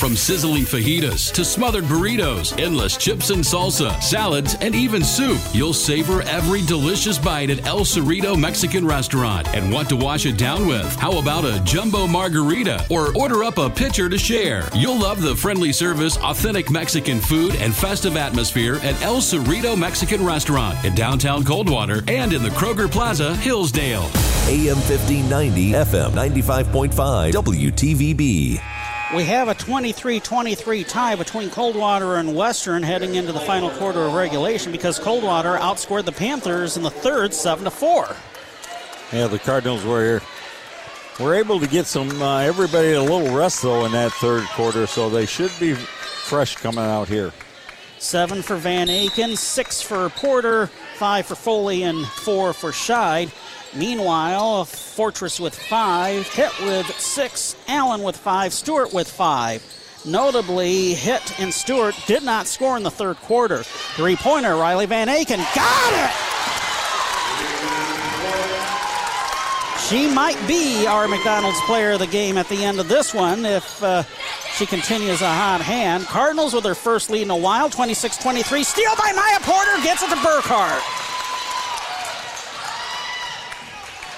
From 0.00 0.16
sizzling 0.16 0.62
fajitas 0.62 1.30
to 1.32 1.44
smothered 1.44 1.84
burritos, 1.84 2.58
endless 2.58 2.96
chips 2.96 3.28
and 3.28 3.44
salsa, 3.44 4.02
salads, 4.02 4.56
and 4.62 4.74
even 4.74 5.04
soup, 5.04 5.38
you'll 5.52 5.74
savor 5.74 6.22
every 6.22 6.62
delicious 6.62 7.18
bite 7.18 7.50
at 7.50 7.66
El 7.66 7.80
Cerrito 7.80 8.34
Mexican 8.34 8.86
Restaurant. 8.86 9.46
And 9.48 9.70
want 9.70 9.90
to 9.90 9.96
wash 9.96 10.24
it 10.24 10.38
down 10.38 10.66
with? 10.66 10.90
How 10.96 11.18
about 11.18 11.44
a 11.44 11.60
jumbo 11.64 12.06
margarita 12.06 12.86
or 12.88 13.14
order 13.14 13.44
up 13.44 13.58
a 13.58 13.68
pitcher 13.68 14.08
to 14.08 14.16
share? 14.16 14.70
You'll 14.74 14.98
love 14.98 15.20
the 15.20 15.36
friendly 15.36 15.70
service, 15.70 16.16
authentic 16.16 16.70
Mexican 16.70 17.20
food, 17.20 17.54
and 17.56 17.74
festive 17.74 18.16
atmosphere 18.16 18.76
at 18.76 19.00
El 19.02 19.16
Cerrito 19.16 19.78
Mexican 19.78 20.24
Restaurant 20.24 20.82
in 20.82 20.94
downtown 20.94 21.44
Coldwater 21.44 22.02
and 22.08 22.32
in 22.32 22.42
the 22.42 22.48
Kroger 22.48 22.90
Plaza, 22.90 23.36
Hillsdale. 23.36 24.04
AM 24.48 24.78
1590, 24.78 25.72
FM 25.72 26.12
95.5, 26.12 27.32
WTVB. 27.32 28.79
We 29.14 29.24
have 29.24 29.48
a 29.48 29.54
23 29.54 30.20
23 30.20 30.84
tie 30.84 31.16
between 31.16 31.50
Coldwater 31.50 32.16
and 32.16 32.36
Western 32.36 32.84
heading 32.84 33.16
into 33.16 33.32
the 33.32 33.40
final 33.40 33.68
quarter 33.70 34.02
of 34.02 34.14
regulation 34.14 34.70
because 34.70 35.00
Coldwater 35.00 35.56
outscored 35.56 36.04
the 36.04 36.12
Panthers 36.12 36.76
in 36.76 36.84
the 36.84 36.92
third 36.92 37.34
7 37.34 37.64
to 37.64 37.72
4. 37.72 38.16
Yeah, 39.12 39.26
the 39.26 39.40
Cardinals 39.40 39.84
were 39.84 40.00
here. 40.00 40.22
We're 41.18 41.34
able 41.34 41.58
to 41.58 41.66
get 41.66 41.86
some 41.86 42.22
uh, 42.22 42.38
everybody 42.38 42.92
a 42.92 43.02
little 43.02 43.36
rest 43.36 43.62
though 43.62 43.84
in 43.84 43.90
that 43.92 44.12
third 44.12 44.44
quarter, 44.50 44.86
so 44.86 45.10
they 45.10 45.26
should 45.26 45.52
be 45.58 45.74
fresh 45.74 46.54
coming 46.54 46.84
out 46.84 47.08
here. 47.08 47.32
Seven 47.98 48.42
for 48.42 48.56
Van 48.56 48.86
Aken, 48.86 49.36
six 49.36 49.82
for 49.82 50.08
Porter, 50.10 50.68
five 50.94 51.26
for 51.26 51.34
Foley, 51.34 51.82
and 51.82 52.06
four 52.06 52.52
for 52.52 52.70
Scheid. 52.70 53.32
Meanwhile, 53.74 54.64
Fortress 54.64 55.38
with 55.38 55.54
five, 55.54 56.26
Hitt 56.28 56.52
with 56.60 56.86
six, 56.98 57.54
Allen 57.68 58.02
with 58.02 58.16
five, 58.16 58.52
Stewart 58.52 58.92
with 58.92 59.08
five. 59.08 59.62
Notably, 60.04 60.94
Hitt 60.94 61.38
and 61.38 61.52
Stewart 61.52 61.94
did 62.06 62.22
not 62.22 62.46
score 62.46 62.76
in 62.76 62.82
the 62.82 62.90
third 62.90 63.16
quarter. 63.18 63.62
Three 63.62 64.16
pointer, 64.16 64.56
Riley 64.56 64.86
Van 64.86 65.08
Aken 65.08 65.38
got 65.54 65.92
it! 65.92 66.30
She 69.88 70.08
might 70.08 70.38
be 70.46 70.86
our 70.86 71.08
McDonald's 71.08 71.60
player 71.62 71.92
of 71.92 71.98
the 71.98 72.06
game 72.06 72.38
at 72.38 72.48
the 72.48 72.64
end 72.64 72.78
of 72.80 72.88
this 72.88 73.12
one 73.12 73.44
if 73.44 73.82
uh, 73.82 74.04
she 74.54 74.64
continues 74.64 75.20
a 75.20 75.28
hot 75.28 75.60
hand. 75.60 76.04
Cardinals 76.06 76.54
with 76.54 76.62
their 76.64 76.76
first 76.76 77.10
lead 77.10 77.22
in 77.22 77.30
a 77.30 77.36
while, 77.36 77.68
26 77.68 78.16
23. 78.18 78.62
Steal 78.62 78.96
by 78.96 79.12
Mya 79.12 79.40
Porter, 79.40 79.82
gets 79.82 80.02
it 80.02 80.10
to 80.10 80.16
Burkhart. 80.16 81.09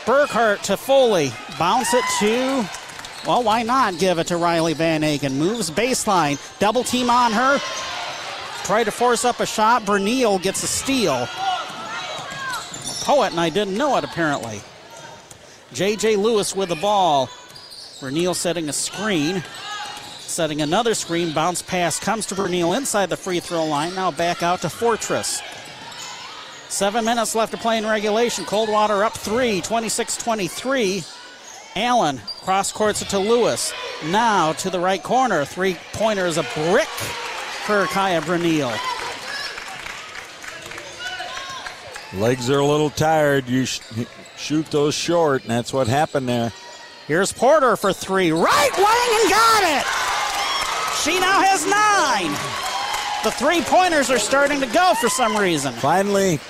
Burkhart 0.04 0.62
to 0.62 0.76
Foley. 0.76 1.32
Bounce 1.58 1.94
it 1.94 2.04
to, 2.18 2.68
well, 3.26 3.44
why 3.44 3.62
not 3.62 3.98
give 3.98 4.18
it 4.18 4.26
to 4.28 4.36
Riley 4.36 4.74
Van 4.74 5.02
Aken? 5.02 5.34
Moves 5.34 5.70
baseline. 5.70 6.38
Double 6.58 6.82
team 6.82 7.08
on 7.08 7.32
her. 7.32 7.58
Try 8.64 8.82
to 8.84 8.90
force 8.90 9.24
up 9.24 9.40
a 9.40 9.46
shot. 9.46 9.82
Berniel 9.82 10.42
gets 10.42 10.62
a 10.64 10.66
steal. 10.66 11.28
Poet 13.04 13.30
and 13.30 13.40
I 13.40 13.48
didn't 13.48 13.76
know 13.76 13.96
it 13.96 14.04
apparently. 14.04 14.60
J.J. 15.72 16.16
Lewis 16.16 16.54
with 16.54 16.68
the 16.68 16.76
ball. 16.76 17.28
Berniel 18.00 18.34
setting 18.34 18.68
a 18.68 18.72
screen. 18.72 19.42
Setting 20.18 20.62
another 20.62 20.94
screen. 20.94 21.32
Bounce 21.32 21.62
pass 21.62 22.00
comes 22.00 22.26
to 22.26 22.34
Berniel 22.34 22.76
inside 22.76 23.08
the 23.08 23.16
free 23.16 23.38
throw 23.38 23.64
line. 23.66 23.94
Now 23.94 24.10
back 24.10 24.42
out 24.42 24.62
to 24.62 24.68
Fortress. 24.68 25.40
Seven 26.72 27.04
minutes 27.04 27.34
left 27.34 27.52
to 27.52 27.58
play 27.58 27.76
in 27.76 27.84
regulation. 27.84 28.46
Coldwater 28.46 29.04
up 29.04 29.12
three, 29.12 29.60
26 29.60 30.16
23. 30.16 31.04
Allen 31.76 32.18
cross 32.40 32.72
courts 32.72 33.02
it 33.02 33.10
to 33.10 33.18
Lewis. 33.18 33.74
Now 34.06 34.54
to 34.54 34.70
the 34.70 34.80
right 34.80 35.02
corner. 35.02 35.44
Three 35.44 35.76
pointer 35.92 36.24
is 36.24 36.38
a 36.38 36.42
brick 36.54 36.88
for 37.66 37.84
Kaya 37.88 38.22
Berniel. 38.22 38.72
Legs 42.18 42.48
are 42.48 42.60
a 42.60 42.66
little 42.66 42.88
tired. 42.88 43.50
You 43.50 43.66
sh- 43.66 43.80
shoot 44.38 44.64
those 44.70 44.94
short, 44.94 45.42
and 45.42 45.50
that's 45.50 45.74
what 45.74 45.88
happened 45.88 46.26
there. 46.26 46.54
Here's 47.06 47.34
Porter 47.34 47.76
for 47.76 47.92
three. 47.92 48.32
Right 48.32 48.70
wing 48.78 49.20
and 49.20 49.30
got 49.30 49.62
it. 49.62 49.84
She 51.04 51.20
now 51.20 51.42
has 51.42 51.66
nine. 51.66 52.32
The 53.24 53.30
three 53.30 53.60
pointers 53.60 54.10
are 54.10 54.18
starting 54.18 54.58
to 54.60 54.66
go 54.66 54.94
for 54.98 55.08
some 55.10 55.36
reason. 55.36 55.74
Finally, 55.74 56.40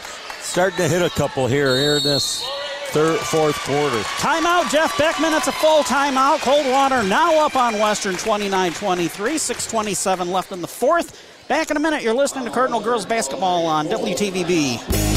starting 0.43 0.77
to 0.79 0.89
hit 0.89 1.03
a 1.03 1.11
couple 1.11 1.47
here 1.47 1.77
here 1.77 1.97
in 1.97 2.03
this 2.03 2.45
third, 2.89 3.19
fourth 3.21 3.59
quarter. 3.61 3.99
Timeout, 4.19 4.71
Jeff 4.71 4.97
Beckman. 4.99 5.33
It's 5.35 5.49
a 5.49 5.53
full 5.53 5.83
timeout. 5.83 6.41
Coldwater 6.41 7.03
now 7.03 7.45
up 7.45 7.57
on 7.57 7.79
Western 7.79 8.17
29 8.17 8.73
23. 8.73 9.39
627 9.39 10.31
left 10.31 10.53
in 10.53 10.61
the 10.61 10.69
fourth. 10.69 11.21
Back 11.49 11.71
in 11.71 11.77
a 11.77 11.81
minute. 11.81 12.03
You're 12.03 12.15
listening 12.15 12.45
to 12.45 12.51
Cardinal 12.51 12.81
Girls 12.81 13.07
Basketball 13.07 13.67
on 13.67 13.87
WTVB. 13.89 15.13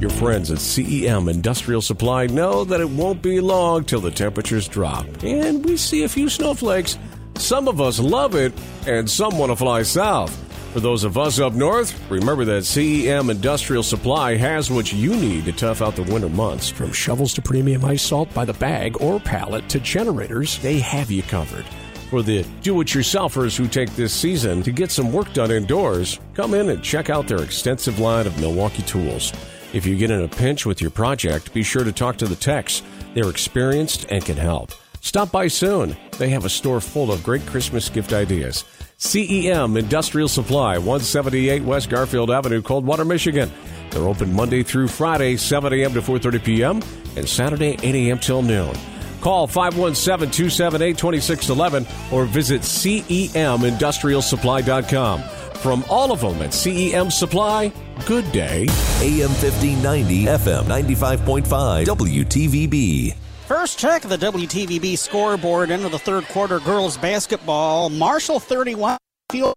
Your 0.00 0.10
friends 0.10 0.50
at 0.50 0.58
CEM 0.58 1.28
Industrial 1.28 1.82
Supply 1.82 2.26
know 2.26 2.64
that 2.64 2.80
it 2.80 2.88
won't 2.88 3.20
be 3.20 3.40
long 3.40 3.84
till 3.84 4.00
the 4.00 4.12
temperatures 4.12 4.68
drop. 4.68 5.06
And 5.22 5.64
we 5.64 5.76
see 5.76 6.04
a 6.04 6.08
few 6.08 6.28
snowflakes. 6.28 6.96
Some 7.34 7.66
of 7.68 7.80
us 7.80 7.98
love 7.98 8.34
it, 8.34 8.52
and 8.86 9.10
some 9.10 9.38
want 9.38 9.50
to 9.50 9.56
fly 9.56 9.82
south. 9.82 10.47
For 10.72 10.80
those 10.80 11.02
of 11.02 11.16
us 11.16 11.40
up 11.40 11.54
north, 11.54 11.98
remember 12.10 12.44
that 12.44 12.62
CEM 12.62 13.30
Industrial 13.30 13.82
Supply 13.82 14.36
has 14.36 14.70
what 14.70 14.92
you 14.92 15.16
need 15.16 15.46
to 15.46 15.52
tough 15.52 15.80
out 15.80 15.96
the 15.96 16.02
winter 16.02 16.28
months. 16.28 16.68
From 16.68 16.92
shovels 16.92 17.32
to 17.34 17.42
premium 17.42 17.84
ice 17.86 18.02
salt 18.02 18.32
by 18.34 18.44
the 18.44 18.52
bag 18.52 19.00
or 19.00 19.18
pallet 19.18 19.66
to 19.70 19.80
generators, 19.80 20.58
they 20.58 20.78
have 20.78 21.10
you 21.10 21.22
covered. 21.22 21.64
For 22.10 22.22
the 22.22 22.44
do 22.60 22.80
it 22.82 22.88
yourselfers 22.88 23.56
who 23.56 23.66
take 23.66 23.90
this 23.96 24.12
season 24.12 24.62
to 24.62 24.70
get 24.70 24.90
some 24.90 25.10
work 25.10 25.32
done 25.32 25.50
indoors, 25.50 26.20
come 26.34 26.52
in 26.52 26.68
and 26.68 26.82
check 26.82 27.08
out 27.08 27.26
their 27.26 27.42
extensive 27.42 27.98
line 27.98 28.26
of 28.26 28.38
Milwaukee 28.38 28.82
tools. 28.82 29.32
If 29.72 29.86
you 29.86 29.96
get 29.96 30.10
in 30.10 30.22
a 30.22 30.28
pinch 30.28 30.66
with 30.66 30.82
your 30.82 30.90
project, 30.90 31.52
be 31.52 31.62
sure 31.62 31.84
to 31.84 31.92
talk 31.92 32.18
to 32.18 32.26
the 32.26 32.36
techs. 32.36 32.82
They're 33.14 33.30
experienced 33.30 34.06
and 34.10 34.24
can 34.24 34.36
help. 34.36 34.72
Stop 35.00 35.32
by 35.32 35.48
soon. 35.48 35.96
They 36.18 36.28
have 36.30 36.44
a 36.44 36.50
store 36.50 36.80
full 36.80 37.10
of 37.10 37.22
great 37.22 37.44
Christmas 37.46 37.88
gift 37.88 38.12
ideas. 38.12 38.64
CEM 38.98 39.78
Industrial 39.78 40.26
Supply, 40.26 40.76
178 40.76 41.62
West 41.62 41.88
Garfield 41.88 42.32
Avenue, 42.32 42.60
Coldwater, 42.60 43.04
Michigan. 43.04 43.48
They're 43.90 44.08
open 44.08 44.32
Monday 44.32 44.64
through 44.64 44.88
Friday, 44.88 45.36
7 45.36 45.72
a.m. 45.72 45.94
to 45.94 46.02
4.30 46.02 46.44
p.m., 46.44 46.82
and 47.16 47.28
Saturday, 47.28 47.78
8 47.80 47.94
a.m. 47.94 48.18
till 48.18 48.42
noon. 48.42 48.74
Call 49.20 49.46
517-278-2611 49.46 52.12
or 52.12 52.24
visit 52.24 52.62
CEMIndustrialsupply.com. 52.62 55.22
From 55.54 55.84
all 55.88 56.10
of 56.12 56.20
them 56.20 56.42
at 56.42 56.50
CEM 56.50 57.12
Supply, 57.12 57.72
good 58.04 58.30
day. 58.32 58.62
AM 59.00 59.30
1590, 59.30 60.24
FM 60.24 60.64
95.5, 60.64 61.86
WTVB. 61.86 63.14
First 63.48 63.78
check 63.78 64.04
of 64.04 64.10
the 64.10 64.18
WTVB 64.18 64.98
scoreboard 64.98 65.70
into 65.70 65.88
the 65.88 65.98
third 65.98 66.24
quarter 66.24 66.60
girls 66.60 66.98
basketball. 66.98 67.88
Marshall 67.88 68.40
31, 68.40 68.98
Field 69.32 69.54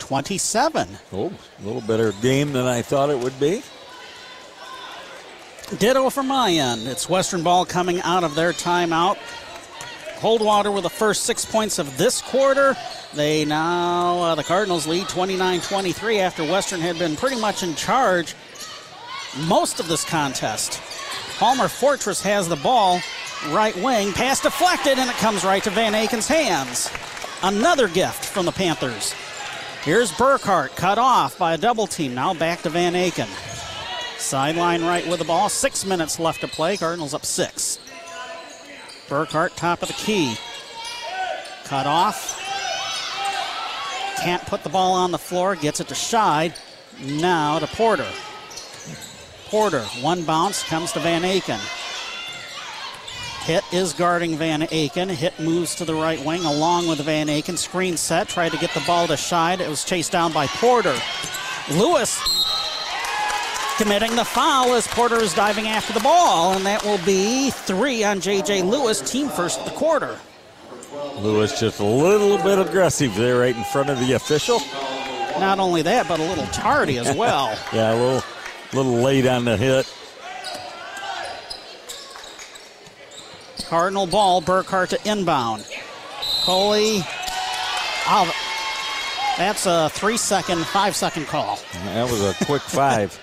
27. 0.00 0.88
Oh, 1.12 1.26
a 1.28 1.64
little 1.64 1.80
better 1.80 2.10
game 2.22 2.52
than 2.52 2.66
I 2.66 2.82
thought 2.82 3.08
it 3.08 3.16
would 3.16 3.38
be. 3.38 3.62
Ditto 5.78 6.10
from 6.10 6.26
my 6.26 6.50
end. 6.50 6.88
It's 6.88 7.08
Western 7.08 7.44
ball 7.44 7.64
coming 7.64 8.02
out 8.02 8.24
of 8.24 8.34
their 8.34 8.52
timeout. 8.52 9.16
Coldwater 10.18 10.72
with 10.72 10.82
the 10.82 10.90
first 10.90 11.22
six 11.22 11.44
points 11.44 11.78
of 11.78 11.96
this 11.96 12.20
quarter. 12.20 12.76
They 13.14 13.44
now, 13.44 14.22
uh, 14.22 14.34
the 14.34 14.42
Cardinals 14.42 14.88
lead 14.88 15.08
29 15.08 15.60
23 15.60 16.18
after 16.18 16.42
Western 16.42 16.80
had 16.80 16.98
been 16.98 17.14
pretty 17.14 17.40
much 17.40 17.62
in 17.62 17.76
charge 17.76 18.34
most 19.46 19.78
of 19.78 19.86
this 19.86 20.04
contest. 20.04 20.82
Palmer 21.40 21.68
Fortress 21.68 22.20
has 22.20 22.50
the 22.50 22.56
ball, 22.56 23.00
right 23.48 23.74
wing, 23.76 24.12
pass 24.12 24.40
deflected, 24.40 24.98
and 24.98 25.08
it 25.08 25.16
comes 25.16 25.42
right 25.42 25.62
to 25.62 25.70
Van 25.70 25.94
Aken's 25.94 26.28
hands. 26.28 26.90
Another 27.42 27.88
gift 27.88 28.26
from 28.26 28.44
the 28.44 28.52
Panthers. 28.52 29.14
Here's 29.82 30.12
Burkhart, 30.12 30.76
cut 30.76 30.98
off 30.98 31.38
by 31.38 31.54
a 31.54 31.58
double 31.58 31.86
team. 31.86 32.14
Now 32.14 32.34
back 32.34 32.60
to 32.60 32.68
Van 32.68 32.92
Aken. 32.92 33.26
Sideline 34.18 34.84
right 34.84 35.08
with 35.08 35.18
the 35.18 35.24
ball. 35.24 35.48
Six 35.48 35.86
minutes 35.86 36.20
left 36.20 36.42
to 36.42 36.46
play. 36.46 36.76
Cardinals 36.76 37.14
up 37.14 37.24
six. 37.24 37.78
Burkhart, 39.08 39.56
top 39.56 39.80
of 39.80 39.88
the 39.88 39.94
key. 39.94 40.34
Cut 41.64 41.86
off. 41.86 42.36
Can't 44.18 44.44
put 44.44 44.62
the 44.62 44.68
ball 44.68 44.92
on 44.92 45.10
the 45.10 45.18
floor. 45.18 45.56
Gets 45.56 45.80
it 45.80 45.88
to 45.88 45.94
Scheid. 45.94 46.54
Now 47.02 47.58
to 47.58 47.66
Porter. 47.66 48.10
Porter, 49.50 49.82
one 50.00 50.22
bounce, 50.22 50.62
comes 50.62 50.92
to 50.92 51.00
Van 51.00 51.22
Aken. 51.22 51.58
Hitt 53.44 53.64
is 53.72 53.92
guarding 53.92 54.36
Van 54.36 54.60
Aken. 54.62 55.10
Hitt 55.10 55.38
moves 55.40 55.74
to 55.76 55.84
the 55.84 55.94
right 55.94 56.24
wing 56.24 56.44
along 56.44 56.86
with 56.86 57.00
Van 57.00 57.26
Aken. 57.26 57.58
Screen 57.58 57.96
set, 57.96 58.28
tried 58.28 58.52
to 58.52 58.58
get 58.58 58.70
the 58.74 58.82
ball 58.86 59.08
to 59.08 59.14
Scheid. 59.14 59.58
It 59.60 59.68
was 59.68 59.84
chased 59.84 60.12
down 60.12 60.32
by 60.32 60.46
Porter. 60.46 60.96
Lewis 61.72 62.20
committing 63.76 64.14
the 64.14 64.24
foul 64.24 64.74
as 64.74 64.86
Porter 64.86 65.16
is 65.16 65.34
diving 65.34 65.66
after 65.66 65.92
the 65.92 66.00
ball, 66.00 66.52
and 66.52 66.64
that 66.66 66.84
will 66.84 66.98
be 67.04 67.50
three 67.50 68.04
on 68.04 68.20
J.J. 68.20 68.62
Lewis, 68.62 69.00
team 69.10 69.28
first 69.28 69.58
of 69.58 69.64
the 69.64 69.70
quarter. 69.72 70.16
Lewis 71.16 71.58
just 71.58 71.80
a 71.80 71.84
little 71.84 72.36
bit 72.38 72.58
aggressive 72.58 73.14
there 73.16 73.40
right 73.40 73.56
in 73.56 73.64
front 73.64 73.88
of 73.90 73.98
the 73.98 74.12
official. 74.12 74.60
Not 75.40 75.58
only 75.58 75.82
that, 75.82 76.06
but 76.06 76.20
a 76.20 76.22
little 76.22 76.46
tardy 76.48 76.98
as 76.98 77.16
well. 77.16 77.58
yeah, 77.72 77.94
a 77.94 77.96
little, 77.96 78.22
little 78.72 78.94
late 78.94 79.26
on 79.26 79.44
the 79.44 79.56
hit. 79.56 79.92
Cardinal 83.68 84.06
ball, 84.06 84.42
Burkhart 84.42 84.88
to 84.88 85.08
inbound. 85.08 85.64
Coley, 86.42 87.02
oh, 88.08 88.34
that's 89.38 89.66
a 89.66 89.88
three 89.90 90.16
second, 90.16 90.66
five 90.66 90.96
second 90.96 91.26
call. 91.26 91.58
That 91.84 92.10
was 92.10 92.22
a 92.22 92.44
quick 92.44 92.62
five. 92.66 93.18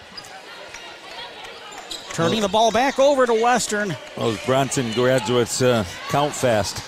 Turning 2.14 2.42
the 2.42 2.48
ball 2.48 2.72
back 2.72 2.98
over 2.98 3.26
to 3.26 3.34
Western. 3.34 3.96
Those 4.16 4.44
Bronson 4.46 4.92
graduates 4.94 5.62
uh, 5.62 5.84
count 6.10 6.34
fast. 6.34 6.82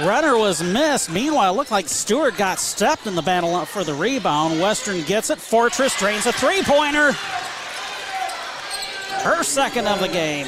Runner 0.00 0.38
was 0.38 0.62
missed. 0.62 1.10
Meanwhile, 1.10 1.52
it 1.52 1.56
looked 1.56 1.70
like 1.70 1.86
Stewart 1.86 2.36
got 2.38 2.58
stepped 2.58 3.06
in 3.06 3.14
the 3.14 3.20
battle 3.20 3.54
up 3.54 3.68
for 3.68 3.84
the 3.84 3.92
rebound. 3.92 4.58
Western 4.58 5.02
gets 5.02 5.28
it. 5.28 5.38
Fortress 5.38 5.98
drains 5.98 6.24
a 6.24 6.32
three 6.32 6.62
pointer. 6.62 7.12
Her 9.22 9.42
second 9.42 9.86
of 9.86 10.00
the 10.00 10.08
game. 10.08 10.46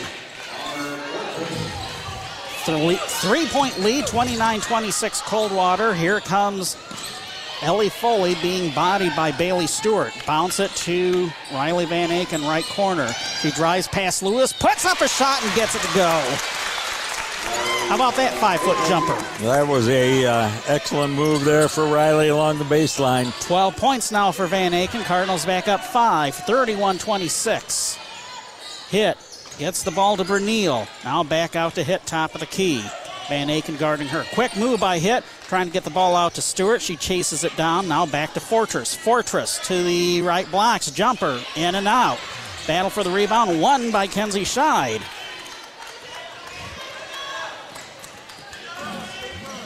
Three 2.64 3.46
point 3.46 3.78
lead, 3.80 4.06
29 4.06 4.60
26 4.62 5.20
Coldwater. 5.20 5.94
Here 5.94 6.20
comes 6.20 6.78
Elli 7.60 7.90
Foley 7.90 8.36
being 8.40 8.74
bodied 8.74 9.14
by 9.14 9.30
Bailey 9.30 9.66
Stewart. 9.66 10.14
Bounce 10.26 10.58
it 10.58 10.70
to 10.70 11.30
Riley 11.52 11.84
Van 11.84 12.08
Aken, 12.08 12.48
right 12.48 12.64
corner. 12.64 13.12
She 13.42 13.50
drives 13.50 13.88
past 13.88 14.22
Lewis, 14.22 14.54
puts 14.54 14.86
up 14.86 15.02
a 15.02 15.08
shot, 15.08 15.44
and 15.44 15.54
gets 15.54 15.74
it 15.74 15.82
to 15.82 15.94
go. 15.94 16.36
How 17.88 17.96
about 17.96 18.16
that 18.16 18.32
five 18.34 18.60
foot 18.60 18.78
jumper? 18.88 19.14
That 19.44 19.68
was 19.68 19.88
a 19.88 20.24
uh, 20.24 20.50
excellent 20.66 21.12
move 21.12 21.44
there 21.44 21.68
for 21.68 21.84
Riley 21.86 22.28
along 22.28 22.58
the 22.58 22.64
baseline. 22.64 23.30
12 23.46 23.76
points 23.76 24.10
now 24.10 24.32
for 24.32 24.46
Van 24.46 24.72
Aken. 24.72 25.04
Cardinals 25.04 25.44
back 25.44 25.68
up 25.68 25.84
five, 25.84 26.34
31 26.34 26.98
26. 26.98 27.98
Hitt. 28.88 29.18
Gets 29.58 29.84
the 29.84 29.92
ball 29.92 30.16
to 30.16 30.24
Bernil. 30.24 30.88
Now 31.04 31.22
back 31.22 31.54
out 31.54 31.74
to 31.76 31.84
Hitt 31.84 32.04
top 32.06 32.34
of 32.34 32.40
the 32.40 32.46
key. 32.46 32.84
Van 33.28 33.48
Aken 33.48 33.78
guarding 33.78 34.08
her. 34.08 34.24
Quick 34.34 34.56
move 34.56 34.80
by 34.80 34.98
Hitt, 34.98 35.22
trying 35.42 35.66
to 35.66 35.72
get 35.72 35.84
the 35.84 35.90
ball 35.90 36.16
out 36.16 36.34
to 36.34 36.42
Stewart. 36.42 36.82
She 36.82 36.96
chases 36.96 37.44
it 37.44 37.56
down. 37.56 37.86
Now 37.86 38.06
back 38.06 38.34
to 38.34 38.40
Fortress. 38.40 38.94
Fortress 38.94 39.58
to 39.68 39.82
the 39.82 40.22
right 40.22 40.50
blocks. 40.50 40.90
Jumper 40.90 41.40
in 41.56 41.74
and 41.74 41.86
out. 41.86 42.18
Battle 42.66 42.90
for 42.90 43.04
the 43.04 43.10
rebound, 43.10 43.60
won 43.60 43.90
by 43.90 44.06
Kenzie 44.06 44.42
Scheid. 44.44 45.02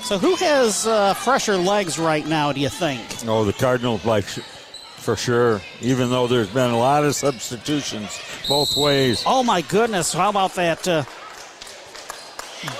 So 0.08 0.16
who 0.16 0.36
has 0.36 0.86
uh, 0.86 1.12
fresher 1.12 1.58
legs 1.58 1.98
right 1.98 2.26
now, 2.26 2.50
do 2.50 2.60
you 2.62 2.70
think? 2.70 3.02
Oh, 3.26 3.44
the 3.44 3.52
Cardinals, 3.52 4.06
like 4.06 4.24
for 4.24 5.16
sure, 5.16 5.60
even 5.82 6.08
though 6.08 6.26
there's 6.26 6.48
been 6.48 6.70
a 6.70 6.78
lot 6.78 7.04
of 7.04 7.14
substitutions 7.14 8.18
both 8.48 8.74
ways. 8.74 9.22
Oh, 9.26 9.42
my 9.42 9.60
goodness. 9.60 10.14
How 10.14 10.30
about 10.30 10.54
that 10.54 10.88
uh, 10.88 11.04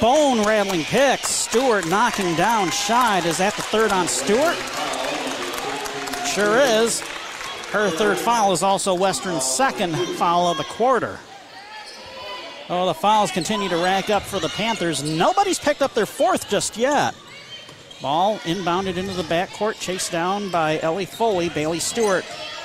bone 0.01 0.43
rattling 0.47 0.85
pick? 0.85 1.21
Stewart 1.21 1.87
knocking 1.87 2.35
down 2.35 2.69
Scheid. 2.69 3.27
Is 3.27 3.37
that 3.37 3.53
the 3.57 3.63
third 3.63 3.93
on 3.93 4.09
Stewart? 4.09 4.57
Sure 6.27 6.59
is. 6.59 7.01
Her 7.73 7.91
third 7.91 8.17
foul 8.17 8.53
is 8.53 8.63
also 8.63 8.95
Western's 8.95 9.45
second 9.45 9.95
foul 10.17 10.51
of 10.51 10.57
the 10.57 10.65
quarter. 10.65 11.19
Oh, 12.71 12.87
the 12.87 12.95
fouls 12.95 13.31
continue 13.31 13.69
to 13.71 13.77
rack 13.77 14.11
up 14.11 14.23
for 14.23 14.39
the 14.39 14.51
Panthers. 14.51 15.03
Nobody's 15.03 15.59
picked 15.59 15.81
up 15.81 15.95
their 15.95 16.07
fourth 16.07 16.51
just 16.51 16.77
yet. 16.77 17.15
Ball 18.03 18.39
inbounded 18.41 18.97
into 18.97 19.15
the 19.15 19.23
backcourt, 19.23 19.81
chased 19.81 20.13
down 20.13 20.51
by 20.51 20.79
Elli 20.81 21.07
Foley. 21.07 21.49
Bailey 21.49 21.79
Stewart 21.79 22.25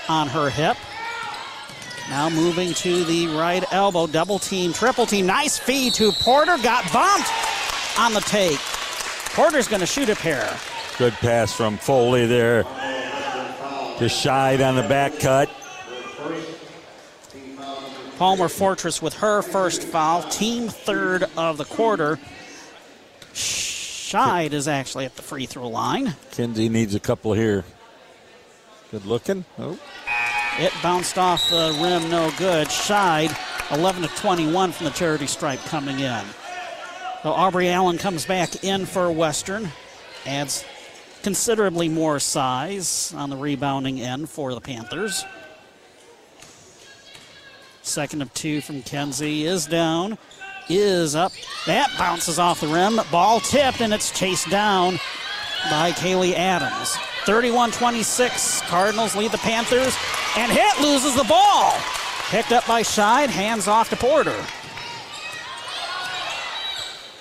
on 0.10 0.28
her 0.28 0.50
hip. 0.50 0.76
Now 2.10 2.30
moving 2.30 2.74
to 2.76 3.06
the 3.06 3.28
right 3.28 3.64
elbow, 3.72 4.08
double 4.08 4.40
team, 4.40 4.74
triple 4.74 5.06
team. 5.06 5.26
Nice 5.26 5.58
feed 5.58 5.94
to 5.94 6.12
Porter. 6.12 6.58
Got 6.62 6.92
bumped 6.92 7.30
on 7.98 8.14
the 8.14 8.20
take. 8.22 8.60
Porter's 9.34 9.70
going 9.70 9.80
to 9.80 9.86
shoot 9.86 10.10
a 10.10 10.16
pair. 10.16 10.60
Good 10.98 11.14
pass 11.14 11.54
from 11.54 11.78
Foley 11.78 12.26
there. 12.26 12.64
Just 14.00 14.24
Scheid 14.24 14.68
on 14.68 14.76
the 14.76 14.88
back 14.88 15.18
cut. 15.20 15.50
Palmer 18.24 18.48
Fortress 18.48 19.02
with 19.02 19.16
her 19.16 19.42
first 19.42 19.84
foul, 19.84 20.24
team 20.24 20.70
third 20.70 21.26
of 21.36 21.58
the 21.58 21.66
quarter. 21.66 22.18
Scheid 23.34 24.54
is 24.54 24.66
actually 24.70 25.04
at 25.04 25.18
the 25.18 25.22
free 25.22 25.46
throw 25.46 25.68
line. 25.68 26.16
Kenzie 26.32 26.70
needs 26.70 26.96
a 26.96 27.02
couple 27.02 27.34
here. 27.34 27.66
Good 28.92 29.06
looking. 29.06 29.44
Oh. 29.60 29.78
It 30.58 30.72
bounced 30.82 31.18
off 31.18 31.50
the 31.50 31.78
rim, 31.82 32.10
no 32.10 32.32
good. 32.38 32.68
Scheid, 32.68 33.38
11 33.76 34.04
to 34.04 34.08
21 34.08 34.72
from 34.72 34.86
the 34.86 34.92
charity 34.94 35.28
stripe 35.28 35.60
coming 35.66 36.00
in. 36.00 36.24
So 37.24 37.32
Aubrey 37.32 37.68
Allen 37.68 37.98
comes 37.98 38.26
back 38.26 38.64
in 38.64 38.86
for 38.86 39.12
Western, 39.12 39.68
adds 40.26 40.64
considerably 41.24 41.90
more 41.90 42.22
size 42.22 43.14
on 43.18 43.30
the 43.30 43.36
rebounding 43.36 44.00
end 44.00 44.30
for 44.30 44.54
the 44.54 44.62
Panthers. 44.62 45.26
Second 47.84 48.22
of 48.22 48.34
two 48.34 48.62
from 48.62 48.82
Kenzie 48.82 49.46
is 49.46 49.66
down, 49.66 50.18
is 50.70 51.16
up. 51.16 51.34
That 51.68 51.94
bounces 51.98 52.40
off 52.40 52.62
the 52.62 52.68
rim. 52.68 53.00
Ball 53.12 53.42
tipped, 53.42 53.82
and 53.82 53.94
it's 53.94 54.18
chased 54.18 54.50
down 54.50 54.94
by 55.70 55.92
Kaylee 55.92 56.34
Adams. 56.34 56.96
31 57.26 57.72
26. 57.72 58.62
Cardinals 58.62 59.16
lead 59.18 59.32
the 59.32 59.38
Panthers, 59.40 59.96
and 60.38 60.50
Hitt 60.50 60.80
loses 60.82 61.14
the 61.16 61.26
ball. 61.26 61.74
Picked 62.30 62.54
up 62.54 62.66
by 62.66 62.84
Scheid, 62.84 63.28
hands 63.28 63.68
off 63.68 63.90
to 63.90 63.98
Porter. 63.98 64.42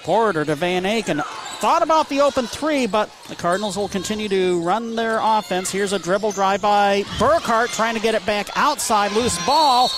Porter 0.05 0.45
to 0.45 0.55
Van 0.55 0.85
Aken. 0.85 1.25
thought 1.59 1.83
about 1.83 2.09
the 2.09 2.21
open 2.21 2.47
three, 2.47 2.87
but 2.87 3.11
the 3.29 3.37
Cardinals 3.37 3.77
will 3.77 3.89
continue 3.89 4.29
to 4.29 4.61
run 4.63 4.95
their 4.95 5.19
offense. 5.21 5.73
Here's 5.73 5.93
a 5.93 5.99
dribble 5.99 6.33
drive 6.33 6.63
by 6.63 7.03
Burkhart 7.19 7.75
trying 7.75 7.95
to 7.95 8.01
get 8.01 8.15
it 8.15 8.25
back 8.25 8.49
outside. 8.57 9.13
Loose 9.13 9.45
ball. 9.45 9.91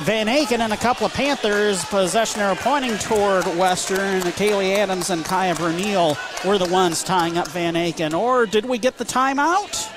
Van 0.00 0.26
Aken 0.26 0.58
and 0.58 0.72
a 0.72 0.76
couple 0.76 1.06
of 1.06 1.12
Panthers 1.14 1.84
possession 1.84 2.40
arrow 2.40 2.56
pointing 2.56 2.98
toward 2.98 3.44
Western. 3.56 4.20
Kaylee 4.22 4.76
Adams 4.76 5.10
and 5.10 5.24
Kaya 5.24 5.54
Bernil 5.54 6.16
were 6.44 6.58
the 6.58 6.66
ones 6.66 7.04
tying 7.04 7.38
up 7.38 7.46
Van 7.48 7.74
Aken. 7.74 8.12
Or 8.18 8.44
did 8.44 8.64
we 8.66 8.78
get 8.78 8.98
the 8.98 9.04
timeout? 9.04 9.90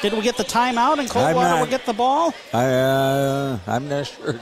Did 0.00 0.12
we 0.12 0.20
get 0.20 0.36
the 0.36 0.44
timeout 0.44 0.98
and 0.98 1.10
Coldwater 1.10 1.58
will 1.60 1.66
get 1.70 1.86
the 1.86 1.92
ball? 1.92 2.32
I, 2.52 2.64
uh, 2.66 3.58
I'm 3.66 3.88
not 3.88 4.06
sure. 4.06 4.38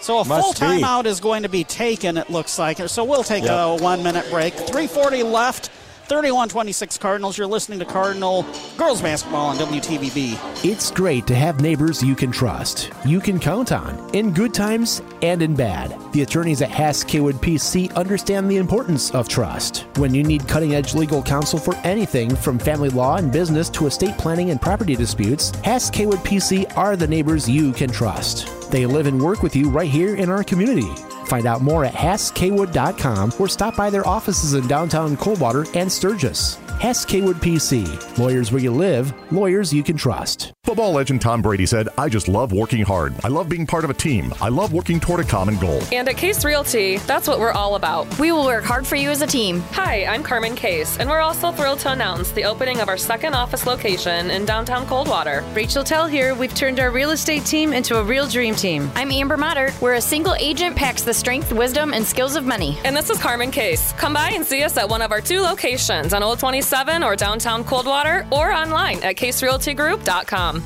So 0.00 0.18
a 0.20 0.24
Must 0.24 0.58
full 0.58 0.68
be. 0.68 0.80
timeout 0.82 1.04
is 1.04 1.20
going 1.20 1.42
to 1.42 1.48
be 1.50 1.64
taken, 1.64 2.16
it 2.16 2.30
looks 2.30 2.58
like. 2.58 2.78
So 2.88 3.04
we'll 3.04 3.24
take 3.24 3.44
Yep. 3.44 3.52
a 3.52 3.82
one 3.82 4.02
minute 4.02 4.26
break. 4.30 4.54
340 4.54 5.22
left. 5.22 5.70
31 6.06 6.50
26 6.50 6.98
Cardinals. 6.98 7.38
You're 7.38 7.46
listening 7.46 7.78
to 7.78 7.84
Cardinal 7.84 8.44
girls 8.76 9.00
basketball 9.00 9.46
on 9.46 9.56
WTVB. 9.56 10.64
It's 10.64 10.90
great 10.90 11.26
to 11.26 11.34
have 11.34 11.60
neighbors 11.60 12.02
you 12.02 12.14
can 12.14 12.30
trust, 12.30 12.90
you 13.04 13.20
can 13.20 13.40
count 13.40 13.72
on, 13.72 14.14
in 14.14 14.32
good 14.32 14.52
times 14.52 15.00
and 15.22 15.40
in 15.40 15.54
bad. 15.54 15.96
The 16.12 16.22
attorneys 16.22 16.60
at 16.60 16.70
Hass 16.70 17.02
Kaywood 17.02 17.34
PC 17.34 17.92
understand 17.94 18.50
the 18.50 18.58
importance 18.58 19.10
of 19.12 19.28
trust. 19.28 19.86
When 19.96 20.14
you 20.14 20.22
need 20.22 20.46
cutting 20.46 20.74
edge 20.74 20.94
legal 20.94 21.22
counsel 21.22 21.58
for 21.58 21.74
anything 21.76 22.34
from 22.36 22.58
family 22.58 22.90
law 22.90 23.16
and 23.16 23.32
business 23.32 23.70
to 23.70 23.86
estate 23.86 24.18
planning 24.18 24.50
and 24.50 24.60
property 24.60 24.96
disputes, 24.96 25.50
Hass 25.60 25.90
Kaywood 25.90 26.24
PC 26.24 26.76
are 26.76 26.96
the 26.96 27.08
neighbors 27.08 27.48
you 27.48 27.72
can 27.72 27.90
trust. 27.90 28.70
They 28.70 28.84
live 28.84 29.06
and 29.06 29.20
work 29.20 29.42
with 29.42 29.56
you 29.56 29.70
right 29.70 29.90
here 29.90 30.16
in 30.16 30.28
our 30.28 30.44
community. 30.44 30.90
Find 31.26 31.46
out 31.46 31.62
more 31.62 31.84
at 31.84 31.94
HassKwood.com 31.94 33.34
or 33.38 33.48
stop 33.48 33.76
by 33.76 33.90
their 33.90 34.06
offices 34.06 34.54
in 34.54 34.66
downtown 34.66 35.16
Coldwater 35.16 35.66
and 35.74 35.90
Sturgis. 35.90 36.58
Hess 36.80 37.06
Kaywood 37.06 37.34
PC. 37.36 38.18
Lawyers 38.18 38.52
where 38.52 38.60
you 38.60 38.70
live, 38.70 39.14
lawyers 39.32 39.72
you 39.72 39.82
can 39.82 39.96
trust. 39.96 40.52
Football 40.64 40.92
legend 40.92 41.20
Tom 41.20 41.40
Brady 41.40 41.66
said, 41.66 41.88
I 41.96 42.08
just 42.08 42.26
love 42.26 42.52
working 42.52 42.82
hard. 42.82 43.14
I 43.22 43.28
love 43.28 43.48
being 43.48 43.66
part 43.66 43.84
of 43.84 43.90
a 43.90 43.94
team. 43.94 44.34
I 44.40 44.48
love 44.48 44.72
working 44.72 44.98
toward 44.98 45.20
a 45.20 45.24
common 45.24 45.56
goal. 45.58 45.80
And 45.92 46.08
at 46.08 46.16
Case 46.16 46.44
Realty, 46.44 46.96
that's 46.98 47.28
what 47.28 47.38
we're 47.38 47.52
all 47.52 47.76
about. 47.76 48.18
We 48.18 48.32
will 48.32 48.44
work 48.44 48.64
hard 48.64 48.86
for 48.86 48.96
you 48.96 49.10
as 49.10 49.22
a 49.22 49.26
team. 49.26 49.60
Hi, 49.72 50.04
I'm 50.06 50.22
Carmen 50.22 50.54
Case, 50.56 50.98
and 50.98 51.08
we're 51.08 51.20
also 51.20 51.52
thrilled 51.52 51.80
to 51.80 51.92
announce 51.92 52.30
the 52.32 52.44
opening 52.44 52.80
of 52.80 52.88
our 52.88 52.96
second 52.96 53.34
office 53.34 53.66
location 53.66 54.30
in 54.30 54.44
downtown 54.44 54.86
Coldwater. 54.86 55.44
Rachel 55.54 55.84
Tell 55.84 56.06
here. 56.06 56.34
We've 56.34 56.54
turned 56.54 56.80
our 56.80 56.90
real 56.90 57.10
estate 57.10 57.44
team 57.44 57.72
into 57.72 57.98
a 57.98 58.02
real 58.04 58.26
dream 58.26 58.54
team. 58.54 58.90
I'm 58.94 59.10
Amber 59.12 59.36
Motter, 59.36 59.70
where 59.80 59.94
a 59.94 60.00
single 60.00 60.34
agent 60.36 60.76
packs 60.76 61.02
the 61.02 61.14
strength, 61.14 61.52
wisdom, 61.52 61.92
and 61.94 62.04
skills 62.04 62.36
of 62.36 62.46
money. 62.46 62.78
And 62.84 62.96
this 62.96 63.10
is 63.10 63.18
Carmen 63.18 63.50
Case. 63.50 63.92
Come 63.92 64.14
by 64.14 64.30
and 64.30 64.44
see 64.44 64.62
us 64.62 64.76
at 64.78 64.88
one 64.88 65.02
of 65.02 65.12
our 65.12 65.20
two 65.20 65.40
locations 65.40 66.12
on 66.14 66.22
Old 66.22 66.38
27 66.74 67.04
or 67.04 67.14
downtown 67.14 67.62
Coldwater 67.62 68.26
or 68.32 68.52
online 68.52 69.00
at 69.04 69.14
caserealtygroup.com. 69.14 70.56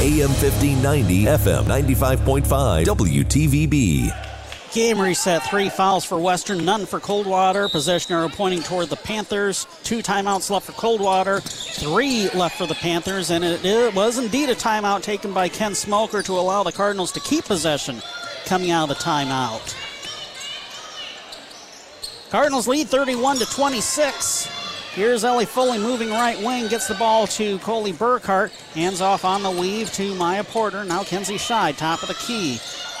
AM 0.00 0.28
1590, 0.28 1.24
FM 1.24 1.64
95.5, 1.64 2.84
WTVB. 2.84 4.72
Game 4.74 5.00
reset. 5.00 5.42
Three 5.44 5.70
fouls 5.70 6.04
for 6.04 6.18
Western, 6.18 6.66
none 6.66 6.84
for 6.84 7.00
Coldwater. 7.00 7.70
Possession 7.70 8.14
arrow 8.14 8.28
pointing 8.28 8.62
toward 8.62 8.90
the 8.90 8.96
Panthers. 8.96 9.66
Two 9.82 10.00
timeouts 10.02 10.50
left 10.50 10.66
for 10.66 10.72
Coldwater. 10.72 11.40
Three 11.40 12.28
left 12.30 12.58
for 12.58 12.66
the 12.66 12.74
Panthers, 12.74 13.30
and 13.30 13.42
it, 13.42 13.64
it 13.64 13.94
was 13.94 14.18
indeed 14.18 14.50
a 14.50 14.54
timeout 14.54 15.02
taken 15.02 15.32
by 15.32 15.48
Ken 15.48 15.74
Smoker 15.74 16.22
to 16.22 16.32
allow 16.32 16.62
the 16.62 16.72
Cardinals 16.72 17.10
to 17.12 17.20
keep 17.20 17.46
possession 17.46 18.02
coming 18.44 18.70
out 18.70 18.90
of 18.90 18.98
the 18.98 19.02
timeout. 19.02 19.74
Cardinals 22.30 22.68
lead 22.68 22.88
31 22.88 23.38
to 23.38 23.46
26. 23.46 24.67
Here's 24.94 25.24
Elli 25.24 25.44
Foley 25.44 25.78
moving 25.78 26.10
right 26.10 26.38
wing, 26.42 26.66
gets 26.68 26.88
the 26.88 26.94
ball 26.94 27.26
to 27.28 27.58
Coley 27.60 27.92
Burkhart, 27.92 28.50
hands 28.72 29.00
off 29.00 29.24
on 29.24 29.42
the 29.42 29.50
weave 29.50 29.92
to 29.92 30.14
Mya 30.14 30.42
Porter. 30.44 30.84
Now 30.84 31.04
Kenzie 31.04 31.36
Scheid, 31.36 31.76
top 31.76 32.02
of 32.02 32.08
the 32.08 32.14
key. 32.14 32.58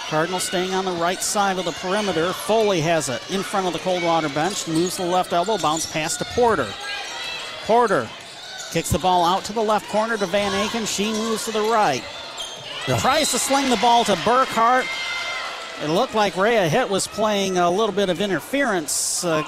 Cardinal 0.08 0.40
staying 0.40 0.72
on 0.74 0.84
the 0.84 0.92
right 0.92 1.22
side 1.22 1.58
of 1.58 1.64
the 1.64 1.72
perimeter. 1.72 2.32
Foley 2.32 2.80
has 2.80 3.08
it 3.08 3.20
in 3.30 3.42
front 3.42 3.66
of 3.66 3.72
the 3.72 3.78
Coldwater 3.80 4.28
bench, 4.28 4.66
moves 4.68 4.96
the 4.96 5.04
left 5.04 5.32
elbow, 5.32 5.58
bounce 5.58 5.90
pass 5.90 6.16
to 6.16 6.24
Porter. 6.26 6.68
Porter 7.64 8.08
kicks 8.72 8.90
the 8.90 8.98
ball 8.98 9.24
out 9.24 9.44
to 9.44 9.52
the 9.52 9.60
left 9.60 9.88
corner 9.88 10.16
to 10.16 10.26
Van 10.26 10.52
Aken. 10.52 10.86
She 10.86 11.12
moves 11.12 11.44
to 11.46 11.50
the 11.50 11.60
right. 11.60 12.02
Tries 13.00 13.32
to 13.32 13.38
sling 13.38 13.68
the 13.68 13.76
ball 13.76 14.04
to 14.04 14.14
Burkhart. 14.14 14.86
It 15.84 15.90
looked 15.90 16.14
like 16.14 16.36
Rhea 16.36 16.68
Hitt 16.68 16.88
was 16.88 17.06
playing 17.06 17.58
a 17.58 17.70
little 17.70 17.94
bit 17.94 18.08
of 18.08 18.20
interference, 18.20 19.24
uh, 19.24 19.46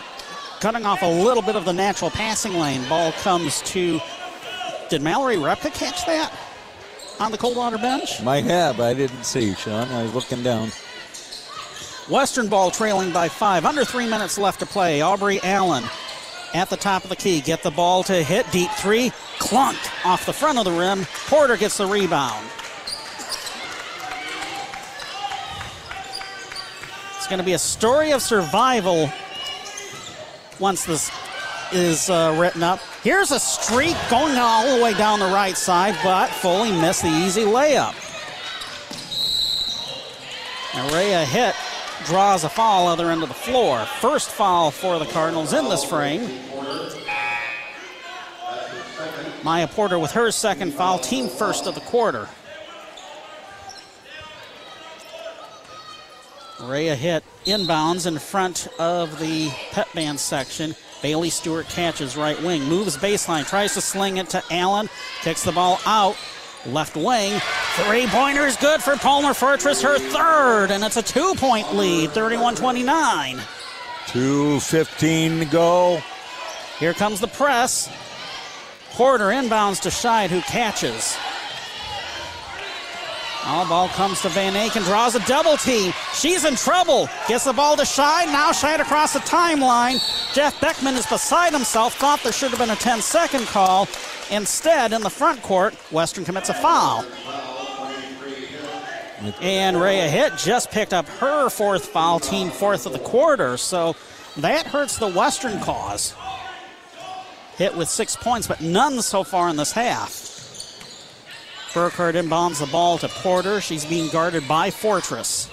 cutting 0.61 0.85
off 0.85 1.03
a 1.03 1.07
little 1.07 1.43
bit 1.43 1.57
of 1.57 1.65
the 1.65 1.73
natural 1.73 2.11
passing 2.11 2.55
lane. 2.55 2.87
Ball 2.89 3.13
comes 3.13 3.63
to. 3.63 4.01
Did 4.89 5.03
Mallory 5.03 5.37
Repka 5.37 5.73
catch 5.73 6.05
that 6.07 6.33
on 7.19 7.33
the 7.33 7.39
Coldwater 7.39 7.79
bench? 7.79 8.23
Might 8.23 8.45
have. 8.45 8.81
I 8.81 8.95
didn't 8.95 9.25
see, 9.25 9.55
Sean. 9.55 9.89
I 9.89 10.03
was 10.03 10.15
looking 10.15 10.43
down. 10.43 10.71
Western 12.09 12.49
ball 12.49 12.71
trailing 12.71 13.13
by 13.13 13.29
five. 13.29 13.65
Under 13.65 13.85
three 13.85 14.09
minutes 14.09 14.37
left 14.37 14.61
to 14.61 14.67
play. 14.67 15.01
Aubrey 15.01 15.41
Allen 15.43 15.85
at 16.55 16.69
the 16.69 16.77
top 16.77 17.05
of 17.05 17.11
the 17.11 17.17
key. 17.17 17.41
Get 17.41 17.63
the 17.63 17.71
ball 17.71 18.03
to 18.05 18.23
Hitt. 18.23 18.51
Deep 18.51 18.71
three. 18.73 19.13
Clunk 19.39 19.79
off 20.05 20.27
the 20.27 20.33
front 20.33 20.59
of 20.59 20.65
the 20.65 20.73
rim. 20.73 21.07
Porter 21.27 21.57
gets 21.57 21.79
the 21.79 21.87
rebound. 21.87 22.45
It's 27.17 27.29
going 27.29 27.39
to 27.39 27.45
be 27.45 27.53
a 27.53 27.59
story 27.59 28.13
of 28.13 28.23
survival 28.23 29.11
once 30.61 30.85
this 30.85 31.11
is 31.73 32.11
uh, 32.11 32.37
written 32.39 32.63
up. 32.63 32.81
Here's 33.03 33.33
a 33.33 33.41
streak 33.41 33.97
going 34.11 34.37
all 34.37 34.77
the 34.77 34.83
way 34.83 34.95
down 34.95 35.19
the 35.19 35.27
right 35.27 35.57
side, 35.57 35.97
but 36.03 36.29
Foley 36.29 36.71
missed 36.73 37.03
the 37.03 37.09
easy 37.09 37.43
layup. 37.43 37.95
Araya 40.73 41.25
Hitt, 41.25 41.55
draws 42.07 42.45
a 42.45 42.49
foul 42.49 42.87
other 42.87 43.11
end 43.11 43.23
of 43.23 43.29
the 43.29 43.35
floor. 43.35 43.85
First 44.01 44.31
foul 44.31 44.71
for 44.71 44.99
the 44.99 45.07
Cardinals 45.07 45.53
in 45.53 45.69
this 45.69 45.85
frame. 45.85 46.23
Mya 49.43 49.67
Porter 49.69 49.99
with 49.99 50.13
her 50.13 50.31
second 50.31 50.73
foul, 50.75 50.99
team 50.99 51.29
first 51.29 51.67
of 51.67 51.75
the 51.75 51.81
quarter. 51.81 52.29
Rhea 56.63 56.95
Hitt 56.95 57.25
inbounds 57.45 58.07
in 58.07 58.19
front 58.19 58.69
of 58.79 59.19
the 59.19 59.51
pet 59.71 59.89
band 59.95 60.21
section. 60.21 60.75
Bailey 61.03 61.31
Stewart 61.31 61.69
catches 61.69 62.17
right 62.17 62.41
wing, 62.43 62.65
moves 62.65 62.97
baseline, 62.97 63.47
tries 63.49 63.75
to 63.75 63.81
sling 63.81 64.19
it 64.19 64.29
to 64.31 64.43
Allen, 64.51 64.89
kicks 65.23 65.45
the 65.45 65.53
ball 65.53 65.81
out. 65.87 66.17
Left 66.67 66.95
wing, 66.95 67.41
three 67.75 68.07
pointer 68.09 68.47
is 68.47 68.57
good 68.57 68.83
for 68.83 68.95
Palmer 68.97 69.33
Fortress, 69.33 69.81
her 69.81 69.99
third, 69.99 70.71
and 70.71 70.85
it's 70.85 70.99
a 70.99 71.03
two 71.03 71.35
point 71.37 71.75
lead, 71.75 72.11
31 72.11 72.55
29. 72.55 73.39
2.15 74.07 75.39
to 75.39 75.45
go. 75.47 76.03
Here 76.79 76.93
comes 76.93 77.21
the 77.21 77.29
press. 77.29 77.89
Porter 78.91 79.29
inbounds 79.29 79.81
to 79.83 79.89
Scheid, 79.89 80.29
who 80.29 80.41
catches. 80.43 81.17
All 83.47 83.67
ball 83.67 83.89
comes 83.89 84.21
to 84.21 84.29
Van 84.29 84.53
Aken, 84.53 84.85
draws 84.85 85.15
a 85.15 85.27
double 85.27 85.57
team. 85.57 85.93
She's 86.15 86.45
in 86.45 86.57
trouble. 86.57 87.09
Gets 87.27 87.45
the 87.45 87.53
ball 87.53 87.77
to 87.77 87.83
Scheid. 87.83 88.27
Now 88.27 88.53
Scheid 88.53 88.81
across 88.81 89.15
the 89.15 89.21
timeline. 89.21 89.99
Jeff 90.35 90.61
Beckman 90.61 90.95
is 90.95 91.07
beside 91.07 91.53
himself. 91.53 91.95
Thought 91.95 92.23
there 92.23 92.33
should 92.33 92.51
have 92.51 92.59
been 92.59 92.71
a 92.71 92.77
10 92.77 93.01
second 93.01 93.47
call. 93.47 93.89
Instead, 94.31 94.93
in 94.93 95.01
the 95.01 95.11
front 95.11 95.43
court, 95.43 95.75
Western 95.91 96.25
commits 96.25 96.51
a 96.51 96.55
foul. 96.55 97.05
And 99.41 99.81
Rhea 99.81 100.09
Hitt 100.09 100.37
just 100.37 100.71
picked 100.71 100.93
up 100.93 101.09
her 101.09 101.49
fourth 101.49 101.87
foul, 101.87 102.21
team 102.21 102.51
fourth 102.51 102.87
of 102.87 102.93
the 102.93 102.99
quarter. 102.99 103.57
So 103.57 103.97
that 104.37 104.67
hurts 104.67 104.99
the 104.99 105.09
Western 105.09 105.61
cause. 105.61 106.15
Hitt 107.57 107.77
with 107.77 107.89
six 107.89 108.17
points, 108.17 108.47
but 108.47 108.61
none 108.61 109.01
so 109.03 109.25
far 109.25 109.49
in 109.49 109.57
this 109.57 109.73
half. 109.73 110.30
Burkhart 111.73 112.15
inbounds 112.15 112.59
the 112.59 112.67
ball 112.67 112.99
to 112.99 113.09
Porter. 113.09 113.61
She's 113.61 113.85
being 113.85 114.09
guarded 114.11 114.49
by 114.49 114.71
Fortress. 114.71 115.49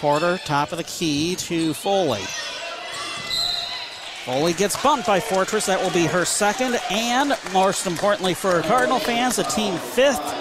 Porter, 0.00 0.38
top 0.44 0.72
of 0.72 0.78
the 0.78 0.84
key 0.84 1.36
to 1.36 1.74
Foley. 1.74 2.22
Foley 4.24 4.54
gets 4.54 4.82
bumped 4.82 5.06
by 5.06 5.20
Fortress. 5.20 5.66
That 5.66 5.80
will 5.80 5.90
be 5.90 6.06
her 6.06 6.24
second, 6.24 6.80
and 6.90 7.34
most 7.52 7.86
importantly 7.86 8.34
for 8.34 8.62
Cardinal 8.62 8.98
fans, 8.98 9.36
the 9.36 9.44
team 9.44 9.76
fifth. 9.76 10.34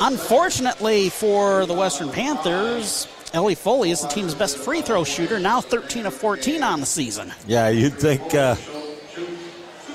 Unfortunately 0.00 1.08
for 1.08 1.66
the 1.66 1.74
Western 1.74 2.10
Panthers, 2.10 3.08
Elli 3.34 3.54
Foley 3.54 3.90
is 3.90 4.02
the 4.02 4.08
team's 4.08 4.34
best 4.34 4.56
free 4.56 4.82
throw 4.82 5.04
shooter, 5.04 5.40
now 5.40 5.60
13 5.60 6.06
of 6.06 6.14
14 6.14 6.62
on 6.62 6.80
the 6.80 6.86
season. 6.86 7.32
Yeah, 7.46 7.68
you'd 7.68 7.98
think 7.98 8.34
uh, 8.34 8.54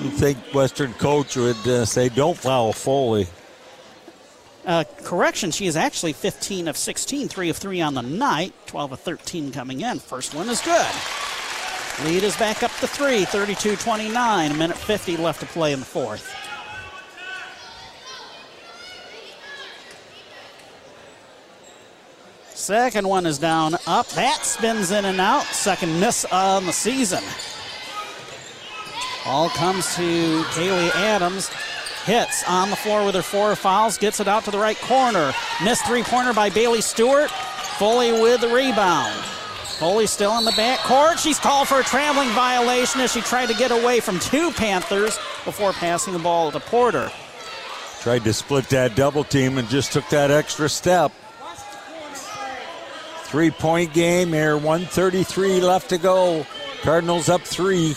you'd 0.02 0.14
think 0.14 0.38
Western 0.54 0.94
coach 0.94 1.36
would 1.36 1.68
uh, 1.68 1.86
say, 1.86 2.10
"Don't 2.10 2.38
foul 2.38 2.74
Foley." 2.74 3.28
Uh, 4.66 4.84
correction, 5.04 5.50
she 5.50 5.66
is 5.66 5.76
actually 5.76 6.14
15 6.14 6.68
of 6.68 6.78
16, 6.78 7.28
3 7.28 7.50
of 7.50 7.58
3 7.58 7.82
on 7.82 7.94
the 7.96 8.02
night, 8.02 8.54
12 8.68 8.92
of 8.92 9.00
13 9.00 9.52
coming 9.52 9.82
in. 9.82 9.98
First 9.98 10.36
one 10.36 10.50
is 10.50 10.62
good. 10.62 10.86
Lead 12.04 12.24
is 12.24 12.36
back 12.38 12.62
up 12.62 12.72
to 12.80 12.88
3, 12.88 13.26
32 13.26 13.76
29, 13.76 14.52
a 14.52 14.54
minute 14.54 14.78
50 14.78 15.18
left 15.18 15.40
to 15.40 15.46
play 15.48 15.74
in 15.74 15.80
the 15.80 15.86
fourth. 15.86 16.36
Second 22.54 23.08
one 23.08 23.26
is 23.26 23.40
down, 23.40 23.76
up. 23.88 24.08
That 24.10 24.46
spins 24.46 24.92
in 24.92 25.06
and 25.06 25.20
out. 25.20 25.44
Second 25.46 26.00
miss 26.00 26.26
on 26.26 26.66
the 26.68 26.72
season. 26.72 27.24
Ball 29.26 29.50
comes 29.50 29.96
to 29.96 30.44
Kaylee 30.50 30.96
Adams. 30.96 31.50
Hitt's 32.06 32.44
on 32.48 32.72
the 32.72 32.76
floor 32.76 33.06
with 33.06 33.14
her 33.14 33.22
four 33.22 33.56
fouls. 33.56 33.98
Gets 33.98 34.20
it 34.20 34.28
out 34.28 34.46
to 34.46 34.52
the 34.52 34.58
right 34.58 34.80
corner. 34.80 35.32
Missed 35.64 35.86
three 35.86 36.02
pointer 36.02 36.34
by 36.34 36.50
Bailey 36.50 36.82
Stewart. 36.82 37.30
Foley 37.30 38.12
with 38.12 38.42
the 38.42 38.48
rebound. 38.48 39.14
Foley 39.78 40.08
still 40.08 40.38
in 40.40 40.46
the 40.46 40.52
back 40.54 40.80
court. 40.80 41.20
She's 41.20 41.40
called 41.40 41.68
for 41.68 41.80
a 41.80 41.84
traveling 41.84 42.30
violation 42.30 43.02
as 43.02 43.12
she 43.12 43.22
tried 43.22 43.48
to 43.48 43.54
get 43.54 43.72
away 43.72 44.00
from 44.00 44.20
two 44.20 44.52
Panthers 44.52 45.18
before 45.46 45.74
passing 45.74 46.14
the 46.14 46.20
ball 46.20 46.52
to 46.52 46.60
Porter. 46.60 47.12
Tried 48.02 48.24
to 48.24 48.34
split 48.34 48.70
that 48.70 48.96
double 48.96 49.24
team 49.24 49.60
and 49.60 49.68
just 49.70 49.94
took 49.94 50.08
that 50.10 50.32
extra 50.32 50.68
step. 50.68 51.12
Three 53.26 53.52
point 53.52 53.94
game 53.94 54.34
here, 54.34 54.56
133 54.56 55.62
left 55.62 55.90
to 55.90 55.98
go. 56.00 56.46
Cardinals 56.82 57.30
up 57.30 57.42
three. 57.42 57.96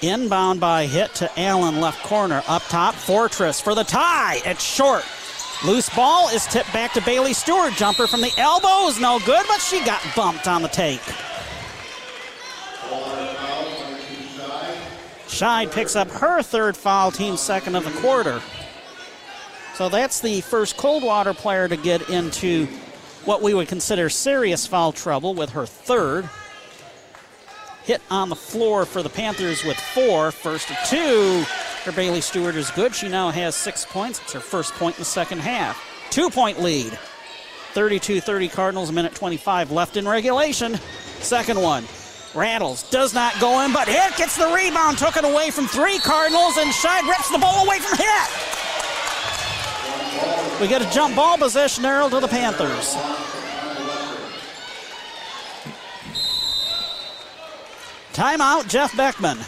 Inbound 0.00 0.60
by 0.60 0.86
Hitt 0.86 1.12
to 1.16 1.40
Allen, 1.40 1.80
left 1.80 2.04
corner. 2.04 2.42
Up 2.46 2.62
top, 2.68 2.94
Fortress 2.94 3.60
for 3.60 3.74
the 3.74 3.82
tie. 3.82 4.40
It's 4.44 4.62
short. 4.62 5.04
Loose 5.66 5.88
ball 5.90 6.28
is 6.28 6.46
tipped 6.46 6.72
back 6.72 6.92
to 6.92 7.02
Bailey 7.02 7.32
Stewart. 7.32 7.72
Jumper 7.72 8.06
from 8.06 8.20
the 8.20 8.32
elbow 8.38 8.86
is 8.86 9.00
no 9.00 9.18
good, 9.26 9.44
but 9.48 9.60
she 9.60 9.84
got 9.84 10.00
bumped 10.14 10.46
on 10.46 10.62
the 10.62 10.68
take. 10.68 11.00
Scheid 15.26 15.72
picks 15.72 15.96
up 15.96 16.08
her 16.10 16.42
third 16.42 16.76
foul, 16.76 17.10
team 17.10 17.36
second 17.36 17.74
of 17.74 17.84
the 17.84 18.00
quarter. 18.00 18.40
So 19.74 19.88
that's 19.88 20.20
the 20.20 20.40
first 20.42 20.76
Coldwater 20.76 21.34
player 21.34 21.68
to 21.68 21.76
get 21.76 22.08
into 22.08 22.66
what 23.24 23.42
we 23.42 23.52
would 23.52 23.68
consider 23.68 24.08
serious 24.08 24.64
foul 24.66 24.92
trouble 24.92 25.34
with 25.34 25.50
her 25.50 25.66
third 25.66 26.28
Hitt 27.88 28.02
on 28.10 28.28
the 28.28 28.36
floor 28.36 28.84
for 28.84 29.02
the 29.02 29.08
Panthers 29.08 29.64
with 29.64 29.80
four. 29.80 30.30
First 30.30 30.70
of 30.70 30.76
two 30.84 31.42
for 31.84 31.90
Bailey 31.92 32.20
Stewart 32.20 32.54
is 32.54 32.70
good. 32.72 32.94
She 32.94 33.08
now 33.08 33.30
has 33.30 33.56
six 33.56 33.86
points. 33.86 34.20
It's 34.20 34.34
her 34.34 34.40
first 34.40 34.74
point 34.74 34.96
in 34.96 35.00
the 35.00 35.06
second 35.06 35.38
half. 35.38 35.82
Two 36.10 36.28
point 36.28 36.60
lead. 36.60 36.98
32 37.72 38.20
30 38.20 38.48
Cardinals, 38.48 38.90
a 38.90 38.92
minute 38.92 39.14
25 39.14 39.70
left 39.70 39.96
in 39.96 40.06
regulation. 40.06 40.78
Second 41.20 41.62
one. 41.62 41.86
Rattles, 42.34 42.82
does 42.90 43.14
not 43.14 43.40
go 43.40 43.62
in, 43.62 43.72
but 43.72 43.88
Hitt 43.88 44.18
gets 44.18 44.36
the 44.36 44.52
rebound, 44.54 44.98
took 44.98 45.16
it 45.16 45.24
away 45.24 45.50
from 45.50 45.66
three 45.66 45.98
Cardinals, 45.98 46.58
and 46.58 46.70
Scheid 46.70 47.08
rips 47.08 47.30
the 47.30 47.38
ball 47.38 47.64
away 47.64 47.78
from 47.78 47.96
Hitt. 47.96 48.30
We 50.60 50.68
get 50.68 50.82
a 50.82 50.90
jump 50.90 51.16
ball 51.16 51.38
possession 51.38 51.86
arrow 51.86 52.10
to 52.10 52.20
the 52.20 52.28
Panthers. 52.28 52.96
Timeout, 58.12 58.68
Jeff 58.68 58.96
Beckman. 58.96 59.38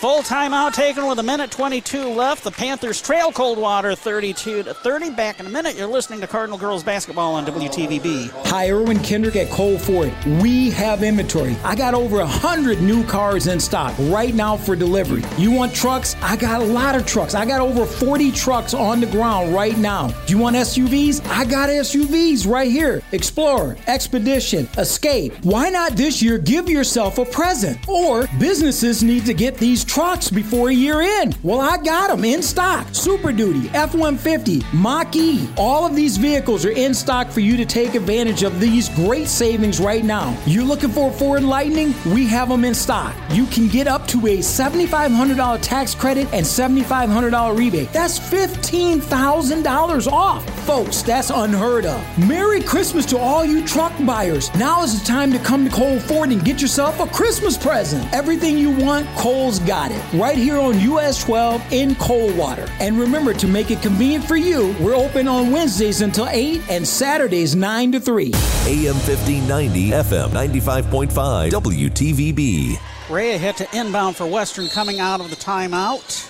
Full 0.00 0.22
timeout 0.22 0.72
taken 0.72 1.06
with 1.06 1.18
a 1.18 1.22
minute 1.22 1.50
22 1.50 2.08
left. 2.08 2.42
The 2.42 2.50
Panthers 2.50 3.02
trail 3.02 3.30
Coldwater 3.30 3.94
32 3.94 4.62
to 4.62 4.72
30. 4.72 5.10
Back 5.10 5.40
in 5.40 5.44
a 5.44 5.50
minute. 5.50 5.76
You're 5.76 5.88
listening 5.88 6.22
to 6.22 6.26
Cardinal 6.26 6.56
Girls 6.56 6.82
Basketball 6.82 7.34
on 7.34 7.44
WTVB. 7.44 8.30
Hi, 8.46 8.70
Erwin 8.70 8.98
Kendrick 9.00 9.36
at 9.36 9.50
Cole 9.50 9.78
Ford. 9.78 10.10
We 10.42 10.70
have 10.70 11.02
inventory. 11.02 11.54
I 11.62 11.74
got 11.74 11.92
over 11.92 12.20
a 12.20 12.26
hundred 12.26 12.80
new 12.80 13.04
cars 13.04 13.46
in 13.46 13.60
stock 13.60 13.94
right 14.04 14.34
now 14.34 14.56
for 14.56 14.74
delivery. 14.74 15.22
You 15.36 15.50
want 15.50 15.74
trucks? 15.74 16.16
I 16.22 16.34
got 16.34 16.62
a 16.62 16.64
lot 16.64 16.94
of 16.94 17.04
trucks. 17.04 17.34
I 17.34 17.44
got 17.44 17.60
over 17.60 17.84
40 17.84 18.32
trucks 18.32 18.72
on 18.72 19.00
the 19.00 19.06
ground 19.06 19.52
right 19.52 19.76
now. 19.76 20.08
Do 20.24 20.32
you 20.32 20.38
want 20.38 20.56
SUVs? 20.56 21.26
I 21.26 21.44
got 21.44 21.68
SUVs 21.68 22.50
right 22.50 22.70
here. 22.70 23.02
Explorer, 23.12 23.76
Expedition, 23.86 24.66
Escape. 24.78 25.34
Why 25.42 25.68
not 25.68 25.92
this 25.94 26.22
year 26.22 26.38
give 26.38 26.70
yourself 26.70 27.18
a 27.18 27.26
present? 27.26 27.86
Or 27.86 28.26
businesses 28.38 29.02
need 29.02 29.26
to 29.26 29.34
get 29.34 29.58
these 29.58 29.84
trucks 29.90 30.30
before 30.30 30.68
a 30.68 30.72
year 30.72 31.02
in. 31.02 31.34
Well, 31.42 31.60
I 31.60 31.76
got 31.76 32.10
them 32.10 32.24
in 32.24 32.42
stock. 32.42 32.86
Super 32.92 33.32
Duty, 33.32 33.68
F 33.70 33.92
150, 33.92 34.62
Mach 34.72 35.16
E. 35.16 35.48
All 35.56 35.84
of 35.84 35.96
these 35.96 36.16
vehicles 36.16 36.64
are 36.64 36.70
in 36.70 36.94
stock 36.94 37.28
for 37.28 37.40
you 37.40 37.56
to 37.56 37.64
take 37.64 37.96
advantage 37.96 38.44
of 38.44 38.60
these 38.60 38.88
great 38.90 39.26
savings 39.26 39.80
right 39.80 40.04
now. 40.04 40.38
You're 40.46 40.62
looking 40.62 40.90
for 40.90 41.10
a 41.10 41.12
Ford 41.12 41.42
Lightning? 41.42 41.92
We 42.06 42.28
have 42.28 42.48
them 42.48 42.64
in 42.64 42.72
stock. 42.72 43.16
You 43.32 43.46
can 43.46 43.66
get 43.66 43.88
up 43.88 44.06
to 44.08 44.18
a 44.28 44.38
$7,500 44.38 45.58
tax 45.60 45.92
credit 45.92 46.28
and 46.32 46.46
$7,500 46.46 47.58
rebate. 47.58 47.92
That's 47.92 48.20
$15,000 48.20 50.06
off. 50.06 50.66
Folks, 50.66 51.02
that's 51.02 51.30
unheard 51.30 51.84
of. 51.84 52.28
Merry 52.28 52.62
Christmas 52.62 53.04
to 53.06 53.18
all 53.18 53.44
you 53.44 53.66
truck 53.66 53.92
buyers. 54.06 54.54
Now 54.54 54.84
is 54.84 55.00
the 55.00 55.04
time 55.04 55.32
to 55.32 55.40
come 55.40 55.64
to 55.68 55.74
Cole 55.74 55.98
Ford 55.98 56.30
and 56.30 56.44
get 56.44 56.62
yourself 56.62 57.00
a 57.00 57.08
Christmas 57.08 57.58
present. 57.58 58.06
Everything 58.14 58.56
you 58.56 58.70
want, 58.70 59.08
Cole's 59.16 59.58
got 59.58 59.79
it. 59.88 60.02
Right 60.12 60.36
here 60.36 60.58
on 60.58 60.78
US 60.80 61.24
12 61.24 61.72
in 61.72 61.94
Coldwater. 61.96 62.68
And 62.80 62.98
remember 62.98 63.32
to 63.34 63.48
make 63.48 63.70
it 63.70 63.80
convenient 63.82 64.24
for 64.24 64.36
you, 64.36 64.74
we're 64.80 64.94
open 64.94 65.26
on 65.26 65.50
Wednesdays 65.50 66.02
until 66.02 66.28
8 66.28 66.60
and 66.70 66.86
Saturdays 66.86 67.56
9 67.56 67.92
to 67.92 68.00
3. 68.00 68.26
AM 68.66 68.94
1590, 68.94 69.90
FM 69.90 70.28
95.5, 70.28 71.50
WTVB. 71.50 72.76
Rhea 73.10 73.38
Hitt 73.38 73.56
to 73.56 73.76
inbound 73.76 74.16
for 74.16 74.26
Western 74.26 74.68
coming 74.68 75.00
out 75.00 75.20
of 75.20 75.30
the 75.30 75.36
timeout. 75.36 76.26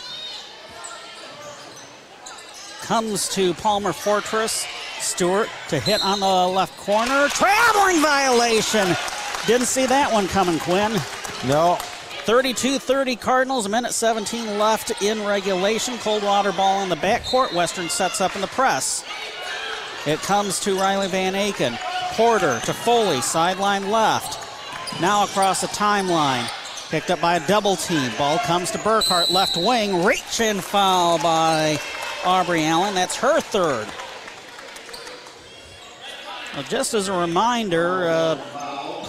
Comes 2.82 3.28
to 3.30 3.52
Palmer 3.54 3.92
Fortress. 3.92 4.66
Stewart 4.98 5.48
to 5.68 5.78
Hitt 5.80 6.04
on 6.04 6.20
the 6.20 6.26
left 6.26 6.76
corner. 6.78 7.28
Traveling 7.28 8.00
violation. 8.02 8.96
Didn't 9.46 9.66
see 9.66 9.86
that 9.86 10.12
one 10.12 10.28
coming, 10.28 10.58
Quinn. 10.58 10.92
No. 11.46 11.78
32 12.24 12.78
30 12.78 13.16
Cardinals, 13.16 13.66
a 13.66 13.68
minute 13.68 13.92
17 13.92 14.58
left 14.58 15.02
in 15.02 15.24
regulation. 15.24 15.96
Coldwater 15.98 16.52
ball 16.52 16.82
in 16.82 16.88
the 16.88 16.96
backcourt. 16.96 17.52
Western 17.54 17.88
sets 17.88 18.20
up 18.20 18.34
in 18.34 18.40
the 18.40 18.46
press. 18.48 19.04
It 20.06 20.18
comes 20.20 20.60
to 20.60 20.76
Riley 20.76 21.08
Van 21.08 21.34
Aken. 21.34 21.78
Porter 22.12 22.60
to 22.60 22.72
Foley, 22.72 23.20
sideline 23.20 23.90
left. 23.90 24.38
Now 25.00 25.24
across 25.24 25.60
the 25.60 25.68
timeline. 25.68 26.48
Picked 26.90 27.10
up 27.10 27.20
by 27.20 27.36
a 27.36 27.46
double 27.46 27.76
team. 27.76 28.10
Ball 28.18 28.38
comes 28.38 28.70
to 28.72 28.78
Burkhart, 28.78 29.30
left 29.30 29.56
wing. 29.56 30.04
Reach 30.04 30.40
and 30.40 30.62
foul 30.62 31.18
by 31.18 31.78
Aubrey 32.24 32.64
Allen. 32.64 32.94
That's 32.94 33.16
her 33.16 33.40
third. 33.40 33.88
Well, 36.54 36.64
just 36.64 36.94
as 36.94 37.08
a 37.08 37.12
reminder, 37.12 38.08
uh, 38.08 38.59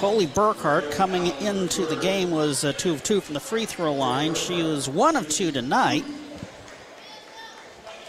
Coley 0.01 0.25
Burkhart 0.25 0.89
coming 0.93 1.27
into 1.41 1.85
the 1.85 1.95
game 1.95 2.31
was 2.31 2.63
uh, 2.63 2.73
two 2.73 2.93
of 2.93 3.03
two 3.03 3.21
from 3.21 3.35
the 3.35 3.39
free 3.39 3.67
throw 3.67 3.93
line. 3.93 4.33
She 4.33 4.63
was 4.63 4.89
one 4.89 5.15
of 5.15 5.29
two 5.29 5.51
tonight. 5.51 6.03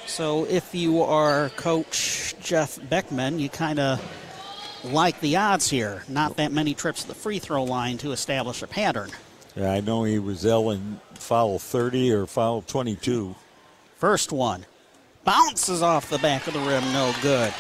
So 0.06 0.46
if 0.46 0.74
you 0.74 1.02
are 1.02 1.50
Coach 1.50 2.34
Jeff 2.40 2.78
Beckman, 2.88 3.38
you 3.38 3.50
kind 3.50 3.78
of 3.78 4.02
like 4.82 5.20
the 5.20 5.36
odds 5.36 5.68
here. 5.68 6.02
Not 6.08 6.38
that 6.38 6.50
many 6.50 6.72
trips 6.72 7.02
to 7.02 7.08
the 7.08 7.14
free 7.14 7.38
throw 7.38 7.62
line 7.62 7.98
to 7.98 8.12
establish 8.12 8.62
a 8.62 8.66
pattern. 8.66 9.10
Yeah, 9.54 9.70
I 9.70 9.80
know 9.80 10.04
he 10.04 10.18
was 10.18 10.46
ill 10.46 10.70
in 10.70 10.98
foul 11.12 11.58
30 11.58 12.10
or 12.10 12.26
foul 12.26 12.62
22. 12.62 13.34
First 13.98 14.32
one. 14.32 14.64
Bounces 15.24 15.82
off 15.82 16.10
the 16.10 16.18
back 16.18 16.48
of 16.48 16.54
the 16.54 16.60
rim, 16.60 16.82
no 16.92 17.14
good. 17.22 17.54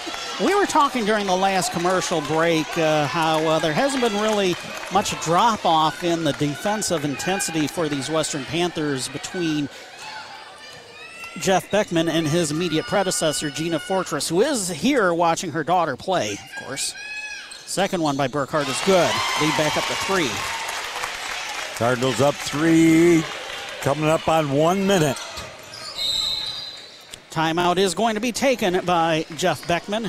We 0.44 0.52
were 0.54 0.66
talking 0.66 1.04
during 1.04 1.26
the 1.26 1.36
last 1.36 1.72
commercial 1.72 2.20
break 2.22 2.66
uh, 2.76 3.06
how 3.06 3.38
uh, 3.46 3.58
there 3.60 3.72
hasn't 3.72 4.02
been 4.02 4.20
really 4.20 4.56
much 4.92 5.18
drop 5.22 5.64
off 5.64 6.02
in 6.02 6.24
the 6.24 6.32
defensive 6.32 7.04
intensity 7.04 7.68
for 7.68 7.88
these 7.88 8.10
Western 8.10 8.44
Panthers 8.46 9.08
between 9.08 9.68
Jeff 11.38 11.70
Beckman 11.70 12.08
and 12.08 12.26
his 12.26 12.50
immediate 12.50 12.86
predecessor, 12.86 13.48
Gina 13.48 13.78
Fortress, 13.78 14.28
who 14.28 14.40
is 14.40 14.68
here 14.68 15.14
watching 15.14 15.52
her 15.52 15.62
daughter 15.62 15.96
play, 15.96 16.32
of 16.32 16.64
course. 16.66 16.94
Second 17.64 18.02
one 18.02 18.16
by 18.16 18.26
Burkhart 18.26 18.68
is 18.68 18.80
good. 18.84 19.10
Lead 19.40 19.56
back 19.56 19.76
up 19.76 19.84
to 19.84 19.94
three. 20.04 20.30
Cardinals 21.76 22.20
up 22.20 22.34
three, 22.34 23.22
coming 23.82 24.04
up 24.06 24.26
on 24.28 24.50
one 24.50 24.84
minute. 24.84 25.16
Timeout 27.32 27.78
is 27.78 27.94
going 27.94 28.14
to 28.14 28.20
be 28.20 28.30
taken 28.30 28.84
by 28.84 29.24
Jeff 29.36 29.66
Beckman. 29.66 30.02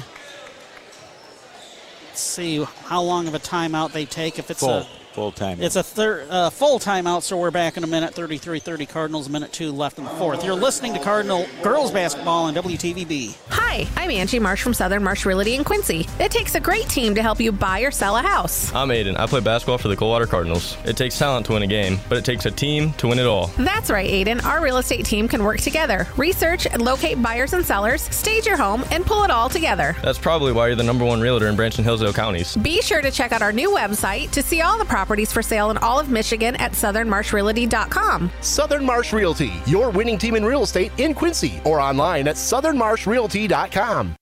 Let's 2.10 2.20
see 2.20 2.62
how 2.84 3.02
long 3.02 3.30
of 3.30 3.34
a 3.34 3.40
timeout 3.40 3.94
they 3.94 4.04
take. 4.04 4.40
If 4.40 4.52
it's 4.52 4.60
Full. 4.60 4.70
a 4.70 4.88
Full 5.14 5.32
time. 5.32 5.62
It's 5.62 5.76
a 5.76 5.84
thir- 5.84 6.26
uh, 6.28 6.50
full 6.50 6.80
timeout, 6.80 7.22
so 7.22 7.38
we're 7.38 7.52
back 7.52 7.78
in 7.78 7.84
a 7.84 7.88
minute. 7.88 8.16
33-30 8.16 8.90
Cardinals, 8.90 9.30
minute 9.30 9.52
two 9.52 9.72
left 9.72 10.00
in 10.00 10.06
the 10.06 10.10
fourth. 10.12 10.44
You're 10.44 10.56
listening 10.56 10.92
to 10.96 11.00
Cardinal 11.00 11.46
girls 11.62 11.92
basketball 11.92 12.46
on 12.46 12.56
WTVB. 12.56 13.38
Hi, 13.50 13.88
I'm 13.96 14.10
Angie 14.10 14.40
Marsh 14.40 14.64
from 14.64 14.74
Southern 14.74 15.04
Marsh 15.04 15.24
Realty 15.24 15.54
in 15.54 15.64
Quincy. 15.64 16.08
It 16.20 16.32
takes 16.32 16.56
a 16.56 16.60
great 16.60 16.90
team 16.90 17.14
to 17.14 17.22
help 17.22 17.40
you 17.40 17.52
buy 17.52 17.82
or 17.82 17.92
sell 17.92 18.18
a 18.18 18.24
house. 18.24 18.74
I'm 18.74 18.88
Aiden. 18.90 19.16
I 19.20 19.28
play 19.28 19.40
basketball 19.40 19.78
for 19.78 19.88
the 19.88 19.96
Coldwater 19.96 20.26
Cardinals. 20.26 20.78
It 20.84 20.98
takes 20.98 21.20
talent 21.20 21.46
to 21.46 21.54
win 21.54 21.62
a 21.62 21.68
game, 21.68 22.00
but 22.10 22.18
it 22.18 22.26
takes 22.26 22.48
a 22.48 22.52
team 22.52 22.94
to 22.94 23.08
win 23.10 23.20
it 23.20 23.28
all. 23.28 23.48
That's 23.60 23.92
right, 23.92 24.10
Aiden. 24.10 24.44
Our 24.44 24.64
real 24.64 24.78
estate 24.78 25.06
team 25.06 25.28
can 25.28 25.44
work 25.44 25.60
together, 25.60 26.08
research 26.18 26.66
and 26.66 26.82
locate 26.82 27.22
buyers 27.22 27.54
and 27.54 27.64
sellers, 27.64 28.02
stage 28.02 28.48
your 28.48 28.58
home, 28.58 28.84
and 28.90 29.06
pull 29.06 29.24
it 29.24 29.30
all 29.30 29.48
together. 29.48 29.96
That's 30.02 30.18
probably 30.18 30.54
why 30.54 30.68
you're 30.68 30.76
the 30.76 30.82
number 30.82 31.06
one 31.06 31.22
realtor 31.22 31.50
in 31.50 31.56
Branch 31.56 31.78
and 31.78 31.86
Hillsdale 31.86 32.14
counties. 32.14 32.58
Be 32.58 32.82
sure 32.82 33.02
to 33.02 33.12
check 33.12 33.32
out 33.32 33.44
our 33.44 33.52
new 33.52 33.70
website 33.70 34.32
to 34.32 34.42
see 34.42 34.62
all 34.62 34.80
the 34.80 34.86
properties 34.86 35.03
for 35.32 35.42
sale 35.42 35.72
in 35.72 35.78
all 35.78 36.00
of 36.00 36.10
Michigan 36.10 36.56
at 36.58 36.72
southernmarshrealty.com. 36.72 38.32
Southern 38.42 38.86
Marsh 38.86 39.14
Realty, 39.14 39.54
your 39.66 39.90
winning 39.90 40.18
team 40.18 40.36
in 40.36 40.46
real 40.46 40.64
estate 40.64 40.92
in 40.98 41.14
Quincy, 41.14 41.62
or 41.64 41.80
online 41.80 42.28
at 42.28 42.36
southernmarshrealty.com. 42.36 44.16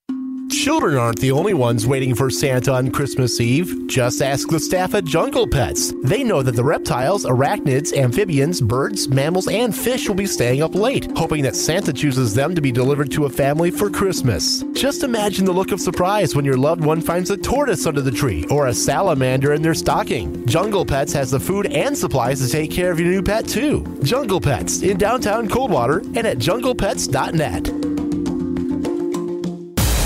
Children 0.51 0.97
aren't 0.97 1.19
the 1.19 1.31
only 1.31 1.53
ones 1.53 1.87
waiting 1.87 2.13
for 2.13 2.29
Santa 2.29 2.73
on 2.73 2.91
Christmas 2.91 3.39
Eve. 3.39 3.87
Just 3.87 4.21
ask 4.21 4.49
the 4.49 4.59
staff 4.59 4.93
at 4.93 5.05
Jungle 5.05 5.47
Pets. 5.47 5.93
They 6.03 6.23
know 6.23 6.43
that 6.43 6.55
the 6.55 6.63
reptiles, 6.63 7.25
arachnids, 7.25 7.93
amphibians, 7.97 8.59
birds, 8.59 9.07
mammals, 9.07 9.47
and 9.47 9.75
fish 9.75 10.09
will 10.09 10.15
be 10.15 10.25
staying 10.27 10.61
up 10.61 10.75
late, 10.75 11.09
hoping 11.15 11.41
that 11.43 11.55
Santa 11.55 11.93
chooses 11.93 12.33
them 12.33 12.53
to 12.53 12.61
be 12.61 12.71
delivered 12.71 13.11
to 13.11 13.25
a 13.25 13.29
family 13.29 13.71
for 13.71 13.89
Christmas. 13.89 14.63
Just 14.73 15.03
imagine 15.03 15.45
the 15.45 15.53
look 15.53 15.71
of 15.71 15.79
surprise 15.79 16.35
when 16.35 16.45
your 16.45 16.57
loved 16.57 16.83
one 16.83 17.01
finds 17.01 17.31
a 17.31 17.37
tortoise 17.37 17.87
under 17.87 18.01
the 18.01 18.11
tree 18.11 18.45
or 18.51 18.67
a 18.67 18.73
salamander 18.73 19.53
in 19.53 19.61
their 19.61 19.73
stocking. 19.73 20.45
Jungle 20.45 20.85
Pets 20.85 21.13
has 21.13 21.31
the 21.31 21.39
food 21.39 21.67
and 21.67 21.97
supplies 21.97 22.41
to 22.41 22.49
take 22.49 22.71
care 22.71 22.91
of 22.91 22.99
your 22.99 23.09
new 23.09 23.23
pet, 23.23 23.47
too. 23.47 23.85
Jungle 24.03 24.41
Pets 24.41 24.81
in 24.81 24.97
downtown 24.97 25.47
Coldwater 25.47 25.99
and 25.99 26.27
at 26.27 26.37
junglepets.net. 26.39 28.10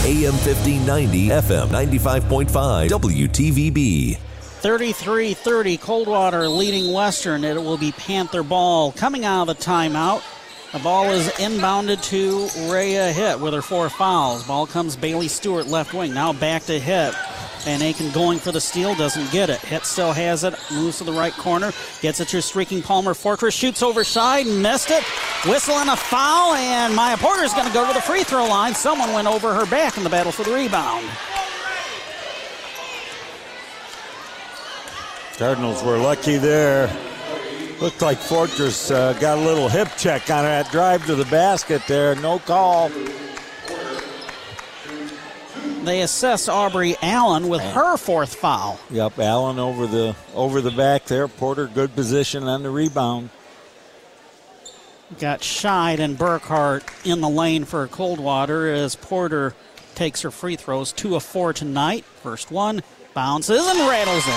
AM 0.06 0.34
1590, 0.34 1.30
FM 1.30 1.68
95.5, 1.70 2.90
WTVB. 2.90 4.16
33-30 4.62 5.82
Coldwater 5.82 6.48
leading 6.48 6.94
Western. 6.94 7.44
It 7.44 7.56
will 7.56 7.80
be 7.80 7.92
Panther 7.92 8.44
ball 8.44 8.92
coming 8.92 9.26
out 9.26 9.50
of 9.50 9.58
the 9.58 9.64
timeout. 9.64 10.22
The 10.74 10.78
ball 10.78 11.10
is 11.10 11.28
inbounded 11.40 12.04
to 12.04 12.72
Rhea 12.72 13.12
Hitt 13.14 13.40
with 13.40 13.56
her 13.56 13.64
four 13.64 13.90
fouls. 13.90 14.44
Ball 14.44 14.68
comes 14.68 14.96
Bailey 14.96 15.28
Stewart 15.28 15.66
left 15.66 15.92
wing. 15.92 16.14
Now 16.14 16.34
back 16.34 16.66
to 16.66 16.78
Hitt. 16.78 17.16
Van 17.66 17.80
Aken 17.80 18.14
going 18.14 18.38
for 18.38 18.52
the 18.52 18.62
steal, 18.62 18.94
doesn't 18.94 19.32
get 19.32 19.50
it. 19.50 19.60
Hitt 19.60 19.88
still 19.88 20.14
has 20.14 20.44
it, 20.44 20.54
moves 20.72 21.00
to 21.00 21.04
the 21.04 21.12
right 21.12 21.34
corner, 21.34 21.74
gets 22.00 22.20
it 22.20 22.28
to 22.28 22.40
streaking 22.40 22.84
Palmer 22.84 23.16
Fortress, 23.16 23.56
shoots 23.56 23.82
over 23.82 24.04
side, 24.04 24.46
missed 24.46 24.92
it. 24.92 25.04
Whistle 25.48 25.74
and 25.74 25.90
a 25.90 25.96
foul, 25.96 26.54
and 26.54 26.96
Mya 26.96 27.18
Porter's 27.18 27.56
going 27.56 27.68
to 27.68 27.74
go 27.74 27.88
to 27.88 27.94
the 27.94 28.02
free 28.02 28.24
throw 28.24 28.46
line. 28.46 28.76
Someone 28.76 29.12
went 29.14 29.28
over 29.28 29.56
her 29.56 29.66
back 29.66 29.98
in 29.98 30.04
the 30.04 30.10
battle 30.12 30.32
for 30.32 30.44
the 30.44 30.54
rebound. 30.54 31.10
Cardinals 35.38 35.84
were 35.84 35.98
lucky 35.98 36.38
there. 36.38 36.88
Looked 37.82 38.04
like 38.04 38.20
Fortress 38.20 38.92
uh, 38.92 39.14
got 39.14 39.40
a 39.40 39.42
little 39.42 39.70
hip 39.70 39.90
check 39.98 40.30
on 40.30 40.44
that 40.44 40.72
drive 40.72 41.04
to 41.08 41.16
the 41.16 41.26
basket 41.26 41.82
there. 41.88 42.14
No 42.16 42.38
call. 42.38 42.92
They 45.86 46.02
assess 46.02 46.50
Aubrey 46.50 46.96
Allen 47.04 47.48
with 47.48 47.62
her 47.62 47.96
fourth 47.96 48.36
foul. 48.36 48.80
Yep, 48.90 49.20
Allen 49.20 49.60
over 49.60 49.86
the 49.86 50.16
over 50.34 50.60
the 50.60 50.72
back 50.72 51.06
there. 51.06 51.28
Porter 51.28 51.68
good 51.68 51.94
position 51.94 52.44
on 52.44 52.64
the 52.64 52.72
rebound. 52.72 53.30
Got 55.20 55.42
Scheid 55.42 56.00
and 56.00 56.18
Burkhart 56.18 56.84
in 57.06 57.22
the 57.22 57.30
lane 57.30 57.66
for 57.66 57.88
Coldwater 57.88 58.74
as 58.74 58.96
Porter 58.96 59.54
takes 59.94 60.22
her 60.24 60.32
free 60.32 60.56
throws. 60.56 60.92
Two 60.92 61.16
of 61.16 61.22
four 61.22 61.54
tonight. 61.54 62.04
First 62.04 62.50
one 62.50 62.82
bounces 63.14 63.66
and 63.68 63.80
rattles 63.88 64.26
in. 64.28 64.34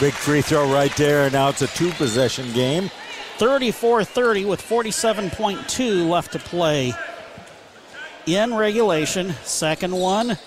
Big 0.00 0.14
free 0.14 0.42
throw 0.42 0.72
right 0.72 0.94
there. 0.96 1.30
Now 1.30 1.50
it's 1.50 1.62
a 1.62 1.68
two 1.68 1.92
possession 1.92 2.52
game. 2.52 2.90
34 3.38 4.02
30 4.04 4.44
with 4.44 4.60
47.2 4.60 6.08
left 6.08 6.32
to 6.32 6.40
play 6.40 6.92
in 8.26 8.54
regulation. 8.54 9.32
Second 9.44 9.92
one 9.92 10.38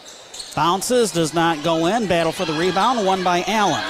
bounces, 0.56 1.12
does 1.12 1.34
not 1.34 1.64
go 1.64 1.86
in. 1.88 2.08
Battle 2.08 2.32
for 2.32 2.46
the 2.46 2.54
rebound, 2.54 3.06
won 3.06 3.24
by 3.24 3.44
Allen. 3.48 3.84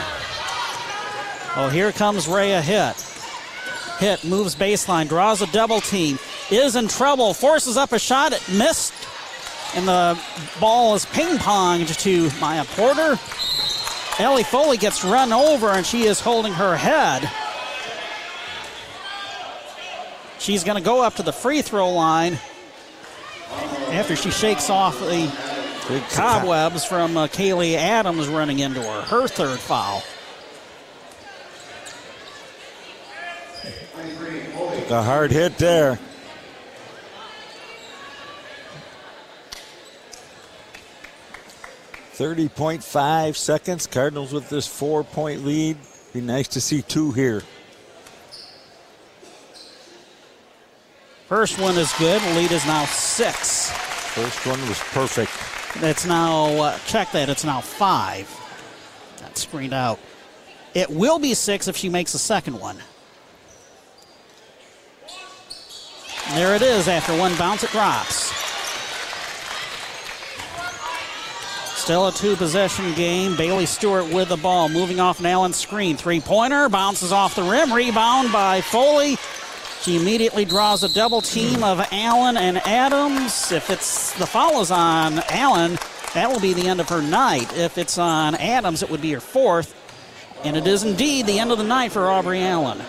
Oh, 1.56 1.70
here 1.72 1.92
comes 1.92 2.28
Rhea 2.28 2.62
Hitt. 2.62 2.96
Hitt 4.00 4.26
moves 4.26 4.56
baseline, 4.56 5.08
draws 5.08 5.42
a 5.42 5.48
double 5.48 5.80
team, 5.80 6.20
is 6.52 6.76
in 6.76 6.88
trouble, 6.88 7.34
forces 7.34 7.78
up 7.78 7.94
a 7.94 8.00
shot, 8.00 8.34
it 8.34 8.44
missed, 8.52 8.94
and 9.74 9.88
the 9.88 10.20
ball 10.60 10.96
is 10.96 11.06
ping 11.06 11.38
ponged 11.38 11.98
to 12.02 12.30
Mya 12.42 12.66
Porter. 12.76 13.18
Elli 14.20 14.44
Foley 14.44 14.78
gets 14.78 15.04
run 15.04 15.32
over 15.32 15.70
and 15.70 15.86
she 15.86 16.04
is 16.04 16.20
holding 16.20 16.54
her 16.54 16.76
head. 16.76 17.30
She's 20.40 20.64
going 20.64 20.78
to 20.78 20.84
go 20.84 21.02
up 21.02 21.16
to 21.16 21.24
the 21.24 21.34
free 21.34 21.62
throw 21.62 21.90
line 21.90 22.38
after 23.92 24.16
she 24.16 24.32
shakes 24.32 24.70
off 24.70 25.00
the 25.00 25.32
cobwebs 26.12 26.84
from 26.86 27.16
uh, 27.16 27.28
Kaylee 27.28 27.76
Adams 27.76 28.28
running 28.28 28.60
into 28.60 28.82
her. 28.82 29.02
Her 29.04 29.28
third 29.28 29.60
foul. 29.60 30.04
Took 34.80 34.92
a 34.92 35.04
hard 35.04 35.32
hit 35.32 35.58
there. 35.58 36.00
Thirty 42.14 42.48
point 42.48 42.84
five 42.84 43.36
seconds. 43.36 43.88
Cardinals 43.88 44.32
with 44.32 44.50
this 44.50 44.68
four 44.68 45.04
point 45.04 45.44
lead. 45.44 45.78
Be 46.14 46.22
nice 46.22 46.48
to 46.50 46.62
see 46.62 46.82
two 46.82 47.12
here. 47.12 47.42
First 51.28 51.60
one 51.60 51.76
is 51.78 51.92
good. 51.94 52.22
Lead 52.36 52.52
is 52.52 52.66
now 52.68 52.86
six. 52.86 53.72
First 53.72 54.46
one 54.46 54.62
was 54.70 54.78
perfect. 54.80 55.32
It's 55.84 56.06
now, 56.06 56.46
uh, 56.62 56.78
check 56.86 57.12
that, 57.14 57.30
it's 57.30 57.44
now 57.44 57.62
five. 57.62 58.30
That's 59.18 59.42
screened 59.42 59.74
out. 59.74 60.00
It 60.76 60.90
will 60.90 61.18
be 61.18 61.34
six 61.34 61.68
if 61.68 61.76
she 61.76 61.90
makes 61.90 62.14
a 62.14 62.20
second 62.20 62.60
one. 62.60 62.78
And 66.28 66.38
there 66.38 66.56
it 66.56 66.62
is. 66.62 66.88
After 66.88 67.18
one 67.18 67.36
bounce, 67.38 67.64
it 67.64 67.72
drops. 67.72 68.32
Still 71.76 72.08
a 72.08 72.12
two 72.12 72.36
possession 72.36 72.94
game. 72.94 73.36
Bailey 73.36 73.66
Stewart 73.66 74.12
with 74.12 74.30
the 74.30 74.38
ball, 74.38 74.70
moving 74.70 75.00
off 75.00 75.20
an 75.20 75.26
Allen 75.26 75.54
screen. 75.54 75.98
Three 75.98 76.20
pointer, 76.20 76.70
bounces 76.70 77.12
off 77.12 77.36
the 77.36 77.44
rim, 77.44 77.74
rebound 77.74 78.32
by 78.32 78.62
Foley. 78.62 79.18
She 79.86 79.98
immediately 79.98 80.46
draws 80.46 80.84
a 80.84 80.90
double 80.92 81.22
team 81.22 81.64
of 81.64 81.80
Allen 81.92 82.38
and 82.38 82.58
Adams. 82.66 83.52
If 83.52 83.70
it's 83.70 84.14
the 84.14 84.26
foul 84.26 84.60
is 84.62 84.72
on 84.72 85.20
Allen, 85.30 85.78
that 86.16 86.28
will 86.28 86.40
be 86.40 86.54
the 86.54 86.68
end 86.68 86.82
of 86.82 86.90
her 86.90 87.04
night. 87.04 87.56
If 87.56 87.78
it's 87.78 88.00
on 88.00 88.34
Adams, 88.34 88.82
it 88.82 88.90
would 88.90 89.04
be 89.04 89.12
her 89.12 89.20
fourth. 89.20 89.76
And 90.44 90.58
it 90.58 90.66
is 90.66 90.84
indeed 90.84 91.28
the 91.28 91.38
end 91.38 91.52
of 91.52 91.60
the 91.60 91.64
night 91.64 91.92
for 91.92 92.10
Aubrey 92.10 92.42
Allen. 92.42 92.80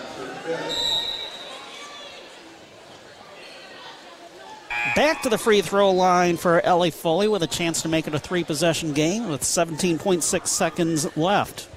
Back 4.95 5.21
to 5.21 5.29
the 5.29 5.37
free 5.37 5.61
throw 5.61 5.91
line 5.91 6.35
for 6.35 6.61
Elli 6.61 6.89
Foley 6.89 7.27
with 7.27 7.43
a 7.43 7.47
chance 7.47 7.83
to 7.83 7.89
make 7.89 8.07
it 8.07 8.15
a 8.15 8.19
three 8.19 8.43
possession 8.43 8.93
game 8.93 9.29
with 9.29 9.43
17.6 9.43 10.47
seconds 10.47 11.15
left. 11.15 11.69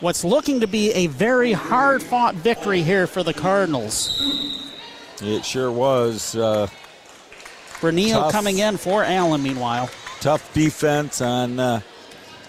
What's 0.00 0.22
looking 0.22 0.60
to 0.60 0.68
be 0.68 0.92
a 0.92 1.08
very 1.08 1.52
hard 1.52 2.02
fought 2.02 2.36
victory 2.36 2.82
here 2.82 3.08
for 3.08 3.24
the 3.24 3.34
Cardinals. 3.34 4.14
It 5.20 5.44
sure 5.44 5.72
was. 5.72 6.36
Uh, 6.36 6.68
Bernil 7.80 8.30
coming 8.30 8.58
in 8.58 8.76
for 8.76 9.02
Allen, 9.02 9.42
meanwhile. 9.42 9.90
Tough 10.20 10.52
defense 10.54 11.20
on 11.20 11.58
uh, 11.58 11.80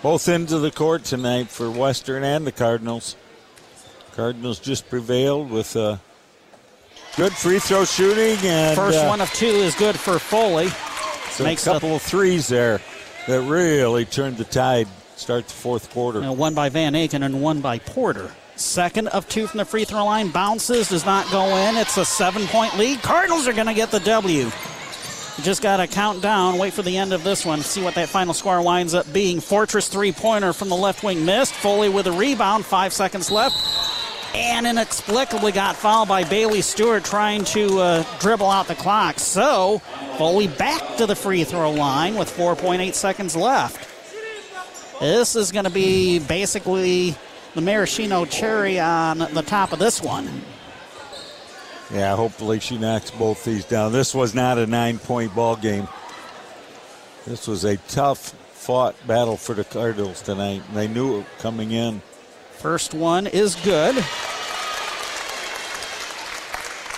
both 0.04 0.28
ends 0.30 0.54
of 0.54 0.62
the 0.62 0.70
court 0.70 1.04
tonight 1.04 1.50
for 1.50 1.72
Western 1.72 2.24
and 2.24 2.46
the 2.46 2.52
Cardinals. 2.52 3.16
Cardinals 4.16 4.60
just 4.60 4.88
prevailed 4.88 5.50
with 5.50 5.76
uh, 5.76 5.98
good 7.16 7.34
free 7.34 7.58
throw 7.60 7.84
shooting 7.84 8.38
and 8.48 8.76
first 8.76 9.00
uh, 9.00 9.08
one 9.08 9.22
of 9.22 9.34
two 9.34 9.46
is 9.48 9.74
good 9.76 9.98
for 9.98 10.20
Foley. 10.20 10.70
So 11.32 11.44
Makes 11.46 11.66
a 11.66 11.74
couple 11.74 11.96
of 11.96 12.02
threes 12.02 12.48
there 12.48 12.80
that 13.28 13.42
really 13.42 14.06
turned 14.06 14.38
the 14.38 14.44
tide. 14.44 14.88
Start 15.20 15.48
the 15.48 15.54
fourth 15.54 15.90
quarter. 15.90 16.24
Uh, 16.24 16.32
one 16.32 16.54
by 16.54 16.70
Van 16.70 16.94
Aken 16.94 17.26
and 17.26 17.41
one 17.41 17.60
by 17.60 17.78
Porter. 17.80 18.32
Second 18.56 19.10
of 19.10 19.28
two 19.28 19.48
from 19.48 19.58
the 19.58 19.66
free 19.66 19.84
throw 19.84 20.06
line. 20.06 20.30
Bounces, 20.30 20.88
does 20.88 21.06
not 21.06 21.30
go 21.30 21.58
in. 21.58 21.76
It's 21.76 21.98
a 21.98 22.06
seven 22.06 22.48
point 22.48 22.78
lead. 22.78 23.02
Cardinals 23.02 23.46
are 23.46 23.52
going 23.52 23.68
to 23.68 23.74
get 23.74 23.91
the 23.91 24.00
W. 24.00 24.50
Just 25.41 25.62
got 25.62 25.78
to 25.78 25.88
count 25.88 26.22
down, 26.22 26.58
wait 26.58 26.72
for 26.72 26.84
the 26.84 26.98
end 26.98 27.12
of 27.12 27.26
this 27.26 27.46
one, 27.46 27.62
see 27.62 27.84
what 27.84 27.96
that 27.96 28.08
final 28.08 28.34
score 28.34 28.62
winds 28.62 28.94
up 28.94 29.12
being. 29.12 29.41
Fortress 29.41 29.90
three 29.90 30.14
pointer 30.14 30.54
from 30.54 30.70
the 30.70 30.76
left 30.76 31.04
wing 31.04 31.26
missed. 31.26 31.54
Foley 31.54 31.90
with 31.90 32.08
a 32.08 32.14
rebound, 32.14 32.66
five 32.66 32.94
seconds 32.94 33.30
left. 33.30 33.56
And 34.34 34.66
inexplicably 34.66 35.52
got 35.52 35.76
fouled 35.76 36.08
by 36.08 36.24
Bailey 36.24 36.62
Stewart 36.62 37.04
trying 37.04 37.44
to 37.46 37.80
uh, 37.80 38.20
dribble 38.20 38.50
out 38.50 38.68
the 38.68 38.76
clock. 38.76 39.20
So 39.20 39.80
Foley 40.18 40.48
back 40.48 40.96
to 40.96 41.06
the 41.06 41.16
free 41.16 41.44
throw 41.44 41.72
line 41.72 42.16
with 42.16 42.30
4.8 42.30 42.94
seconds 42.94 43.36
left. 43.36 43.89
This 45.00 45.36
is 45.36 45.52
going 45.52 45.66
to 45.66 45.72
be 45.72 46.20
basically 46.20 47.16
the 47.56 47.62
maraschino 47.62 48.26
cherry 48.26 48.80
on 48.80 49.20
the 49.20 49.42
top 49.42 49.72
of 49.72 49.80
this 49.80 50.02
one. 50.02 50.30
Yeah, 51.94 52.16
hopefully 52.16 52.60
she 52.60 52.78
knocks 52.78 53.10
both 53.10 53.44
these 53.44 53.66
down. 53.66 53.92
This 53.94 54.14
was 54.14 54.36
not 54.36 54.58
a 54.58 54.68
nine 54.68 55.00
point 55.00 55.34
ball 55.34 55.56
game. 55.56 55.88
This 57.26 57.48
was 57.48 57.64
a 57.64 57.78
tough 57.78 58.20
fought 58.52 58.96
battle 59.08 59.38
for 59.38 59.56
the 59.56 59.64
Cardinals 59.64 60.22
tonight. 60.22 60.62
They 60.74 60.88
knew 60.88 61.20
it 61.20 61.26
coming 61.40 61.72
in. 61.72 62.02
First 62.52 62.94
one 62.94 63.26
is 63.26 63.56
good. 63.56 64.04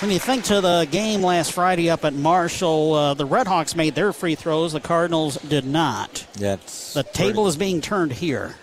When 0.01 0.09
you 0.09 0.17
think 0.17 0.45
to 0.45 0.61
the 0.61 0.87
game 0.89 1.21
last 1.21 1.51
Friday 1.51 1.91
up 1.91 2.03
at 2.05 2.15
Marshall, 2.15 2.93
uh, 2.95 3.13
the 3.13 3.27
Redhawks 3.27 3.75
made 3.75 3.93
their 3.93 4.11
free 4.11 4.33
throws. 4.33 4.73
The 4.73 4.79
Cardinals 4.79 5.35
did 5.37 5.63
not. 5.63 6.25
That's 6.33 6.95
the 6.95 7.03
table 7.03 7.45
is 7.45 7.55
being 7.55 7.81
turned 7.81 8.11
here. 8.11 8.55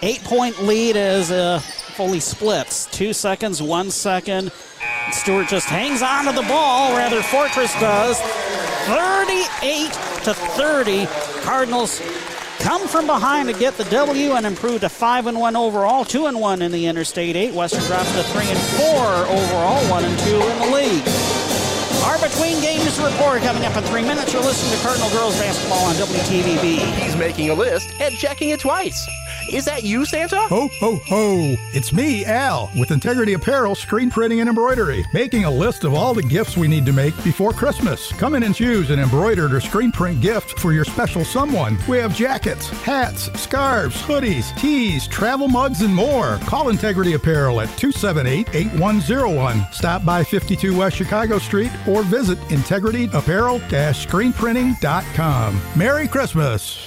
Eight 0.00 0.22
point 0.22 0.62
lead 0.62 0.96
as 0.96 1.32
uh, 1.32 1.58
Foley 1.58 2.20
splits. 2.20 2.86
Two 2.86 3.12
seconds, 3.12 3.60
one 3.60 3.90
second. 3.90 4.52
Stewart 5.10 5.48
just 5.48 5.66
hangs 5.66 6.02
on 6.02 6.26
to 6.26 6.32
the 6.32 6.46
ball, 6.46 6.96
rather, 6.96 7.20
Fortress 7.20 7.72
does. 7.80 8.20
38 8.86 9.92
to 10.22 10.34
30. 10.34 11.06
Cardinals 11.42 12.00
come 12.64 12.88
from 12.88 13.06
behind 13.06 13.46
to 13.46 13.54
get 13.54 13.76
the 13.76 13.84
W 13.84 14.32
and 14.32 14.46
improve 14.46 14.80
to 14.80 14.88
5 14.88 15.26
and 15.26 15.38
1 15.38 15.54
overall, 15.54 16.02
2 16.02 16.26
and 16.26 16.40
1 16.40 16.62
in 16.62 16.72
the 16.72 16.86
Interstate 16.86 17.36
8. 17.36 17.52
Western 17.52 17.84
drops 17.84 18.10
to 18.14 18.22
3 18.22 18.48
and 18.48 18.58
4 18.58 18.86
overall, 18.86 19.84
1 19.90 20.04
and 20.04 20.18
2 20.20 20.34
in 20.34 20.58
the 20.60 20.74
league. 20.74 21.04
Our 22.04 22.18
between 22.18 22.62
games 22.62 22.98
report 22.98 23.42
coming 23.42 23.66
up 23.66 23.76
in 23.76 23.84
three 23.84 24.02
minutes. 24.02 24.32
You're 24.32 24.42
listening 24.42 24.78
to 24.78 24.82
Cardinal 24.82 25.10
Girls 25.10 25.38
Basketball 25.38 25.84
on 25.84 25.94
WTVB. 25.96 26.78
He's 27.02 27.16
making 27.16 27.50
a 27.50 27.54
list 27.54 27.90
and 28.00 28.14
checking 28.14 28.48
it 28.48 28.60
twice. 28.60 29.06
Is 29.52 29.64
that 29.66 29.84
you, 29.84 30.04
Santa? 30.04 30.40
Ho, 30.48 30.68
ho, 30.80 30.96
ho. 30.96 31.54
It's 31.72 31.92
me, 31.92 32.24
Al, 32.24 32.70
with 32.76 32.90
Integrity 32.90 33.34
Apparel, 33.34 33.74
screen 33.74 34.10
printing 34.10 34.40
and 34.40 34.48
embroidery, 34.48 35.04
making 35.12 35.44
a 35.44 35.50
list 35.50 35.84
of 35.84 35.94
all 35.94 36.14
the 36.14 36.22
gifts 36.22 36.56
we 36.56 36.68
need 36.68 36.86
to 36.86 36.92
make 36.92 37.14
before 37.22 37.52
Christmas. 37.52 38.12
Come 38.12 38.34
in 38.34 38.42
and 38.42 38.54
choose 38.54 38.90
an 38.90 38.98
embroidered 38.98 39.52
or 39.52 39.60
screen 39.60 39.92
print 39.92 40.20
gift 40.20 40.58
for 40.58 40.72
your 40.72 40.84
special 40.84 41.24
someone. 41.24 41.76
We 41.88 41.98
have 41.98 42.14
jackets, 42.14 42.68
hats, 42.82 43.30
scarves, 43.40 44.00
hoodies, 44.02 44.56
tees, 44.58 45.06
travel 45.06 45.48
mugs, 45.48 45.82
and 45.82 45.94
more. 45.94 46.38
Call 46.46 46.70
Integrity 46.70 47.14
Apparel 47.14 47.60
at 47.60 47.68
278 47.76 48.54
8101. 48.54 49.66
Stop 49.72 50.04
by 50.04 50.24
52 50.24 50.76
West 50.76 50.96
Chicago 50.96 51.38
Street 51.38 51.70
or 51.86 52.02
visit 52.02 52.38
integrityapparel 52.48 53.60
screenprinting.com. 53.94 55.60
Merry 55.76 56.08
Christmas! 56.08 56.86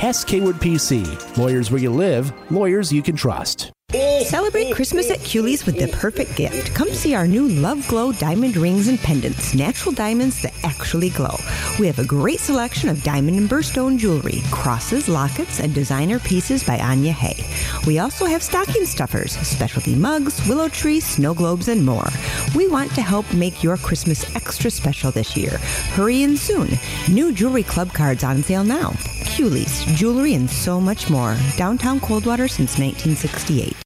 Hass 0.00 0.24
Kaywood 0.24 0.54
PC. 0.54 1.04
Lawyers 1.36 1.70
where 1.70 1.78
you 1.78 1.90
live, 1.90 2.32
lawyers 2.50 2.90
you 2.90 3.02
can 3.02 3.14
trust. 3.14 3.70
Celebrate 3.92 4.72
Christmas 4.72 5.10
at 5.10 5.18
Culey's 5.18 5.66
with 5.66 5.76
the 5.76 5.88
perfect 5.88 6.36
gift. 6.36 6.72
Come 6.76 6.90
see 6.90 7.14
our 7.14 7.26
new 7.26 7.48
Love 7.48 7.86
Glow 7.88 8.12
diamond 8.12 8.56
rings 8.56 8.86
and 8.86 9.00
pendants, 9.00 9.52
natural 9.52 9.92
diamonds 9.92 10.40
that 10.42 10.54
actually 10.62 11.10
glow. 11.10 11.34
We 11.80 11.88
have 11.88 11.98
a 11.98 12.04
great 12.04 12.38
selection 12.38 12.88
of 12.88 13.02
diamond 13.02 13.36
and 13.36 13.50
birthstone 13.50 13.98
jewelry, 13.98 14.42
crosses, 14.52 15.08
lockets, 15.08 15.58
and 15.58 15.74
designer 15.74 16.20
pieces 16.20 16.62
by 16.62 16.78
Anya 16.78 17.12
Hay. 17.12 17.44
We 17.84 17.98
also 17.98 18.26
have 18.26 18.44
stocking 18.44 18.84
stuffers, 18.84 19.32
specialty 19.32 19.96
mugs, 19.96 20.46
willow 20.46 20.68
trees, 20.68 21.04
snow 21.04 21.34
globes, 21.34 21.66
and 21.66 21.84
more. 21.84 22.06
We 22.54 22.68
want 22.68 22.94
to 22.94 23.02
help 23.02 23.32
make 23.34 23.64
your 23.64 23.76
Christmas 23.76 24.36
extra 24.36 24.70
special 24.70 25.10
this 25.10 25.36
year. 25.36 25.58
Hurry 25.94 26.22
in 26.22 26.36
soon. 26.36 26.68
New 27.10 27.32
jewelry 27.32 27.64
club 27.64 27.92
cards 27.92 28.22
on 28.22 28.44
sale 28.44 28.64
now. 28.64 28.90
Culey's, 29.34 29.84
jewelry, 29.98 30.34
and 30.34 30.48
so 30.48 30.80
much 30.80 31.10
more. 31.10 31.36
Downtown 31.56 31.98
Coldwater 31.98 32.46
since 32.46 32.78
1968. 32.78 33.79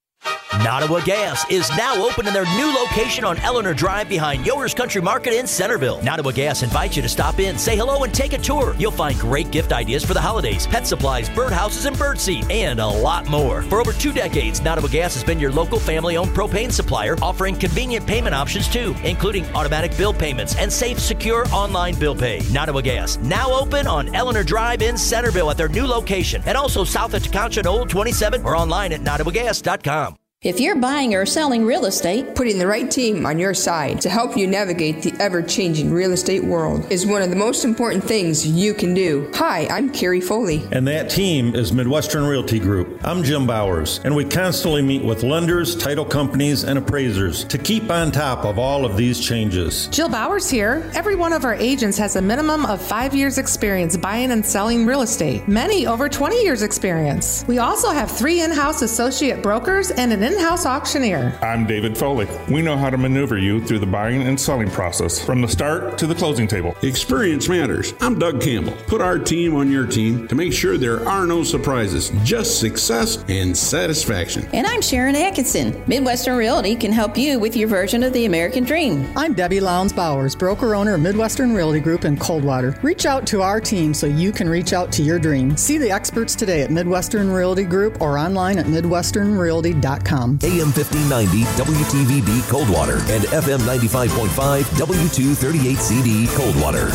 Nottawa 0.62 1.00
Gas 1.00 1.44
is 1.50 1.68
now 1.70 1.94
open 2.06 2.26
in 2.28 2.32
their 2.32 2.44
new 2.56 2.72
location 2.78 3.24
on 3.24 3.38
Eleanor 3.38 3.74
Drive 3.74 4.08
behind 4.08 4.46
Yoder's 4.46 4.72
Country 4.72 5.02
Market 5.02 5.32
in 5.34 5.46
Centerville. 5.46 6.00
Nottawa 6.02 6.30
Gas 6.30 6.62
invites 6.62 6.96
you 6.96 7.02
to 7.02 7.08
stop 7.08 7.40
in, 7.40 7.58
say 7.58 7.76
hello, 7.76 8.04
and 8.04 8.14
take 8.14 8.32
a 8.34 8.38
tour. 8.38 8.74
You'll 8.78 8.92
find 8.92 9.18
great 9.18 9.50
gift 9.50 9.72
ideas 9.72 10.04
for 10.04 10.14
the 10.14 10.20
holidays, 10.20 10.66
pet 10.66 10.86
supplies, 10.86 11.28
birdhouses, 11.28 11.86
and 11.86 11.96
birdseed, 11.96 12.50
and 12.50 12.78
a 12.78 12.86
lot 12.86 13.26
more. 13.28 13.62
For 13.62 13.80
over 13.80 13.92
two 13.92 14.12
decades, 14.12 14.62
Nottawa 14.62 14.88
Gas 14.88 15.14
has 15.14 15.24
been 15.24 15.40
your 15.40 15.50
local 15.50 15.80
family 15.80 16.16
owned 16.16 16.30
propane 16.30 16.70
supplier, 16.70 17.16
offering 17.20 17.56
convenient 17.56 18.06
payment 18.06 18.34
options 18.34 18.68
too, 18.68 18.94
including 19.02 19.44
automatic 19.56 19.96
bill 19.96 20.14
payments 20.14 20.56
and 20.56 20.72
safe, 20.72 20.98
secure 21.00 21.46
online 21.48 21.98
bill 21.98 22.14
pay. 22.14 22.40
Nottawa 22.52 22.80
Gas, 22.80 23.18
now 23.18 23.52
open 23.52 23.86
on 23.86 24.14
Eleanor 24.14 24.44
Drive 24.44 24.82
in 24.82 24.96
Centerville 24.96 25.50
at 25.50 25.56
their 25.56 25.68
new 25.68 25.86
location, 25.86 26.42
and 26.46 26.56
also 26.56 26.84
south 26.84 27.12
of 27.12 27.24
and 27.56 27.66
Old 27.66 27.88
27 27.90 28.44
or 28.44 28.56
online 28.56 28.92
at 28.92 29.00
nottawagas.com. 29.00 30.16
If 30.44 30.60
you're 30.60 30.76
buying 30.76 31.14
or 31.14 31.24
selling 31.24 31.64
real 31.64 31.86
estate, 31.86 32.34
putting 32.34 32.58
the 32.58 32.66
right 32.66 32.90
team 32.90 33.24
on 33.24 33.38
your 33.38 33.54
side 33.54 34.02
to 34.02 34.10
help 34.10 34.36
you 34.36 34.46
navigate 34.46 35.00
the 35.00 35.14
ever 35.18 35.40
changing 35.40 35.90
real 35.90 36.12
estate 36.12 36.44
world 36.44 36.92
is 36.92 37.06
one 37.06 37.22
of 37.22 37.30
the 37.30 37.36
most 37.36 37.64
important 37.64 38.04
things 38.04 38.46
you 38.46 38.74
can 38.74 38.92
do. 38.92 39.30
Hi, 39.36 39.66
I'm 39.68 39.90
Carrie 39.90 40.20
Foley. 40.20 40.62
And 40.70 40.86
that 40.86 41.08
team 41.08 41.54
is 41.54 41.72
Midwestern 41.72 42.24
Realty 42.24 42.58
Group. 42.58 43.00
I'm 43.02 43.22
Jim 43.22 43.46
Bowers, 43.46 44.02
and 44.04 44.14
we 44.14 44.26
constantly 44.26 44.82
meet 44.82 45.02
with 45.02 45.22
lenders, 45.22 45.74
title 45.74 46.04
companies, 46.04 46.64
and 46.64 46.78
appraisers 46.78 47.44
to 47.44 47.56
keep 47.56 47.90
on 47.90 48.12
top 48.12 48.44
of 48.44 48.58
all 48.58 48.84
of 48.84 48.98
these 48.98 49.18
changes. 49.18 49.88
Jill 49.88 50.10
Bowers 50.10 50.50
here. 50.50 50.90
Every 50.94 51.16
one 51.16 51.32
of 51.32 51.46
our 51.46 51.54
agents 51.54 51.96
has 51.96 52.16
a 52.16 52.20
minimum 52.20 52.66
of 52.66 52.82
five 52.82 53.14
years' 53.14 53.38
experience 53.38 53.96
buying 53.96 54.30
and 54.30 54.44
selling 54.44 54.84
real 54.84 55.00
estate, 55.00 55.48
many 55.48 55.86
over 55.86 56.06
20 56.06 56.42
years' 56.42 56.60
experience. 56.60 57.46
We 57.48 57.60
also 57.60 57.92
have 57.92 58.10
three 58.10 58.42
in 58.42 58.50
house 58.50 58.82
associate 58.82 59.42
brokers 59.42 59.90
and 59.90 60.12
an 60.12 60.33
in 60.34 60.40
house 60.40 60.66
auctioneer. 60.66 61.38
I'm 61.42 61.66
David 61.66 61.96
Foley. 61.96 62.26
We 62.50 62.60
know 62.60 62.76
how 62.76 62.90
to 62.90 62.98
maneuver 62.98 63.38
you 63.38 63.64
through 63.64 63.78
the 63.78 63.86
buying 63.86 64.22
and 64.22 64.40
selling 64.40 64.70
process 64.70 65.24
from 65.24 65.40
the 65.40 65.48
start 65.48 65.96
to 65.98 66.06
the 66.06 66.14
closing 66.14 66.48
table. 66.48 66.74
Experience 66.82 67.48
matters. 67.48 67.94
I'm 68.00 68.18
Doug 68.18 68.40
Campbell. 68.40 68.72
Put 68.86 69.00
our 69.00 69.18
team 69.18 69.54
on 69.54 69.70
your 69.70 69.86
team 69.86 70.26
to 70.28 70.34
make 70.34 70.52
sure 70.52 70.76
there 70.76 71.06
are 71.08 71.26
no 71.26 71.44
surprises, 71.44 72.10
just 72.24 72.58
success 72.58 73.24
and 73.28 73.56
satisfaction. 73.56 74.48
And 74.52 74.66
I'm 74.66 74.82
Sharon 74.82 75.14
Atkinson. 75.14 75.82
Midwestern 75.86 76.36
Realty 76.36 76.74
can 76.74 76.92
help 76.92 77.16
you 77.16 77.38
with 77.38 77.56
your 77.56 77.68
version 77.68 78.02
of 78.02 78.12
the 78.12 78.24
American 78.24 78.64
dream. 78.64 79.06
I'm 79.16 79.34
Debbie 79.34 79.60
Lowndes 79.60 79.92
Bowers, 79.92 80.34
broker 80.34 80.74
owner 80.74 80.94
of 80.94 81.00
Midwestern 81.00 81.54
Realty 81.54 81.80
Group 81.80 82.04
in 82.04 82.16
Coldwater. 82.16 82.78
Reach 82.82 83.06
out 83.06 83.26
to 83.28 83.42
our 83.42 83.60
team 83.60 83.94
so 83.94 84.06
you 84.06 84.32
can 84.32 84.48
reach 84.48 84.72
out 84.72 84.90
to 84.92 85.02
your 85.02 85.18
dream. 85.18 85.56
See 85.56 85.78
the 85.78 85.90
experts 85.90 86.34
today 86.34 86.62
at 86.62 86.70
Midwestern 86.70 87.30
Realty 87.30 87.64
Group 87.64 88.00
or 88.00 88.18
online 88.18 88.58
at 88.58 88.66
midwesternrealty.com. 88.66 90.23
AM 90.24 90.72
1590 90.72 91.44
WTVB 91.60 92.48
Coldwater 92.48 92.96
and 93.12 93.24
FM 93.28 93.60
95.5 93.68 94.64
W238CD 94.80 96.28
Coldwater. 96.34 96.88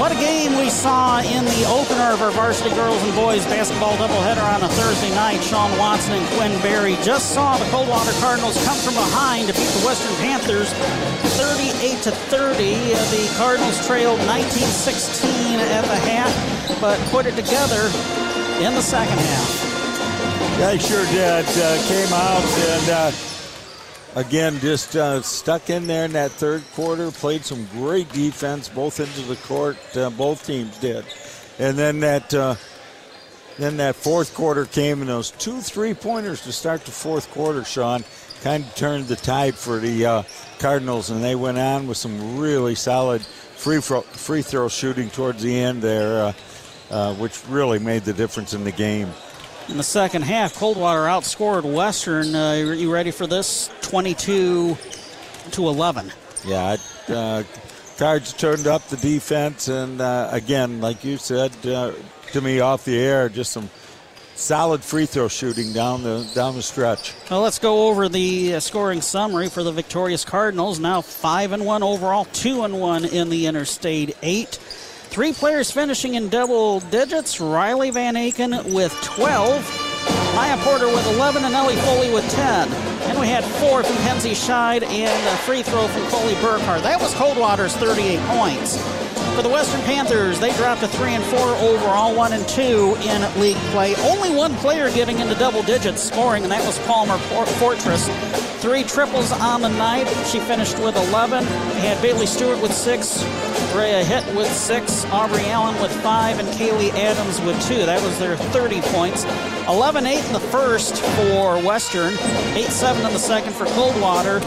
What 0.00 0.12
a 0.12 0.14
game 0.14 0.56
we 0.56 0.70
saw 0.70 1.20
in 1.20 1.44
the 1.44 1.64
opener 1.68 2.12
of 2.16 2.22
our 2.22 2.30
varsity 2.30 2.74
girls 2.74 3.02
and 3.02 3.14
boys 3.14 3.44
basketball 3.46 3.96
doubleheader 3.98 4.44
on 4.54 4.62
a 4.62 4.68
Thursday 4.80 5.10
night. 5.14 5.42
Sean 5.42 5.76
Watson 5.76 6.14
and 6.14 6.26
Quinn 6.36 6.52
Berry 6.62 6.96
just 7.02 7.34
saw 7.34 7.58
the 7.58 7.68
Coldwater 7.68 8.12
Cardinals 8.20 8.56
come 8.64 8.78
from 8.78 8.94
behind 8.94 9.48
to 9.48 9.52
beat 9.52 9.68
the 9.76 9.84
Western 9.84 10.16
Panthers 10.16 10.72
38 11.36 12.00
to 12.02 12.12
30. 12.32 12.94
Uh, 12.94 13.10
the 13.12 13.34
Cardinals 13.36 13.86
trailed 13.86 14.20
19-16 14.20 15.60
at 15.68 15.84
the 15.84 15.96
half, 16.08 16.80
but 16.80 16.98
put 17.10 17.26
it 17.26 17.36
together 17.36 17.92
in 18.64 18.72
the 18.72 18.80
second 18.80 19.18
half. 19.18 19.75
Yeah, 20.58 20.78
sure 20.78 21.04
did. 21.04 21.44
Uh, 21.46 21.86
came 21.86 22.12
out 22.14 22.42
and 22.42 22.90
uh, 22.90 23.12
again, 24.14 24.58
just 24.60 24.96
uh, 24.96 25.20
stuck 25.20 25.68
in 25.68 25.86
there 25.86 26.06
in 26.06 26.12
that 26.12 26.30
third 26.30 26.64
quarter, 26.72 27.10
played 27.10 27.44
some 27.44 27.66
great 27.72 28.10
defense, 28.14 28.66
both 28.66 28.98
into 28.98 29.20
the 29.22 29.36
court. 29.36 29.76
Uh, 29.94 30.08
both 30.08 30.46
teams 30.46 30.78
did, 30.78 31.04
and 31.58 31.76
then 31.76 32.00
that 32.00 32.32
uh, 32.32 32.54
then 33.58 33.76
that 33.76 33.96
fourth 33.96 34.34
quarter 34.34 34.64
came, 34.64 35.02
and 35.02 35.10
those 35.10 35.30
two 35.32 35.60
three 35.60 35.92
pointers 35.92 36.40
to 36.44 36.52
start 36.52 36.86
the 36.86 36.90
fourth 36.90 37.30
quarter, 37.32 37.62
Sean, 37.62 38.02
kind 38.42 38.64
of 38.64 38.74
turned 38.74 39.08
the 39.08 39.16
tide 39.16 39.56
for 39.56 39.78
the 39.78 40.06
uh, 40.06 40.22
Cardinals, 40.58 41.10
and 41.10 41.22
they 41.22 41.34
went 41.34 41.58
on 41.58 41.86
with 41.86 41.98
some 41.98 42.38
really 42.38 42.74
solid 42.74 43.20
free 43.20 43.82
throw, 43.82 44.00
free 44.00 44.40
throw 44.40 44.68
shooting 44.68 45.10
towards 45.10 45.42
the 45.42 45.54
end 45.54 45.82
there, 45.82 46.32
which 47.18 47.46
really 47.46 47.78
made 47.78 48.04
the 48.04 48.14
difference 48.14 48.54
in 48.54 48.64
the 48.64 48.72
game. 48.72 49.12
In 49.68 49.76
the 49.76 49.82
second 49.82 50.22
half, 50.22 50.54
Coldwater 50.54 51.06
outscored 51.06 51.64
Western. 51.64 52.34
Uh, 52.36 52.54
you 52.54 52.92
ready 52.92 53.10
for 53.10 53.26
this? 53.26 53.68
22 53.82 54.76
to 55.50 55.68
11. 55.68 56.12
Yeah, 56.44 56.76
uh, 57.08 57.42
Cards 57.98 58.32
turned 58.32 58.68
up 58.68 58.86
the 58.88 58.96
defense, 58.96 59.66
and 59.66 60.00
uh, 60.00 60.28
again, 60.30 60.80
like 60.80 61.02
you 61.02 61.16
said 61.16 61.50
uh, 61.66 61.92
to 62.32 62.40
me 62.40 62.60
off 62.60 62.84
the 62.84 62.96
air, 62.96 63.28
just 63.28 63.50
some 63.50 63.68
solid 64.36 64.84
free 64.84 65.06
throw 65.06 65.26
shooting 65.26 65.72
down 65.72 66.04
the 66.04 66.30
down 66.32 66.54
the 66.54 66.62
stretch. 66.62 67.14
Well, 67.28 67.40
let's 67.40 67.58
go 67.58 67.88
over 67.88 68.08
the 68.08 68.54
uh, 68.54 68.60
scoring 68.60 69.00
summary 69.00 69.48
for 69.48 69.64
the 69.64 69.72
victorious 69.72 70.24
Cardinals. 70.24 70.78
Now 70.78 71.00
five 71.00 71.50
and 71.50 71.66
one 71.66 71.82
overall, 71.82 72.26
two 72.26 72.62
and 72.62 72.78
one 72.78 73.04
in 73.04 73.30
the 73.30 73.46
Interstate 73.46 74.16
Eight. 74.22 74.60
Three 75.16 75.32
players 75.32 75.70
finishing 75.70 76.12
in 76.12 76.28
double 76.28 76.80
digits. 76.80 77.40
Riley 77.40 77.88
Van 77.88 78.16
Aken 78.16 78.74
with 78.74 78.92
12, 79.00 79.62
Mya 80.34 80.58
Porter 80.58 80.88
with 80.88 81.06
11, 81.06 81.42
and 81.42 81.54
Elli 81.54 81.74
Foley 81.76 82.12
with 82.12 82.30
10. 82.32 82.68
And 83.08 83.18
we 83.18 83.26
had 83.26 83.42
four 83.42 83.82
from 83.82 83.96
Kenzie 84.04 84.32
Scheid 84.32 84.82
and 84.82 85.26
a 85.28 85.36
free 85.38 85.62
throw 85.62 85.88
from 85.88 86.02
Coley 86.08 86.34
Burkhart. 86.34 86.82
That 86.82 87.00
was 87.00 87.14
Coldwater's 87.14 87.74
38 87.76 88.20
points. 88.26 89.05
For 89.36 89.42
the 89.42 89.50
Western 89.50 89.82
Panthers, 89.82 90.40
they 90.40 90.50
dropped 90.54 90.80
to 90.80 90.88
three 90.88 91.12
and 91.12 91.22
four 91.22 91.46
overall, 91.56 92.16
one 92.16 92.32
and 92.32 92.48
two 92.48 92.96
in 93.02 93.20
league 93.38 93.58
play. 93.70 93.94
Only 93.96 94.34
one 94.34 94.54
player 94.56 94.90
getting 94.90 95.18
into 95.18 95.34
double 95.34 95.62
digits 95.62 96.02
scoring, 96.02 96.44
and 96.44 96.50
that 96.50 96.64
was 96.64 96.78
Palmer 96.86 97.18
Fortress. 97.18 98.08
Three 98.62 98.82
triples 98.82 99.32
on 99.32 99.60
the 99.60 99.68
night. 99.68 100.08
She 100.26 100.40
finished 100.40 100.78
with 100.78 100.96
11. 100.96 101.44
We 101.44 101.50
had 101.82 102.00
Bailey 102.00 102.24
Stewart 102.24 102.62
with 102.62 102.72
six, 102.72 103.22
Rhea 103.74 104.02
Hitt 104.02 104.24
with 104.34 104.50
six, 104.50 105.04
Aubrey 105.12 105.44
Allen 105.44 105.78
with 105.82 105.92
five, 106.02 106.38
and 106.38 106.48
Kaylee 106.48 106.94
Adams 106.94 107.38
with 107.42 107.60
two. 107.68 107.84
That 107.84 108.02
was 108.02 108.18
their 108.18 108.38
30 108.38 108.80
points. 108.80 109.24
11 109.68 110.06
8 110.06 110.24
in 110.24 110.32
the 110.32 110.40
first 110.40 110.96
for 110.96 111.58
Western, 111.62 112.14
8 112.56 112.64
7 112.68 113.04
in 113.04 113.12
the 113.12 113.18
second 113.18 113.52
for 113.52 113.66
Coldwater. 113.66 114.40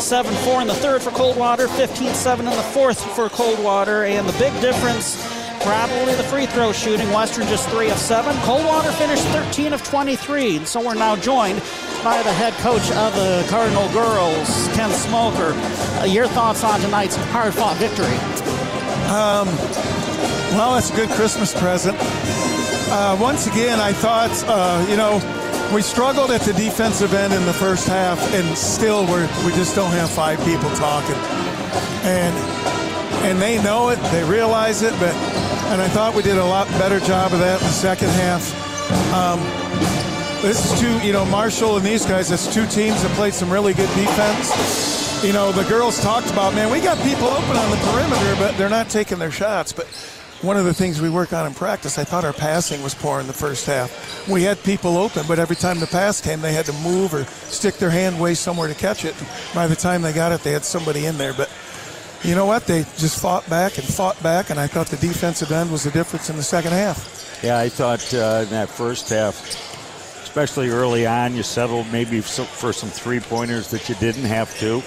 7 0.00 0.34
4 0.34 0.60
in 0.60 0.68
the 0.68 0.74
third 0.74 1.02
for 1.02 1.10
Coldwater, 1.12 1.66
15 1.66 2.12
7 2.12 2.46
in 2.46 2.54
the 2.54 2.62
fourth 2.62 3.00
for 3.14 3.30
Coldwater, 3.30 4.03
and 4.12 4.28
the 4.28 4.38
big 4.38 4.52
difference 4.60 5.16
probably 5.64 6.14
the 6.14 6.22
free 6.24 6.44
throw 6.44 6.72
shooting. 6.72 7.10
Western 7.10 7.46
just 7.46 7.66
3 7.70 7.88
of 7.90 7.96
7. 7.96 8.36
Coldwater 8.42 8.92
finished 8.92 9.24
13 9.28 9.72
of 9.72 9.82
23, 9.82 10.58
and 10.58 10.68
so 10.68 10.78
we're 10.78 10.94
now 10.94 11.16
joined 11.16 11.58
by 12.04 12.22
the 12.22 12.32
head 12.34 12.52
coach 12.54 12.90
of 12.92 13.14
the 13.14 13.46
Cardinal 13.48 13.90
Girls, 13.92 14.68
Ken 14.74 14.90
Smoker. 14.90 15.52
Uh, 15.54 16.04
your 16.04 16.26
thoughts 16.28 16.62
on 16.62 16.80
tonight's 16.80 17.16
hard 17.16 17.54
fought 17.54 17.78
victory? 17.78 18.16
Um, 19.08 19.48
well, 20.54 20.76
it's 20.76 20.90
a 20.90 20.96
good 20.96 21.08
Christmas 21.10 21.58
present. 21.58 21.96
Uh, 22.00 23.16
once 23.18 23.46
again, 23.46 23.80
I 23.80 23.94
thought, 23.94 24.30
uh, 24.46 24.86
you 24.90 24.98
know, 24.98 25.16
we 25.74 25.80
struggled 25.80 26.30
at 26.30 26.42
the 26.42 26.52
defensive 26.52 27.14
end 27.14 27.32
in 27.32 27.44
the 27.46 27.54
first 27.54 27.88
half, 27.88 28.20
and 28.34 28.56
still 28.56 29.06
we're, 29.06 29.26
we 29.46 29.52
just 29.52 29.74
don't 29.74 29.92
have 29.92 30.10
five 30.10 30.38
people 30.44 30.68
talking. 30.76 31.16
And 32.04 32.83
and 33.24 33.40
they 33.40 33.62
know 33.62 33.88
it, 33.88 33.96
they 34.12 34.24
realize 34.24 34.82
it, 34.82 34.92
but 35.00 35.14
and 35.72 35.80
I 35.80 35.88
thought 35.88 36.14
we 36.14 36.22
did 36.22 36.36
a 36.36 36.44
lot 36.44 36.68
better 36.78 37.00
job 37.00 37.32
of 37.32 37.38
that 37.40 37.60
in 37.60 37.66
the 37.66 37.72
second 37.72 38.08
half. 38.10 38.44
Um, 39.12 39.40
this 40.42 40.70
is 40.70 40.78
two, 40.78 40.98
you 41.06 41.12
know, 41.12 41.24
Marshall 41.24 41.78
and 41.78 41.86
these 41.86 42.04
guys. 42.04 42.30
It's 42.30 42.52
two 42.52 42.66
teams 42.66 43.02
that 43.02 43.10
played 43.16 43.32
some 43.32 43.50
really 43.50 43.72
good 43.72 43.88
defense. 43.96 45.24
You 45.24 45.32
know, 45.32 45.52
the 45.52 45.64
girls 45.64 46.00
talked 46.02 46.30
about, 46.30 46.54
man, 46.54 46.70
we 46.70 46.80
got 46.80 46.98
people 47.02 47.28
open 47.28 47.56
on 47.56 47.70
the 47.70 47.78
perimeter, 47.78 48.36
but 48.38 48.56
they're 48.58 48.68
not 48.68 48.90
taking 48.90 49.18
their 49.18 49.30
shots. 49.30 49.72
But 49.72 49.86
one 50.42 50.58
of 50.58 50.66
the 50.66 50.74
things 50.74 51.00
we 51.00 51.08
work 51.08 51.32
on 51.32 51.46
in 51.46 51.54
practice, 51.54 51.96
I 51.96 52.04
thought 52.04 52.24
our 52.24 52.34
passing 52.34 52.82
was 52.82 52.94
poor 52.94 53.20
in 53.20 53.26
the 53.26 53.32
first 53.32 53.64
half. 53.64 54.28
We 54.28 54.42
had 54.42 54.62
people 54.62 54.98
open, 54.98 55.24
but 55.26 55.38
every 55.38 55.56
time 55.56 55.80
the 55.80 55.86
pass 55.86 56.20
came, 56.20 56.42
they 56.42 56.52
had 56.52 56.66
to 56.66 56.74
move 56.74 57.14
or 57.14 57.24
stick 57.24 57.76
their 57.76 57.90
hand 57.90 58.20
way 58.20 58.34
somewhere 58.34 58.68
to 58.68 58.74
catch 58.74 59.06
it. 59.06 59.18
And 59.18 59.28
By 59.54 59.66
the 59.66 59.76
time 59.76 60.02
they 60.02 60.12
got 60.12 60.32
it, 60.32 60.42
they 60.42 60.52
had 60.52 60.64
somebody 60.64 61.06
in 61.06 61.16
there. 61.16 61.32
But 61.32 61.50
you 62.24 62.34
know 62.34 62.46
what? 62.46 62.66
They 62.66 62.82
just 62.96 63.20
fought 63.20 63.48
back 63.50 63.76
and 63.78 63.86
fought 63.86 64.20
back, 64.22 64.50
and 64.50 64.58
I 64.58 64.66
thought 64.66 64.86
the 64.86 64.96
defensive 64.96 65.52
end 65.52 65.70
was 65.70 65.84
the 65.84 65.90
difference 65.90 66.30
in 66.30 66.36
the 66.36 66.42
second 66.42 66.72
half. 66.72 67.40
Yeah, 67.42 67.58
I 67.58 67.68
thought 67.68 68.14
uh, 68.14 68.40
in 68.44 68.50
that 68.50 68.70
first 68.70 69.10
half, 69.10 69.38
especially 70.22 70.70
early 70.70 71.06
on, 71.06 71.34
you 71.34 71.42
settled 71.42 71.86
maybe 71.92 72.20
for 72.22 72.72
some 72.72 72.88
three 72.88 73.20
pointers 73.20 73.70
that 73.70 73.88
you 73.88 73.94
didn't 73.96 74.24
have 74.24 74.58
to. 74.58 74.82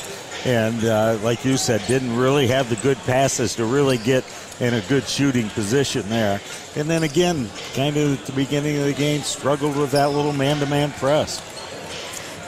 And 0.45 0.83
uh, 0.85 1.19
like 1.21 1.45
you 1.45 1.57
said, 1.57 1.81
didn't 1.87 2.15
really 2.15 2.47
have 2.47 2.69
the 2.69 2.75
good 2.77 2.97
passes 2.99 3.55
to 3.55 3.65
really 3.65 3.97
get 3.97 4.23
in 4.59 4.73
a 4.73 4.81
good 4.81 5.03
shooting 5.03 5.49
position 5.49 6.07
there. 6.09 6.41
And 6.75 6.89
then 6.89 7.03
again, 7.03 7.49
kind 7.73 7.97
of 7.97 8.19
at 8.19 8.25
the 8.25 8.33
beginning 8.33 8.77
of 8.77 8.85
the 8.85 8.93
game, 8.93 9.21
struggled 9.21 9.77
with 9.77 9.91
that 9.91 10.11
little 10.11 10.33
man 10.33 10.59
to 10.59 10.65
man 10.65 10.91
press. 10.91 11.41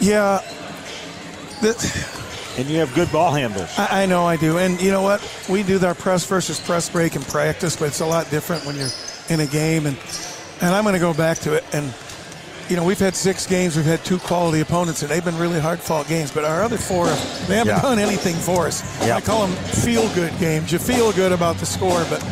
Yeah. 0.01 0.41
And 2.57 2.67
you 2.67 2.79
have 2.79 2.93
good 2.93 3.11
ball 3.11 3.31
handlers. 3.31 3.69
I, 3.77 4.03
I, 4.03 4.05
know 4.05 4.25
I 4.25 4.37
do. 4.37 4.57
And 4.57 4.81
you 4.81 4.91
know 4.91 5.01
what? 5.01 5.21
We 5.49 5.63
do 5.63 5.83
our 5.85 5.95
press 5.95 6.25
versus 6.25 6.59
press 6.59 6.89
break 6.89 7.15
in 7.15 7.21
practice, 7.21 7.75
but 7.75 7.85
it's 7.85 8.01
a 8.01 8.05
lot 8.05 8.29
different 8.29 8.65
when 8.65 8.75
you're 8.75 8.89
in 9.29 9.39
a 9.39 9.47
game. 9.47 9.85
And, 9.85 9.97
and 10.61 10.73
I'm 10.73 10.83
going 10.83 10.93
to 10.93 10.99
go 10.99 11.13
back 11.13 11.37
to 11.39 11.53
it. 11.53 11.63
And 11.73 11.93
you 12.69 12.75
know, 12.75 12.83
we've 12.83 12.99
had 12.99 13.15
six 13.15 13.47
games, 13.47 13.75
we've 13.75 13.85
had 13.85 14.05
two 14.05 14.19
quality 14.19 14.61
opponents, 14.61 15.01
and 15.01 15.09
they've 15.09 15.25
been 15.25 15.37
really 15.37 15.59
hard 15.59 15.79
fought 15.79 16.07
games. 16.07 16.31
But 16.31 16.45
our 16.45 16.61
other 16.61 16.77
four, 16.77 17.07
they 17.47 17.55
haven't 17.55 17.75
yeah. 17.75 17.81
done 17.81 17.97
anything 17.97 18.35
for 18.35 18.67
us. 18.67 18.83
I 19.01 19.21
call 19.21 19.47
them 19.47 19.55
feel 19.55 20.07
good 20.13 20.37
games. 20.39 20.71
You 20.71 20.77
feel 20.77 21.11
good 21.11 21.31
about 21.31 21.57
the 21.57 21.65
score, 21.65 22.05
but, 22.09 22.23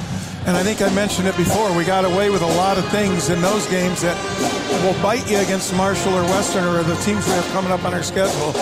and 0.48 0.56
I 0.56 0.64
think 0.64 0.82
I 0.82 0.90
mentioned 0.96 1.28
it 1.28 1.36
before, 1.36 1.76
we 1.76 1.84
got 1.84 2.06
away 2.06 2.30
with 2.30 2.42
a 2.42 2.54
lot 2.56 2.78
of 2.78 2.88
things 2.90 3.30
in 3.30 3.42
those 3.42 3.68
games 3.68 4.02
that 4.02 4.16
will 4.82 4.96
bite 5.04 5.30
you 5.30 5.40
against 5.40 5.76
Marshall 5.76 6.14
or 6.14 6.24
Western 6.24 6.64
or 6.64 6.84
the 6.84 6.96
teams 7.04 7.26
we 7.28 7.34
have 7.34 7.46
coming 7.52 7.72
up 7.72 7.84
on 7.84 7.94
our 7.94 8.02
schedule. 8.02 8.56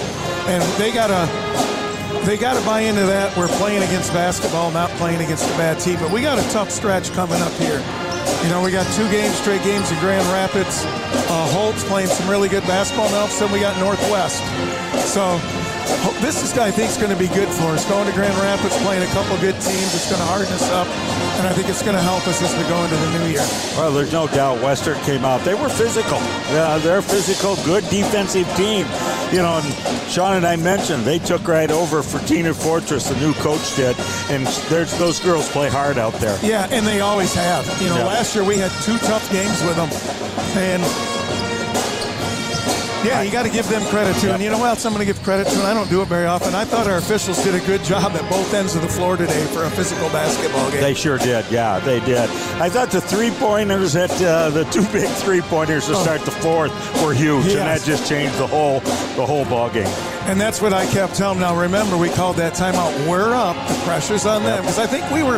And 0.49 0.63
they 0.79 0.91
got 0.91 1.07
to. 1.07 1.55
They 2.25 2.37
got 2.37 2.57
to 2.59 2.65
buy 2.65 2.81
into 2.81 3.05
that. 3.05 3.37
We're 3.37 3.49
playing 3.59 3.83
against 3.83 4.11
basketball, 4.11 4.71
not 4.71 4.89
playing 4.91 5.21
against 5.21 5.45
a 5.45 5.57
bad 5.57 5.79
team. 5.79 5.99
But 5.99 6.09
we 6.09 6.23
got 6.23 6.39
a 6.39 6.49
tough 6.49 6.71
stretch 6.71 7.11
coming 7.11 7.39
up 7.39 7.51
here. 7.53 7.77
You 8.41 8.49
know, 8.49 8.63
we 8.63 8.71
got 8.71 8.91
two 8.95 9.07
games, 9.11 9.35
straight 9.35 9.61
games 9.61 9.91
in 9.91 9.99
Grand 9.99 10.25
Rapids. 10.33 10.81
Uh, 11.29 11.47
Holt's 11.53 11.83
playing 11.83 12.07
some 12.07 12.27
really 12.27 12.49
good 12.49 12.63
basketball. 12.63 13.11
Now, 13.11 13.27
then 13.27 13.51
we 13.51 13.59
got 13.59 13.77
Northwest. 13.77 14.41
So 15.05 15.37
this 16.21 16.43
is, 16.43 16.57
I 16.57 16.71
think, 16.71 16.89
is 16.89 16.97
going 16.97 17.11
to 17.11 17.17
be 17.17 17.27
good 17.27 17.47
for 17.49 17.75
us. 17.75 17.87
Going 17.89 18.07
to 18.07 18.13
Grand 18.13 18.35
Rapids, 18.39 18.75
playing 18.83 19.03
a 19.03 19.11
couple 19.13 19.37
good 19.37 19.55
teams, 19.61 19.93
it's 19.93 20.09
going 20.09 20.21
to 20.21 20.27
harden 20.27 20.51
us 20.53 20.69
up, 20.71 20.87
and 21.37 21.47
I 21.47 21.53
think 21.53 21.69
it's 21.69 21.83
going 21.83 21.95
to 21.95 22.01
help 22.01 22.27
us 22.27 22.41
as 22.41 22.51
we 22.57 22.63
go 22.69 22.83
into 22.83 22.95
the 22.95 23.19
new 23.19 23.31
year. 23.31 23.45
Well, 23.77 23.91
there's 23.91 24.11
no 24.11 24.27
doubt 24.27 24.61
Western 24.61 24.99
came 25.01 25.25
out. 25.25 25.41
They 25.41 25.53
were 25.53 25.69
physical. 25.69 26.17
Yeah, 26.49 26.77
they're 26.79 27.01
physical, 27.01 27.55
good 27.63 27.83
defensive 27.89 28.47
team. 28.55 28.85
You 29.31 29.41
know, 29.41 29.61
and 29.61 30.09
Sean 30.09 30.37
and 30.37 30.45
I 30.45 30.55
mentioned 30.55 31.03
they 31.03 31.19
took 31.19 31.47
right 31.47 31.71
over 31.71 32.01
for 32.01 32.19
Tina 32.27 32.53
Fortress, 32.53 33.09
the 33.09 33.19
new 33.19 33.33
coach 33.35 33.75
did, 33.75 33.95
and 34.29 34.47
there's 34.69 34.97
those 34.97 35.19
girls 35.19 35.49
play 35.51 35.69
hard 35.69 35.97
out 35.97 36.13
there. 36.13 36.37
Yeah, 36.41 36.67
and 36.71 36.85
they 36.85 37.01
always 37.01 37.33
have. 37.33 37.65
You 37.81 37.89
know, 37.89 37.97
yeah. 37.97 38.05
last 38.05 38.35
year 38.35 38.43
we 38.43 38.57
had 38.57 38.71
two 38.83 38.97
tough 38.99 39.29
games 39.31 39.61
with 39.63 39.75
them, 39.75 39.89
and 40.57 41.14
yeah, 43.05 43.21
you 43.21 43.31
got 43.31 43.43
to 43.43 43.49
give 43.49 43.67
them 43.69 43.83
credit 43.85 44.15
too. 44.17 44.29
And 44.29 44.41
you 44.41 44.49
know 44.49 44.57
what 44.57 44.69
else 44.69 44.85
I'm 44.85 44.93
going 44.93 45.05
to 45.05 45.11
give 45.11 45.21
credit 45.23 45.47
to? 45.47 45.53
And 45.53 45.67
I 45.67 45.73
don't 45.73 45.89
do 45.89 46.01
it 46.01 46.07
very 46.07 46.25
often. 46.25 46.55
I 46.55 46.65
thought 46.65 46.87
our 46.87 46.97
officials 46.97 47.43
did 47.43 47.55
a 47.55 47.65
good 47.65 47.83
job 47.83 48.13
at 48.13 48.29
both 48.29 48.53
ends 48.53 48.75
of 48.75 48.81
the 48.81 48.87
floor 48.87 49.17
today 49.17 49.45
for 49.47 49.63
a 49.63 49.69
physical 49.69 50.09
basketball 50.09 50.69
game. 50.71 50.81
They 50.81 50.93
sure 50.93 51.17
did. 51.17 51.45
Yeah, 51.51 51.79
they 51.79 51.99
did. 52.01 52.29
I 52.59 52.69
thought 52.69 52.91
the 52.91 53.01
three 53.01 53.31
pointers 53.31 53.95
at 53.95 54.11
uh, 54.21 54.49
the 54.49 54.63
two 54.65 54.83
big 54.91 55.09
three 55.09 55.41
pointers 55.41 55.87
to 55.87 55.93
oh. 55.93 56.03
start 56.03 56.21
the 56.21 56.31
fourth 56.31 56.71
were 57.03 57.13
huge, 57.13 57.45
yes. 57.45 57.55
and 57.55 57.67
that 57.67 57.81
just 57.83 58.09
changed 58.09 58.37
the 58.37 58.47
whole 58.47 58.79
the 59.15 59.25
whole 59.25 59.45
ball 59.45 59.69
game. 59.69 60.14
And 60.27 60.41
that's 60.41 60.59
what 60.59 60.73
I 60.73 60.87
kept 60.87 61.13
telling 61.15 61.39
them. 61.39 61.53
Now, 61.53 61.61
remember, 61.61 61.97
we 61.97 62.09
called 62.09 62.37
that 62.37 62.53
timeout. 62.53 63.07
We're 63.07 63.35
up. 63.35 63.55
The 63.67 63.75
pressure's 63.85 64.25
on 64.25 64.41
them. 64.43 64.61
Because 64.63 64.79
I 64.79 64.87
think 64.87 65.09
we 65.11 65.21
were 65.21 65.37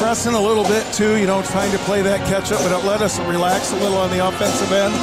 pressing 0.00 0.32
a 0.32 0.40
little 0.40 0.64
bit, 0.64 0.90
too, 0.94 1.16
you 1.16 1.26
know, 1.26 1.42
trying 1.42 1.70
to 1.70 1.78
play 1.84 2.00
that 2.00 2.26
catch 2.26 2.50
up, 2.50 2.60
but 2.62 2.72
it 2.72 2.86
let 2.86 3.02
us 3.02 3.20
relax 3.20 3.72
a 3.72 3.76
little 3.76 3.98
on 3.98 4.10
the 4.10 4.26
offensive 4.26 4.72
end. 4.72 4.94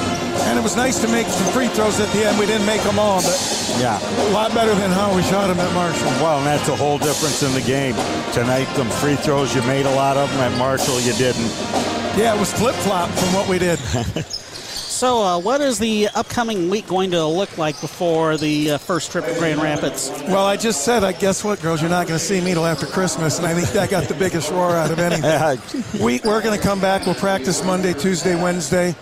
And 0.49 0.57
it 0.57 0.63
was 0.63 0.75
nice 0.75 0.99
to 1.01 1.07
make 1.07 1.27
some 1.27 1.45
free 1.53 1.67
throws 1.67 1.99
at 1.99 2.11
the 2.11 2.25
end. 2.25 2.39
We 2.39 2.47
didn't 2.47 2.65
make 2.65 2.81
them 2.81 2.97
all, 2.97 3.21
but 3.21 3.37
yeah, 3.77 4.01
a 4.01 4.33
lot 4.33 4.51
better 4.55 4.73
than 4.73 4.89
how 4.89 5.15
we 5.15 5.21
shot 5.21 5.47
them 5.47 5.59
at 5.59 5.73
Marshall. 5.75 6.09
Well, 6.25 6.39
and 6.39 6.47
that's 6.47 6.67
a 6.67 6.75
whole 6.75 6.97
difference 6.97 7.43
in 7.43 7.53
the 7.53 7.61
game. 7.61 7.93
Tonight, 8.33 8.65
them 8.75 8.89
free 8.89 9.15
throws, 9.15 9.53
you 9.53 9.61
made 9.63 9.85
a 9.85 9.93
lot 9.93 10.17
of 10.17 10.27
them. 10.31 10.39
At 10.39 10.57
Marshall, 10.57 10.99
you 11.01 11.13
didn't. 11.13 11.53
Yeah, 12.17 12.33
it 12.35 12.39
was 12.39 12.51
flip 12.51 12.75
flop 12.75 13.09
from 13.11 13.33
what 13.35 13.47
we 13.47 13.59
did. 13.59 13.77
So, 14.99 15.23
uh, 15.23 15.39
what 15.39 15.61
is 15.61 15.79
the 15.79 16.09
upcoming 16.13 16.69
week 16.69 16.85
going 16.85 17.11
to 17.11 17.25
look 17.25 17.57
like 17.57 17.79
before 17.79 18.35
the 18.35 18.71
uh, 18.71 18.77
first 18.79 19.13
trip 19.13 19.23
to 19.23 19.33
Grand 19.35 19.61
Rapids? 19.61 20.11
Well, 20.27 20.45
I 20.45 20.57
just 20.57 20.83
said, 20.83 21.05
I 21.05 21.13
guess 21.13 21.41
what, 21.41 21.61
girls, 21.61 21.79
you're 21.79 21.89
not 21.89 22.05
going 22.05 22.19
to 22.19 22.25
see 22.25 22.41
me 22.41 22.51
till 22.51 22.65
after 22.65 22.85
Christmas, 22.85 23.37
and 23.37 23.47
I 23.47 23.53
think 23.53 23.69
that 23.69 23.89
got 23.89 24.09
the 24.09 24.13
biggest 24.13 24.51
roar 24.51 24.71
out 24.71 24.91
of 24.91 24.99
anything. 24.99 26.01
we, 26.03 26.19
we're 26.25 26.41
going 26.41 26.59
to 26.59 26.61
come 26.61 26.81
back. 26.81 27.05
We'll 27.05 27.15
practice 27.15 27.63
Monday, 27.63 27.93
Tuesday, 27.93 28.35
Wednesday, 28.35 28.93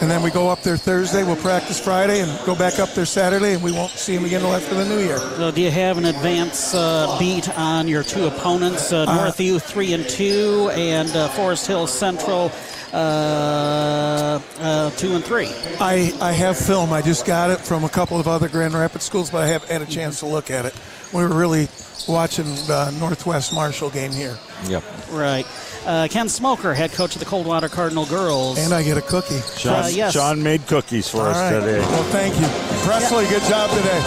and 0.00 0.10
then 0.10 0.22
we 0.22 0.30
go 0.30 0.48
up 0.48 0.62
there 0.62 0.76
Thursday. 0.76 1.24
We'll 1.24 1.36
practice 1.36 1.78
Friday 1.78 2.20
and 2.20 2.46
go 2.46 2.54
back 2.54 2.78
up 2.78 2.90
there 2.90 3.04
Saturday, 3.04 3.54
and 3.54 3.62
we 3.62 3.72
won't 3.72 3.92
see 3.92 4.14
them 4.14 4.24
again 4.24 4.40
until 4.40 4.54
after 4.56 4.74
the 4.74 4.84
New 4.84 4.98
Year. 4.98 5.18
So, 5.18 5.50
do 5.50 5.60
you 5.60 5.70
have 5.70 5.98
an 5.98 6.06
advance 6.06 6.74
uh, 6.74 7.16
beat 7.18 7.48
on 7.58 7.86
your 7.86 8.02
two 8.02 8.26
opponents, 8.26 8.92
uh, 8.92 9.06
Northview 9.06 9.60
three 9.60 9.92
and 9.92 10.08
two, 10.08 10.70
and 10.72 11.08
uh, 11.10 11.28
Forest 11.28 11.66
Hills 11.66 11.92
Central? 11.92 12.50
Uh, 12.92 14.40
uh, 14.58 14.90
two 14.92 15.14
and 15.14 15.22
three. 15.22 15.48
I, 15.78 16.12
I 16.20 16.32
have 16.32 16.58
film. 16.58 16.92
I 16.92 17.02
just 17.02 17.24
got 17.24 17.50
it 17.50 17.60
from 17.60 17.84
a 17.84 17.88
couple 17.88 18.18
of 18.18 18.26
other 18.26 18.48
Grand 18.48 18.74
Rapids 18.74 19.04
schools, 19.04 19.30
but 19.30 19.42
I 19.42 19.46
haven't 19.46 19.70
had 19.70 19.82
a 19.82 19.86
chance 19.86 20.18
to 20.20 20.26
look 20.26 20.50
at 20.50 20.64
it. 20.64 20.74
We 21.14 21.22
were 21.22 21.32
really 21.32 21.68
watching 22.08 22.46
the 22.66 22.90
Northwest 22.98 23.54
Marshall 23.54 23.90
game 23.90 24.10
here. 24.10 24.36
Yep. 24.68 24.84
Right. 25.10 25.46
Uh, 25.86 26.08
Ken 26.10 26.28
Smoker, 26.28 26.74
head 26.74 26.92
coach 26.92 27.14
of 27.14 27.20
the 27.20 27.24
Coldwater 27.24 27.68
Cardinal 27.68 28.04
girls. 28.06 28.58
And 28.58 28.72
I 28.74 28.82
get 28.82 28.98
a 28.98 29.02
cookie. 29.02 29.40
Sean, 29.56 29.84
Uh, 29.84 29.88
yes. 29.88 30.12
Sean 30.12 30.42
made 30.42 30.66
cookies 30.66 31.08
for 31.08 31.22
All 31.22 31.26
us 31.28 31.36
right. 31.36 31.58
today. 31.60 31.78
Well, 31.80 32.02
thank 32.04 32.38
you. 32.38 32.46
Presley, 32.84 33.26
good 33.28 33.42
job 33.44 33.70
today. 33.70 34.00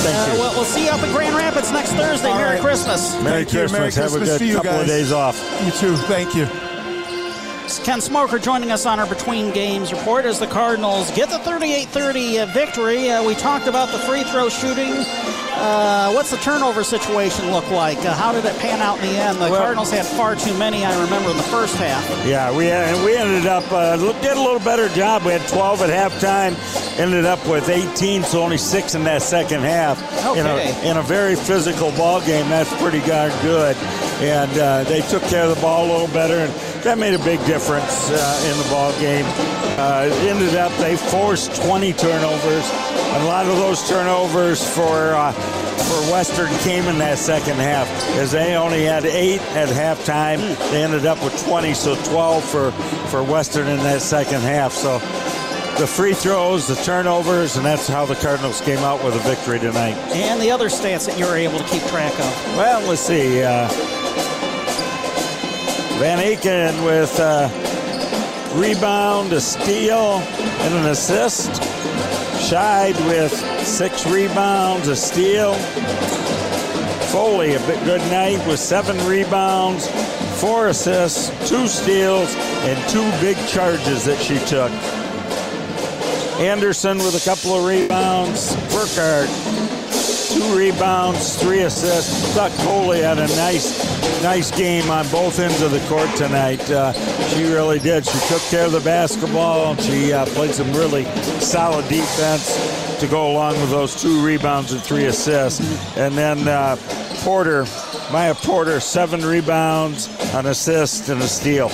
Thank 0.00 0.16
Uh, 0.16 0.32
you. 0.32 0.38
well, 0.40 0.54
we'll 0.54 0.64
see 0.64 0.84
you 0.86 0.90
up 0.90 1.00
at 1.02 1.12
Grand 1.14 1.36
Rapids 1.36 1.70
next 1.72 1.92
Thursday. 1.92 2.30
All 2.30 2.36
Merry 2.38 2.52
right. 2.54 2.60
Christmas. 2.60 3.12
Merry 3.22 3.44
Thank 3.44 3.52
you. 3.52 3.58
Christmas. 3.60 3.72
Merry 3.78 3.92
Have 3.92 3.96
a 3.98 4.00
Christmas 4.18 4.28
good 4.30 4.38
to 4.38 4.46
you 4.46 4.54
couple 4.56 4.80
of 4.80 4.86
days 4.86 5.12
off. 5.12 5.62
You 5.64 5.70
too. 5.72 5.96
Thank 5.96 6.34
you. 6.34 6.48
Ken 7.84 8.00
Smoker 8.00 8.38
joining 8.38 8.70
us 8.72 8.86
on 8.86 8.98
our 8.98 9.06
Between 9.06 9.50
Games 9.52 9.92
report 9.92 10.24
as 10.24 10.38
the 10.38 10.46
Cardinals 10.46 11.10
get 11.10 11.28
the 11.28 11.36
38-30 11.38 12.38
uh, 12.42 12.46
victory. 12.46 13.10
Uh, 13.10 13.22
we 13.22 13.34
talked 13.34 13.66
about 13.66 13.90
the 13.92 13.98
free 13.98 14.22
throw 14.24 14.48
shooting. 14.48 14.94
Uh, 15.60 16.12
what's 16.12 16.30
the 16.30 16.36
turnover 16.36 16.84
situation 16.84 17.50
look 17.50 17.68
like? 17.70 17.98
Uh, 17.98 18.14
how 18.14 18.30
did 18.30 18.44
it 18.44 18.56
pan 18.58 18.80
out 18.80 18.98
in 19.00 19.06
the 19.12 19.18
end? 19.18 19.38
The 19.38 19.50
Well- 19.50 19.60
Cardinals 19.60 19.90
had 19.90 20.06
far 20.06 20.36
too 20.36 20.54
many, 20.54 20.84
I 20.84 21.02
remember, 21.02 21.30
in 21.30 21.36
the 21.36 21.42
first 21.44 21.74
half. 21.76 22.04
Yeah, 22.24 22.54
we 22.56 22.70
and 22.70 23.04
we 23.04 23.16
ended 23.16 23.46
up 23.46 23.64
uh, 23.72 23.96
did 23.96 24.36
a 24.36 24.40
little 24.40 24.60
better 24.60 24.88
job. 24.90 25.24
We 25.24 25.32
had 25.32 25.46
12 25.48 25.82
at 25.82 25.90
halftime, 25.90 26.54
ended 27.00 27.24
up 27.24 27.44
with 27.48 27.68
18, 27.68 28.22
so 28.22 28.40
only 28.42 28.56
six 28.56 28.94
in 28.94 29.02
that 29.04 29.20
second 29.22 29.62
half. 29.62 29.98
In 30.36 30.46
Okay. 30.46 30.74
a, 30.82 30.90
in 30.90 30.96
a 30.96 31.02
very 31.02 31.34
physical 31.34 31.90
ball 31.92 32.20
game, 32.20 32.48
that's 32.48 32.72
pretty 32.80 33.00
darn 33.00 33.32
good. 33.42 33.76
And 34.20 34.58
uh, 34.58 34.84
they 34.84 35.00
took 35.02 35.22
care 35.24 35.44
of 35.44 35.54
the 35.54 35.60
ball 35.60 35.86
a 35.86 35.90
little 35.90 36.08
better, 36.14 36.38
and 36.38 36.52
that 36.82 36.98
made 36.98 37.14
a 37.14 37.24
big 37.24 37.38
difference 37.46 38.10
uh, 38.10 38.50
in 38.50 38.56
the 38.62 38.68
ball 38.70 38.92
game. 39.00 39.24
Uh, 39.78 40.06
it 40.06 40.12
ended 40.30 40.54
up 40.54 40.72
they 40.78 40.96
forced 40.96 41.54
20 41.62 41.92
turnovers. 41.94 42.70
and 42.70 43.22
A 43.22 43.26
lot 43.26 43.46
of 43.46 43.56
those 43.56 43.88
turnovers 43.88 44.62
for 44.74 45.14
uh, 45.14 45.32
for 45.32 46.12
Western 46.12 46.48
came 46.58 46.84
in 46.84 46.98
that 46.98 47.18
second 47.18 47.56
half, 47.56 47.88
as 48.18 48.32
they 48.32 48.54
only 48.56 48.84
had 48.84 49.06
eight 49.06 49.40
at 49.56 49.68
halftime. 49.68 50.38
They 50.70 50.82
ended 50.82 51.06
up 51.06 51.22
with 51.22 51.42
20, 51.46 51.74
so 51.74 51.94
12 52.04 52.44
for 52.44 52.70
for 53.10 53.22
Western 53.22 53.68
in 53.68 53.78
that 53.78 54.02
second 54.02 54.40
half. 54.40 54.72
So 54.72 54.98
the 55.78 55.86
free 55.86 56.12
throws, 56.12 56.66
the 56.66 56.74
turnovers, 56.76 57.56
and 57.56 57.64
that's 57.64 57.86
how 57.86 58.04
the 58.04 58.16
Cardinals 58.16 58.60
came 58.60 58.78
out 58.78 59.02
with 59.04 59.14
a 59.14 59.20
victory 59.20 59.58
tonight. 59.58 59.94
And 60.12 60.40
the 60.40 60.50
other 60.50 60.68
stats 60.68 61.06
that 61.06 61.18
you 61.18 61.24
were 61.26 61.36
able 61.36 61.58
to 61.58 61.64
keep 61.64 61.82
track 61.84 62.12
of. 62.14 62.56
Well, 62.56 62.86
let's 62.88 63.00
see. 63.00 63.42
Uh, 63.42 63.68
Van 65.98 66.18
Aken 66.20 66.84
with 66.84 67.18
a 67.18 67.50
rebound, 68.54 69.32
a 69.32 69.40
steal, 69.40 70.20
and 70.62 70.74
an 70.74 70.86
assist. 70.86 71.50
Scheid 72.38 72.94
with 73.08 73.32
six 73.66 74.06
rebounds, 74.06 74.86
a 74.86 74.94
steal. 74.94 75.54
Foley, 77.10 77.54
a 77.54 77.60
bit 77.66 77.82
good 77.84 78.00
night 78.12 78.38
with 78.46 78.60
seven 78.60 78.96
rebounds, 79.08 79.88
four 80.40 80.68
assists, 80.68 81.30
two 81.48 81.66
steals, 81.66 82.32
and 82.36 82.88
two 82.88 83.10
big 83.20 83.36
charges 83.48 84.04
that 84.04 84.20
she 84.20 84.38
took. 84.46 84.70
Anderson 86.40 86.98
with 86.98 87.16
a 87.16 87.24
couple 87.28 87.58
of 87.58 87.64
rebounds. 87.64 88.54
Burkhart, 88.72 89.26
two 90.08 90.56
rebounds, 90.56 91.36
three 91.40 91.60
assists. 91.62 92.34
Thought 92.34 92.52
Foley 92.52 93.02
had 93.02 93.18
a 93.18 93.26
nice, 93.36 94.22
nice 94.22 94.50
game 94.50 94.90
on 94.90 95.08
both 95.08 95.38
ends 95.38 95.60
of 95.62 95.70
the 95.70 95.80
court 95.88 96.08
tonight. 96.16 96.60
Uh, 96.70 96.92
she 97.28 97.44
really 97.44 97.78
did. 97.78 98.06
She 98.06 98.18
took 98.28 98.42
care 98.42 98.66
of 98.66 98.72
the 98.72 98.80
basketball. 98.80 99.76
She 99.76 100.12
uh, 100.12 100.26
played 100.26 100.54
some 100.54 100.72
really 100.72 101.04
solid 101.40 101.88
defense 101.88 102.98
to 103.00 103.06
go 103.06 103.30
along 103.30 103.60
with 103.60 103.70
those 103.70 104.00
two 104.00 104.24
rebounds 104.24 104.72
and 104.72 104.82
three 104.82 105.06
assists. 105.06 105.60
And 105.96 106.16
then 106.16 106.48
uh, 106.48 106.76
Porter, 107.18 107.64
Mya 108.12 108.34
Porter, 108.34 108.80
seven 108.80 109.24
rebounds, 109.24 110.08
an 110.34 110.46
assist, 110.46 111.08
and 111.08 111.20
a 111.20 111.28
steal. 111.28 111.70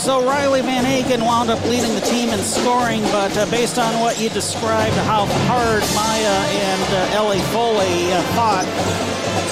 So 0.00 0.24
Riley 0.26 0.62
Van 0.62 0.84
Aken 0.84 1.20
wound 1.20 1.50
up 1.50 1.62
leading 1.66 1.94
the 1.94 2.00
team 2.00 2.30
in 2.30 2.38
scoring, 2.38 3.02
but 3.12 3.36
uh, 3.36 3.44
based 3.50 3.78
on 3.78 4.00
what 4.00 4.18
you 4.18 4.30
described, 4.30 4.94
how 5.04 5.26
hard 5.26 5.82
Mya 5.92 6.36
and 6.56 6.94
uh, 6.94 7.16
Elli 7.18 7.38
Foley 7.52 8.10
uh, 8.10 8.22
fought, 8.32 8.64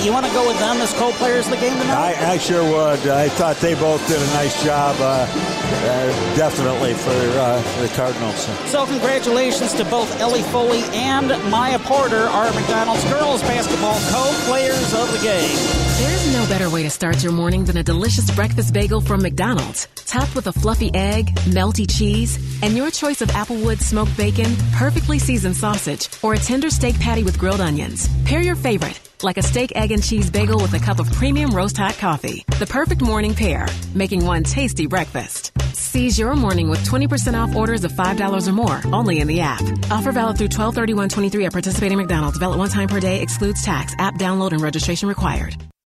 you 0.03 0.11
want 0.11 0.25
to 0.25 0.33
go 0.33 0.47
with 0.49 0.59
them 0.59 0.79
as 0.79 0.95
co-players 0.95 1.45
of 1.47 1.51
the 1.51 1.59
game 1.59 1.77
tonight? 1.79 2.17
I, 2.17 2.33
I 2.33 2.39
sure 2.39 2.63
would. 2.63 3.07
I 3.09 3.29
thought 3.29 3.57
they 3.57 3.75
both 3.75 4.01
did 4.09 4.23
a 4.23 4.27
nice 4.29 4.65
job, 4.65 4.97
uh, 5.01 5.27
uh, 5.29 6.35
definitely 6.35 6.95
for 6.95 7.11
uh, 7.11 7.61
the 7.83 7.89
Cardinals. 7.95 8.41
So 8.71 8.87
congratulations 8.87 9.75
to 9.75 9.85
both 9.85 10.19
Elli 10.19 10.43
Foley 10.45 10.83
and 10.95 11.29
Mya 11.51 11.79
Porter, 11.81 12.25
our 12.25 12.51
McDonald's 12.55 13.05
girls 13.11 13.43
basketball 13.43 14.01
co-players 14.11 14.95
of 14.95 15.13
the 15.13 15.19
game. 15.19 15.59
There's 15.99 16.33
no 16.33 16.47
better 16.47 16.71
way 16.71 16.85
to 16.85 16.91
start 16.91 17.23
your 17.23 17.33
morning 17.33 17.65
than 17.65 17.77
a 17.77 17.83
delicious 17.83 18.31
breakfast 18.31 18.73
bagel 18.73 19.01
from 19.01 19.21
McDonald's. 19.21 19.89
Topped 20.07 20.35
with 20.39 20.47
a 20.47 20.61
fluffy 20.61 20.89
egg, 20.95 21.35
melty 21.47 21.85
cheese, 21.91 22.39
and 22.63 22.77
your 22.77 22.93
choice 22.93 23.21
of 23.21 23.29
Applewood 23.31 23.81
smoked 23.81 24.17
bacon, 24.17 24.55
perfectly 24.73 25.19
seasoned 25.19 25.57
sausage, 25.57 26.09
or 26.23 26.35
a 26.35 26.39
tender 26.39 26.71
steak 26.71 26.99
patty 27.01 27.25
with 27.25 27.37
grilled 27.37 27.61
onions. 27.61 28.09
Pair 28.25 28.41
your 28.41 28.55
favorite, 28.55 29.01
like 29.25 29.37
a 29.37 29.43
steak, 29.43 29.73
egg, 29.75 29.91
and 29.91 30.01
cheese 30.01 30.31
bagel 30.31 30.63
with 30.63 30.73
a 30.75 30.79
cup 30.79 31.01
of 31.01 31.13
premium 31.13 31.51
roast 31.51 31.77
hot 31.77 31.97
coffee. 31.99 32.45
The 32.61 32.67
perfect 32.67 33.03
morning 33.03 33.35
pair, 33.35 33.67
making 33.97 34.25
one 34.25 34.45
tasty 34.45 34.87
breakfast. 34.87 35.51
Seize 35.73 36.17
your 36.17 36.37
morning 36.37 36.71
with 36.71 36.85
20% 36.85 37.35
off 37.35 37.57
orders 37.57 37.83
of 37.83 37.91
$5 37.91 38.47
or 38.47 38.53
more, 38.53 38.81
only 38.93 39.19
in 39.19 39.27
the 39.27 39.41
app. 39.41 39.63
Offer 39.91 40.13
valid 40.13 40.39
through 40.39 40.49
12 40.49 40.77
23 41.09 41.47
at 41.47 41.53
participating 41.53 41.99
McDonald's. 41.99 42.39
Valid 42.39 42.61
one 42.61 42.69
time 42.69 42.87
per 42.87 43.01
day, 43.01 43.23
excludes 43.23 43.65
tax. 43.65 43.93
App 43.99 44.15
download 44.15 44.53
and 44.53 44.61
registration 44.61 45.09
required. 45.09 45.57